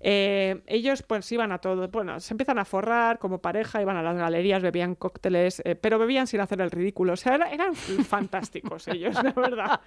Eh, 0.00 0.62
ellos 0.66 1.02
pues 1.02 1.30
iban 1.32 1.52
a 1.52 1.58
todo, 1.58 1.88
bueno, 1.88 2.20
se 2.20 2.34
empiezan 2.34 2.58
a 2.58 2.64
forrar 2.64 3.18
como 3.18 3.38
pareja, 3.40 3.80
iban 3.82 3.96
a 3.96 4.02
las 4.02 4.16
galerías, 4.16 4.62
bebían 4.62 4.94
cócteles, 4.94 5.62
eh, 5.64 5.74
pero 5.76 5.98
bebían 5.98 6.26
sin 6.26 6.40
hacer 6.40 6.60
el 6.60 6.70
ridículo. 6.70 7.14
O 7.14 7.16
sea, 7.16 7.34
era- 7.36 7.50
eran 7.50 7.74
fantásticos 7.74 8.88
ellos, 8.88 9.20
de 9.22 9.32
verdad. 9.32 9.80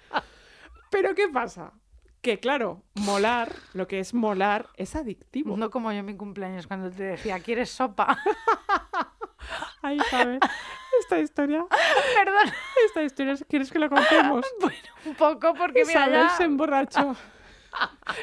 Pero 0.90 1.14
¿qué 1.14 1.28
pasa? 1.28 1.72
Que 2.20 2.40
claro, 2.40 2.82
molar, 2.96 3.52
lo 3.74 3.86
que 3.86 4.00
es 4.00 4.12
molar, 4.12 4.66
es 4.76 4.96
adictivo. 4.96 5.56
No 5.56 5.70
como 5.70 5.92
yo 5.92 5.98
en 5.98 6.06
mi 6.06 6.16
cumpleaños 6.16 6.66
cuando 6.66 6.90
te 6.90 7.04
decía, 7.04 7.38
¿quieres 7.40 7.70
sopa? 7.70 8.18
Ay, 9.82 9.98
¿sabes? 10.10 10.40
Esta 11.00 11.18
historia, 11.18 11.64
Perdón, 12.16 12.52
esta 12.86 13.02
historia, 13.02 13.34
¿quieres 13.48 13.70
que 13.70 13.78
la 13.78 13.88
contemos? 13.88 14.44
un 15.04 15.14
poco 15.14 15.54
porque 15.54 15.84
mira 15.84 16.00
Isabel 16.06 16.22
ya... 16.28 16.36
se 16.36 16.44
emborrachó 16.44 17.16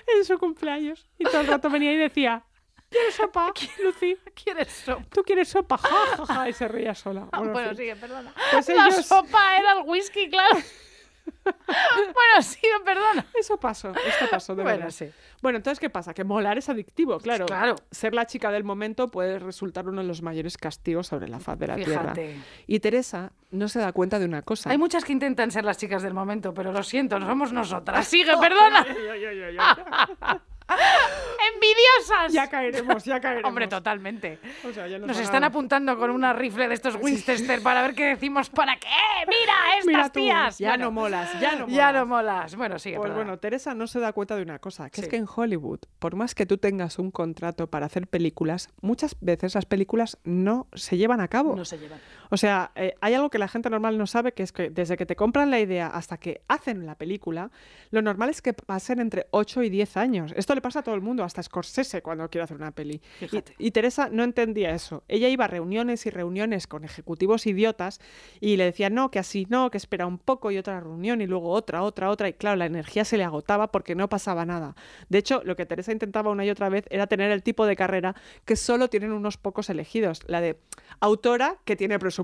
en 0.07 0.25
su 0.25 0.37
cumpleaños 0.37 1.07
y 1.17 1.23
todo 1.23 1.41
el 1.41 1.47
rato 1.47 1.69
venía 1.69 1.93
y 1.93 1.97
decía, 1.97 2.43
¿quieres 2.89 3.15
sopa, 3.15 3.53
Lucy? 3.83 4.17
¿Quieres 4.33 4.71
sopa? 4.71 5.03
¿Tú 5.11 5.23
quieres 5.23 5.47
sopa? 5.47 5.77
Ja, 5.77 5.89
ja, 6.17 6.25
ja, 6.25 6.49
y 6.49 6.53
se 6.53 6.67
reía 6.67 6.93
sola. 6.95 7.21
Bueno, 7.31 7.45
en 7.47 7.53
Bueno, 7.53 7.75
sigue, 7.75 7.95
perdona. 7.95 8.33
Pues 8.51 8.67
La 8.69 8.87
ellos- 8.87 9.05
sopa 9.05 9.57
era 9.57 9.73
el 9.73 9.83
whisky, 9.85 10.29
claro. 10.29 10.57
Bueno, 11.45 12.41
sigue, 12.41 12.67
perdona. 12.83 13.25
Eso 13.39 13.57
pasó, 13.57 13.89
esto 13.89 14.25
pasó 14.29 14.55
de 14.55 14.63
Bueno, 14.63 14.77
verdad. 14.79 14.91
sí. 14.91 15.09
Bueno, 15.41 15.57
entonces, 15.57 15.79
¿qué 15.79 15.89
pasa? 15.89 16.13
Que 16.13 16.23
molar 16.23 16.57
es 16.57 16.69
adictivo, 16.69 17.19
claro. 17.19 17.45
Claro. 17.45 17.75
Ser 17.91 18.13
la 18.13 18.25
chica 18.25 18.51
del 18.51 18.63
momento 18.63 19.09
puede 19.09 19.39
resultar 19.39 19.87
uno 19.87 20.01
de 20.01 20.07
los 20.07 20.21
mayores 20.21 20.57
castigos 20.57 21.07
sobre 21.07 21.27
la 21.27 21.39
faz 21.39 21.59
de 21.59 21.67
la 21.67 21.75
tierra. 21.75 22.01
Fíjate. 22.13 22.37
Y 22.67 22.79
Teresa 22.79 23.31
no 23.51 23.67
se 23.67 23.79
da 23.79 23.91
cuenta 23.91 24.19
de 24.19 24.25
una 24.25 24.41
cosa. 24.41 24.69
Hay 24.69 24.77
muchas 24.77 25.03
que 25.05 25.13
intentan 25.13 25.51
ser 25.51 25.63
las 25.65 25.77
chicas 25.77 26.01
del 26.03 26.13
momento, 26.13 26.53
pero 26.53 26.71
lo 26.71 26.83
siento, 26.83 27.19
no 27.19 27.27
somos 27.27 27.51
nosotras. 27.53 28.07
Sigue, 28.07 28.33
perdona. 28.37 28.85
¡Envidiosas! 30.67 32.33
Ya 32.33 32.47
caeremos, 32.49 33.03
ya 33.05 33.19
caeremos. 33.19 33.47
Hombre, 33.49 33.67
totalmente. 33.67 34.39
O 34.67 34.73
sea, 34.73 34.87
ya 34.87 34.97
nos 34.99 35.17
están 35.19 35.43
apuntando 35.43 35.97
con 35.97 36.09
una 36.11 36.33
rifle 36.33 36.67
de 36.67 36.73
estos 36.73 36.95
Winchester 36.95 37.61
para 37.61 37.81
ver 37.83 37.93
qué 37.93 38.05
decimos 38.05 38.49
para 38.49 38.75
qué. 38.77 38.87
¡Mira, 39.27 39.53
estas 39.79 39.85
Mira 39.85 40.09
tú, 40.09 40.19
tías! 40.19 40.57
ya 40.57 40.69
Bueno, 40.69 40.85
no 40.85 40.91
molas, 40.91 41.39
ya 41.39 41.51
no 41.55 41.59
molas. 41.67 41.75
Ya 41.75 41.91
no 41.91 42.05
molas. 42.05 42.55
Bueno, 42.55 42.79
sigue, 42.79 42.97
Pues 42.97 43.09
perdona. 43.09 43.23
bueno, 43.25 43.39
Teresa 43.39 43.73
no 43.75 43.87
se 43.87 43.99
da 43.99 44.11
cuenta 44.13 44.35
de 44.35 44.41
una 44.41 44.59
cosa, 44.59 44.89
que 44.89 45.01
es 45.01 45.05
Sí. 45.05 45.11
que 45.11 45.17
en 45.17 45.27
Hollywood, 45.33 45.79
por 45.99 46.15
más 46.15 46.35
que 46.35 46.45
tú 46.45 46.57
tengas 46.57 46.97
un 46.99 47.11
contrato 47.11 47.67
para 47.67 47.85
hacer 47.85 48.07
películas, 48.07 48.69
muchas 48.81 49.15
veces 49.21 49.55
las 49.55 49.65
películas 49.65 50.17
no 50.23 50.67
se 50.73 50.97
llevan 50.97 51.21
a 51.21 51.27
cabo. 51.27 51.55
No 51.55 51.65
se 51.65 51.77
llevan. 51.77 51.99
O 52.29 52.37
sea, 52.37 52.71
eh, 52.75 52.95
hay 53.01 53.13
algo 53.13 53.29
que 53.29 53.37
la 53.37 53.47
gente 53.47 53.69
normal 53.69 53.97
no 53.97 54.07
sabe, 54.07 54.33
que 54.33 54.43
es 54.43 54.51
que 54.51 54.69
desde 54.69 54.97
que 54.97 55.05
te 55.05 55.15
compran 55.15 55.51
la 55.51 55.59
idea 55.59 55.87
hasta 55.87 56.17
que 56.17 56.41
hacen 56.47 56.85
la 56.85 56.95
película, 56.95 57.51
lo 57.91 58.01
normal 58.01 58.29
es 58.29 58.41
que 58.41 58.53
pasen 58.53 58.99
entre 58.99 59.27
8 59.31 59.63
y 59.63 59.69
10 59.69 59.97
años. 59.97 60.33
Esto 60.35 60.55
le 60.55 60.61
pasa 60.61 60.79
a 60.79 60.83
todo 60.83 60.95
el 60.95 61.01
mundo, 61.01 61.23
hasta 61.23 61.41
Scorsese 61.43 62.01
cuando 62.01 62.29
quiere 62.29 62.43
hacer 62.43 62.57
una 62.57 62.71
peli. 62.71 63.01
Y, 63.57 63.71
Teresa 63.71 64.09
no 64.11 64.23
entendía 64.23 64.71
eso. 64.71 65.03
Ella 65.07 65.27
iba 65.27 65.45
a 65.45 65.47
reuniones 65.47 66.05
y 66.05 66.09
reuniones 66.09 66.67
con 66.67 66.85
ejecutivos 66.85 67.45
idiotas 67.45 67.99
y 68.39 68.57
le 68.57 68.65
decían, 68.65 68.93
no, 68.93 69.11
que 69.11 69.19
así 69.19 69.45
no, 69.49 69.69
que 69.69 69.77
espera 69.77 70.07
un 70.07 70.17
poco 70.17 70.51
y 70.51 70.57
otra 70.57 70.79
reunión 70.79 71.21
y 71.21 71.27
luego 71.27 71.49
otra, 71.49 71.83
otra, 71.83 72.09
otra. 72.09 72.29
Y 72.29 72.33
claro, 72.33 72.55
la 72.55 72.65
energía 72.65 73.05
se 73.05 73.17
le 73.17 73.23
agotaba 73.23 73.71
porque 73.71 73.95
no 73.95 74.09
pasaba 74.09 74.45
nada. 74.45 74.75
De 75.09 75.17
hecho, 75.17 75.41
lo 75.43 75.55
que 75.55 75.65
Teresa 75.65 75.91
intentaba 75.91 76.31
una 76.31 76.45
y 76.45 76.49
otra 76.49 76.69
vez 76.69 76.85
era 76.89 77.07
tener 77.07 77.31
el 77.31 77.43
tipo 77.43 77.65
de 77.65 77.75
carrera 77.75 78.15
que 78.45 78.55
solo 78.55 78.89
tienen 78.89 79.11
unos 79.11 79.37
pocos 79.37 79.69
elegidos. 79.69 80.21
La 80.27 80.41
de 80.41 80.57
autora 80.99 81.57
que 81.65 81.75
tiene 81.75 81.99
presupuesto, 81.99 82.14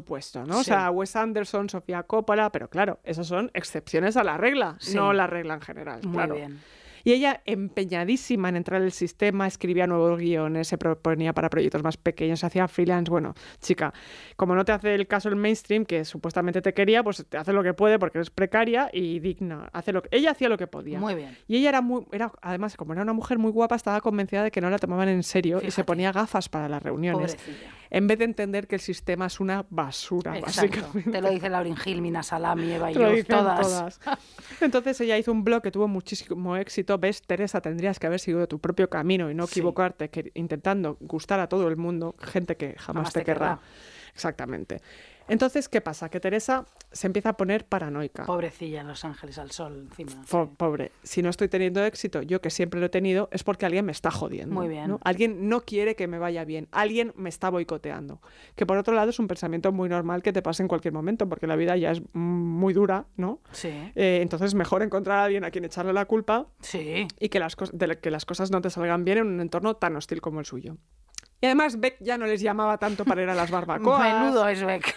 ¿no? 0.46 0.60
O 0.60 0.64
sea, 0.64 0.90
Wes 0.92 1.16
Anderson, 1.16 1.70
Sofía 1.70 2.04
Coppola, 2.04 2.52
pero 2.52 2.70
claro, 2.70 3.00
esas 3.04 3.28
son 3.28 3.52
excepciones 3.54 4.16
a 4.18 4.24
la 4.24 4.38
regla, 4.38 4.78
Sí. 4.80 4.96
no 4.96 5.12
la 5.14 5.28
regla 5.28 5.56
en 5.56 5.62
general. 5.62 6.00
Muy 6.04 6.14
claro. 6.14 6.36
bien. 6.36 6.60
Y 7.04 7.14
ella, 7.14 7.42
empeñadísima 7.46 8.50
en 8.50 8.58
entrar 8.58 8.80
en 8.80 8.86
el 8.86 8.92
sistema, 8.92 9.48
escribía 9.48 9.88
nuevos 9.88 10.20
guiones, 10.20 10.68
se 10.68 10.78
proponía 10.78 11.34
para 11.34 11.50
proyectos 11.50 11.82
más 11.82 11.98
pequeños, 11.98 12.44
hacía 12.44 12.68
freelance. 12.68 13.10
Bueno, 13.10 13.34
chica, 13.60 13.92
como 14.36 14.54
no 14.54 14.64
te 14.66 14.72
hace 14.72 14.94
el 14.94 15.08
caso 15.08 15.28
el 15.28 15.36
mainstream, 15.36 15.86
que 15.86 16.06
supuestamente 16.06 16.62
te 16.62 16.76
quería, 16.76 17.04
pues 17.04 17.26
te 17.28 17.38
hace 17.38 17.54
lo 17.54 17.64
que 17.64 17.74
puede 17.74 17.98
porque 17.98 18.20
eres 18.20 18.30
precaria 18.30 18.88
y 18.94 19.20
digna. 19.20 19.68
Hace 19.74 19.94
lo 19.94 20.04
que... 20.04 20.10
Ella 20.12 20.30
hacía 20.30 20.48
lo 20.48 20.60
que 20.60 20.68
podía. 20.68 21.00
Muy 21.00 21.16
bien. 21.16 21.36
Y 21.48 21.58
ella 21.58 21.70
era 21.70 21.82
muy, 21.82 22.06
era, 22.12 22.32
además, 22.40 22.78
como 22.78 22.94
era 22.94 23.02
una 23.02 23.14
mujer 23.14 23.40
muy 23.40 23.52
guapa, 23.52 23.76
estaba 23.76 24.00
convencida 24.02 24.44
de 24.44 24.52
que 24.52 24.62
no 24.62 24.70
la 24.70 24.78
tomaban 24.78 25.10
en 25.10 25.24
serio 25.24 25.60
y 25.66 25.72
se 25.72 25.84
ponía 25.84 26.12
gafas 26.12 26.50
para 26.50 26.70
las 26.70 26.84
reuniones. 26.84 27.36
Pobrecilla. 27.36 27.81
En 27.94 28.08
vez 28.08 28.18
de 28.20 28.24
entender 28.26 28.68
que 28.68 28.76
el 28.76 28.82
sistema 28.82 29.26
es 29.26 29.42
una 29.42 29.66
basura, 29.70 30.38
Exacto. 30.38 30.78
básicamente. 30.80 31.12
Te 31.12 31.22
lo 31.22 31.30
dice 31.30 31.50
Laurin 31.50 31.76
Hill, 31.86 32.02
Mina 32.02 32.24
Salami, 32.24 32.72
Eva 32.72 32.90
y 32.90 32.94
yo, 32.96 33.26
todas. 33.26 34.00
Entonces 34.62 35.00
ella 35.02 35.18
hizo 35.18 35.32
un 35.32 35.44
blog 35.44 35.62
que 35.62 35.72
tuvo 35.72 35.90
muchísimo 35.90 36.56
éxito. 36.56 36.98
Ves, 36.98 37.22
Teresa, 37.22 37.60
tendrías 37.60 38.00
que 38.00 38.08
haber 38.08 38.20
seguido 38.22 38.48
tu 38.48 38.60
propio 38.60 38.90
camino 38.90 39.30
y 39.30 39.36
no 39.36 39.46
Sí. 39.46 39.60
equivocarte, 39.60 40.10
que, 40.10 40.32
intentando 40.36 40.98
gustar 41.02 41.42
a 41.42 41.48
todo 41.50 41.68
el 41.68 41.76
mundo, 41.76 42.16
gente 42.20 42.56
que 42.56 42.70
jamás, 42.78 42.86
Jamás 42.86 43.14
te, 43.14 43.20
te 43.20 43.26
querrá. 43.26 43.40
querrá. 43.40 43.60
Exactamente. 44.14 44.82
Entonces, 45.28 45.70
¿qué 45.70 45.82
pasa? 45.82 46.10
Que 46.10 46.20
Teresa 46.20 46.66
se 46.92 47.08
empieza 47.08 47.30
a 47.30 47.38
poner 47.38 47.66
paranoica. 47.66 48.26
Pobrecilla 48.26 48.82
en 48.82 48.88
Los 48.88 49.06
Ángeles 49.06 49.38
al 49.38 49.52
sol 49.52 49.88
encima. 49.90 50.24
Pobre, 50.58 50.92
si 51.04 51.22
no 51.22 51.30
estoy 51.30 51.48
teniendo 51.48 51.84
éxito, 51.86 52.22
yo 52.22 52.42
que 52.42 52.50
siempre 52.50 52.80
lo 52.80 52.88
he 52.88 52.90
tenido, 52.90 53.30
es 53.32 53.44
porque 53.44 53.66
alguien 53.66 53.86
me 53.86 53.92
está 53.94 54.12
jodiendo. 54.12 54.54
Muy 54.54 54.68
bien. 54.68 54.90
¿no? 54.90 55.00
Alguien 55.04 55.48
no 55.48 55.62
quiere 55.62 55.96
que 55.96 56.08
me 56.08 56.20
vaya 56.20 56.44
bien, 56.44 56.68
alguien 56.72 57.14
me 57.16 57.30
está 57.30 57.50
boicoteando. 57.50 58.22
Que 58.56 58.66
por 58.66 58.78
otro 58.78 58.94
lado 58.94 59.10
es 59.10 59.20
un 59.20 59.28
pensamiento 59.28 59.72
muy 59.72 59.88
normal 59.88 60.22
que 60.22 60.34
te 60.34 60.42
pase 60.42 60.64
en 60.64 60.68
cualquier 60.68 60.94
momento, 60.94 61.30
porque 61.30 61.48
la 61.48 61.56
vida 61.56 61.78
ya 61.78 61.92
es 61.92 62.02
muy 62.14 62.74
dura, 62.74 63.06
¿no? 63.16 63.40
Sí, 63.52 63.70
Eh, 63.96 64.20
entonces 64.22 64.54
mejor 64.54 64.82
encontrar 64.84 65.20
a 65.20 65.24
alguien 65.26 65.46
a 65.46 65.52
quien 65.52 65.64
echarle 65.66 65.94
la 65.94 66.06
culpa 66.06 66.48
sí. 66.62 67.08
y 67.20 67.30
que 67.30 67.40
las, 67.40 67.56
de 67.72 68.00
que 68.00 68.12
las 68.12 68.26
cosas 68.26 68.52
no 68.52 68.62
te 68.62 68.70
salgan 68.70 69.06
bien 69.06 69.20
en 69.20 69.28
un 69.28 69.40
entorno 69.42 69.76
tan 69.76 69.96
hostil 69.96 70.20
como 70.22 70.40
el 70.40 70.46
suyo. 70.46 70.76
Y 71.40 71.46
además 71.48 71.80
Beck 71.80 71.98
ya 72.02 72.18
no 72.18 72.28
les 72.28 72.42
llamaba 72.42 72.78
tanto 72.78 73.04
para 73.06 73.24
ir 73.24 73.30
a 73.30 73.36
las 73.36 73.50
barbacoas. 73.52 74.02
Menudo 74.02 74.48
es 74.48 74.64
Beck. 74.64 74.96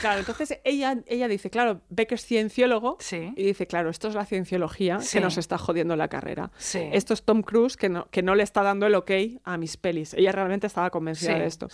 Claro, 0.00 0.20
entonces 0.20 0.58
ella, 0.64 0.98
ella 1.06 1.28
dice, 1.28 1.50
claro, 1.50 1.80
Beck 1.90 2.12
es 2.12 2.24
cienciólogo 2.24 2.96
Sí. 3.00 3.32
y 3.36 3.42
dice, 3.44 3.66
claro, 3.66 3.90
esto 3.90 4.08
es 4.08 4.14
la 4.14 4.24
cienciología 4.24 5.00
Sí. 5.00 5.18
que 5.18 5.24
nos 5.24 5.38
está 5.38 5.58
jodiendo 5.58 5.96
la 5.96 6.08
carrera. 6.08 6.50
Sí. 6.58 6.80
Esto 6.92 7.14
es 7.14 7.22
Tom 7.22 7.42
Cruise 7.42 7.76
que 7.76 7.88
no, 7.88 8.06
que 8.10 8.22
no 8.22 8.34
le 8.34 8.42
está 8.42 8.62
dando 8.62 8.86
el 8.86 8.94
ok 8.94 9.10
a 9.44 9.56
mis 9.56 9.76
pelis. 9.76 10.14
Ella 10.14 10.32
realmente 10.32 10.66
estaba 10.66 10.90
convencida 10.90 11.38
de 11.38 11.46
esto. 11.46 11.68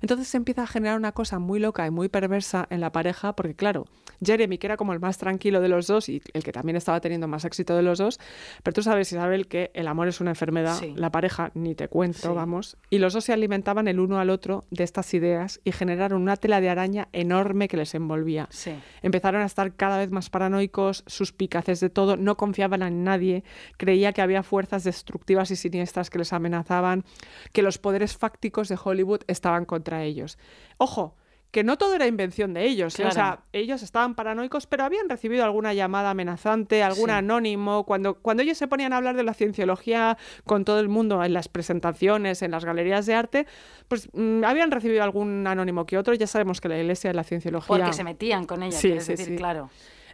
Entonces 0.00 0.28
se 0.28 0.36
empieza 0.36 0.62
a 0.62 0.66
generar 0.66 0.96
una 0.96 1.12
cosa 1.12 1.38
muy 1.38 1.58
loca 1.60 1.86
y 1.86 1.90
muy 1.90 2.08
perversa 2.08 2.66
en 2.70 2.80
la 2.80 2.92
pareja, 2.92 3.34
porque 3.34 3.54
claro, 3.54 3.86
Jeremy, 4.24 4.58
que 4.58 4.66
era 4.68 4.76
como 4.76 4.92
el 4.92 5.00
más 5.00 5.18
tranquilo 5.18 5.60
de 5.60 5.68
los 5.68 5.86
dos 5.86 6.08
y 6.08 6.22
el 6.32 6.44
que 6.44 6.52
también 6.52 6.76
estaba 6.76 7.00
teniendo 7.00 7.26
más 7.28 7.44
éxito 7.44 7.74
de 7.76 7.82
los 7.82 7.98
dos, 7.98 8.20
pero 8.62 8.72
tú 8.74 8.82
sabes, 8.82 9.10
Isabel, 9.12 9.48
que 9.48 9.70
el 9.74 9.88
amor 9.88 10.08
es 10.08 10.20
una 10.20 10.30
enfermedad, 10.30 10.80
la 10.94 11.10
pareja 11.10 11.50
ni 11.54 11.74
te 11.74 11.88
cuento, 11.88 12.34
vamos, 12.34 12.76
y 12.88 12.98
los 12.98 13.12
dos 13.12 13.24
se 13.24 13.32
alimentaban 13.32 13.88
el 13.88 13.98
uno 14.00 14.18
al 14.20 14.30
otro 14.30 14.64
de 14.70 14.84
estas 14.84 15.12
ideas 15.14 15.60
y 15.64 15.72
generaron 15.72 16.22
una 16.22 16.36
tela 16.36 16.60
de 16.60 16.68
araña 16.70 17.08
enorme 17.12 17.41
que 17.68 17.76
les 17.76 17.94
envolvía. 17.94 18.48
Sí. 18.50 18.74
Empezaron 19.02 19.42
a 19.42 19.46
estar 19.46 19.74
cada 19.74 19.98
vez 19.98 20.10
más 20.10 20.30
paranoicos, 20.30 21.04
suspicaces 21.06 21.80
de 21.80 21.90
todo, 21.90 22.16
no 22.16 22.36
confiaban 22.36 22.82
en 22.82 23.04
nadie, 23.04 23.44
creía 23.76 24.12
que 24.12 24.22
había 24.22 24.42
fuerzas 24.42 24.84
destructivas 24.84 25.50
y 25.50 25.56
siniestras 25.56 26.10
que 26.10 26.18
les 26.18 26.32
amenazaban, 26.32 27.04
que 27.52 27.62
los 27.62 27.78
poderes 27.78 28.16
fácticos 28.16 28.68
de 28.68 28.78
Hollywood 28.82 29.20
estaban 29.26 29.64
contra 29.64 30.02
ellos. 30.04 30.38
Ojo, 30.78 31.16
que 31.52 31.62
no 31.62 31.76
todo 31.78 31.94
era 31.94 32.06
invención 32.06 32.54
de 32.54 32.64
ellos, 32.64 32.98
¿eh? 32.98 33.04
o 33.06 33.10
sea, 33.10 33.40
ellos 33.52 33.82
estaban 33.82 34.14
paranoicos, 34.14 34.66
pero 34.66 34.84
habían 34.84 35.08
recibido 35.08 35.44
alguna 35.44 35.74
llamada 35.74 36.10
amenazante, 36.10 36.82
algún 36.82 37.10
Sí. 37.10 37.10
anónimo, 37.12 37.84
cuando, 37.84 38.14
cuando 38.14 38.42
ellos 38.42 38.56
se 38.58 38.66
ponían 38.66 38.92
a 38.92 38.96
hablar 38.96 39.16
de 39.16 39.22
la 39.22 39.34
cienciología 39.34 40.16
con 40.44 40.64
todo 40.64 40.80
el 40.80 40.88
mundo 40.88 41.22
en 41.22 41.34
las 41.34 41.48
presentaciones, 41.48 42.40
en 42.42 42.50
las 42.52 42.64
galerías 42.64 43.04
de 43.06 43.14
arte, 43.14 43.46
pues 43.86 44.08
mm, 44.14 44.42
habían 44.44 44.70
recibido 44.70 45.02
algún 45.04 45.46
anónimo 45.46 45.84
que 45.86 45.98
otro, 45.98 46.14
ya 46.14 46.26
sabemos 46.26 46.60
que 46.60 46.68
la 46.70 46.78
iglesia 46.78 47.10
de 47.10 47.14
la 47.14 47.22
cienciología... 47.24 47.68
Porque 47.68 47.92
se 47.92 48.02
metían 48.02 48.46
con 48.46 48.62
ella, 48.62 48.76
Sí, 48.76 48.88
quieres 48.88 49.04
sí, 49.04 49.12
decir, 49.12 49.36
claro. 49.36 49.68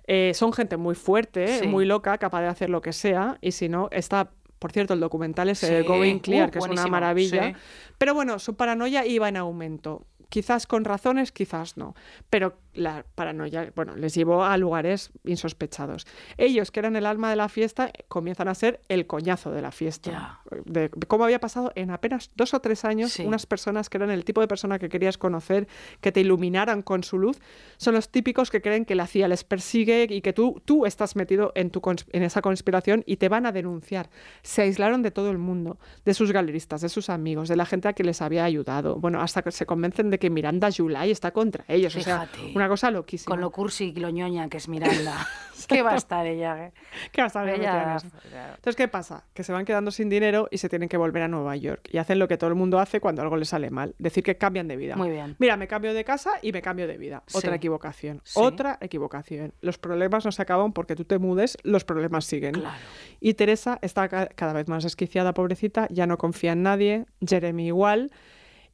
Eh, 0.08 0.32
son 0.34 0.52
gente 0.52 0.76
muy 0.76 0.96
fuerte, 0.96 1.46
Sí. 1.60 1.68
muy 1.68 1.84
loca, 1.84 2.18
capaz 2.18 2.40
de 2.40 2.48
hacer 2.48 2.68
lo 2.68 2.80
que 2.80 2.92
sea, 2.92 3.38
y 3.40 3.52
si 3.52 3.68
no, 3.68 3.88
está, 3.92 4.30
por 4.58 4.72
cierto, 4.72 4.92
el 4.92 4.98
documental 5.00 5.48
es 5.50 5.58
Sí. 5.58 5.66
de 5.66 5.82
Going 5.82 6.18
Clear, 6.18 6.48
Uh, 6.48 6.50
que 6.50 6.58
es 6.58 6.66
una 6.66 6.88
maravilla. 6.88 7.50
sí. 7.50 7.52
Pero 7.96 8.14
bueno, 8.14 8.40
su 8.40 8.56
paranoia 8.56 9.06
iba 9.06 9.28
en 9.28 9.36
aumento. 9.36 10.04
Quizás 10.28 10.66
con 10.66 10.84
razones, 10.84 11.32
quizás 11.32 11.76
no. 11.76 11.94
Pero 12.30 12.58
la 12.78 13.04
paranoia, 13.14 13.72
bueno, 13.74 13.96
les 13.96 14.14
llevó 14.14 14.44
a 14.44 14.56
lugares 14.56 15.10
insospechados. 15.24 16.06
Ellos, 16.36 16.70
que 16.70 16.80
eran 16.80 16.96
el 16.96 17.06
alma 17.06 17.30
de 17.30 17.36
la 17.36 17.48
fiesta, 17.48 17.90
comienzan 18.08 18.48
a 18.48 18.54
ser 18.54 18.80
el 18.88 19.06
coñazo 19.06 19.50
de 19.50 19.62
la 19.62 19.70
fiesta. 19.72 20.40
De, 20.64 20.90
cómo 21.08 21.24
había 21.24 21.40
pasado 21.40 21.72
en 21.74 21.90
apenas 21.90 22.30
dos 22.36 22.54
o 22.54 22.60
tres 22.60 22.84
años 22.84 23.12
Sí. 23.12 23.24
unas 23.24 23.46
personas 23.46 23.88
que 23.88 23.96
eran 23.98 24.10
el 24.10 24.24
tipo 24.24 24.40
de 24.40 24.48
persona 24.48 24.78
que 24.78 24.88
querías 24.88 25.18
conocer, 25.18 25.66
que 26.00 26.12
te 26.12 26.20
iluminaran 26.20 26.82
con 26.82 27.02
su 27.02 27.18
luz, 27.18 27.40
son 27.76 27.94
los 27.94 28.10
típicos 28.10 28.50
que 28.50 28.60
creen 28.60 28.84
que 28.84 28.94
la 28.94 29.06
CIA 29.06 29.28
les 29.28 29.44
persigue 29.44 30.06
y 30.08 30.20
que 30.20 30.32
tú, 30.32 30.60
tú 30.64 30.86
estás 30.86 31.16
metido 31.16 31.52
en, 31.54 31.70
tu 31.70 31.80
en 32.12 32.22
esa 32.22 32.42
conspiración 32.42 33.02
y 33.06 33.16
te 33.16 33.28
van 33.28 33.46
a 33.46 33.52
denunciar. 33.52 34.10
Se 34.42 34.62
aislaron 34.62 35.02
de 35.02 35.10
todo 35.10 35.30
el 35.30 35.38
mundo, 35.38 35.78
de 36.04 36.14
sus 36.14 36.32
galeristas, 36.32 36.80
de 36.80 36.88
sus 36.88 37.08
amigos, 37.10 37.48
de 37.48 37.56
la 37.56 37.66
gente 37.66 37.88
a 37.88 37.92
que 37.92 38.04
les 38.04 38.22
había 38.22 38.44
ayudado. 38.44 38.96
Bueno, 38.96 39.20
hasta 39.20 39.42
que 39.42 39.50
se 39.50 39.66
convencen 39.66 40.10
de 40.10 40.18
que 40.18 40.30
Miranda 40.30 40.68
July 40.76 41.10
está 41.10 41.32
contra 41.32 41.64
ellos. 41.68 41.96
O 41.96 42.00
sea, 42.00 42.26
Fíjate. 42.26 42.52
Una 42.68 42.72
cosa 42.74 42.90
loquísima. 42.90 43.32
Con 43.34 43.40
lo 43.40 43.50
cursi 43.50 43.92
y 43.96 44.00
lo 44.00 44.10
ñoña 44.10 44.48
que 44.48 44.58
es 44.58 44.68
Miranda. 44.68 45.26
¿Qué 45.68 45.82
va 45.82 45.92
a 45.92 45.96
estar 45.96 46.24
ella? 46.26 46.66
eh? 46.66 46.72
¿Qué 47.12 47.20
vas 47.22 47.34
a 47.34 47.42
ver 47.42 47.56
Ella- 47.60 47.96
en? 48.02 48.10
Entonces, 48.54 48.76
¿qué 48.76 48.86
pasa? 48.88 49.24
Que 49.34 49.42
se 49.42 49.52
van 49.52 49.64
quedando 49.64 49.90
sin 49.90 50.08
dinero 50.08 50.48
y 50.50 50.58
se 50.58 50.68
tienen 50.68 50.88
que 50.88 50.96
volver 50.96 51.22
a 51.24 51.28
Nueva 51.28 51.56
York. 51.56 51.88
Y 51.92 51.98
hacen 51.98 52.18
lo 52.18 52.28
que 52.28 52.36
todo 52.38 52.48
el 52.48 52.54
mundo 52.56 52.78
hace 52.78 53.00
cuando 53.00 53.22
algo 53.22 53.36
les 53.36 53.48
sale 53.48 53.70
mal. 53.70 53.94
Decir 53.98 54.22
que 54.22 54.36
cambian 54.36 54.68
de 54.68 54.76
vida. 54.76 54.94
Muy 54.96 55.10
bien. 55.10 55.34
Mira, 55.38 55.56
me 55.56 55.66
cambio 55.66 55.92
de 55.94 56.04
casa 56.04 56.30
y 56.42 56.52
me 56.52 56.62
cambio 56.62 56.86
de 56.86 56.96
vida. 56.96 57.22
Otra 57.32 57.50
Sí. 57.50 57.56
equivocación. 57.56 58.20
Sí. 58.24 58.38
Otra 58.40 58.78
equivocación. 58.80 59.52
Los 59.60 59.78
problemas 59.78 60.24
no 60.24 60.30
se 60.32 60.42
acaban 60.42 60.72
porque 60.72 60.94
tú 60.94 61.04
te 61.04 61.18
mudes, 61.18 61.58
los 61.64 61.84
problemas 61.84 62.24
siguen. 62.24 62.52
Claro. 62.52 62.76
Y 63.20 63.34
Teresa 63.34 63.78
está 63.82 64.08
ca- 64.08 64.28
cada 64.28 64.52
vez 64.52 64.68
más 64.68 64.84
desquiciada, 64.84 65.34
pobrecita, 65.34 65.88
ya 65.90 66.06
no 66.06 66.18
confía 66.18 66.52
en 66.52 66.62
nadie. 66.62 67.06
Jeremy 67.26 67.66
igual. 67.66 68.12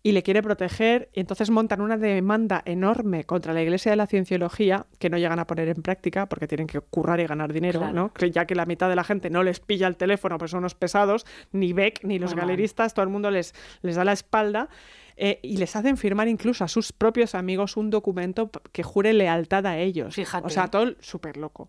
Y 0.06 0.12
le 0.12 0.22
quiere 0.22 0.42
proteger. 0.42 1.08
Y 1.14 1.20
entonces 1.20 1.50
montan 1.50 1.80
una 1.80 1.96
demanda 1.96 2.62
enorme 2.66 3.24
contra 3.24 3.52
la 3.54 3.62
Iglesia 3.62 3.90
de 3.90 3.96
la 3.96 4.06
Cienciología 4.06 4.86
que 5.00 5.08
no 5.10 5.16
llegan 5.18 5.38
a 5.38 5.46
poner 5.46 5.68
en 5.68 5.82
práctica 5.82 6.26
porque 6.26 6.46
tienen 6.46 6.66
que 6.66 6.78
currar 6.80 7.18
y 7.20 7.26
ganar 7.26 7.52
dinero, 7.52 7.80
Claro. 7.80 7.94
¿no? 7.94 8.12
Que 8.12 8.30
Ya 8.30 8.44
que 8.46 8.54
la 8.54 8.66
mitad 8.66 8.88
de 8.90 8.96
la 8.96 9.02
gente 9.02 9.30
no 9.30 9.42
les 9.42 9.60
pilla 9.60 9.86
el 9.88 9.96
teléfono, 9.96 10.36
pues 10.38 10.50
son 10.50 10.58
unos 10.58 10.74
pesados, 10.74 11.24
ni 11.52 11.72
Beck 11.72 12.04
ni 12.04 12.18
los 12.18 12.34
galeristas, 12.34 12.92
todo 12.94 13.02
el 13.04 13.10
mundo 13.10 13.30
les, 13.30 13.54
les 13.82 13.96
da 13.96 14.04
la 14.04 14.12
espalda. 14.12 14.68
eh, 15.16 15.38
y 15.42 15.56
les 15.58 15.74
hacen 15.76 15.96
firmar 15.96 16.26
incluso 16.28 16.64
a 16.64 16.68
sus 16.68 16.92
propios 16.92 17.34
amigos 17.36 17.76
un 17.76 17.88
documento 17.88 18.50
que 18.72 18.82
jure 18.82 19.12
lealtad 19.12 19.64
a 19.64 19.78
ellos. 19.78 20.14
Fíjate. 20.14 20.44
O 20.46 20.50
sea, 20.50 20.68
todo 20.68 20.92
súper 21.00 21.36
loco. 21.36 21.68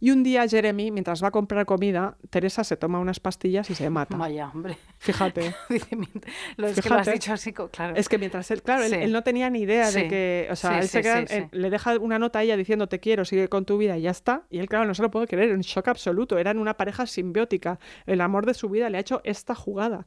Y 0.00 0.10
un 0.12 0.22
día 0.22 0.46
Jeremy, 0.46 0.90
mientras 0.92 1.22
va 1.22 1.28
a 1.28 1.30
comprar 1.32 1.66
comida, 1.66 2.16
Teresa 2.30 2.62
se 2.62 2.76
toma 2.76 3.00
unas 3.00 3.18
pastillas 3.18 3.68
y 3.70 3.74
se 3.74 3.90
mata. 3.90 4.16
Vaya, 4.16 4.48
hombre. 4.54 4.78
Fíjate. 4.98 5.54
Lo, 6.56 6.68
es 6.68 6.80
que 6.80 6.88
lo 6.88 6.96
has 6.96 7.10
dicho 7.12 7.32
así, 7.32 7.52
claro. 7.52 7.96
Es 7.96 8.08
que 8.08 8.16
mientras 8.18 8.50
él, 8.50 8.62
claro, 8.62 8.84
él, 8.84 8.90
Sí. 8.90 8.96
él 8.96 9.12
no 9.12 9.22
tenía 9.22 9.50
ni 9.50 9.60
idea 9.60 9.90
de 9.90 10.08
que, 10.08 10.48
o 10.50 10.56
sea, 10.56 10.74
Sí, 10.74 10.78
él 10.80 10.88
se 10.88 11.00
queda- 11.02 11.18
él- 11.20 11.48
le 11.50 11.70
deja 11.70 11.96
una 11.98 12.18
nota 12.18 12.38
a 12.40 12.42
ella 12.42 12.56
diciendo 12.56 12.86
te 12.88 13.00
quiero, 13.00 13.24
sigue 13.24 13.48
con 13.48 13.64
tu 13.64 13.76
vida 13.78 13.98
y 13.98 14.02
ya 14.02 14.10
está. 14.10 14.44
Y 14.50 14.58
él, 14.58 14.68
claro, 14.68 14.84
no 14.86 14.94
se 14.94 15.02
lo 15.02 15.10
puede 15.10 15.26
creer, 15.26 15.50
en 15.50 15.60
shock 15.60 15.88
absoluto. 15.88 16.38
Eran 16.38 16.58
una 16.58 16.74
pareja 16.76 17.06
simbiótica. 17.06 17.78
El 18.06 18.20
amor 18.20 18.46
de 18.46 18.54
su 18.54 18.68
vida 18.68 18.88
le 18.90 18.98
ha 18.98 19.00
hecho 19.00 19.20
esta 19.24 19.54
jugada. 19.54 20.06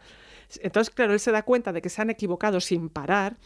Entonces, 0.62 0.94
claro, 0.94 1.14
él 1.14 1.20
se 1.20 1.32
da 1.32 1.44
cuenta 1.44 1.72
de 1.74 1.82
que 1.82 1.90
se 1.90 2.02
han 2.02 2.10
equivocado 2.10 2.60
sin 2.62 2.90
parar. 2.90 3.38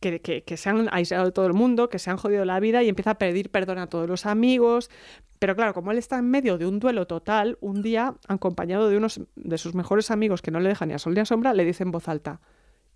Que, 0.00 0.20
que- 0.20 0.42
que 0.44 0.56
se 0.56 0.70
han 0.70 0.88
aislado 0.92 1.26
de 1.26 1.32
todo 1.32 1.46
el 1.46 1.52
mundo, 1.52 1.88
que 1.90 1.98
se 1.98 2.10
han 2.10 2.16
jodido 2.16 2.44
la 2.46 2.58
vida 2.58 2.82
y 2.82 2.88
empieza 2.88 3.10
a 3.12 3.18
pedir 3.18 3.50
perdón 3.50 3.78
a 3.78 3.86
todos 3.88 4.08
los 4.08 4.24
amigos. 4.26 4.90
Pero 5.38 5.54
claro, 5.54 5.74
como 5.74 5.90
él 5.92 5.98
está 5.98 6.18
en 6.18 6.30
medio 6.30 6.56
de 6.58 6.66
un 6.66 6.78
duelo 6.80 7.06
total, 7.06 7.58
un 7.60 7.82
día, 7.82 8.14
acompañado 8.28 8.88
de 8.88 8.96
unos 8.96 9.20
de 9.36 9.58
sus 9.58 9.74
mejores 9.74 10.10
amigos 10.10 10.40
que 10.42 10.50
no 10.50 10.60
le 10.60 10.68
dejan 10.70 10.88
ni 10.88 10.94
a 10.94 10.98
sol 10.98 11.12
ni 11.14 11.20
a 11.20 11.24
sombra, 11.26 11.52
le 11.54 11.64
dice 11.64 11.82
en 11.82 11.90
voz 11.90 12.08
alta, 12.08 12.40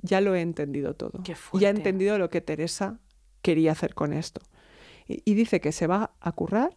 ya 0.00 0.20
lo 0.22 0.34
he 0.34 0.40
entendido 0.40 0.94
todo. 0.94 1.22
Ya 1.60 1.68
he 1.68 1.70
entendido 1.78 2.18
lo 2.18 2.30
que 2.30 2.40
Teresa 2.40 2.98
quería 3.42 3.72
hacer 3.72 3.94
con 3.94 4.12
esto. 4.14 4.40
Y, 5.06 5.22
y 5.30 5.34
dice 5.34 5.60
que 5.60 5.72
se 5.72 5.86
va 5.86 6.12
a 6.20 6.32
currar 6.32 6.76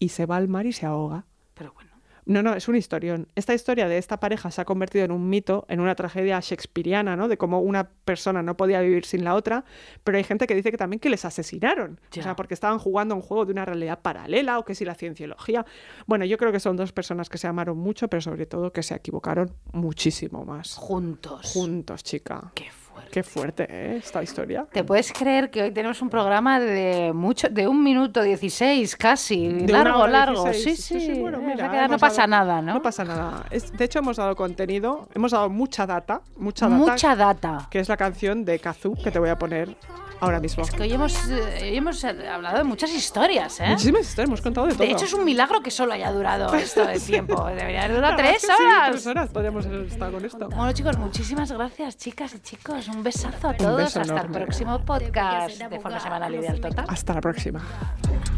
y 0.00 0.08
se 0.10 0.26
va 0.26 0.36
al 0.36 0.48
mar 0.48 0.66
y 0.66 0.72
se 0.72 0.86
ahoga. 0.86 1.26
Pero 1.54 1.72
bueno. 1.72 1.87
No, 2.28 2.42
no, 2.42 2.52
es 2.52 2.68
un 2.68 2.76
historión. 2.76 3.26
Esta 3.36 3.54
historia 3.54 3.88
de 3.88 3.96
esta 3.96 4.20
pareja 4.20 4.50
se 4.50 4.60
ha 4.60 4.66
convertido 4.66 5.02
en 5.02 5.12
un 5.12 5.30
mito, 5.30 5.64
en 5.70 5.80
una 5.80 5.94
tragedia 5.94 6.38
shakespeariana, 6.40 7.16
¿no? 7.16 7.26
De 7.26 7.38
cómo 7.38 7.60
una 7.60 7.88
persona 8.04 8.42
no 8.42 8.54
podía 8.54 8.82
vivir 8.82 9.06
sin 9.06 9.24
la 9.24 9.34
otra, 9.34 9.64
pero 10.04 10.18
hay 10.18 10.24
gente 10.24 10.46
que 10.46 10.54
dice 10.54 10.70
que 10.70 10.76
también 10.76 11.00
que 11.00 11.08
les 11.08 11.24
asesinaron. 11.24 11.98
Ya. 12.12 12.20
O 12.20 12.22
sea, 12.24 12.36
porque 12.36 12.52
estaban 12.52 12.78
jugando 12.78 13.14
a 13.14 13.16
un 13.16 13.22
juego 13.22 13.46
de 13.46 13.52
una 13.52 13.64
realidad 13.64 14.00
paralela 14.02 14.58
o 14.58 14.66
que 14.66 14.74
si 14.74 14.84
la 14.84 14.94
cienciología. 14.94 15.64
Bueno, 16.06 16.26
yo 16.26 16.36
creo 16.36 16.52
que 16.52 16.60
son 16.60 16.76
dos 16.76 16.92
personas 16.92 17.30
que 17.30 17.38
se 17.38 17.46
amaron 17.46 17.78
mucho, 17.78 18.08
pero 18.08 18.20
sobre 18.20 18.44
todo 18.44 18.74
que 18.74 18.82
se 18.82 18.94
equivocaron 18.94 19.50
muchísimo 19.72 20.44
más. 20.44 20.74
Juntos. 20.74 21.50
Juntos, 21.54 22.04
chica. 22.04 22.52
Qué 22.54 22.66
fuerte. 22.98 23.10
Qué 23.12 23.22
fuerte, 23.22 23.66
¿eh? 23.68 23.96
Esta 23.98 24.22
historia. 24.22 24.66
¿Te 24.72 24.84
puedes 24.84 25.12
creer 25.12 25.50
que 25.50 25.62
hoy 25.62 25.70
tenemos 25.70 26.00
un 26.02 26.10
programa 26.10 26.60
de 26.60 27.12
mucho, 27.14 27.48
de 27.48 27.66
un 27.68 27.82
minuto 27.82 28.22
dieciséis 28.22 28.96
casi? 28.96 29.48
De 29.48 29.64
una 29.72 29.84
largo, 29.84 30.06
largo. 30.06 30.44
16. 30.44 30.84
Sí, 30.84 31.00
sí. 31.00 31.20
bueno, 31.20 31.38
O 31.38 31.42
mira, 31.42 31.88
no 31.88 31.98
pasa 31.98 32.22
dado- 32.26 32.28
nada, 32.30 32.62
¿no? 32.62 32.74
No 32.74 32.82
pasa 32.82 33.04
nada. 33.04 33.44
Es- 33.50 33.72
de 33.72 33.84
hecho, 33.84 33.98
hemos 34.00 34.16
dado 34.16 34.34
contenido, 34.36 35.08
hemos 35.14 35.32
dado 35.32 35.48
mucha 35.48 35.86
data, 35.86 36.22
mucha 36.36 36.68
data, 36.68 36.78
Mucha 36.78 37.16
data. 37.16 37.68
que 37.70 37.80
es 37.80 37.88
la 37.88 37.96
canción 37.96 38.44
de 38.44 38.58
Kazu 38.58 38.94
que 39.02 39.10
te 39.10 39.18
voy 39.18 39.28
a 39.30 39.36
poner 39.38 39.76
ahora 40.20 40.40
mismo. 40.40 40.64
Que 40.66 40.82
hoy 40.82 40.92
hemos, 40.92 41.28
eh, 41.28 41.58
hoy 41.62 41.76
hemos 41.76 42.02
hablado 42.04 42.58
de 42.58 42.64
muchas 42.64 42.92
historias, 42.92 43.60
¿eh? 43.60 43.68
Muchísimas 43.68 44.00
historias, 44.02 44.28
hemos 44.28 44.40
contado 44.40 44.66
de 44.66 44.72
todo. 44.74 44.82
De 44.84 44.90
hecho, 44.92 45.04
es 45.04 45.14
un 45.14 45.24
milagro 45.24 45.60
que 45.62 45.70
solo 45.70 45.92
haya 45.92 46.10
durado 46.10 46.52
esto 46.54 46.84
de 46.86 46.98
tiempo. 46.98 47.46
Debería 47.46 47.84
haber 47.84 47.96
durado 47.96 48.16
tres 48.16 48.42
es 48.42 48.48
que 48.48 48.54
sí, 48.56 48.62
horas. 48.64 48.90
tres 48.90 49.06
horas 49.06 49.28
podríamos 49.30 49.66
haber 49.66 49.82
estado 49.82 50.12
con 50.12 50.24
esto. 50.24 50.48
Bueno, 50.48 50.72
chicos, 50.72 50.98
muchísimas 50.98 51.52
gracias, 51.52 51.96
chicas 51.96 52.34
y 52.34 52.40
chicos. 52.40 52.87
Un 52.90 53.02
besazo 53.02 53.48
a 53.48 53.54
todos. 53.54 53.76
beso 53.76 54.00
Hasta 54.00 54.14
el 54.14 54.18
enorme. 54.20 54.40
próximo 54.40 54.84
podcast 54.84 55.58
de 55.58 55.80
forma 55.80 56.00
semanal 56.00 56.34
y 56.34 56.46
al 56.46 56.60
total. 56.60 56.86
Hasta 56.88 57.14
la 57.14 57.20
próxima. 57.20 57.60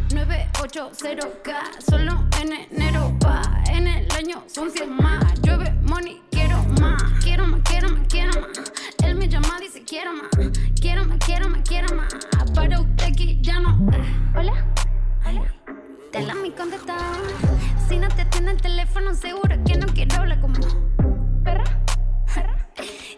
980K, 0.08 1.80
solo 1.88 2.24
en 2.40 2.52
enero 2.52 3.16
va. 3.24 3.42
En 3.70 3.86
el 3.86 4.10
año 4.12 4.42
son 4.46 4.70
100 4.70 4.96
más. 4.96 5.40
Llueve 5.42 5.70
money, 5.82 6.20
quiero 6.30 6.62
más. 6.80 7.02
Quiero 7.22 7.46
más, 7.46 7.60
quiero 7.64 7.88
más, 7.90 8.06
quiero 8.08 8.40
más. 8.40 8.72
Él 9.04 9.14
me 9.14 9.28
llama, 9.28 9.58
dice 9.60 9.84
quiero 9.84 10.12
más. 10.14 10.30
Quiero 10.80 11.04
más, 11.04 11.18
quiero 11.24 11.48
más, 11.48 11.60
quiero 11.68 11.94
más. 11.94 12.08
Para 12.54 12.80
usted 12.80 13.06
aquí 13.06 13.38
ya 13.42 13.60
no. 13.60 13.78
Hola, 14.36 14.64
hola. 15.26 15.44
Te 16.10 16.22
la 16.22 16.34
mi 16.34 16.50
contestador. 16.50 17.18
Si 17.88 17.96
no 17.98 18.08
te 18.08 18.22
atiende 18.22 18.50
el 18.52 18.60
teléfono, 18.60 19.14
seguro 19.14 19.56
que 19.64 19.76
no 19.78 19.86
quiero 19.86 20.16
hablar 20.16 20.40
como. 20.40 20.89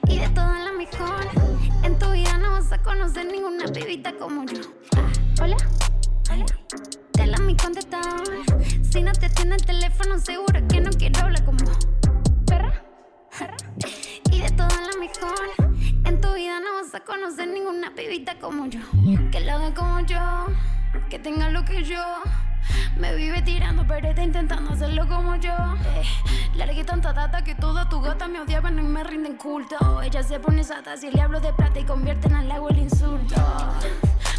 Y 0.09 0.19
de 0.19 0.29
todas 0.31 0.65
las 0.65 0.75
mejor. 0.75 1.27
En 1.83 1.99
tu 1.99 2.11
vida 2.11 2.37
no 2.39 2.53
vas 2.53 2.73
a 2.73 2.83
conocer 2.83 3.27
ninguna 3.27 3.67
pibita 3.67 4.13
como 4.13 4.45
yo. 4.45 4.61
Hola. 5.41 5.57
Hola. 6.31 6.47
Te 7.13 7.27
la 7.27 7.39
mi 7.39 7.57
contestador. 7.57 8.29
Si 8.91 9.03
no 9.03 9.13
te 9.13 9.27
atiende 9.27 9.57
el 9.57 9.65
teléfono, 9.65 10.19
seguro 10.19 10.61
que 10.69 10.81
no 10.81 10.91
quiero 10.91 11.21
hablar 11.21 11.45
como 11.45 11.59
perra. 12.47 12.85
perra. 13.39 13.57
Y 14.31 14.41
de 14.41 14.51
todas 14.51 14.81
las 14.87 14.97
mejor. 14.99 15.51
En 16.05 16.21
tu 16.21 16.33
vida 16.35 16.61
no 16.61 16.83
vas 16.83 16.95
a 16.95 17.01
conocer 17.01 17.49
ninguna 17.49 17.95
pibita 17.95 18.39
como 18.39 18.67
yo. 18.67 18.81
Que 19.31 19.41
lo 19.41 19.53
haga 19.53 19.75
como 19.75 20.01
yo. 20.01 20.19
Que 21.09 21.19
tenga 21.19 21.51
lo 21.51 21.65
que 21.65 21.83
yo. 21.83 22.03
Me 22.97 23.15
vive 23.15 23.43
tirando, 23.43 23.87
pero 23.87 24.09
intentando 24.11 24.73
hacerlo 24.73 25.09
como 25.09 25.37
yo. 25.37 25.55
Eh, 25.85 26.05
largué 26.55 26.85
tanta 26.85 27.13
data 27.13 27.43
que 27.43 27.55
toda 27.55 27.89
tu 27.89 28.01
gata 28.01 28.29
me 28.29 28.41
odiaban 28.41 28.79
y 28.79 28.83
me 28.83 29.03
rinden 29.05 29.37
culto. 29.37 30.03
Ella 30.03 30.23
se 30.23 30.39
pone 30.39 30.63
sata 30.65 30.97
si 30.97 31.11
le 31.11 31.21
hablo 31.21 31.41
de 31.41 31.53
plata 31.53 31.81
y 31.81 31.85
convierten 31.85 32.35
al 32.35 32.51
agua 32.51 32.71
el 32.71 32.79
insulto. 32.79 33.37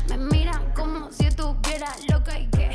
Me 0.10 0.18
miran 0.18 0.72
como 0.74 1.12
si 1.12 1.26
estuviera 1.26 1.88
loca 2.10 2.40
y 2.40 2.48
que 2.48 2.72